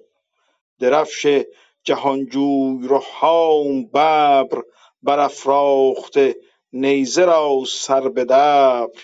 درفش 0.79 1.43
جهانجوی 1.83 2.87
رهام 2.87 3.85
ببر 3.85 4.61
برافراخته 5.03 6.35
نیزه 6.73 7.25
را 7.25 7.63
سر 7.67 8.09
به 8.09 8.25
دبر. 8.25 9.01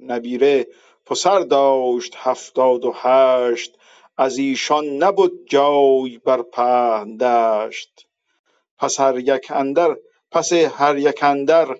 نبیره 0.00 0.66
پسر 1.06 1.40
داشت 1.40 2.14
هفتاد 2.16 2.84
و 2.84 2.92
هشت 2.96 3.78
از 4.16 4.38
ایشان 4.38 4.86
نبد 4.86 5.30
جای 5.46 6.18
بر 6.24 6.42
پهن 6.42 7.16
پس 8.78 9.00
هر 9.00 9.18
یک 9.18 9.46
اندر 9.50 9.96
پس 10.30 10.52
هر 10.52 10.98
یک 10.98 11.22
اندر 11.22 11.76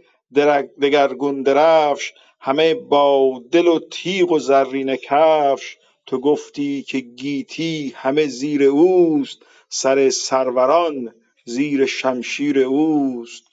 دگرگون 0.83 1.43
درفش 1.43 2.13
همه 2.41 2.75
با 2.75 3.43
دل 3.53 3.67
و 3.67 3.81
تیغ 3.91 4.33
و 4.33 4.39
زرینه 4.39 4.97
کفش 4.97 5.79
تو 6.07 6.21
گفتی 6.21 6.83
که 6.83 7.01
گیتی 7.01 7.93
همه 7.97 8.27
زیر 8.27 8.63
اوست 8.63 9.39
سر 9.69 10.11
سروران 10.11 11.15
زیر 11.45 11.87
شمشیر 11.87 12.59
اوست. 12.59 13.45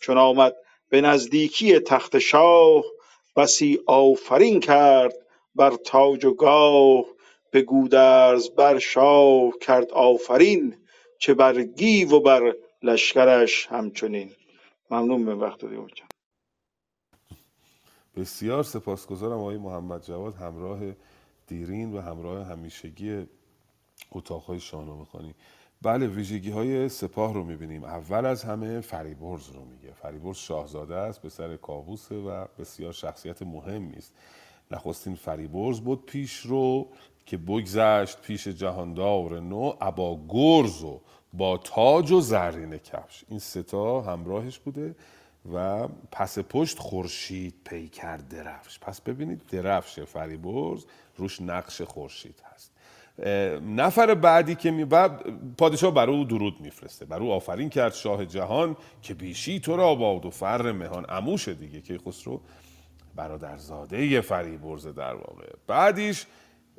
چون 0.00 0.18
آمد 0.18 0.56
به 0.88 1.00
نزدیکی 1.00 1.78
تخت 1.78 2.18
شاه 2.18 2.84
بسی 3.36 3.80
آفرین 3.86 4.60
کرد 4.60 5.14
بر 5.54 5.76
تاج 5.84 6.24
و 6.24 6.34
گاه. 6.34 7.04
به 7.50 7.62
گودرز 7.62 8.50
بر 8.50 8.78
شاه 8.78 9.52
کرد 9.60 9.90
آفرین 9.90 10.76
چه 11.18 11.34
بر 11.34 11.62
گیو 11.62 12.10
و 12.10 12.20
بر 12.20 12.54
لشکرش 12.82 13.66
همچنین. 13.66 14.30
ممنون 14.90 15.24
به 15.24 15.34
وقت 15.34 15.64
دیگه 15.64 15.82
بسیار 18.16 18.62
سپاسگزارم 18.62 19.38
آقای 19.38 19.58
محمد 19.58 20.02
جواد 20.02 20.34
همراه 20.34 20.80
دیرین 21.50 21.92
و 21.92 22.00
همراه 22.00 22.46
همیشگی 22.46 23.26
اتاقهای 24.12 24.60
شاهنامه 24.60 25.04
خانی 25.04 25.34
بله 25.82 26.06
ویژگی 26.06 26.50
های 26.50 26.88
سپاه 26.88 27.34
رو 27.34 27.44
می‌بینیم. 27.44 27.84
اول 27.84 28.26
از 28.26 28.44
همه 28.44 28.80
فریبرز 28.80 29.48
رو 29.48 29.64
میگه. 29.64 29.92
فریبرز 29.92 30.36
شاهزاده 30.36 30.94
است 30.94 31.22
پسر 31.22 31.56
کاووسه 31.56 32.14
و 32.14 32.46
بسیار 32.58 32.92
شخصیت 32.92 33.42
مهمی 33.42 33.96
است. 33.96 34.14
نخستین 34.70 35.14
فریبرز 35.14 35.80
بود 35.80 36.06
پیش 36.06 36.36
رو 36.36 36.88
که 37.26 37.36
بگذشت 37.36 38.20
پیش 38.20 38.48
جهاندار 38.48 39.40
نو 39.40 39.72
ابا 39.80 40.20
گرز 40.28 40.82
و 40.82 41.00
با 41.32 41.58
تاج 41.58 42.12
و 42.12 42.20
زرین 42.20 42.78
کفش. 42.78 43.24
این 43.28 43.38
ستا 43.38 44.00
همراهش 44.00 44.58
بوده. 44.58 44.94
و 45.54 45.88
پس 46.12 46.38
پشت 46.38 46.78
خورشید 46.78 47.54
پیکر 47.64 48.16
درفش. 48.16 48.78
پس 48.78 49.00
ببینید 49.00 49.46
درفش 49.46 50.00
فریبرز 50.00 50.84
روش 51.16 51.40
نقش 51.40 51.82
خورشید 51.82 52.42
هست. 52.54 52.72
نفر 53.60 54.14
بعدی 54.14 54.54
که 54.54 54.70
می 54.70 54.86
پادشاه 55.58 55.94
بر 55.94 56.10
او 56.10 56.24
درود 56.24 56.60
میفرسته. 56.60 57.04
بر 57.04 57.18
او 57.18 57.32
آفرین 57.32 57.68
کرد 57.68 57.92
شاه 57.92 58.26
جهان 58.26 58.76
که 59.02 59.14
بیشی 59.14 59.60
تو 59.60 59.76
را 59.76 59.94
باد 59.94 60.26
و 60.26 60.30
فر 60.30 60.72
مهان. 60.72 61.04
عموش 61.04 61.48
دیگه 61.48 61.80
که 61.80 61.98
خسرو 61.98 62.40
برادرزاده 63.16 64.20
فریبرز 64.20 64.86
در 64.86 65.14
واقع. 65.14 65.52
بعدیش 65.66 66.26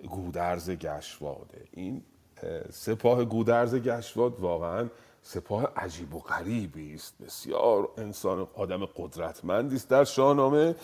گودرز 0.10 0.70
گشواده 0.70 1.66
این 1.72 2.04
اه، 2.44 2.72
سپاه 2.72 3.26
گودرز 3.26 3.76
گشواد 3.76 4.40
واقعا 4.40 4.90
سپاه 5.22 5.68
عجیب 5.76 6.16
و 6.16 6.20
غریبی 6.20 6.96
است. 6.96 7.18
بسیار 7.18 7.90
انسان 7.98 8.48
آدم 8.56 8.86
قدرتمندی 8.86 9.76
است 9.76 9.90
در 9.90 10.04
شاهنامه. 10.04 10.76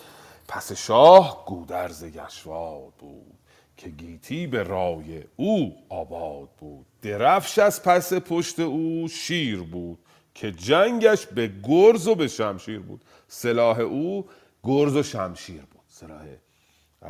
پس 0.48 0.72
شاه 0.72 1.44
گودرز 1.46 2.04
گشواد 2.04 2.92
بود 2.98 3.38
که 3.76 3.88
گیتی 3.88 4.46
به 4.46 4.62
رای 4.62 5.24
او 5.36 5.76
آباد 5.88 6.48
بود. 6.58 6.86
درفش 7.02 7.58
از 7.58 7.82
پس 7.82 8.12
پشت 8.12 8.60
او 8.60 9.08
شیر 9.08 9.62
بود 9.62 9.98
که 10.34 10.52
جنگش 10.52 11.26
به 11.26 11.52
گرز 11.62 12.08
و 12.08 12.14
به 12.14 12.28
شمشیر 12.28 12.80
بود. 12.80 13.04
سلاح 13.28 13.80
او 13.80 14.28
گرز 14.64 14.96
و 14.96 15.02
شمشیر 15.02 15.60
بود. 15.60 15.84
سلاح 15.88 16.26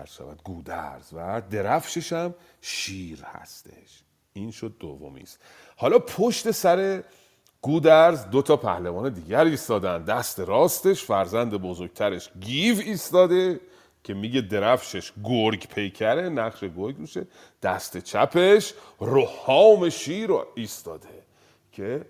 شود 0.04 0.42
گودرز 0.42 1.08
و 1.12 1.42
درفشش 1.50 2.12
هم 2.12 2.34
شیر 2.60 3.22
هستش. 3.24 4.02
این 4.38 4.50
شد 4.50 4.74
دومی 4.80 5.22
است. 5.22 5.38
حالا 5.76 5.98
پشت 5.98 6.50
سر 6.50 7.02
گودرز 7.62 8.26
دو 8.30 8.42
تا 8.42 8.56
پهلوان 8.56 9.12
دیگر 9.12 9.44
ایستادن. 9.44 10.04
دست 10.04 10.40
راستش 10.40 11.04
فرزند 11.04 11.54
بزرگترش 11.54 12.30
گیو 12.40 12.78
ایستاده 12.78 13.60
که 14.04 14.14
میگه 14.14 14.40
درفشش 14.40 15.12
گرگ 15.24 15.68
پیکره 15.68 16.28
نقش 16.28 16.64
گرگ 16.64 16.96
روشه 16.98 17.26
دست 17.62 17.98
چپش 17.98 18.74
روحام 19.00 19.88
شیر 19.88 20.26
رو 20.26 20.46
ایستاده 20.54 21.08
که 21.72 22.04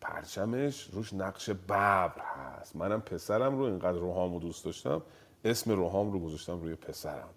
پرچمش 0.00 0.88
روش 0.92 1.12
نقش 1.12 1.50
ببر 1.50 2.12
هست. 2.34 2.76
منم 2.76 3.00
پسرم 3.00 3.58
رو 3.58 3.64
اینقدر 3.64 3.98
روحام 3.98 4.34
رو 4.34 4.40
دوست 4.40 4.64
داشتم 4.64 5.02
اسم 5.44 5.70
روحام 5.70 6.12
رو 6.12 6.20
گذاشتم 6.20 6.60
روی 6.60 6.74
پسرم. 6.74 7.28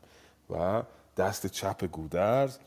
و 0.49 0.83
دست 1.17 1.47
چپ 1.47 1.85
گودرز 1.85 2.57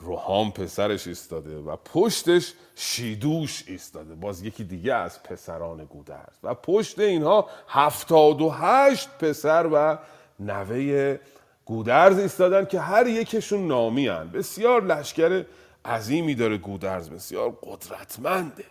روحام 0.00 0.50
پسرش 0.50 1.06
ایستاده 1.06 1.58
و 1.58 1.76
پشتش 1.76 2.52
شیدوش 2.74 3.64
ایستاده. 3.66 4.14
باز 4.14 4.42
یکی 4.42 4.64
دیگه 4.64 4.94
از 4.94 5.22
پسران 5.22 5.84
گودرز. 5.84 6.36
و 6.42 6.54
پشت 6.54 6.98
اینها 6.98 7.48
هفتاد 7.68 8.40
و 8.40 8.50
هشت 8.50 9.08
پسر 9.18 9.68
و 9.72 9.98
نوه 10.40 11.18
گودرز 11.64 12.18
ایستادن 12.18 12.64
که 12.64 12.80
هر 12.80 13.06
یکشون 13.06 13.66
نامی 13.66 14.08
هن. 14.08 14.30
بسیار 14.30 14.84
لشکر 14.84 15.44
عظیمی 15.84 16.34
داره 16.34 16.58
گودرز. 16.58 17.10
بسیار 17.10 17.58
قدرتمنده. 17.62 18.64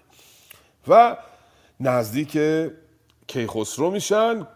و 0.87 1.17
نزدیک 1.79 2.37
کیخسرو 3.27 3.91
میشن 3.91 4.47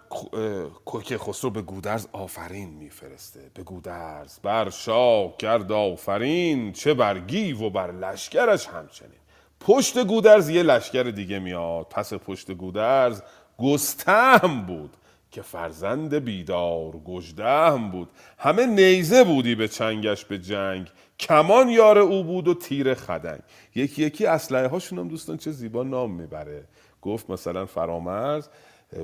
کیخسرو 1.03 1.49
به 1.49 1.61
گودرز 1.61 2.07
آفرین 2.11 2.69
میفرسته. 2.69 3.39
به 3.53 3.63
گودرز 3.63 4.39
بر 4.39 4.69
شاه 4.69 5.37
کرد 5.37 5.71
آفرین 5.71 6.71
چه 6.71 6.93
بر 6.93 7.19
گیو 7.19 7.63
و 7.63 7.69
بر 7.69 7.91
لشکرش 7.91 8.67
همچنین. 8.67 9.19
پشت 9.59 10.03
گودرز 10.03 10.49
یه 10.49 10.63
لشکر 10.63 11.03
دیگه 11.03 11.39
میاد. 11.39 11.87
پس 11.89 12.13
پشت 12.13 12.51
گودرز 12.51 13.21
گستهم 13.57 14.65
بود 14.65 14.97
که 15.31 15.41
فرزند 15.41 16.15
بیدار 16.15 16.91
گژدهم 16.91 17.91
بود. 17.91 18.09
همه 18.37 18.65
نیزه 18.65 19.23
بودی 19.23 19.55
به 19.55 19.67
چنگش 19.67 20.25
به 20.25 20.39
جنگ. 20.39 20.87
کمان 21.19 21.69
یار 21.69 21.97
او 21.97 22.23
بود 22.23 22.47
و 22.47 22.53
تیر 22.53 22.93
خدنگ. 22.93 23.39
یکی 23.75 24.03
یکی 24.03 24.25
اسلحه 24.25 24.67
هاشون 24.67 24.99
هم 24.99 25.07
دوستان 25.07 25.37
چه 25.37 25.51
زیبا 25.51 25.83
نام 25.83 26.11
می‌بره. 26.11 26.63
گفت 27.01 27.29
مثلا 27.29 27.65
فرامرز 27.65 28.47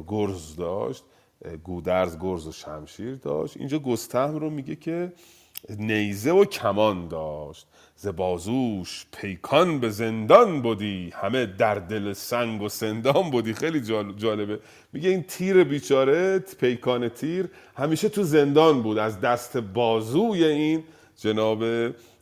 گرز 0.08 0.56
داشت 0.56 1.04
گودرز 1.64 2.18
گرز 2.20 2.48
و 2.48 2.52
شمشیر 2.52 3.16
داشت. 3.16 3.58
اینجا 3.58 3.80
گستهم 3.80 4.36
رو 4.36 4.50
میگه 4.50 4.76
که 4.76 5.14
نیزه 5.70 6.32
و 6.32 6.46
کمان 6.46 7.08
داشت. 7.08 7.68
ز 7.96 8.08
بازوش 8.08 9.06
پیکان 9.12 9.80
به 9.80 9.90
زندان 9.90 10.62
بودی. 10.62 11.12
همه 11.14 11.46
در 11.46 11.76
دل 11.76 12.14
سنگ 12.14 12.62
و 12.62 12.70
سندان 12.70 13.30
بودی. 13.32 13.54
خیلی 13.54 13.82
جال- 13.82 14.14
جالبه. 14.18 14.60
میگه 14.94 15.10
این 15.10 15.24
تیر 15.24 15.64
بیچاره 15.64 16.40
پیکان 16.40 17.10
تیر 17.10 17.50
همیشه 17.76 18.10
تو 18.10 18.24
زندان 18.24 18.82
بود. 18.82 18.98
از 18.98 19.22
دست 19.22 19.58
بازوی 19.58 20.44
این 20.44 20.84
جناب 21.18 21.64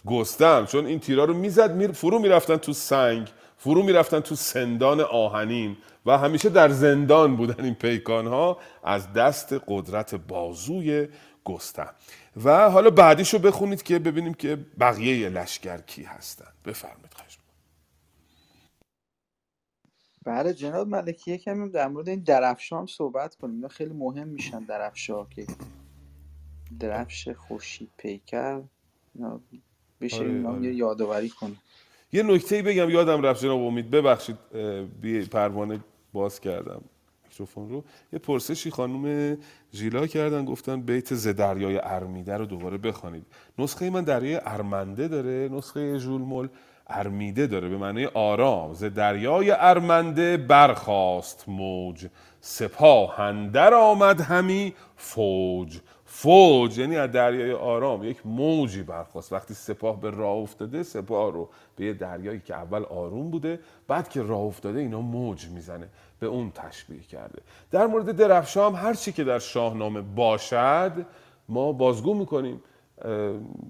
گستم 0.06 0.66
چون 0.66 0.86
این 0.86 1.00
تیرا 1.00 1.26
رو 1.26 1.34
می‌زد 1.34 1.92
فرو 1.92 2.20
می‌رفتن 2.20 2.58
تو 2.58 2.74
سنگ. 2.74 3.28
فرو 3.64 3.84
می‌رفتن 3.84 4.20
تو 4.20 4.36
سندان 4.36 5.02
آهنین 5.02 5.78
و 6.06 6.18
همیشه 6.18 6.50
در 6.50 6.70
زندان 6.70 7.36
بودن 7.36 7.64
این 7.64 7.74
پیکان 7.74 8.28
ها 8.28 8.60
از 8.84 9.14
دست 9.14 9.56
قدرت 9.68 10.16
بازوی 10.16 11.08
گستم. 11.44 11.94
و 12.44 12.70
حالا 12.70 12.90
بعدیشو 12.90 13.40
بخونید 13.40 13.84
که 13.84 14.00
ببینیم 14.00 14.34
که 14.34 14.56
بقیه 14.80 15.30
لشکر 15.30 15.78
کی 15.78 16.04
هستن. 16.04 16.48
بفرمایید 16.66 17.14
خواهش. 17.14 17.38
بله 20.26 20.54
جناب 20.54 20.88
ملکی 20.88 21.32
یکم 21.32 21.70
در 21.72 21.88
مورد 21.88 22.10
این 22.10 22.20
درفشا 22.20 22.80
هم 22.80 22.86
صحبت 22.86 23.36
کنیم. 23.36 23.56
اینا 23.56 23.68
خیلی 23.68 23.94
مهم 23.94 24.28
میشن 24.28 24.60
درفشا 24.60 25.26
که 25.26 25.48
درفش 26.80 27.30
خورشید 27.30 27.90
پیکر. 27.98 28.62
بشه 30.02 30.18
آره، 30.18 30.30
اینا 30.30 30.52
آره. 30.52 30.64
یه 30.64 30.74
یادآوری 30.74 31.30
کنیم. 31.30 31.60
یه 32.14 32.24
نکته 32.24 32.62
بگم 32.62 32.90
یادم 32.90 33.22
رفت 33.22 33.44
جناب 33.44 33.62
امید. 33.62 33.90
ببخشید 33.90 34.38
بی 35.02 35.26
پروانه 35.26 35.80
باز 36.14 36.40
کردم 36.40 36.82
میکروفون 37.24 37.70
رو. 37.70 37.84
یه 38.14 38.20
پرسشی 38.20 38.72
خانم 38.72 39.38
ژیلا 39.74 40.08
کردن 40.08 40.46
گفتن 40.46 40.82
بیت 40.82 41.14
ز 41.14 41.28
دریای 41.28 41.80
ارمیده 41.84 42.38
رو 42.38 42.46
دوباره 42.46 42.78
بخوانید. 42.78 43.26
نسخه 43.60 43.90
من 43.90 44.04
دریای 44.04 44.40
ارمنده 44.46 45.08
داره 45.08 45.50
نسخه 45.52 45.98
ژولمل 45.98 46.48
ارمیده 46.88 47.48
داره. 47.48 47.70
به 47.70 47.78
معنی 47.78 48.06
آرام. 48.06 48.74
ز 48.74 48.84
دریای 48.84 49.52
ارمنده 49.52 50.38
برخاست 50.38 51.46
موج. 51.48 52.08
سپاه 52.42 53.20
اندر 53.20 53.74
آمد 53.74 54.22
همی 54.22 54.74
فوج. 54.96 55.80
فوج 56.16 56.78
یعنی 56.78 56.98
از 56.98 57.12
دریای 57.12 57.52
آرام 57.52 58.04
یک 58.04 58.26
موجی 58.26 58.84
برخواست 58.84 59.34
وقتی 59.34 59.54
سپاه 59.54 60.02
به 60.02 60.10
راه 60.10 60.38
افتاده 60.38 60.84
سپاه 60.84 61.32
رو 61.34 61.50
به 61.76 61.86
یه 61.86 61.94
دریایی 61.94 62.40
که 62.46 62.56
اول 62.56 62.84
آروم 62.84 63.32
بوده 63.32 63.60
بعد 63.88 64.10
که 64.10 64.22
راه 64.22 64.42
افتاده 64.42 64.80
اینا 64.80 65.02
موج 65.02 65.48
می‌زنه 65.48 65.88
به 66.20 66.28
اون 66.28 66.52
تشبیه 66.52 67.00
کرده. 67.00 67.42
در 67.72 67.88
مورد 67.88 68.12
درفشام 68.12 68.76
هر 68.76 68.94
چی 68.94 69.12
که 69.12 69.24
در 69.24 69.40
شاهنامه 69.40 70.02
باشد 70.02 71.06
ما 71.50 71.72
بازگو 71.72 72.14
می‌کنیم. 72.14 72.62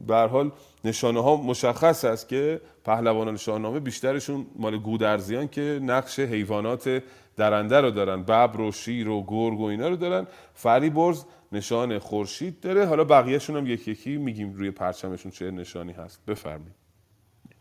به 0.07 0.15
حال 0.15 0.51
نشانه 0.83 1.23
ها 1.23 1.35
مشخص 1.35 2.05
است 2.05 2.29
که 2.29 2.61
پهلوانان 2.83 3.37
شاهنامه 3.37 3.79
بیشترشون 3.79 4.45
مال 4.55 4.77
گودرزیان 4.77 5.47
که 5.47 5.79
نقش 5.83 6.19
حیوانات 6.19 7.03
درنده 7.37 7.81
رو 7.81 7.91
دارن. 7.91 8.23
ببر 8.23 8.61
و 8.61 8.71
شیر 8.71 9.09
و 9.09 9.23
گرگ 9.27 9.59
و 9.59 9.63
اینا 9.63 9.87
رو 9.87 9.95
دارن. 9.95 10.27
فریبرز 10.53 11.23
نشان 11.53 11.99
خورشید 11.99 12.59
داره. 12.59 12.85
حالا 12.85 13.03
بقیهشون 13.03 13.57
هم 13.57 13.67
یکی 13.67 13.91
یکی 13.91 14.17
میگیم 14.17 14.53
روی 14.53 14.71
پرچمشون 14.71 15.31
چه 15.31 15.51
نشانی 15.51 15.93
هست. 15.93 16.25
بفرمایید. 16.25 16.75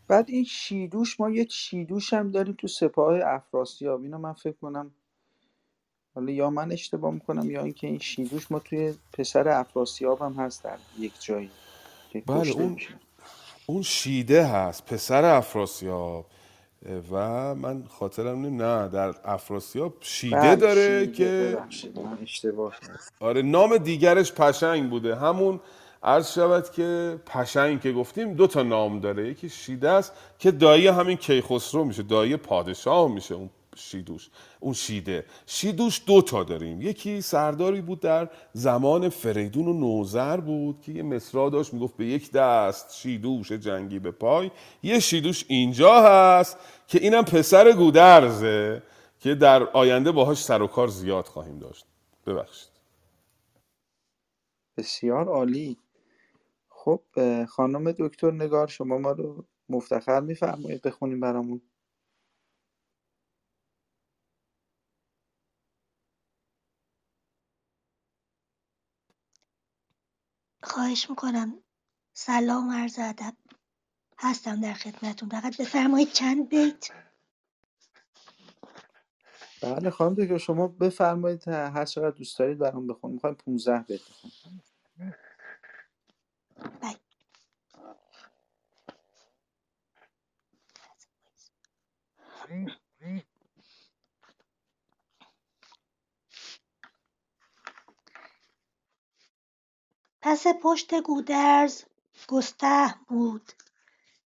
بعد 0.07 0.29
این 0.29 0.43
شیدوش 0.43 1.19
ما 1.19 1.29
یه 1.29 1.47
شیدوش 1.51 2.13
هم 2.13 2.31
داریم 2.31 2.55
تو 2.55 2.67
سپاه 2.67 3.19
افراسیاب. 3.25 4.03
اینو 4.03 4.17
من 4.17 4.33
فکر 4.33 4.57
کنم 4.61 4.91
حالا 6.15 6.31
یا 6.31 6.49
من 6.49 6.71
اشتباه 6.71 7.13
می‌کنم 7.13 7.51
یا 7.51 7.63
اینکه 7.63 7.87
این 7.87 7.99
شیدوش 7.99 8.51
ما 8.51 8.59
توی 8.59 8.93
پسر 9.13 9.49
افراسیاب 9.49 10.21
هم 10.21 10.33
هست 10.33 10.63
در 10.63 10.77
یک 10.99 11.13
جایی 11.21 11.51
بله 12.27 12.51
اون 12.51 12.77
اون 13.65 13.81
شیده 13.81 14.47
هست 14.47 14.85
پسر 14.85 15.25
افراسیاب. 15.25 16.25
و 17.11 17.55
من 17.55 17.83
خاطرم 17.89 18.39
نیم 18.39 18.61
نه 18.61 18.87
در 18.87 19.13
افراسیاب 19.25 19.93
شیده 19.99 20.35
بله 20.35 20.55
داره 20.55 21.05
شیده 21.05 21.11
که 21.11 21.57
اشتباه 22.21 22.73
آره 23.19 23.41
نام 23.41 23.77
دیگرش 23.77 24.33
پشنگ 24.33 24.89
بوده. 24.89 25.15
همون 25.15 25.59
عرض 26.03 26.33
شود 26.33 26.69
که 26.69 27.19
پشنگ 27.25 27.81
که 27.81 27.91
گفتیم 27.91 28.33
دو 28.33 28.47
تا 28.47 28.63
نام 28.63 28.99
داره. 28.99 29.29
یکی 29.29 29.49
شیده 29.49 29.89
است 29.89 30.13
که 30.39 30.51
دایی 30.51 30.87
همین 30.87 31.17
کیخسرو 31.17 31.85
میشه 31.85 32.03
دایی 32.03 32.37
پادشاه 32.37 33.11
میشه 33.11 33.35
اون 33.35 33.49
شیدوش. 33.75 34.29
اون 34.59 34.73
شیده. 34.73 35.25
شیدوش 35.45 36.01
دو 36.07 36.21
تا 36.21 36.43
داریم. 36.43 36.81
یکی 36.81 37.21
سرداری 37.21 37.81
بود 37.81 37.99
در 37.99 38.29
زمان 38.53 39.09
فریدون 39.09 39.67
و 39.67 39.73
نوذر 39.73 40.37
بود 40.37 40.81
که 40.81 40.91
یه 40.91 41.03
مصرا 41.03 41.49
داشت 41.49 41.73
می‌گفت 41.73 41.97
به 41.97 42.05
یک 42.05 42.31
دست 42.31 42.95
شیدوش 42.95 43.51
جنگی 43.51 43.99
به 43.99 44.11
پای 44.11 44.51
یه 44.83 44.99
شیدوش 44.99 45.45
اینجا 45.47 46.01
هست 46.01 46.57
که 46.87 46.99
اینم 46.99 47.23
پسر 47.23 47.71
گودرزه 47.71 48.83
که 49.19 49.35
در 49.35 49.63
آینده 49.63 50.11
باهاش 50.11 50.43
سر 50.43 50.61
و 50.61 50.67
کار 50.67 50.87
زیاد 50.87 51.25
خواهیم 51.25 51.59
داشت. 51.59 51.85
ببخشید. 52.27 52.69
بسیار 54.77 55.27
عالی. 55.27 55.77
خب 56.69 57.01
خانم 57.45 57.91
دکتر 57.91 58.31
نگار 58.31 58.67
شما 58.67 58.97
ما 58.97 59.11
رو 59.11 59.45
مفتخر 59.69 60.19
میفرمایید. 60.19 60.81
بخونیم 60.81 61.19
برامون. 61.19 61.61
خواهش 70.73 71.09
می‌کنم. 71.09 71.63
سلام 72.13 72.71
عرض 72.71 72.99
ادب. 72.99 73.33
هستم 74.19 74.61
در 74.61 74.73
خدمتون 74.73 75.29
فقط 75.29 75.61
بفرمایید 75.61 76.11
چند 76.11 76.49
بیت؟ 76.49 76.89
بله 79.63 79.89
خانم 79.89 80.15
دکتر 80.15 80.37
شما 80.37 80.67
بفرمایید 80.67 81.47
هر 81.47 81.85
چقدر 81.85 82.17
دوست 82.17 82.39
دارید 82.39 82.59
برام 82.59 82.87
بخونیم 82.87 83.13
می‌خوایم 83.13 83.35
15 83.35 83.79
بیت 83.79 84.01
بخونیم. 84.01 84.35
بله. 86.81 86.99
پس 100.25 100.47
پشت 100.47 101.01
گودرز 101.01 101.83
گستهم 102.27 103.05
بود 103.07 103.51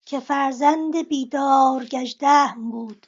که 0.05 0.19
فرزند 0.19 1.07
بیدار 1.07 1.85
گژدهم 1.85 2.71
بود. 2.71 3.07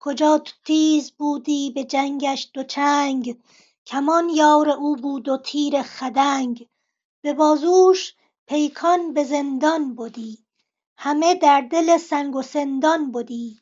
کجا 0.00 0.38
تو 0.38 0.52
تیز 0.64 1.12
بودی 1.12 1.70
به 1.70 1.84
جنگش 1.84 2.50
دو 2.54 2.62
چنگ 2.62 3.38
کمان 3.86 4.28
یار 4.28 4.70
او 4.70 4.96
بود 4.96 5.28
و 5.28 5.36
تیر 5.36 5.82
خدنگ. 5.82 6.68
به 7.22 7.32
بازوش 7.32 8.14
پیکان 8.46 9.14
به 9.14 9.24
زندان 9.24 9.94
بدی 9.94 10.38
همه 10.96 11.34
در 11.34 11.60
دل 11.60 11.98
سنگ 11.98 12.36
و 12.36 12.42
سندان 12.42 13.12
بدی. 13.12 13.60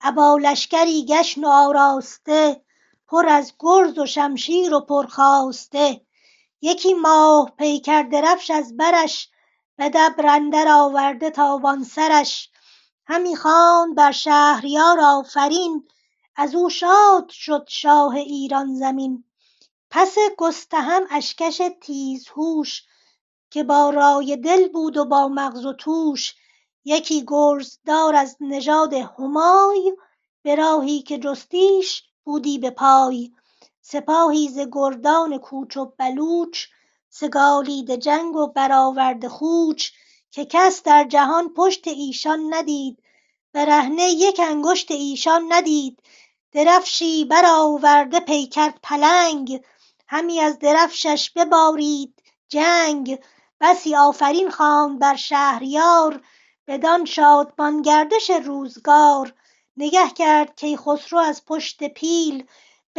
ابا 0.00 0.36
لشکری 0.36 1.06
گشن 1.06 1.44
و 1.44 1.48
آراسته 1.48 2.62
پر 3.08 3.28
از 3.28 3.52
گرز 3.58 3.98
و 3.98 4.06
شمشیر 4.06 4.74
و 4.74 4.80
پرخاسته 4.80 6.00
یکی 6.62 6.94
ماه 6.94 7.52
پیکر 7.58 8.02
درفش 8.02 8.50
از 8.50 8.76
برش 8.76 9.28
به 9.76 9.88
دبر 9.88 10.26
اندر 10.26 10.68
آورده 10.68 11.30
تابان 11.30 11.84
سرش. 11.84 12.50
همی 13.06 13.36
خواند 13.36 13.94
بر 13.94 14.12
شهریار 14.12 15.00
آفرین 15.00 15.88
از 16.36 16.54
او 16.54 16.70
شاد 16.70 17.28
شد 17.28 17.64
شاه 17.68 18.14
ایران 18.14 18.74
زمین. 18.74 19.24
پس 19.90 20.14
گستهم 20.38 21.02
اشکش 21.10 21.60
تیزهوش 21.80 22.82
که 23.50 23.64
با 23.64 23.90
رای 23.90 24.36
دل 24.36 24.68
بود 24.68 24.96
و 24.96 25.04
با 25.04 25.28
مغز 25.28 25.66
و 25.66 25.72
توش. 25.72 26.34
یکی 26.84 27.24
گرزدار 27.26 28.16
از 28.16 28.36
نژاد 28.40 28.92
همای 28.92 29.96
به 30.42 30.54
راهی 30.54 31.02
که 31.02 31.18
جستیش 31.18 32.02
بودی 32.24 32.58
به 32.58 32.70
پای. 32.70 33.32
سپاهی 33.82 34.48
ز 34.48 34.58
گردان 34.72 35.38
کوچ 35.38 35.76
و 35.76 35.84
بلوچ 35.98 36.66
سگالیده 37.08 37.96
جنگ 37.96 38.36
و 38.36 38.46
برآورده 38.46 39.28
خوچ 39.28 39.90
که 40.30 40.44
کس 40.44 40.82
در 40.82 41.04
جهان 41.04 41.54
پشت 41.54 41.88
ایشان 41.88 42.54
ندید 42.54 43.02
برهنه 43.52 44.02
یک 44.02 44.40
انگشت 44.40 44.90
ایشان 44.90 45.52
ندید. 45.52 46.02
درفشی 46.52 47.24
برآورده 47.24 48.20
پیکر 48.20 48.72
پلنگ 48.82 49.62
همی 50.08 50.40
از 50.40 50.58
درفشش 50.58 51.30
ببارید 51.30 52.22
جنگ. 52.48 53.18
بسی 53.60 53.96
آفرین 53.96 54.50
خواند 54.50 54.98
بر 54.98 55.16
شهریار 55.16 56.22
بدان 56.66 57.04
شادمان 57.04 57.82
گردش 57.82 58.30
روزگار. 58.30 59.34
نگه 59.76 60.10
کرد 60.10 60.56
کیخسرو 60.56 61.18
از 61.18 61.44
پشت 61.44 61.84
پیل 61.84 62.46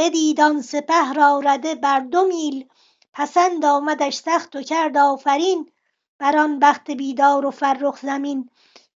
بدید 0.01 0.41
آن 0.41 0.61
سپه 0.61 1.13
را 1.13 1.39
رده 1.39 1.75
بر 1.75 1.99
دو 1.99 2.25
میل. 2.27 2.67
پسند 3.13 3.65
آمدش 3.65 4.15
سخت 4.15 4.55
و 4.55 4.61
کرد 4.61 4.97
آفرین 4.97 5.71
بر 6.19 6.37
آن 6.37 6.59
بخت 6.59 6.91
بیدار 6.91 7.45
و 7.45 7.51
فرخ 7.51 7.99
زمین. 8.01 8.49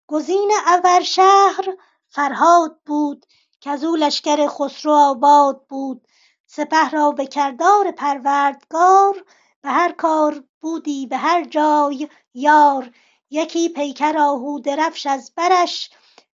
گزین 0.06 0.52
ابرشهر 0.66 1.76
فرهاد 2.08 2.78
بود 2.86 3.26
کزو 3.60 3.96
لشکر 3.96 4.46
خسرو 4.48 4.92
آباد 4.92 5.66
بود. 5.68 6.08
سپه 6.46 6.88
را 6.90 7.10
به 7.10 7.26
کردار 7.26 7.90
پروردگار 7.90 9.24
به 9.62 9.70
هر 9.70 9.92
کار 9.92 10.44
بودی 10.60 11.06
به 11.06 11.16
هر 11.16 11.44
جای 11.44 12.08
یار. 12.34 12.90
یکی 13.30 13.68
پیکر 13.68 14.18
آهو 14.18 14.60
درفش 14.60 15.06
از 15.06 15.32
برش 15.36 15.90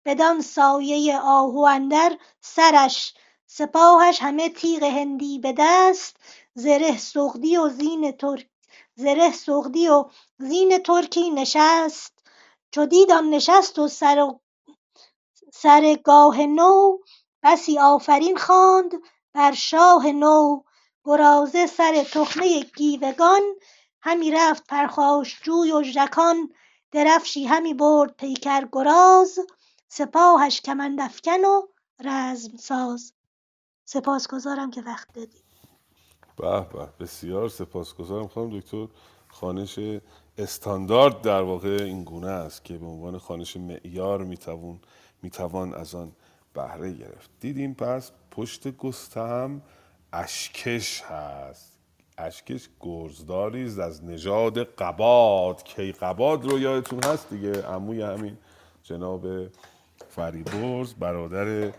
بدان 0.05 0.40
سایه 0.40 1.18
آهو 1.18 1.59
اندر 1.59 2.18
سرش. 2.40 3.14
سپاهش 3.58 4.22
همه 4.22 4.48
تیغ 4.48 4.82
هندی 4.82 5.38
به 5.38 5.54
دست 5.58 6.16
زره 6.54 6.98
سغدی 6.98 7.56
و 7.56 7.68
زین 7.68 8.12
ترک 8.12 8.48
زره 8.94 9.32
سغدی 9.32 9.88
و 9.88 10.04
زین 10.38 10.78
ترکی 10.78 11.30
نشست. 11.30 12.12
چو 12.70 12.86
دید 12.86 13.10
آن 13.12 13.30
نشست 13.30 13.78
و 13.78 13.88
سر 13.88 14.34
سر 15.52 15.94
گاه 16.04 16.46
نو 16.46 16.98
بسی 17.42 17.78
آفرین 17.78 18.36
خواند 18.36 18.92
بر 19.32 19.52
شاه 19.52 20.06
نو. 20.06 20.62
گرازه 21.04 21.66
سر 21.66 22.04
تخمه 22.12 22.60
گیوگان 22.60 23.42
همی 24.02 24.30
رفت 24.30 24.66
پرخاشجوی 24.66 25.72
و 25.72 25.82
ژکان. 25.82 26.48
درفشی 26.92 27.44
همی 27.44 27.74
برد 27.74 28.16
پیکر 28.16 28.68
گراز 28.72 29.38
سپاهش 29.88 30.60
کمند 30.60 31.00
افکن 31.00 31.44
و 31.44 31.62
رزم 32.04 32.56
ساز 32.56 33.15
سپاسگزارم 33.88 34.70
که 34.70 34.82
وقت 34.82 35.12
دادید 35.12 35.44
به 36.36 36.60
به 36.60 36.88
بسیار 37.00 37.48
سپاسگزارم 37.48 38.28
خانم 38.28 38.58
دکتر. 38.58 38.86
خانش 39.28 39.78
استاندارد 40.38 41.20
در 41.22 41.42
واقع 41.42 41.76
این 41.80 42.04
گونه 42.04 42.28
است 42.28 42.64
که 42.64 42.78
به 42.78 42.86
عنوان 42.86 43.18
خانش 43.18 43.56
معیار 43.56 44.24
می‌توان 44.24 44.80
می‌توان 45.22 45.74
از 45.74 45.94
آن 45.94 46.12
بهره 46.54 46.92
گرفت. 46.92 47.30
دیدیم 47.40 47.74
پس 47.74 48.10
پشت 48.30 48.76
گستهم 48.76 49.62
اشکش 50.12 51.02
هست. 51.02 51.78
اشکش 52.18 52.68
گرزداری 52.80 53.66
است 53.66 53.78
از 53.78 54.04
نژاد 54.04 54.58
قباد. 54.58 55.62
کی 55.62 55.92
قباد 55.92 56.44
رو 56.44 56.58
یادتون 56.58 57.02
هست 57.02 57.30
دیگه؟ 57.30 57.62
عموی 57.62 58.02
همین 58.02 58.38
جناب 58.82 59.26
فریبرز 60.08 60.94
برادر 60.94 61.72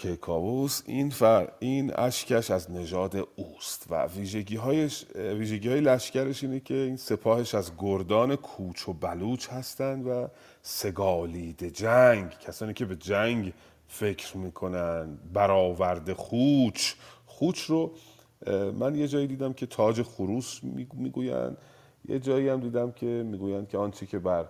کیکاووس 0.00 0.82
این 0.86 1.10
فر 1.10 1.48
این 1.58 1.92
اشکش 1.94 2.50
از 2.50 2.70
نژاد 2.70 3.28
اوست 3.36 3.86
و 3.90 4.06
ویژگی 4.06 4.56
هایش 4.56 5.06
ویژگی 5.14 5.68
های 5.68 5.80
لشکرش 5.80 6.44
اینه 6.44 6.60
که 6.60 6.74
این 6.74 6.96
سپاهش 6.96 7.54
از 7.54 7.72
گردان 7.78 8.36
کوچ 8.36 8.88
و 8.88 8.92
بلوچ 8.92 9.48
هستند 9.48 10.06
و 10.06 10.28
سگالید 10.62 11.64
جنگ. 11.64 12.30
کسانی 12.30 12.74
که 12.74 12.84
به 12.84 12.96
جنگ 12.96 13.52
فکر 13.88 14.36
می‌کنن 14.36 15.18
برآورد 15.32 16.12
خوچ. 16.12 16.94
خوچ 17.26 17.60
رو 17.60 17.92
من 18.78 18.94
یه 18.94 19.08
جایی 19.08 19.26
دیدم 19.26 19.52
که 19.52 19.66
تاج 19.66 20.02
خروس 20.02 20.60
می‌گویند. 20.94 21.56
یه 22.08 22.18
جایی 22.18 22.48
هم 22.48 22.60
دیدم 22.60 22.92
که 22.92 23.06
می‌گویند 23.06 23.68
که 23.68 23.78
آنچه 23.78 24.06
که 24.06 24.18
بر 24.18 24.44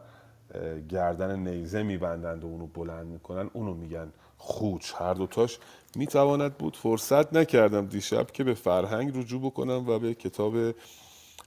گردن 0.88 1.38
نیزه 1.38 1.82
میبندند 1.82 2.44
و 2.44 2.46
اونو 2.46 2.66
بلند 2.66 3.06
می‌کنن 3.06 3.50
اونو 3.52 3.74
میگن 3.74 4.12
خوچ 4.42 4.92
هر 4.98 5.14
دوتاش 5.14 5.58
می‌تواند 5.96 6.58
بود. 6.58 6.76
فرصت 6.76 7.32
نکردم 7.32 7.86
دیشب 7.86 8.30
که 8.30 8.44
به 8.44 8.54
فرهنگ 8.54 9.18
رجوع 9.18 9.40
بکنم 9.40 9.88
و 9.88 9.98
به 9.98 10.14
کتاب 10.14 10.54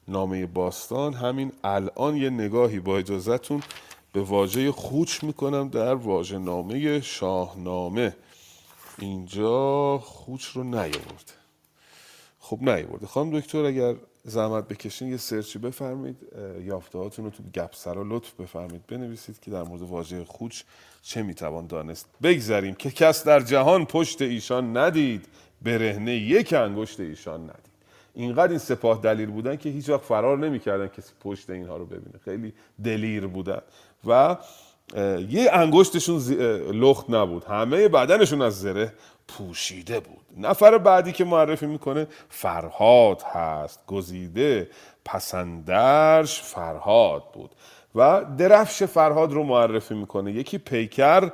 نامه 0.08 0.46
باستان. 0.46 1.14
همین 1.14 1.52
الان 1.64 2.18
یه 2.18 2.30
نگاهی 2.30 2.80
با 2.80 2.98
اجازهتون 2.98 3.64
به 4.14 4.22
واژه 4.22 4.72
خوچ 4.72 5.24
می‌کنم 5.24 5.70
در 5.70 5.96
واژه 5.96 6.38
نامه 6.38 7.02
شاهنامه. 7.02 8.16
اینجا 9.00 9.98
خوچ 9.98 10.46
رو 10.46 10.64
نیاورده 10.64 11.34
خب 12.40 12.58
نیورده 12.62 13.08
خانم 13.08 13.40
دکتر 13.40 13.66
اگر 13.66 13.96
زحمت 14.26 14.68
بکشین 14.68 15.08
یه 15.08 15.18
سرچی 15.18 15.60
بفرمید 15.60 16.18
یافته 16.62 16.98
هاتون 16.98 17.26
رو 17.26 17.32
تو 17.32 17.44
گپسرا 17.54 18.04
لطف 18.08 18.34
بفرمید 18.34 18.88
بنویسید 18.88 19.40
که 19.40 19.52
در 19.52 19.64
مورد 19.64 19.82
واژه 19.82 20.26
خوچ 20.26 20.64
چه 21.02 21.24
می‌توان 21.24 21.68
دانست. 21.68 22.10
بگذریم 22.24 22.76
که 22.76 22.92
کس 22.92 23.24
در 23.24 23.40
جهان 23.40 23.86
پشت 23.86 24.22
ایشان 24.22 24.78
ندید 24.78 25.26
برهنه 25.62 26.16
یک 26.16 26.54
انگشت 26.54 27.00
ایشان 27.00 27.44
ندید. 27.44 27.74
اینقدر 28.14 28.50
این 28.50 28.60
سپاه 28.60 29.02
دلیر 29.02 29.30
بودن 29.30 29.56
که 29.56 29.70
هیچ 29.70 29.90
وقت 29.90 30.02
فرار 30.02 30.38
نمی‌کردن 30.38 30.88
کسی 30.88 31.14
پشت 31.20 31.50
اینها 31.50 31.78
رو 31.78 31.86
ببینه. 31.86 32.20
خیلی 32.26 32.54
دلیر 32.84 33.28
بودن. 33.28 33.62
و 34.08 34.38
یه 35.30 35.50
انگشتشون 35.52 36.20
لخت 36.72 37.10
نبود. 37.10 37.44
همه 37.44 37.88
بدنشون 37.88 38.42
از 38.42 38.62
زره 38.62 38.94
پوشیده 39.28 40.00
بود. 40.00 40.26
نفر 40.38 40.78
بعدی 40.78 41.12
که 41.12 41.26
معرفی 41.26 41.66
می‌کنه 41.66 42.08
فرهاد 42.30 43.22
هست. 43.22 43.80
گزیده 43.88 44.70
پسندرش 45.06 46.42
فرهاد 46.42 47.24
بود. 47.34 47.52
و 47.96 48.26
درفش 48.38 48.84
فرهاد 48.84 49.34
رو 49.34 49.44
معرفی 49.44 49.94
می‌کنه. 49.94 50.32
یکی 50.32 50.58
پیکر 50.58 51.32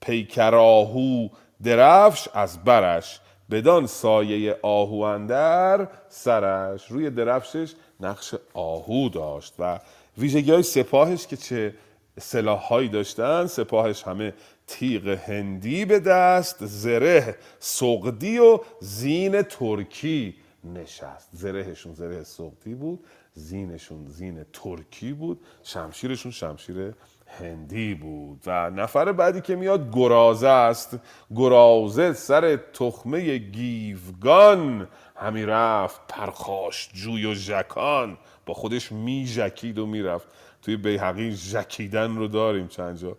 پیکر 0.00 0.54
آهو 0.54 1.28
درفش 1.62 2.28
از 2.34 2.64
برش. 2.64 3.20
بدان 3.50 3.86
سایه 3.86 4.58
آهو 4.62 5.00
اندر 5.00 5.88
سرش. 6.08 6.90
روی 6.90 7.10
درفشش 7.10 7.72
نقش 8.00 8.34
آهو 8.54 9.08
داشت 9.08 9.54
و 9.58 9.78
ویژگی 10.18 10.52
های 10.52 10.62
سپاهش 10.62 11.26
که 11.26 11.36
چه 11.36 11.74
سلاحهایی 12.20 12.88
داشتن 12.88 13.46
سپاهش 13.46 14.02
همه 14.02 14.34
تیغ 14.66 15.08
هندی 15.08 15.84
به 15.84 16.00
دست 16.00 16.66
زره 16.66 17.36
سقدی 17.58 18.38
و 18.38 18.58
زین 18.80 19.42
ترکی 19.42 20.34
نشست. 20.64 21.28
زرهشون 21.32 21.94
زره 21.94 22.22
سقدی 22.22 22.74
بود 22.74 23.04
زینشون 23.34 24.06
زین 24.06 24.44
ترکی 24.52 25.12
بود 25.12 25.40
شمشیرشون 25.62 26.32
شمشیر 26.32 26.94
هندی 27.26 27.94
بود. 27.94 28.42
و 28.46 28.70
نفر 28.70 29.12
بعدی 29.12 29.40
که 29.40 29.56
میاد 29.56 29.90
گرازه 29.92 30.48
است. 30.48 30.98
گرازه 31.36 32.12
سر 32.12 32.56
تخمه 32.56 33.38
گیوگان. 33.38 34.88
همی 35.16 35.46
رفت 35.46 36.00
پرخاش 36.08 36.90
جوی 36.92 37.26
و 37.26 37.34
ژکان. 37.34 38.18
با 38.46 38.54
خودش 38.54 38.92
می 38.92 39.26
ژکید 39.26 39.78
و 39.78 39.86
می‌رفت. 39.86 40.28
توی 40.66 40.76
بیهقی 40.76 41.30
ژکیدن 41.30 42.16
رو 42.16 42.28
داریم 42.28 42.68
چند 42.68 42.96
جا. 42.96 43.16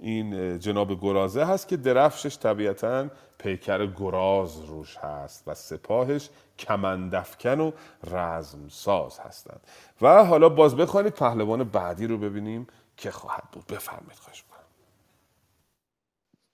این 0.00 0.58
جناب 0.58 1.00
گرازه 1.00 1.44
هست 1.44 1.68
که 1.68 1.76
درفشش 1.76 2.38
طبیعتا 2.38 3.08
پیکر 3.38 3.86
گراز 3.86 4.60
روش 4.60 4.96
هست 4.96 5.48
و 5.48 5.54
سپاهش 5.54 6.30
کمندفکن 6.58 7.60
و 7.60 7.72
رزمساز 8.10 9.18
هستند. 9.18 9.60
و 10.00 10.24
حالا 10.24 10.48
باز 10.48 10.76
بخوانید 10.76 11.12
پهلوان 11.12 11.64
بعدی 11.64 12.06
رو 12.06 12.18
ببینیم 12.18 12.66
که 12.96 13.10
خواهد 13.10 13.48
بود. 13.52 13.66
بفرمایید 13.66 14.18
خواهش 14.18 14.44
می‌کنم. 14.44 14.66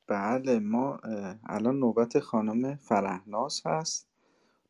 بله 0.06 0.58
ما 0.58 1.00
الان 1.46 1.78
نوبت 1.78 2.18
خانم 2.18 2.76
فرهناز 2.76 3.62
هست 3.66 4.08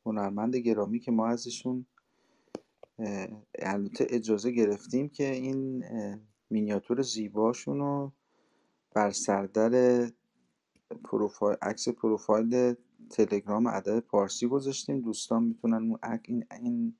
هنرمند 0.07 0.57
گرامی 0.57 0.99
که 0.99 1.11
ما 1.11 1.28
ازشون 1.28 1.86
البته 3.58 4.06
اجازه 4.10 4.50
گرفتیم 4.50 5.08
که 5.08 5.30
این 5.30 5.84
مینیاتور 6.50 7.02
زیباشون 7.02 7.78
رو 7.78 8.12
بر 8.94 9.10
سردر 9.10 10.06
پروفایل 11.04 11.56
عکس 11.62 11.88
پروفایل 11.88 12.74
تلگرام 13.10 13.66
ادب 13.66 14.00
پارسی 14.00 14.46
گذاشتیم. 14.46 15.00
دوستان 15.00 15.42
می‌تونن 15.42 15.98
این 16.24 16.46
این 16.52 16.96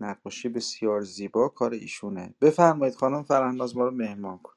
نقاشی 0.00 0.48
بسیار 0.48 1.00
زیبا 1.00 1.48
کار 1.48 1.72
ایشونه. 1.72 2.34
بفرمایید 2.40 2.94
خانم 2.94 3.22
فرهناز 3.22 3.76
ما 3.76 3.84
رو 3.84 3.90
مهمان 3.90 4.38
کن. 4.38 4.52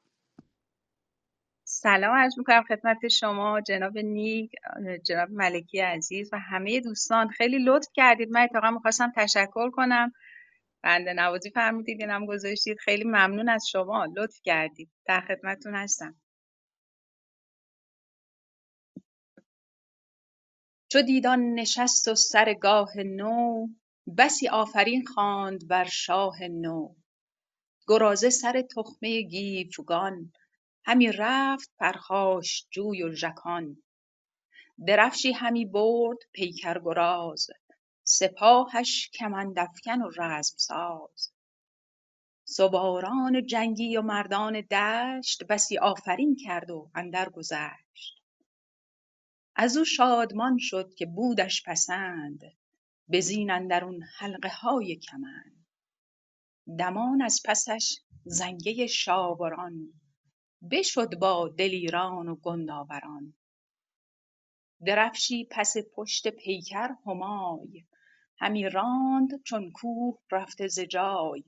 سلام 1.63 2.15
عرض 2.15 2.37
می‌کنم 2.37 2.63
خدمت 2.63 3.07
شما 3.07 3.61
جناب 3.61 3.97
نیک 3.97 4.51
جناب 5.03 5.29
ملکی 5.31 5.79
عزیز 5.79 6.29
و 6.33 6.39
همه 6.39 6.79
دوستان. 6.79 7.27
خیلی 7.27 7.57
لطف 7.65 7.87
کردید. 7.93 8.29
من 8.31 8.41
اتفاقا 8.41 8.71
می‌خواستم 8.71 9.11
تشکر 9.15 9.69
کنم. 9.69 10.11
بنده 10.83 11.13
نوازی 11.13 11.49
فرمودید 11.49 12.01
اینم 12.01 12.25
گذاشتید. 12.25 12.77
خیلی 12.79 13.03
ممنون 13.03 13.49
از 13.49 13.67
شما. 13.71 14.05
لطف 14.05 14.41
کردید. 14.43 14.91
در 15.05 15.21
خدمتتون 15.21 15.75
هستم. 15.75 16.21
چو 20.91 21.01
دیدان 21.01 21.53
نشست 21.53 22.07
و 22.07 22.15
سر 22.15 22.53
گاه 22.53 22.97
نو 22.97 23.67
بسی 24.17 24.47
آفرین 24.49 25.05
خواند 25.05 25.67
بر 25.67 25.85
شاه 25.85 26.43
نو. 26.43 26.95
گرازه 27.87 28.29
سر 28.29 28.61
تخمه 28.61 29.21
گیوگان 29.21 30.33
همی 30.85 31.11
رفت 31.11 31.71
پرخاشجوی 31.79 33.03
و 33.03 33.11
ژکان. 33.15 33.83
درفشی 34.87 35.31
همی 35.31 35.65
برد 35.65 36.17
پیکر 36.33 36.79
گراز 36.85 37.47
سپاهش 38.17 39.09
کمندافکن 39.09 40.01
و 40.01 40.09
رزم 40.17 40.55
ساز. 40.57 41.31
سواران 42.43 43.45
جنگی 43.45 43.97
و 43.97 44.01
مردان 44.01 44.61
دشت 44.61 45.43
بسی 45.43 45.77
آفرین 45.77 46.35
کرد 46.35 46.69
و 46.71 46.91
اندر 46.95 47.29
گذشت. 47.29 48.23
از 49.55 49.77
او 49.77 49.85
شادمان 49.85 50.57
شد 50.57 50.93
که 50.93 51.05
بودش 51.05 51.63
پسند 51.65 52.41
به 53.07 53.21
زین 53.21 53.51
اندرون 53.51 54.03
حلقه 54.17 54.49
های 54.49 54.95
کمند. 54.95 55.65
دمان 56.79 57.21
از 57.21 57.41
پسش 57.45 57.99
زنگه 58.25 58.87
شاوران 58.87 59.93
بشد 60.71 61.15
با 61.19 61.49
دلیران 61.49 62.27
و 62.27 62.35
گندآوران 62.35 63.33
درفشی 64.85 65.47
پس 65.51 65.73
پشت 65.95 66.27
پیکر 66.27 66.89
همای 67.05 67.85
همی 68.43 68.69
راند 68.69 69.43
چون 69.43 69.71
کوه 69.71 70.19
رفته 70.31 70.67
ز 70.67 70.79
جای. 70.79 71.43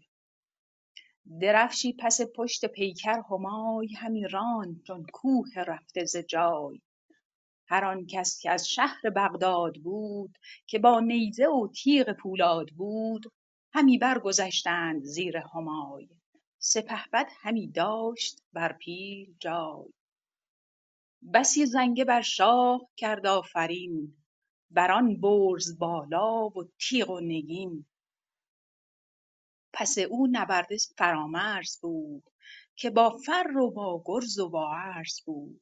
درفشی 1.42 1.94
پس 1.94 2.22
پشت 2.36 2.66
پیکر 2.66 3.22
همای 3.32 3.94
همی 3.94 4.28
راند 4.28 4.84
چون 4.88 5.06
کوه 5.14 5.48
رفته 5.68 6.06
ز 6.06 6.18
جای. 6.18 6.82
هر 7.68 7.86
آن 7.86 8.06
کس 8.06 8.40
که 8.40 8.52
از 8.52 8.70
شهر 8.70 9.10
بغداد 9.10 9.76
بود 9.76 10.38
که 10.68 10.80
با 10.80 11.00
نیزه 11.00 11.48
و 11.48 11.68
تیغ 11.68 12.12
پولاد 12.14 12.70
بود 12.70 13.26
همی 13.74 13.98
برگذشتند 13.98 15.04
زیر 15.04 15.38
همای. 15.38 16.10
سپهبد 16.60 17.28
همی 17.42 17.68
داشت 17.68 18.42
بر 18.54 18.74
پیل 18.74 19.36
جای. 19.40 19.94
بسی 21.34 21.66
زنگه 21.66 22.06
بر 22.06 22.22
شاه 22.22 22.82
کرد 22.98 23.28
آفرین 23.28 24.25
بران 24.72 25.22
برز 25.22 25.78
بالا 25.78 26.48
و 26.48 26.64
تیغ 26.80 27.10
و 27.10 27.20
نگین. 27.20 27.86
پس 29.74 29.98
او 29.98 30.28
نبرده 30.32 30.78
فرامرز 30.98 31.80
بود 31.82 32.30
که 32.76 32.90
با 32.90 33.18
فر 33.26 33.58
و 33.58 33.72
با 33.72 34.04
گرز 34.06 34.40
و 34.40 34.50
با 34.50 34.74
ارز 34.74 35.22
بود. 35.26 35.62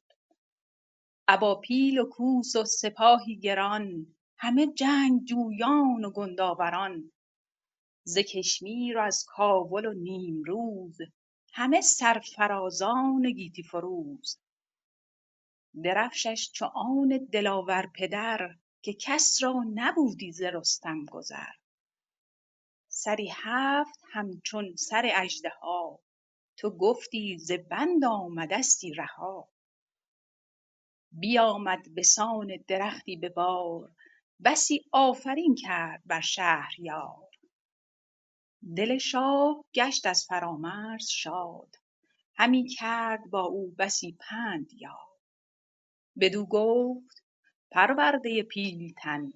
ابا 1.28 1.54
پیل 1.54 1.98
و 1.98 2.08
کوس 2.10 2.56
و 2.56 2.64
سپاهی 2.64 3.36
گران 3.36 4.06
همه 4.36 4.66
جنگجویان 4.66 6.04
و 6.04 6.10
گندآوران 6.10 7.12
ز 8.04 8.18
کشمیر 8.18 8.98
و 8.98 9.00
از 9.00 9.24
کابل 9.28 9.86
و 9.86 9.92
نیمروز 9.92 10.98
همه 11.52 11.80
سرفرازان 11.80 13.30
گیتی 13.30 13.62
فروز. 13.62 14.38
درفشش 15.82 16.50
چو 16.52 16.64
آن 16.64 17.28
دلاور 17.32 17.90
پدر 17.94 18.56
که 18.84 18.92
کس 18.92 19.42
را 19.42 19.64
نبودی 19.74 20.32
ز 20.32 20.42
رستم 20.42 21.04
گذر. 21.04 21.52
سری 22.88 23.32
هفت 23.34 24.00
همچون 24.12 24.76
سر 24.76 25.10
اژدها 25.14 26.00
تو 26.56 26.70
گفتی 26.70 27.38
ز 27.38 27.52
بند 27.52 28.04
آمدستی 28.04 28.92
رها. 28.92 29.48
بیامد 31.12 31.94
بسان 31.94 32.64
درختی 32.68 33.16
به 33.16 33.28
بار 33.28 33.92
بسی 34.44 34.84
آفرین 34.92 35.54
کرد 35.54 36.02
بر 36.06 36.20
شهریار. 36.20 37.30
دل 38.76 38.98
شاه 38.98 39.64
گشت 39.74 40.06
از 40.06 40.26
فرامرز 40.28 41.08
شاد 41.08 41.74
همی 42.34 42.66
کرد 42.68 43.30
با 43.30 43.42
او 43.42 43.74
بسی 43.78 44.16
پند 44.20 44.72
یاد 44.72 45.20
بدو 46.20 46.46
گفت 46.46 47.23
پرورده 47.74 48.42
پیلتن. 48.42 49.32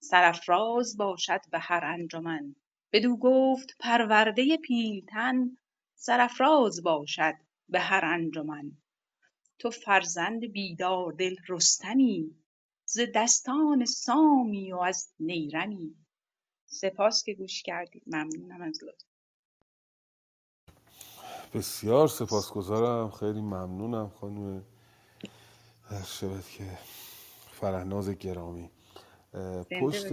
سرافراز 0.00 0.96
باشد 0.96 1.40
به 1.50 1.58
هر 1.58 1.84
انجمن. 1.84 2.56
بدو 2.92 3.16
گفت 3.16 3.76
پرورده 3.78 4.56
پیلتن 4.56 5.56
سرافراز 5.94 6.82
باشد 6.82 7.34
به 7.68 7.80
هر 7.80 8.04
انجمن. 8.04 8.72
تو 9.58 9.70
فرزند 9.70 10.44
بیداردل 10.44 11.36
رستمی 11.48 12.36
ز 12.84 13.00
دستان 13.14 13.84
سامی 13.84 14.72
و 14.72 14.78
از 14.78 15.12
نیرمی 15.20 15.94
سپاس 16.66 17.24
که 17.24 17.34
گوش 17.34 17.62
کردید. 17.62 18.02
ممنونم 18.06 18.62
از 18.62 18.78
لطف. 18.84 19.04
بسیار 21.54 22.08
سپاسگزارم. 22.08 23.10
خیلی 23.10 23.40
ممنونم 23.40 24.08
خانم 24.08 24.64
شبت 26.06 26.50
که 26.50 26.78
فرهناز 27.60 28.10
گرامی. 28.10 28.70
پشت 29.82 30.06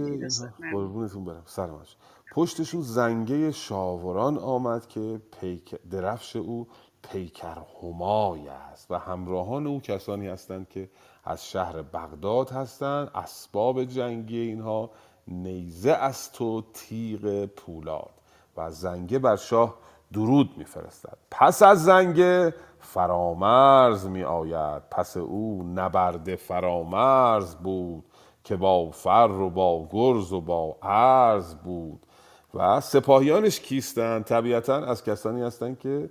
قربونتون 0.72 1.24
برم. 1.24 1.42
سلامش 1.46 1.96
پشتشون 2.32 2.80
زنگه 2.80 3.52
شاوران 3.52 4.38
آمد 4.38 4.86
که 4.86 5.20
پیک 5.40 5.74
درفش 5.90 6.36
او 6.36 6.66
پیکر 7.02 7.58
همای 7.82 8.48
است 8.48 8.90
و 8.90 8.94
همراهان 8.98 9.66
او 9.66 9.80
کسانی 9.80 10.26
هستند 10.26 10.68
که 10.68 10.90
از 11.24 11.50
شهر 11.50 11.82
بغداد 11.82 12.50
هستند. 12.50 13.10
اسباب 13.14 13.84
جنگی 13.84 14.38
اینها 14.38 14.90
نیزه 15.28 15.92
است 15.92 16.40
و 16.40 16.62
تیغ 16.72 17.46
پولاد 17.46 18.10
و 18.56 18.70
زنگه 18.70 19.18
بر 19.18 19.36
شاه 19.36 19.74
درود 20.12 20.58
میفرستد. 20.58 21.18
پس 21.30 21.62
از 21.62 21.84
زنگه 21.84 22.54
فرامرز 22.80 24.06
می 24.06 24.24
آید 24.24 24.82
پس 24.90 25.16
او 25.16 25.72
نبرد 25.74 26.34
فرامرز 26.34 27.54
بود 27.54 28.04
که 28.44 28.56
با 28.56 28.90
فر 28.90 29.30
و 29.30 29.50
با 29.50 29.88
گرز 29.92 30.32
و 30.32 30.40
با 30.40 30.76
ارز 30.82 31.54
بود. 31.54 32.06
و 32.54 32.80
سپاهیانش 32.80 33.60
کیستند؟ 33.60 34.24
طبیعتا 34.24 34.76
از 34.76 35.04
کسانی 35.04 35.42
هستند 35.42 35.78
که 35.78 36.10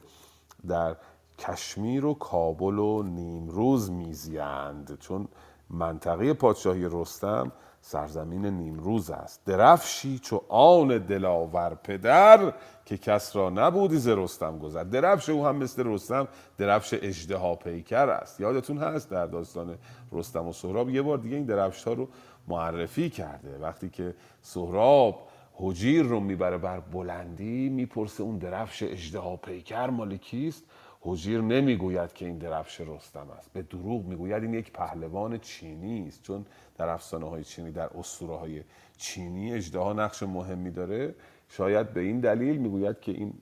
در 0.68 0.95
کشمیر 1.39 2.06
و 2.06 2.14
کابل 2.14 2.80
و 2.80 3.03
نیمروز 3.03 3.91
میزیند. 3.91 4.98
چون 4.99 5.27
منطقه 5.69 6.34
پادشاهی 6.34 6.88
رستم 6.91 7.52
سرزمین 7.88 8.45
نیمروز 8.45 9.09
است. 9.11 9.45
درفشی 9.45 10.19
چو 10.19 10.41
آن 10.49 10.88
دلاور 10.97 11.76
پدر 11.76 12.53
که 12.85 12.97
کس 12.97 13.35
را 13.35 13.49
نبودی 13.49 13.97
ز 13.97 14.07
رستم 14.07 14.59
گذر. 14.59 14.84
درفش 14.84 15.30
او 15.30 15.45
هم 15.45 15.55
مثل 15.55 15.84
رستم 15.85 16.27
درفش 16.57 16.93
اژدها 17.01 17.55
پیکر 17.55 18.09
است. 18.09 18.39
یادتون 18.39 18.77
هست 18.77 19.09
در 19.09 19.26
داستان 19.26 19.77
رستم 20.11 20.47
و 20.47 20.53
سهراب؟ 20.53 20.89
یه 20.89 21.01
بار 21.01 21.18
دیگه 21.18 21.35
این 21.35 21.45
درفش 21.45 21.84
ها 21.84 21.93
رو 21.93 22.07
معرفی 22.47 23.09
کرده. 23.09 23.57
وقتی 23.57 23.89
که 23.89 24.15
سهراب 24.41 25.27
حجیر 25.53 26.05
رو 26.05 26.19
می‌بره 26.19 26.57
بر 26.57 26.80
بلندی 26.80 27.69
می‌پرسه 27.69 28.23
اون 28.23 28.38
درفش 28.38 28.84
اژدها 28.84 29.35
پیکر 29.35 29.89
مال 29.89 30.18
کیست 30.18 30.64
حجیر 31.09 31.41
نمی‌گوید 31.41 32.13
که 32.13 32.25
این 32.25 32.38
درفش 32.38 32.81
رستم 32.81 33.29
است. 33.38 33.53
به 33.53 33.61
دروغ 33.61 34.05
می‌گوید 34.05 34.43
این 34.43 34.53
یک 34.53 34.71
پهلوان 34.71 35.38
چینی 35.39 36.07
است. 36.07 36.23
چون 36.23 36.45
در 36.77 36.89
افسانه 36.89 37.29
های 37.29 37.43
چینی 37.43 37.71
در 37.71 37.89
اسطوره 37.97 38.38
های 38.38 38.63
چینی 38.97 39.53
اژدها 39.53 39.93
نقش 39.93 40.23
مهمی 40.23 40.71
داره. 40.71 41.15
شاید 41.49 41.93
به 41.93 41.99
این 41.99 42.19
دلیل 42.19 42.57
می‌گوید 42.57 42.99
که 42.99 43.11
این 43.11 43.34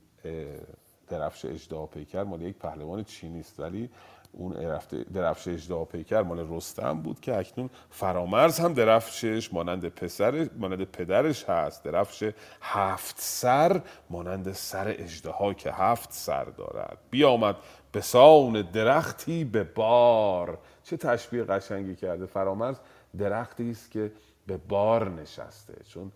درفش 1.08 1.46
اژدها 1.46 1.86
پیکر 1.86 2.24
مال 2.24 2.42
یک 2.42 2.56
پهلوان 2.58 3.04
چینی 3.04 3.40
است. 3.40 3.60
ولی 3.60 3.90
اون 4.38 4.54
درفت- 4.54 4.96
درفش 5.14 5.48
اژدها 5.48 5.86
پیکر 5.86 6.22
مال 6.22 6.48
رستم 6.50 7.02
بود 7.02 7.20
که 7.20 7.38
اکنون 7.38 7.70
فرامرز 7.90 8.60
هم 8.60 8.74
درفشش 8.74 9.54
مانند 9.54 9.90
پسر 9.90 10.50
مانند 10.58 10.84
پدرش 10.84 11.50
هست. 11.50 11.84
درفش 11.84 12.32
هفت 12.62 13.16
سر 13.20 13.82
مانند 14.10 14.52
سر 14.52 14.96
اژدها 15.00 15.54
که 15.54 15.72
هفت 15.72 16.12
سر 16.14 16.44
دارد. 16.44 16.98
بیامد 17.10 17.56
به 17.92 18.02
سان 18.02 18.62
درختی 18.62 19.44
به 19.44 19.64
بار. 19.64 20.58
چه 20.84 20.98
تشبیه 20.98 21.44
قشنگی 21.44 21.96
کرده. 21.96 22.26
فرامرز 22.26 22.80
درختی 23.18 23.72
است 23.72 23.92
که 23.92 24.12
به 24.48 24.58
بار 24.58 25.10
نشسته. 25.10 25.74
چون 25.88 26.12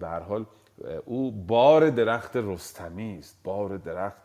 به 0.00 0.08
حال 0.08 0.46
او 1.04 1.30
بار 1.30 1.90
درخت 1.90 2.36
رستمی 2.36 3.18
است. 3.18 3.36
بار 3.44 3.76
درخت 3.76 4.22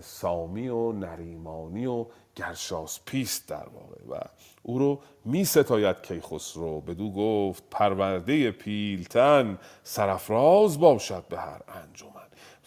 سامی 0.00 0.68
و 0.68 0.92
نریمانی 0.92 1.86
و 1.86 2.06
گرشاس 2.36 3.00
پیست 3.06 3.48
در 3.48 3.66
واقع 3.74 4.18
و 4.18 4.24
او 4.62 4.78
رو 4.78 5.00
می 5.24 5.44
ستاید 5.44 6.02
کیخسرو. 6.02 6.80
بدو 6.80 7.10
گفت 7.10 7.62
پرورده 7.70 8.50
پیلتن 8.50 9.58
سرفراز 9.82 10.80
باشد 10.80 11.24
به 11.28 11.38
هر 11.38 11.60
انجمن. 11.68 12.10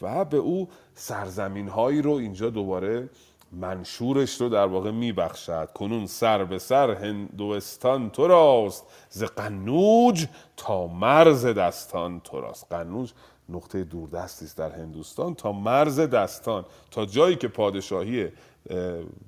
و 0.01 0.25
به 0.25 0.37
او 0.37 0.69
سرزمین 0.95 1.67
هایی 1.67 2.01
رو 2.01 2.11
اینجا 2.11 2.49
دوباره 2.49 3.09
منشورش 3.51 4.41
رو 4.41 4.49
در 4.49 4.65
واقع 4.65 4.91
میبخشد. 4.91 5.69
کنون 5.73 6.05
سر 6.05 6.43
به 6.43 6.59
سر 6.59 6.91
هندوستان 6.91 8.09
تو 8.09 8.27
راست 8.27 8.85
ز 9.09 9.23
قنوج 9.23 10.27
تا 10.57 10.87
مرز 10.87 11.45
دستان 11.45 12.19
تو 12.19 12.41
راست. 12.41 12.67
قنوج 12.69 13.13
نقطه 13.49 13.83
دوردستی 13.83 14.45
است 14.45 14.57
در 14.57 14.71
هندوستان 14.71 15.35
تا 15.35 15.51
مرز 15.51 15.99
دستان 15.99 16.65
تا 16.91 17.05
جایی 17.05 17.35
که 17.35 17.47
پادشاهی 17.47 18.23
اه، 18.23 18.29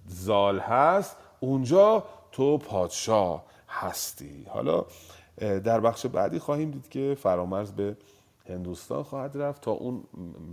زال 0.07 0.59
هست 0.59 1.17
اونجا 1.39 2.03
تو 2.31 2.57
پادشاه 2.57 3.43
هستی. 3.69 4.45
حالا 4.49 4.85
در 5.39 5.79
بخش 5.79 6.05
بعدی 6.05 6.39
خواهیم 6.39 6.71
دید 6.71 6.89
که 6.89 7.17
فرامرز 7.21 7.71
به 7.71 7.97
هندوستان 8.49 9.03
خواهد 9.03 9.37
رفت 9.37 9.61
تا 9.61 9.71
اون 9.71 10.03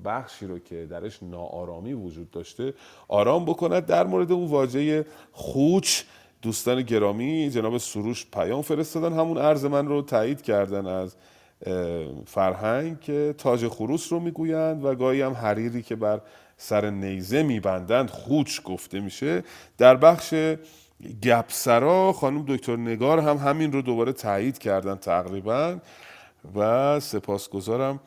بخشی 0.04 0.46
رو 0.46 0.58
که 0.58 0.86
درش 0.86 1.22
ناآرامی 1.22 1.92
وجود 1.92 2.30
داشته 2.30 2.74
آرام 3.08 3.44
بکند. 3.44 3.86
در 3.86 4.06
مورد 4.06 4.32
اون 4.32 4.46
واژه 4.50 5.06
خوچ 5.32 6.02
دوستان 6.42 6.82
گرامی 6.82 7.50
جناب 7.50 7.78
سروش 7.78 8.26
پیام 8.32 8.62
فرستادن. 8.62 9.12
همون 9.12 9.38
عرض 9.38 9.64
من 9.64 9.88
رو 9.88 10.02
تایید 10.02 10.42
کردن 10.42 10.86
از 10.86 11.16
فرهنگ 12.26 13.00
که 13.00 13.34
تاج 13.38 13.68
خروس 13.68 14.12
رو 14.12 14.20
می‌گویند 14.20 14.84
و 14.84 14.94
گاهی 14.94 15.22
هم 15.22 15.32
حریری 15.32 15.82
که 15.82 15.96
بر 15.96 16.20
سر 16.56 16.90
نیزه 16.90 17.42
میبندند. 17.42 18.10
خوچ 18.10 18.62
گفته 18.62 19.00
میشه. 19.00 19.44
در 19.78 19.96
بخش 19.96 20.34
گپسرا 21.22 22.12
خانم 22.12 22.44
دکتر 22.48 22.76
نگار 22.76 23.18
هم 23.18 23.36
همین 23.36 23.72
رو 23.72 23.82
دوباره 23.82 24.12
تایید 24.12 24.58
کردن 24.58 24.94
تقریبا. 24.94 25.76
و 26.56 27.00
سپاسگزارم 27.00 28.00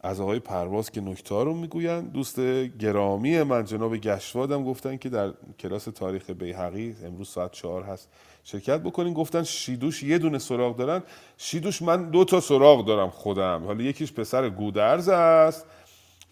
از 0.00 0.20
آقای 0.20 0.38
پرواز 0.38 0.90
که 0.90 1.00
نکته 1.00 1.34
رو 1.34 1.54
می‌گویند. 1.54 2.12
دوست 2.12 2.40
گرامی 2.78 3.42
من 3.42 3.64
جناب 3.64 3.96
گشوادم 3.96 4.64
گفتن 4.64 4.96
که 4.96 5.08
در 5.08 5.32
کلاس 5.58 5.84
تاریخ 5.84 6.30
بیهقی 6.30 6.96
امروز 7.04 7.28
ساعت 7.28 7.52
چهار 7.52 7.82
هست. 7.82 8.08
شرکت 8.44 8.80
بکنین. 8.80 9.14
گفتن 9.14 9.42
شیدوش 9.42 10.02
یه 10.02 10.18
دونه 10.18 10.38
سراغ 10.38 10.76
دارن. 10.76 11.02
شیدوش 11.38 11.82
من 11.82 12.10
دو 12.10 12.24
تا 12.24 12.40
سراغ 12.40 12.86
دارم 12.86 13.10
خودم. 13.10 13.62
حالا 13.66 13.82
یکیش 13.82 14.12
پسر 14.12 14.48
گودرز 14.50 15.08
است. 15.08 15.66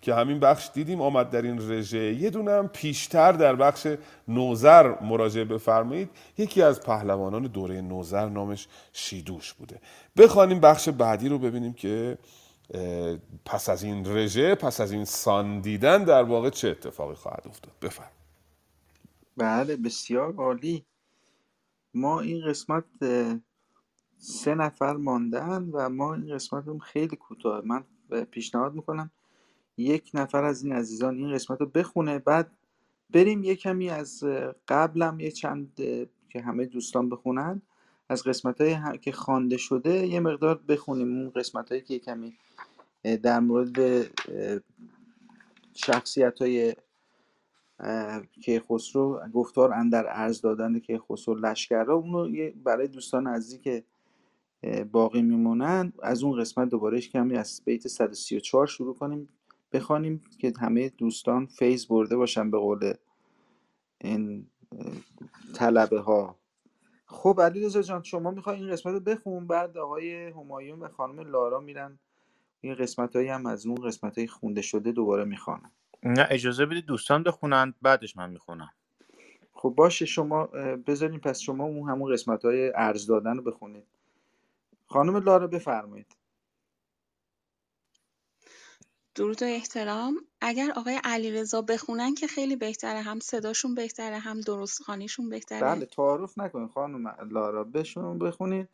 که 0.03 0.15
همین 0.15 0.41
بخش 0.41 0.71
دیدیم 0.75 1.01
آمد 1.01 1.31
در 1.31 1.43
این 1.43 1.71
رژه. 1.71 2.15
یه 2.15 2.31
دونم 2.31 2.69
پیشتر 2.69 3.33
در 3.33 3.57
بخش 3.57 3.87
نوزر 4.29 5.01
مراجعه 5.01 5.45
بفرمایید. 5.45 6.11
یکی 6.39 6.63
از 6.63 6.81
پهلوانان 6.81 7.43
دوره 7.43 7.81
نوزر 7.81 8.29
نامش 8.29 8.69
شیدوش 8.93 9.53
بوده. 9.53 9.81
بخوانیم 10.17 10.61
بخش 10.61 10.89
بعدی 10.89 11.29
رو 11.29 11.39
ببینیم 11.39 11.73
که 11.73 12.19
پس 13.45 13.69
از 13.69 13.83
این 13.83 14.17
رژه 14.17 14.55
پس 14.55 14.81
از 14.81 14.93
این 14.93 15.05
ساندیدن 15.05 16.05
در 16.05 16.23
واقع 16.23 16.51
چه 16.51 16.69
اتفاقی 16.69 17.15
خواهد 17.15 17.43
افتاد؟ 17.47 17.73
بفرم 17.83 18.11
بله 19.37 19.77
بسیار 19.77 20.35
عالی. 20.35 20.85
ما 21.95 22.21
این 22.21 22.49
قسمت 22.49 22.85
سه 24.19 24.55
نفر 24.55 24.93
ماندن 24.93 25.63
و 25.73 25.89
ما 25.89 26.15
این 26.15 26.35
قسمت 26.35 26.69
هم 26.69 26.79
خیلی 26.79 27.17
کوتاه. 27.17 27.63
من 27.65 27.85
پیشنهاد 28.31 28.75
می‌کنم 28.75 29.11
یک 29.77 30.11
نفر 30.15 30.45
از 30.45 30.65
این 30.65 30.73
عزیزان 30.73 31.17
این 31.17 31.35
قسمت 31.35 31.61
رو 31.61 31.67
بخونه. 31.67 32.19
بعد 32.19 32.51
بریم 33.11 33.45
یه 33.45 33.57
کمی 33.57 33.91
از 33.91 34.25
قبلم 34.69 35.21
یه 35.21 35.31
چند 35.31 35.75
که 36.29 36.41
همه 36.41 36.67
دوستان 36.67 37.09
بخونن 37.09 37.63
از 38.09 38.23
قسمت 38.25 38.61
های 38.61 38.99
که 38.99 39.13
خوانده 39.13 39.57
شده 39.57 40.07
یه 40.07 40.21
مقدار 40.21 40.61
بخونیم. 40.69 41.19
اون 41.19 41.31
قسمت 41.31 41.69
هایی 41.69 41.83
که 41.83 41.99
کمی 41.99 42.37
در 43.23 43.41
مورد 43.41 44.07
شخصیت 45.75 46.43
های 46.43 46.75
کیخسرو 48.41 49.21
گفتار 49.35 49.73
اندر 49.73 50.07
ارز 50.09 50.41
دادن 50.41 50.79
کیخسرو 50.79 51.35
لشکر 51.35 51.85
را 51.85 51.95
اونو 51.95 52.51
برای 52.65 52.89
دوستان 52.89 53.27
عزیزی 53.27 53.59
که 53.59 53.85
باقی 54.93 55.23
میمونن 55.23 55.93
از 56.03 56.23
اون 56.23 56.41
قسمت 56.41 56.69
دوباره 56.69 57.01
کمی 57.01 57.37
از 57.37 57.63
بیت 57.65 57.89
134 57.89 58.67
شروع 58.67 58.95
کنیم. 58.95 59.29
بخوانیم 59.73 60.25
که 60.39 60.53
همه 60.61 60.89
دوستان 60.89 61.47
فیض 61.47 61.87
برده 61.87 62.17
باشن 62.17 62.51
به 62.51 62.59
قول 62.59 62.95
این 64.01 64.47
طلبه 65.55 66.01
ها 66.01 66.39
خب 67.07 67.41
علیرضا 67.41 67.83
جان 67.83 68.03
شما 68.03 68.31
می‌خوای 68.31 68.57
این 68.57 68.71
قسمت 68.71 68.95
رو 68.95 69.01
بخون 69.01 69.47
بعد 69.47 69.79
آقای 69.79 70.31
همایون 70.31 70.81
و 70.81 70.89
خانم 70.89 71.21
لارا 71.21 71.61
میرن. 71.61 71.99
این 72.61 72.75
قسمت 72.75 73.17
هایی 73.17 73.29
هم 73.29 73.47
از 73.47 73.67
اون 73.67 73.87
قسمت 73.87 74.19
های 74.19 74.27
خونده 74.27 74.63
شده 74.63 74.93
دوباره 74.93 75.25
می‌خوانن. 75.25 75.71
نه 76.03 76.27
اجازه 76.31 76.67
بدید 76.67 76.87
دوستان 76.87 77.23
بخونن 77.23 77.75
بعدش 77.83 78.17
من 78.17 78.31
می‌خونم. 78.31 78.71
خب 79.53 79.69
باشه 79.69 80.07
شما 80.07 80.47
بذارین 80.87 81.21
پس 81.21 81.41
شما 81.41 81.65
اون 81.65 81.89
همون 81.89 82.13
قسمت 82.13 82.45
های 82.45 82.73
ارز 82.75 83.07
دادن 83.07 83.37
رو 83.37 83.43
بخونید. 83.43 83.85
خانم 84.87 85.17
لارا 85.17 85.47
بفرمایید. 85.47 86.07
درود 89.15 89.43
و 89.43 89.47
احترام. 89.47 90.17
اگر 90.41 90.73
آقای 90.77 91.01
علیرضا 91.05 91.63
بخونن 91.63 92.15
که 92.15 92.27
خیلی 92.27 92.57
بهتره 92.57 93.01
هم 93.01 93.21
صداشون 93.21 93.75
بهتره 93.75 94.19
هم 94.19 94.41
درست 94.41 94.83
خانیشون 94.83 95.29
بهتره. 95.29 95.61
بله 95.61 95.87
تعارف 95.87 96.39
نکنید 96.39 96.71
خانم 96.71 97.09
لارا. 97.31 97.65
بشون 97.65 98.19
بخونید 98.19 98.69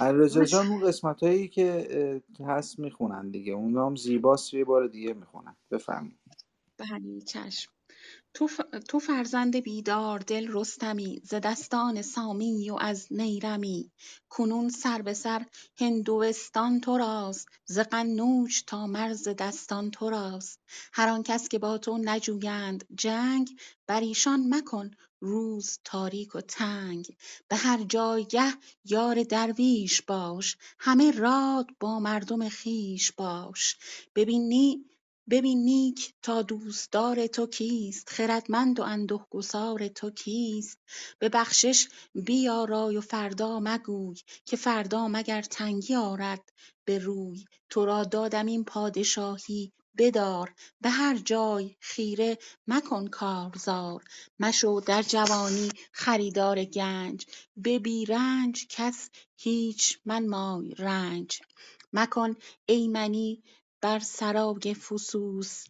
علیرضا 0.00 0.44
جان 0.44 0.66
اون 0.66 0.86
قسمت 0.86 1.22
هایی 1.22 1.48
که 1.48 2.22
هست 2.46 2.78
می‌خونن 2.78 3.30
دیگه. 3.30 3.52
اونا 3.52 3.86
هم 3.86 3.96
زیباست 3.96 4.54
یه 4.54 4.64
بار 4.64 4.86
دیگه 4.86 5.14
می‌خونن. 5.14 5.56
بفرمایید. 5.70 6.18
بله 6.78 7.20
چشم. 7.26 7.71
تو, 8.34 8.48
تو 8.88 8.98
فرزند 8.98 9.56
بیدار 9.56 10.18
دل 10.18 10.48
رستمی 10.52 11.20
ز 11.24 11.34
دستان 11.34 12.02
سامی 12.02 12.70
و 12.70 12.74
از 12.74 13.06
نیرمی. 13.10 13.90
کنون 14.28 14.68
سر 14.68 15.02
به 15.02 15.14
سر 15.14 15.46
هندوستان 15.78 16.80
تو 16.80 16.98
راست 16.98 17.48
ز 17.64 17.78
قنوج 17.78 18.62
تا 18.66 18.86
مرز 18.86 19.28
دستان 19.28 19.90
تو 19.90 20.10
راست. 20.10 20.60
هر 20.92 21.08
آن 21.08 21.22
کس 21.22 21.48
که 21.48 21.58
با 21.58 21.78
تو 21.78 21.98
نجویند 21.98 22.84
جنگ 22.94 23.50
بر 23.86 24.00
ایشان 24.00 24.54
مکن 24.54 24.90
روز 25.20 25.78
تاریک 25.84 26.34
و 26.34 26.40
تنگ. 26.40 27.16
به 27.48 27.56
هر 27.56 27.82
جایگه 27.82 28.52
یار 28.84 29.22
درویش 29.22 30.02
باش 30.02 30.56
همه 30.78 31.10
راد 31.10 31.66
با 31.80 32.00
مردم 32.00 32.48
خویش 32.48 33.12
باش. 33.12 33.76
ببینی 34.14 34.84
ببین 35.30 35.64
نیک 35.64 36.14
تا 36.22 36.42
دوستدار 36.42 37.26
تو 37.26 37.46
کیست؟ 37.46 38.10
خردمند 38.10 38.80
و 38.80 38.82
اندوه 38.82 39.26
گسار 39.30 39.88
تو 39.88 40.10
کیست؟ 40.10 40.78
به 41.18 41.28
بخشش 41.28 41.88
بیارای 42.14 42.96
و 42.96 43.00
فردا 43.00 43.60
مگوی 43.60 44.16
که 44.44 44.56
فردا 44.56 45.08
مگر 45.08 45.42
تنگی 45.42 45.94
آرد 45.94 46.52
به 46.84 46.98
روی. 46.98 47.44
تو 47.70 47.84
را 47.84 48.04
دادم 48.04 48.46
این 48.46 48.64
پادشاهی 48.64 49.72
بدار 49.98 50.54
به 50.80 50.90
هر 50.90 51.16
جای 51.16 51.76
خیره 51.80 52.38
مکن 52.66 53.06
کارزار. 53.08 54.04
مشو 54.40 54.80
در 54.86 55.02
جوانی 55.02 55.68
خریدار 55.92 56.64
گنج 56.64 57.26
به 57.56 57.78
بیرنج 57.78 58.66
کس 58.68 59.10
هیچ 59.36 59.98
منمای 60.04 60.74
رنج. 60.74 61.40
مکن 61.92 62.36
ای 62.66 62.88
منی 62.88 63.42
بر 63.82 63.98
سرای 63.98 64.74
فسوس 64.74 65.64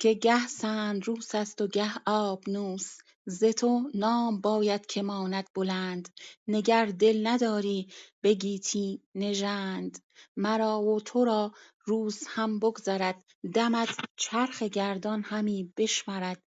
که 0.00 0.14
گه 0.14 0.46
سندروس 0.46 1.34
است 1.34 1.60
و 1.60 1.66
گه 1.66 1.92
آبنوس. 2.06 2.98
ز 3.26 3.44
تو 3.44 3.90
نام 3.94 4.40
باید 4.40 4.86
که 4.86 5.02
ماند 5.02 5.46
بلند. 5.54 6.08
نگر 6.48 6.86
دل 6.86 7.26
نداری 7.26 7.88
به 8.20 8.34
گیتی 8.34 9.02
نژند. 9.14 9.98
مرا 10.36 10.82
و 10.82 11.00
تو 11.00 11.24
را 11.24 11.52
روز 11.84 12.22
هم 12.28 12.58
بگذرد. 12.58 13.24
دمت 13.54 13.88
چرخ 14.16 14.62
گردان 14.62 15.22
همی 15.22 15.72
بشمرد. 15.76 16.42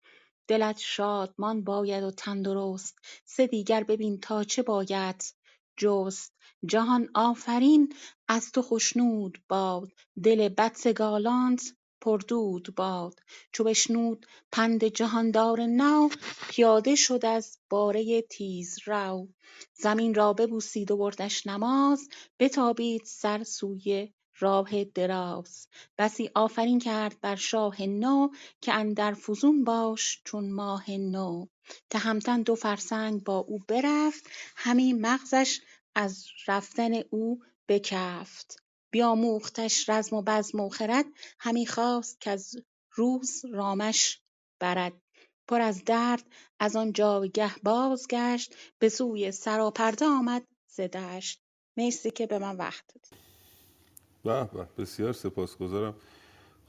دلت 0.49 0.79
شادمان 0.79 1.65
باید 1.65 2.05
و 2.05 2.11
تندرست. 2.11 2.99
سه 3.25 3.47
دیگر 3.47 3.85
ببین 3.85 4.21
تا 4.21 4.45
چه 4.45 4.63
بایدت 4.63 5.33
جست. 5.83 6.33
جهان 6.67 7.09
آفرین 7.15 7.95
از 8.29 8.53
تو 8.53 8.63
خشنود 8.63 9.39
باد. 9.49 9.89
دل 10.25 10.49
بدسگالانت 10.49 11.63
پردود 12.01 12.75
باد. 12.77 13.21
چو 13.53 13.65
بشنود 13.65 14.27
پند 14.53 14.85
جهاندار 14.85 15.61
نو 15.61 16.09
پیاده 16.51 16.95
شد 16.95 17.27
از 17.27 17.59
باره 17.71 18.23
تیزرو 18.23 19.29
زمین 19.75 20.15
را 20.15 20.33
ببوسید 20.33 20.91
و 20.91 20.97
بردش 20.97 21.47
نماز 21.47 22.09
بتابید 22.39 23.03
سر 23.05 23.45
سوی 23.45 24.13
راه 24.39 24.85
دراز. 24.85 25.69
بسی 25.99 26.31
آفرین 26.35 26.79
کرد 26.79 27.21
بر 27.21 27.37
شاه 27.37 27.83
نو 27.83 28.29
که 28.61 28.75
اندر 28.75 29.15
فزون 29.15 29.65
باش 29.65 30.23
چون 30.25 30.53
ماه 30.53 30.91
نو. 30.91 31.47
تهمتن 31.91 32.43
دو 32.43 32.55
فرسنگ 32.55 33.25
با 33.25 33.39
او 33.39 33.59
برفت 33.69 34.25
همی 34.57 34.93
مغزش 34.93 35.61
از 35.95 36.27
رفتن 36.49 36.93
او 37.11 37.43
بکفت. 37.69 38.57
بیاموختش 38.91 39.89
رزم 39.89 40.17
و 40.17 40.23
بزم 40.23 40.61
و 40.61 40.69
خرد 40.69 41.05
همی 41.39 41.67
خواست 41.67 42.29
از 42.29 42.55
روز 42.95 43.45
رامش 43.53 44.21
برد. 44.61 44.93
پر 45.49 45.61
از 45.61 45.85
درد 45.85 46.25
از 46.61 46.77
آن 46.77 46.93
جایگه 46.93 47.51
بازگشت 47.63 48.55
به 48.79 48.89
سوی 48.89 49.33
سراپرده 49.33 50.07
آمد 50.07 50.47
ز 50.67 50.81
دشت. 50.81 51.43
مرسی 51.77 52.11
که 52.11 52.27
به 52.27 52.39
من 52.39 52.57
وقت 52.57 52.85
دادید. 52.95 53.23
به 54.25 54.45
به 54.45 54.83
بسیار 54.83 55.13
سپاسگزارم. 55.13 55.95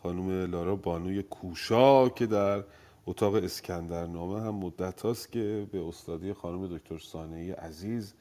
خانم 0.03 0.51
لارا 0.51 0.75
بانوی 0.75 1.23
کوشا 1.23 2.09
که 2.09 2.25
در 2.25 2.63
اتاق 3.05 3.35
اسکندرنامه 3.35 4.41
هم 4.41 4.55
مدت 4.55 5.01
هاست 5.01 5.31
که 5.31 5.67
به 5.71 5.87
استادی 5.87 6.33
خانم 6.33 6.77
دکتر 6.77 6.97
سانهی 6.97 7.51
عزیز 7.51 8.13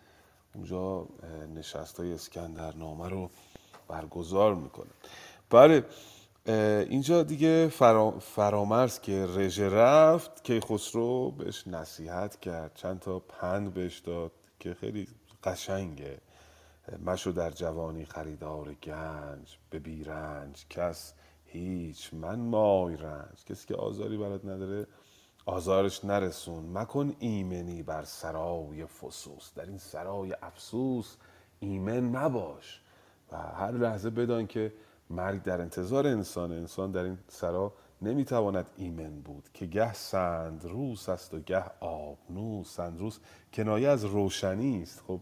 اونجا 0.54 1.06
نشست 1.54 2.00
های 2.00 2.12
اسکندرنامه 2.12 3.08
رو 3.08 3.30
برگزار 3.88 4.54
می‌کنن 4.54 4.90
بله 5.50 5.84
اینجا 6.88 7.22
دیگه 7.22 7.68
فرامرز 8.20 9.00
که 9.00 9.26
رژه 9.26 9.68
رفت 9.68 10.44
که 10.44 10.60
خسرو 10.60 11.30
بهش 11.30 11.66
نصیحت 11.66 12.40
کرد. 12.40 12.74
چند 12.74 13.00
تا 13.00 13.18
پند 13.18 13.74
بهش 13.74 13.98
داد 13.98 14.32
که 14.60 14.74
خیلی 14.74 15.08
قشنگه. 15.44 16.18
مشو 17.06 17.30
در 17.30 17.50
جوانی 17.50 18.04
خریدار 18.04 18.74
گنج 18.74 19.58
به 19.70 19.78
بیرنج 19.78 20.66
کس 20.70 21.14
هیچ 21.44 22.14
من 22.14 22.38
مای 22.38 22.96
رنج. 22.96 23.44
کسی 23.46 23.66
که 23.66 23.74
آزاری 23.74 24.16
برات 24.16 24.44
نداره 24.44 24.86
آزارش 25.46 26.04
نرسون 26.04 26.78
مکن 26.78 27.16
ایمنی 27.18 27.82
بر 27.82 28.04
سرای 28.04 28.86
فسوس. 28.86 29.54
در 29.54 29.66
این 29.66 29.78
سرای 29.78 30.36
افسوس 30.42 31.16
ایمن 31.60 32.00
مباش 32.00 32.80
و 33.32 33.36
هر 33.36 33.70
لحظه 33.72 34.10
بدان 34.10 34.46
که 34.46 34.72
مرگ 35.10 35.42
در 35.42 35.60
انتظار 35.60 36.06
انسان 36.06 36.52
انسان 36.52 36.90
در 36.90 37.04
این 37.04 37.18
سرا 37.28 37.72
نمی‌تواند 38.02 38.66
ایمن 38.76 39.20
بود 39.20 39.48
که 39.54 39.66
گه 39.66 39.92
سندروس 39.92 41.08
است 41.08 41.34
و 41.34 41.40
گه 41.40 41.64
آبنوس. 41.80 42.74
سندروس 42.74 43.18
کنایه 43.52 43.88
از 43.88 44.04
روشنی 44.04 44.82
است. 44.82 45.02
خب 45.06 45.20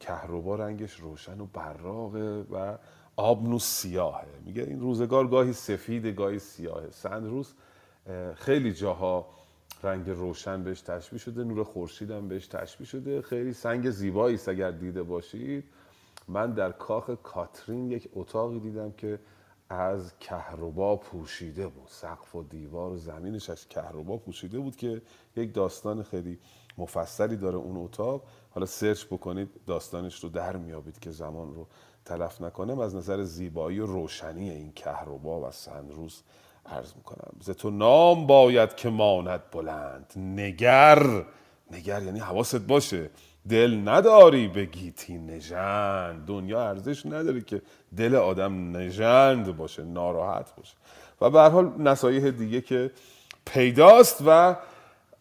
کهربا 0.00 0.54
رنگش 0.54 1.00
روشن 1.00 1.40
و 1.40 1.46
براغه 1.46 2.42
و 2.42 2.76
آبنوس 3.16 3.64
سیاهه. 3.64 4.26
میگه 4.44 4.62
این 4.62 4.80
روزگار 4.80 5.28
گاهی 5.28 5.52
سفید 5.52 6.06
گاهی 6.06 6.38
سیاهه. 6.38 6.90
سندروس 6.90 7.52
خیلی 8.34 8.72
جاها 8.72 9.26
رنگ 9.82 10.10
روشن 10.10 10.64
بهش 10.64 10.80
تشبیه 10.80 11.18
شده 11.18 11.44
نور 11.44 11.64
خورشید 11.64 12.10
هم 12.10 12.28
بهش 12.28 12.46
تشبیه 12.46 12.86
شده. 12.86 13.22
خیلی 13.22 13.52
سنگ 13.52 13.90
زیبایی 13.90 14.34
است 14.34 14.48
اگر 14.48 14.70
دیده 14.70 15.02
باشید. 15.02 15.64
من 16.28 16.52
در 16.52 16.72
کاخ 16.72 17.10
کاترین 17.22 17.90
یک 17.90 18.08
اتاقی 18.14 18.60
دیدم 18.60 18.92
که 18.92 19.18
از 19.68 20.18
کهربا 20.18 20.96
پوشیده 20.96 21.68
بود. 21.68 21.88
سقف 21.88 22.34
و 22.34 22.42
دیوار 22.42 22.90
و 22.90 22.96
زمینش 22.96 23.50
از 23.50 23.68
کهربا 23.68 24.16
پوشیده 24.16 24.58
بود 24.58 24.76
که 24.76 25.02
یک 25.36 25.54
داستان 25.54 26.02
خیلی 26.02 26.38
مفصلی 26.78 27.36
داره 27.36 27.56
اون 27.56 27.76
اتاق. 27.76 28.24
حالا 28.50 28.66
سرچ 28.66 29.06
بکنید 29.06 29.48
داستانش 29.66 30.24
رو 30.24 30.30
در 30.30 30.56
میابید 30.56 30.98
که 30.98 31.10
زمان 31.10 31.54
رو 31.54 31.66
تلف 32.04 32.40
نکنم. 32.40 32.78
از 32.78 32.94
نظر 32.94 33.22
زیبایی 33.22 33.80
و 33.80 33.86
روشنی 33.86 34.50
این 34.50 34.72
کهربا 34.72 35.48
و 35.48 35.50
سنروس 35.50 36.22
عرض 36.66 36.96
می‌کنم. 36.96 37.32
ز 37.40 37.50
تو 37.50 37.70
نام 37.70 38.26
باید 38.26 38.74
که 38.74 38.88
ماند 38.88 39.42
بلند. 39.52 40.12
نگر. 40.16 41.24
نگر 41.70 42.02
یعنی 42.02 42.18
حواست 42.18 42.60
باشه. 42.60 43.10
دل 43.48 43.88
نداری 43.88 44.48
به 44.48 44.64
گیتی 44.64 45.18
نژند. 45.18 46.26
دنیا 46.26 46.68
ارزش 46.68 47.06
نداره 47.06 47.40
که 47.40 47.62
دل 47.96 48.14
آدم 48.14 48.76
نژند 48.76 49.56
باشه 49.56 49.84
ناراحت 49.84 50.56
باشه. 50.56 50.74
و 51.20 51.30
به 51.30 51.40
هر 51.40 51.48
حال 51.48 51.72
نصایح 51.78 52.30
دیگه 52.30 52.60
که 52.60 52.90
پیداست 53.44 54.22
و 54.26 54.56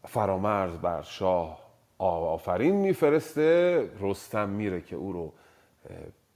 فرامرز 0.07 0.77
بر 0.77 1.01
شاه 1.01 1.61
آفرین 1.97 2.75
میفرسته. 2.75 3.89
رستم 3.99 4.49
میره 4.49 4.81
که 4.81 4.95
او 4.95 5.13
رو 5.13 5.33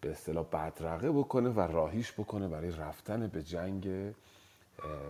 به 0.02 0.11
اصطلاح 0.11 0.45
بدرقه 0.53 1.11
بکنه 1.11 1.49
و 1.49 1.60
راهیش 1.60 2.11
بکنه 2.11 2.48
برای 2.48 2.72
رفتن 2.72 3.27
به 3.27 3.44
جنگ 3.44 4.14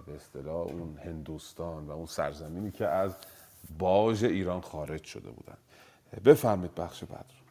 به 0.05 0.15
اصطلاح 0.15 0.67
اون 0.67 0.97
هندوستان 0.97 1.87
و 1.87 1.91
اون 1.91 2.05
سرزمینی 2.05 2.71
که 2.71 2.87
از 2.87 3.15
باج 3.79 4.25
ایران 4.25 4.61
خارج 4.61 5.03
شده 5.03 5.31
بودن. 5.31 5.57
بفرمید 6.25 6.75
بخش 6.75 7.03
بعد 7.03 7.25
رو. 7.29 7.45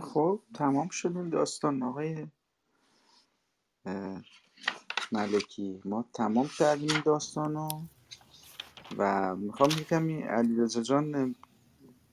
خب 0.00 0.40
تمام 0.54 0.88
شد 0.88 1.16
این 1.16 1.28
داستان 1.28 1.82
آقای 1.82 2.26
ملکی. 5.12 5.80
ما 5.84 6.04
تمام 6.12 6.48
کردیم 6.58 6.90
این 6.90 7.02
داستان 7.04 7.54
رو 7.54 7.68
و 8.98 9.36
می‌خوام 9.36 9.70
یکم 9.70 10.22
علیرضا 10.22 10.82
جان 10.82 11.34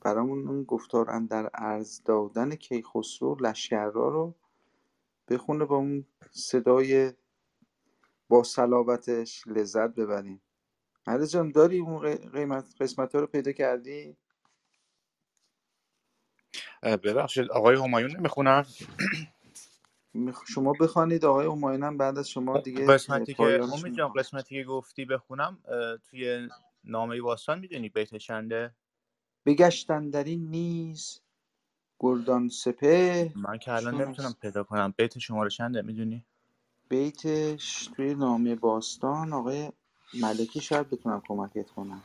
برامون 0.00 0.48
اون 0.48 0.62
گفتار 0.62 1.10
اندر 1.10 1.50
ارز 1.54 2.02
دادن 2.04 2.54
کیخسرو 2.54 3.36
لشکرها 3.40 4.08
رو 4.08 4.34
بخونه 5.28 5.64
با 5.64 5.76
اون 5.76 6.06
صدای 6.30 7.12
با 8.32 8.44
صلابتش 8.44 9.48
لذت 9.48 9.90
ببریم. 9.96 10.42
علیرضا 11.06 11.26
جان 11.38 11.52
داری 11.52 11.78
اون 11.78 11.98
قی- 12.02 12.28
قیمت 12.30 12.74
قسمت 12.80 13.14
ها 13.14 13.20
رو 13.22 13.28
پیدا 13.28 13.52
کردی؟ 13.52 14.18
اه، 16.82 16.96
ببخشید 16.96 17.50
آقای 17.50 17.76
همایون 17.76 18.16
نمی‌خونن 18.16 18.66
میخ- 20.16 20.44
شما 20.54 20.74
بخوانید 20.74 21.24
آقای 21.24 21.46
همایونم 21.46 21.98
بعد 21.98 22.18
از 22.18 22.30
شما 22.30 22.58
دیگه 22.58 23.02
اه، 23.08 23.26
قسمتی 23.26 23.34
که 23.34 23.44
پایانش 23.44 23.72
امید 23.72 23.94
جان 23.94 24.12
قسمتی 24.12 24.54
که 24.56 24.64
گفتی 24.64 25.04
بخونم 25.04 25.58
اه، 25.64 25.98
توی 25.98 26.50
نامه 26.84 27.22
باستان 27.22 27.58
می‌دونی 27.58 27.88
بیت 27.88 28.16
چنده؟ 28.16 28.74
بگشتن 29.46 30.10
در 30.10 30.24
این 30.24 30.50
نیز 30.50 31.20
گردان 32.00 32.48
سپهر. 32.48 33.30
من 33.34 33.58
که 33.58 33.72
الان 33.72 33.94
چون 33.94 34.02
نمی‌تونم 34.02 34.34
پیدا 34.42 34.64
کنم. 34.64 34.94
بیت 34.98 35.18
شماره 35.18 35.50
چنده 35.50 35.82
می‌دونی؟ 35.82 36.26
بیتش 36.92 37.88
توی 37.96 38.14
نامه 38.14 38.54
باستان 38.54 39.32
آقای 39.32 39.68
ملکی 40.20 40.60
شاید 40.60 40.90
بتونم 40.90 41.22
کمکت 41.28 41.70
کنم. 41.70 42.02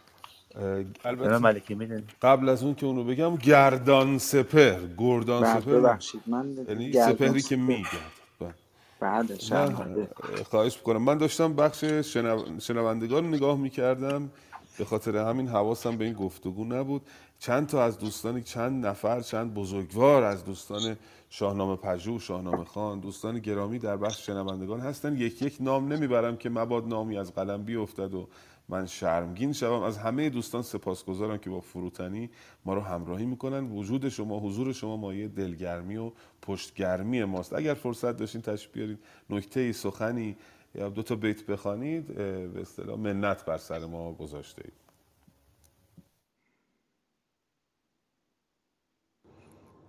البته 1.05 1.37
ملکی 1.37 1.75
می‌دونی؟ 1.75 2.03
قبل 2.21 2.49
از 2.49 2.63
اون 2.63 2.75
که 2.75 2.85
اونو 2.85 3.03
بگم 3.03 3.35
گردان 3.35 4.17
سپر 4.17 4.79
گردان 4.97 5.41
بعد 5.41 5.61
سپر 5.61 5.71
ببخشید 5.71 6.21
من 6.27 6.65
یعنی 6.69 6.93
سپهری 6.93 7.41
که 7.41 7.55
سپر 7.55 7.55
میگرد. 7.55 8.55
بعد 8.99 9.31
نه 9.31 9.39
شرمنده. 9.39 10.09
خواهش 10.49 10.77
می‌کنم. 10.77 11.01
من 11.01 11.17
داشتم 11.17 11.53
بخش 11.53 11.83
شنو... 11.83 12.59
شنوندگان 12.59 13.27
نگاه 13.27 13.57
می‌کردم. 13.57 14.31
به 14.77 14.85
خاطر 14.85 15.17
همین 15.17 15.47
حواسم 15.47 15.97
به 15.97 16.05
این 16.05 16.13
گفتگو 16.13 16.65
نبود. 16.65 17.01
چند 17.39 17.67
تا 17.67 17.83
از 17.83 17.99
دوستانی 17.99 18.41
چند 18.41 18.85
نفر 18.85 19.21
چند 19.21 19.53
بزرگوار 19.53 20.23
از 20.23 20.45
دوستان 20.45 20.97
شاهنامه 21.29 21.75
پژوه 21.75 22.19
شاهنامه 22.19 22.65
خان 22.65 22.99
دوستان 22.99 23.39
گرامی 23.39 23.79
در 23.79 23.97
بخش 23.97 24.25
شنوندگان 24.25 24.79
هستن. 24.79 25.17
یک 25.17 25.41
یک 25.41 25.57
نام 25.59 25.93
نمی‌برم 25.93 26.37
که 26.37 26.49
مباد 26.49 26.87
نامی 26.87 27.17
از 27.17 27.33
قلم 27.33 27.63
بیفتد 27.63 28.13
و 28.13 28.27
من 28.69 28.85
شرمگین 28.85 29.53
شوم. 29.53 29.83
از 29.83 29.97
همه 29.97 30.29
دوستان 30.29 30.61
سپاسگزارم 30.61 31.37
که 31.37 31.49
با 31.49 31.59
فروتنی 31.59 32.29
ما 32.65 32.73
رو 32.73 32.81
همراهی 32.81 33.25
می‌کنن. 33.25 33.71
وجود 33.71 34.09
شما 34.09 34.39
حضور 34.39 34.73
شما 34.73 34.97
مایه 34.97 35.27
دلگرمی 35.27 35.97
و 35.97 36.11
پشتگرمی 36.41 37.23
ماست. 37.23 37.53
اگر 37.53 37.73
فرصت 37.73 38.17
داشتین 38.17 38.41
تشریف 38.41 38.73
بیارید 38.73 38.99
نکته 39.29 39.71
سخنی 39.71 40.35
یا 40.75 40.89
دو 40.89 41.03
تا 41.03 41.15
بیت 41.15 41.45
بخوانید 41.45 42.07
به 42.53 42.61
اصطلاح 42.61 42.99
منت 42.99 43.45
بر 43.45 43.57
سر 43.57 43.85
ما 43.85 44.13
گذاشته 44.13 44.61
اید. 44.65 44.86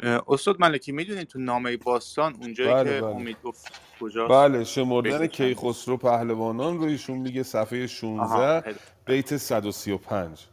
استاد 0.03 0.61
ملکی 0.61 0.93
می‌دونی 0.93 1.25
تو 1.25 1.39
نامه 1.39 1.77
باستان 1.77 2.35
اونجایی 2.35 2.71
بله 2.71 2.85
که 2.85 3.01
بله. 3.01 3.11
امید 3.11 3.43
گفت 3.43 3.81
کجاست؟ 4.01 4.33
بله 4.33 4.65
شمردن 4.65 5.27
کیخسرو 5.27 5.97
پهلوانان 5.97 6.79
رو 6.79 6.85
ایشون 6.85 7.19
میگه 7.19 7.43
صفحه 7.43 7.79
آها 7.79 7.87
16 7.87 8.61
پیدا 8.61 8.79
بیت 9.07 9.37
135 9.37 10.47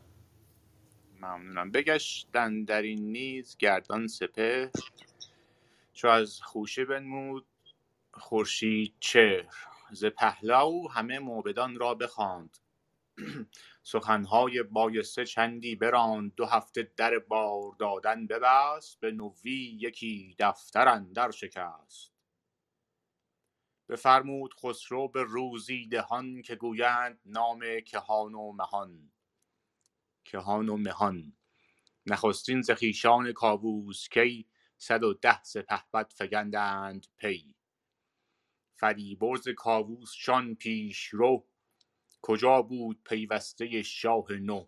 ممنونم. 1.21 1.71
بگشتن 1.71 2.63
در 2.63 2.81
این 2.81 3.11
نیز 3.11 3.57
گردان 3.57 4.07
سپهر. 4.07 4.69
چو 5.93 6.07
از 6.07 6.41
خوشه 6.41 6.85
بنمود 6.85 7.45
خورشید 8.11 8.93
چهر. 8.99 9.55
ز 9.91 10.05
پهلو 10.05 10.87
همه 10.87 11.19
موبدان 11.19 11.75
را 11.75 11.93
بخواند. 11.93 12.57
سخنهای 13.87 14.63
بایسته 14.63 15.25
چندی 15.25 15.75
براند. 15.75 16.35
دو 16.35 16.45
هفته 16.45 16.91
در 16.97 17.19
بار 17.19 17.75
دادن 17.79 18.27
ببست. 18.27 18.99
به 18.99 19.11
نوی 19.11 19.77
یکی 19.81 20.35
دفتر 20.39 20.87
اندر 20.87 21.31
شکست. 21.31 22.13
بفرمود 23.89 24.53
خسرو 24.53 25.07
به 25.07 25.23
روزی 25.23 25.87
دهان 25.87 26.41
که 26.41 26.55
گویند 26.55 27.19
نام 27.25 27.79
کهان 27.85 28.33
و 28.33 28.51
مهان. 28.51 29.11
کهان 30.25 30.69
و 30.69 30.77
مهان. 30.77 31.33
نخستین 32.05 32.61
ز 32.61 32.71
خویشان 32.71 33.31
کاووس 33.31 34.09
کی 34.09 34.47
صد 34.77 35.03
و 35.03 35.13
ده 35.13 35.43
سپهبد 35.43 36.13
فگندند 36.15 37.07
پی. 37.17 37.55
فریبرز 38.75 39.47
پیش 40.59 41.07
رو 41.07 41.47
کجا 42.27 42.61
بود 42.61 43.03
پیوسته 43.03 43.83
شاه 43.83 44.33
نو؟ 44.33 44.67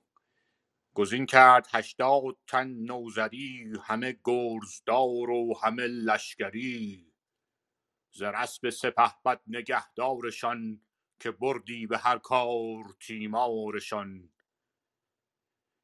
گزین 0.93 1.25
کرد 1.25 1.67
هشتاد 1.71 2.37
تن 2.47 2.67
نوذری 2.67 3.73
همه 3.83 4.19
گرزدار 4.23 5.29
و 5.29 5.53
همه 5.63 5.87
لشکری. 5.87 7.13
ز 8.11 8.21
رسم 8.21 8.69
سپهبد 8.69 9.41
نگهدارشان 9.47 10.81
که 11.19 11.31
بردی 11.31 11.87
به 11.87 11.97
هر 11.97 12.17
کار 12.17 12.83
تیمارشان. 12.99 14.29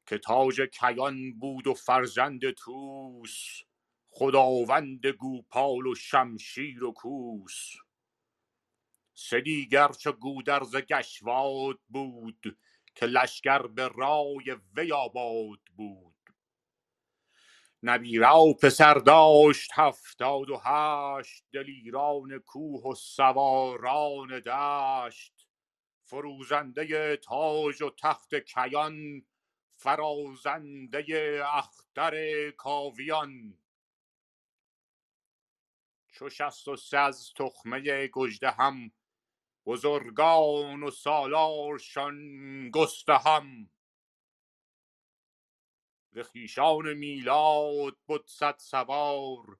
که 0.08 0.18
تاج 0.18 0.62
کیان 0.62 1.40
بود 1.40 1.68
و 1.68 1.74
فرزند 1.74 2.52
توس 2.52 3.62
خداوند 4.10 5.08
گوپال 5.08 5.88
و 5.88 5.96
شمشیر 5.96 6.84
و 6.84 6.92
کوس. 6.92 7.83
سه 9.14 9.42
دیگر 9.42 9.88
چو 9.88 10.12
گودرز 10.12 10.76
گشواد 10.76 11.80
بود 11.90 12.58
که 12.96 13.06
لشکر 13.06 13.68
به 13.68 13.88
رای 13.88 14.58
وی 14.76 14.92
آباد 14.92 15.60
بود. 15.78 16.16
نبیره 17.84 18.30
و 18.30 18.54
پسر 18.54 18.94
داشت 18.94 19.72
هفتاد 19.74 20.50
و 20.50 20.62
هشت 20.64 21.44
دلیران 21.52 22.40
کوه 22.40 22.84
و 22.92 22.96
سواران 22.96 24.40
دشت. 24.40 25.48
فروزنده 26.04 27.18
تاج 27.18 27.82
و 27.82 27.90
تخت 27.90 28.36
کیان 28.36 29.26
فرازنده 29.70 31.06
اختر 31.46 32.52
کاویان. 32.52 33.58
چو 36.08 36.30
شست 36.30 36.68
و 36.68 36.76
سه 36.76 37.12
تخمه 37.36 38.08
گژده 38.08 38.52
هم 38.52 38.92
بزرگان 39.66 40.84
و 40.84 40.92
سالارشان 40.92 42.70
گستهم. 42.70 43.70
ز 46.12 46.20
خویشان 46.20 46.94
میلاد 46.94 47.98
بد 48.08 48.26
صد 48.26 48.58
سوار 48.58 49.58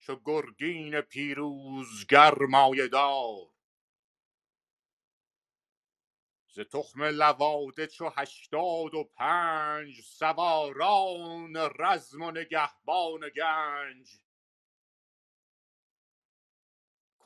چو 0.00 0.20
گرگین 0.24 1.00
پیروزگر 1.00 2.34
مایه 2.34 2.88
ز 6.48 6.60
تخم 6.60 7.02
لواده 7.02 7.86
چو 7.86 8.10
هشتاد 8.16 8.94
و 8.94 9.04
پنج 9.04 10.00
سواران 10.00 11.56
رزم 11.56 12.22
و 12.22 12.30
نگهبان 12.30 13.20
گنج. 13.36 14.27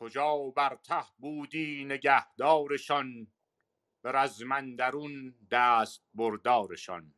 کجا 0.02 0.52
بر 0.56 0.76
ته 0.76 1.04
بودی 1.18 1.86
نگهدارشان؟ 1.86 3.28
به 4.02 4.12
رزم 4.12 4.52
اندرون 4.52 5.34
دست 5.52 6.04
بردارشان. 6.14 7.14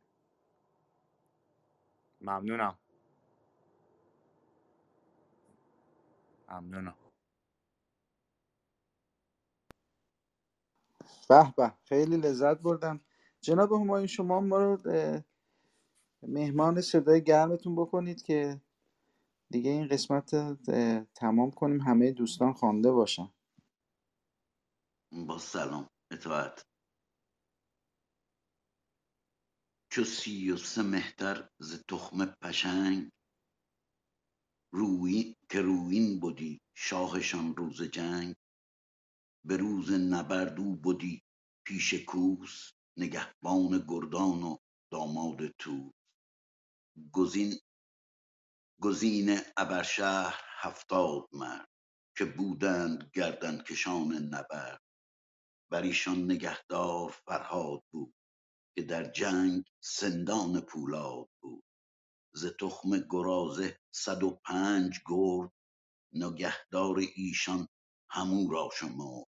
ممنونم. 2.21 2.79
ممنونم. 6.49 6.97
به 11.29 11.53
به 11.57 11.73
خیلی 11.85 12.17
لذت 12.17 12.59
بردم. 12.59 13.01
جناب 13.41 13.73
همایون 13.73 14.07
شما 14.07 14.39
ما 14.41 14.57
رو 14.57 14.77
مهمان 16.23 16.81
صدای 16.81 17.23
گرمتون 17.23 17.75
بکنید 17.75 18.23
که 18.23 18.61
دیگه 19.55 19.71
این 19.71 19.87
قسمت 19.87 20.35
تمام 21.13 21.51
کنیم 21.51 21.81
همه 21.81 22.11
دوستان 22.11 22.53
خوانده 22.53 22.91
باشن. 22.91 23.33
با 25.27 25.37
سلام 25.37 25.89
اطاعت. 26.11 26.65
چو 29.91 30.03
سی 30.03 30.51
و 30.51 30.57
سه 30.57 30.81
مهتر 30.83 31.49
ز 31.59 31.83
تخم 31.89 32.25
پشنگ 32.25 33.09
روی 34.73 35.35
که 35.49 35.61
رویین 35.61 36.19
بدی 36.19 36.61
شاهشان 36.77 37.55
روز 37.55 37.81
جنگ. 37.81 38.35
به 39.45 39.57
روز 39.57 39.91
نبرد 39.91 40.59
او 40.59 40.75
بدی 40.75 41.21
پیش 41.67 41.93
کوس 41.93 42.71
نگهبان 42.97 43.85
گردان 43.89 44.43
و 44.43 44.57
داماد 44.91 45.47
تو 45.47 45.91
گزین 47.11 47.53
گزین 48.81 49.39
ابرشهر 49.57 50.41
هفتاد 50.59 51.29
مرد 51.33 51.69
که 52.17 52.25
بودند 52.25 53.11
گردن 53.13 53.61
کشان 53.61 54.13
نبرد. 54.13 54.81
بر 55.71 55.81
ایشان 55.81 56.23
نگهدار 56.23 57.09
فرهاد 57.09 57.83
بود 57.91 58.15
که 58.75 58.83
در 58.83 59.11
جنگ 59.11 59.63
سندان 59.83 60.61
پولاد 60.61 61.29
بود. 61.41 61.63
ز 62.33 62.45
تخم 62.59 62.99
گرازه 63.09 63.79
صد 63.91 64.23
و 64.23 64.39
پنج 64.45 64.99
گرد 65.07 65.51
نگهدار 66.13 66.97
ایشان 67.15 67.67
همو 68.09 68.51
را 68.51 68.69
شمرد. 68.75 69.25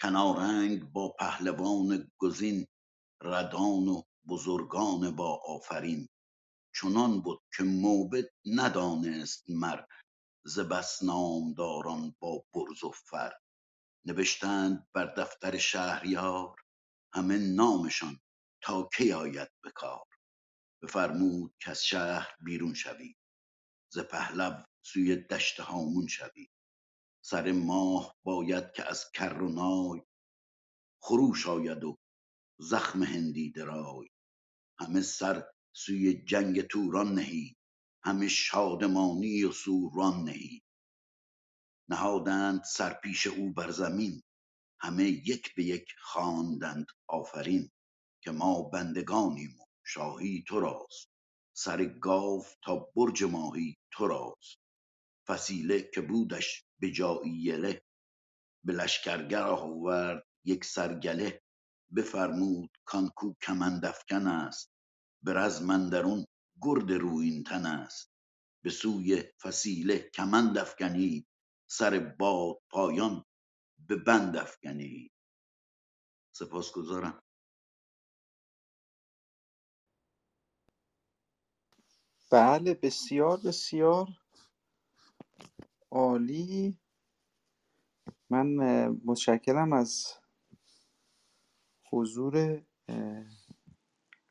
کنارنگ 0.00 0.92
با 0.92 1.08
پهلوان 1.18 2.12
گزین 2.18 2.66
ردان 3.22 3.88
و 3.88 4.02
بزرگان 4.28 5.16
با 5.16 5.40
آفرین. 5.46 6.08
چنان 6.76 7.22
بد 7.22 7.38
که 7.56 7.64
موبد 7.64 8.24
ندانست 8.46 9.44
مر 9.50 9.84
ز 10.46 10.60
بس 10.60 11.02
نامداران 11.02 12.16
با 12.20 12.44
برز 12.54 12.84
و 12.84 12.90
فر. 12.92 13.32
نوشتند 14.06 14.88
بر 14.94 15.14
دفتر 15.18 15.58
شهریار 15.58 16.56
همه 17.14 17.38
نامشان 17.38 18.20
تا 18.62 18.88
کی 18.96 19.12
آید 19.12 19.48
به 19.64 19.70
کار. 19.70 20.04
بفرمود 20.82 21.54
کز 21.60 21.80
شهر 21.80 22.36
بیرون 22.44 22.74
شوید 22.74 23.18
ز 23.92 23.98
پهلو 23.98 24.64
سوی 24.86 25.16
دشت 25.16 25.60
هامون 25.60 26.06
شوید 26.06 26.50
سر 27.24 27.52
ماه 27.52 28.16
باید 28.24 28.72
که 28.72 28.90
از 28.90 29.12
کر 29.14 29.34
خروش 31.02 31.48
آید 31.48 31.84
و 31.84 31.98
زخم 32.60 33.02
هندی 33.04 33.52
درای 33.52 34.08
همه 34.80 35.02
سر 35.02 35.44
سوی 35.76 36.14
جنگ 36.14 36.62
توران 36.62 37.14
نهید 37.14 37.56
همه 38.04 38.28
شادمانی 38.28 39.44
و 39.44 39.52
سوران 39.52 40.24
نهید 40.24 40.64
نهادند 41.88 42.62
سر 42.64 42.92
پیش 42.92 43.26
او 43.26 43.52
بر 43.52 43.70
زمین. 43.70 44.22
همه 44.80 45.04
یک 45.04 45.54
به 45.54 45.64
یک 45.64 45.88
خواندند 45.98 46.86
آفرین 47.08 47.70
که 48.22 48.30
ما 48.30 48.62
بندگانیم 48.62 49.60
و 49.60 49.64
شاهی 49.84 50.44
تو 50.48 50.60
راست. 50.60 51.10
سر 51.56 51.84
گاو 51.84 52.44
تا 52.62 52.76
برج 52.96 53.24
ماهی 53.24 53.76
تو 53.90 54.06
راست. 54.06 54.58
فسیله 55.26 55.90
که 55.94 56.00
بودش 56.00 56.64
به 56.80 56.90
جایی 56.90 57.32
یله 57.32 57.82
به 58.64 58.88
آورد 59.38 60.26
یک 60.44 60.64
سر 60.64 61.00
گله 61.00 61.42
بفرمود 61.96 62.70
کان 62.84 63.08
کو 63.16 63.34
کمند 63.42 63.84
افکن 63.84 64.26
است. 64.26 64.73
به 65.24 65.34
رزم 65.34 65.70
اندرون 65.70 66.26
گرد 66.62 66.92
رویین 66.92 67.44
تن 67.44 67.66
است. 67.66 68.10
به 68.64 68.70
سوی 68.70 69.24
فسیله 69.42 69.98
کمند 70.14 70.58
افگنید 70.58 71.26
سر 71.70 72.16
بادپایان 72.20 73.24
به 73.88 73.96
بند 73.96 74.36
افگنید 74.36 75.12
سپاسگزارم. 76.36 77.22
بله 82.32 82.74
بسیار 82.74 83.38
بسیار. 83.46 84.08
عالی. 85.92 86.78
من 88.30 88.46
متشکرم 89.04 89.72
از 89.72 90.06
حضور 91.92 92.62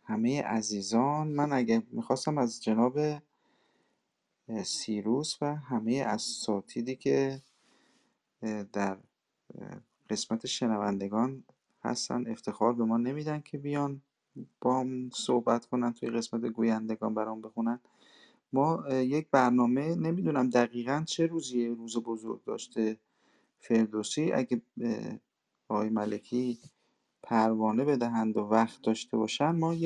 همه 0.03 0.41
عزیزان 0.41 1.27
من 1.27 1.53
اگه 1.53 1.83
می‌خواستم 1.91 2.37
از 2.37 2.63
جناب 2.63 2.99
سیروس 4.63 5.37
و 5.41 5.55
همه 5.55 6.03
اساتیدی 6.07 6.95
که 6.95 7.41
در 8.73 8.97
قسمت 10.09 10.45
شنوندگان 10.45 11.43
هستن 11.83 12.27
افتخار 12.27 12.73
به 12.73 12.85
ما 12.85 12.97
نمیدن 12.97 13.41
که 13.41 13.57
بیان 13.57 14.01
با 14.61 14.85
صحبت 15.13 15.65
کنن 15.65 15.93
توی 15.93 16.09
قسمت 16.09 16.45
گویندگان 16.45 17.13
برام 17.13 17.41
بخونن. 17.41 17.79
ما 18.53 18.83
یک 18.89 19.27
برنامه 19.31 19.95
نمی‌دونم 19.95 20.49
دقیقا 20.49 21.03
چه 21.07 21.25
روزیه 21.25 21.73
روز 21.73 21.97
بزرگ 21.97 22.43
داشته 22.43 22.97
فردوسی؟ 23.59 24.31
اگه 24.31 24.61
آقای 25.67 25.89
ملکی 25.89 26.59
پروانه 27.23 27.85
بدهند 27.85 28.37
و 28.37 28.39
وقت 28.41 28.81
داشته 28.81 29.17
باشن 29.17 29.51
ما 29.51 29.73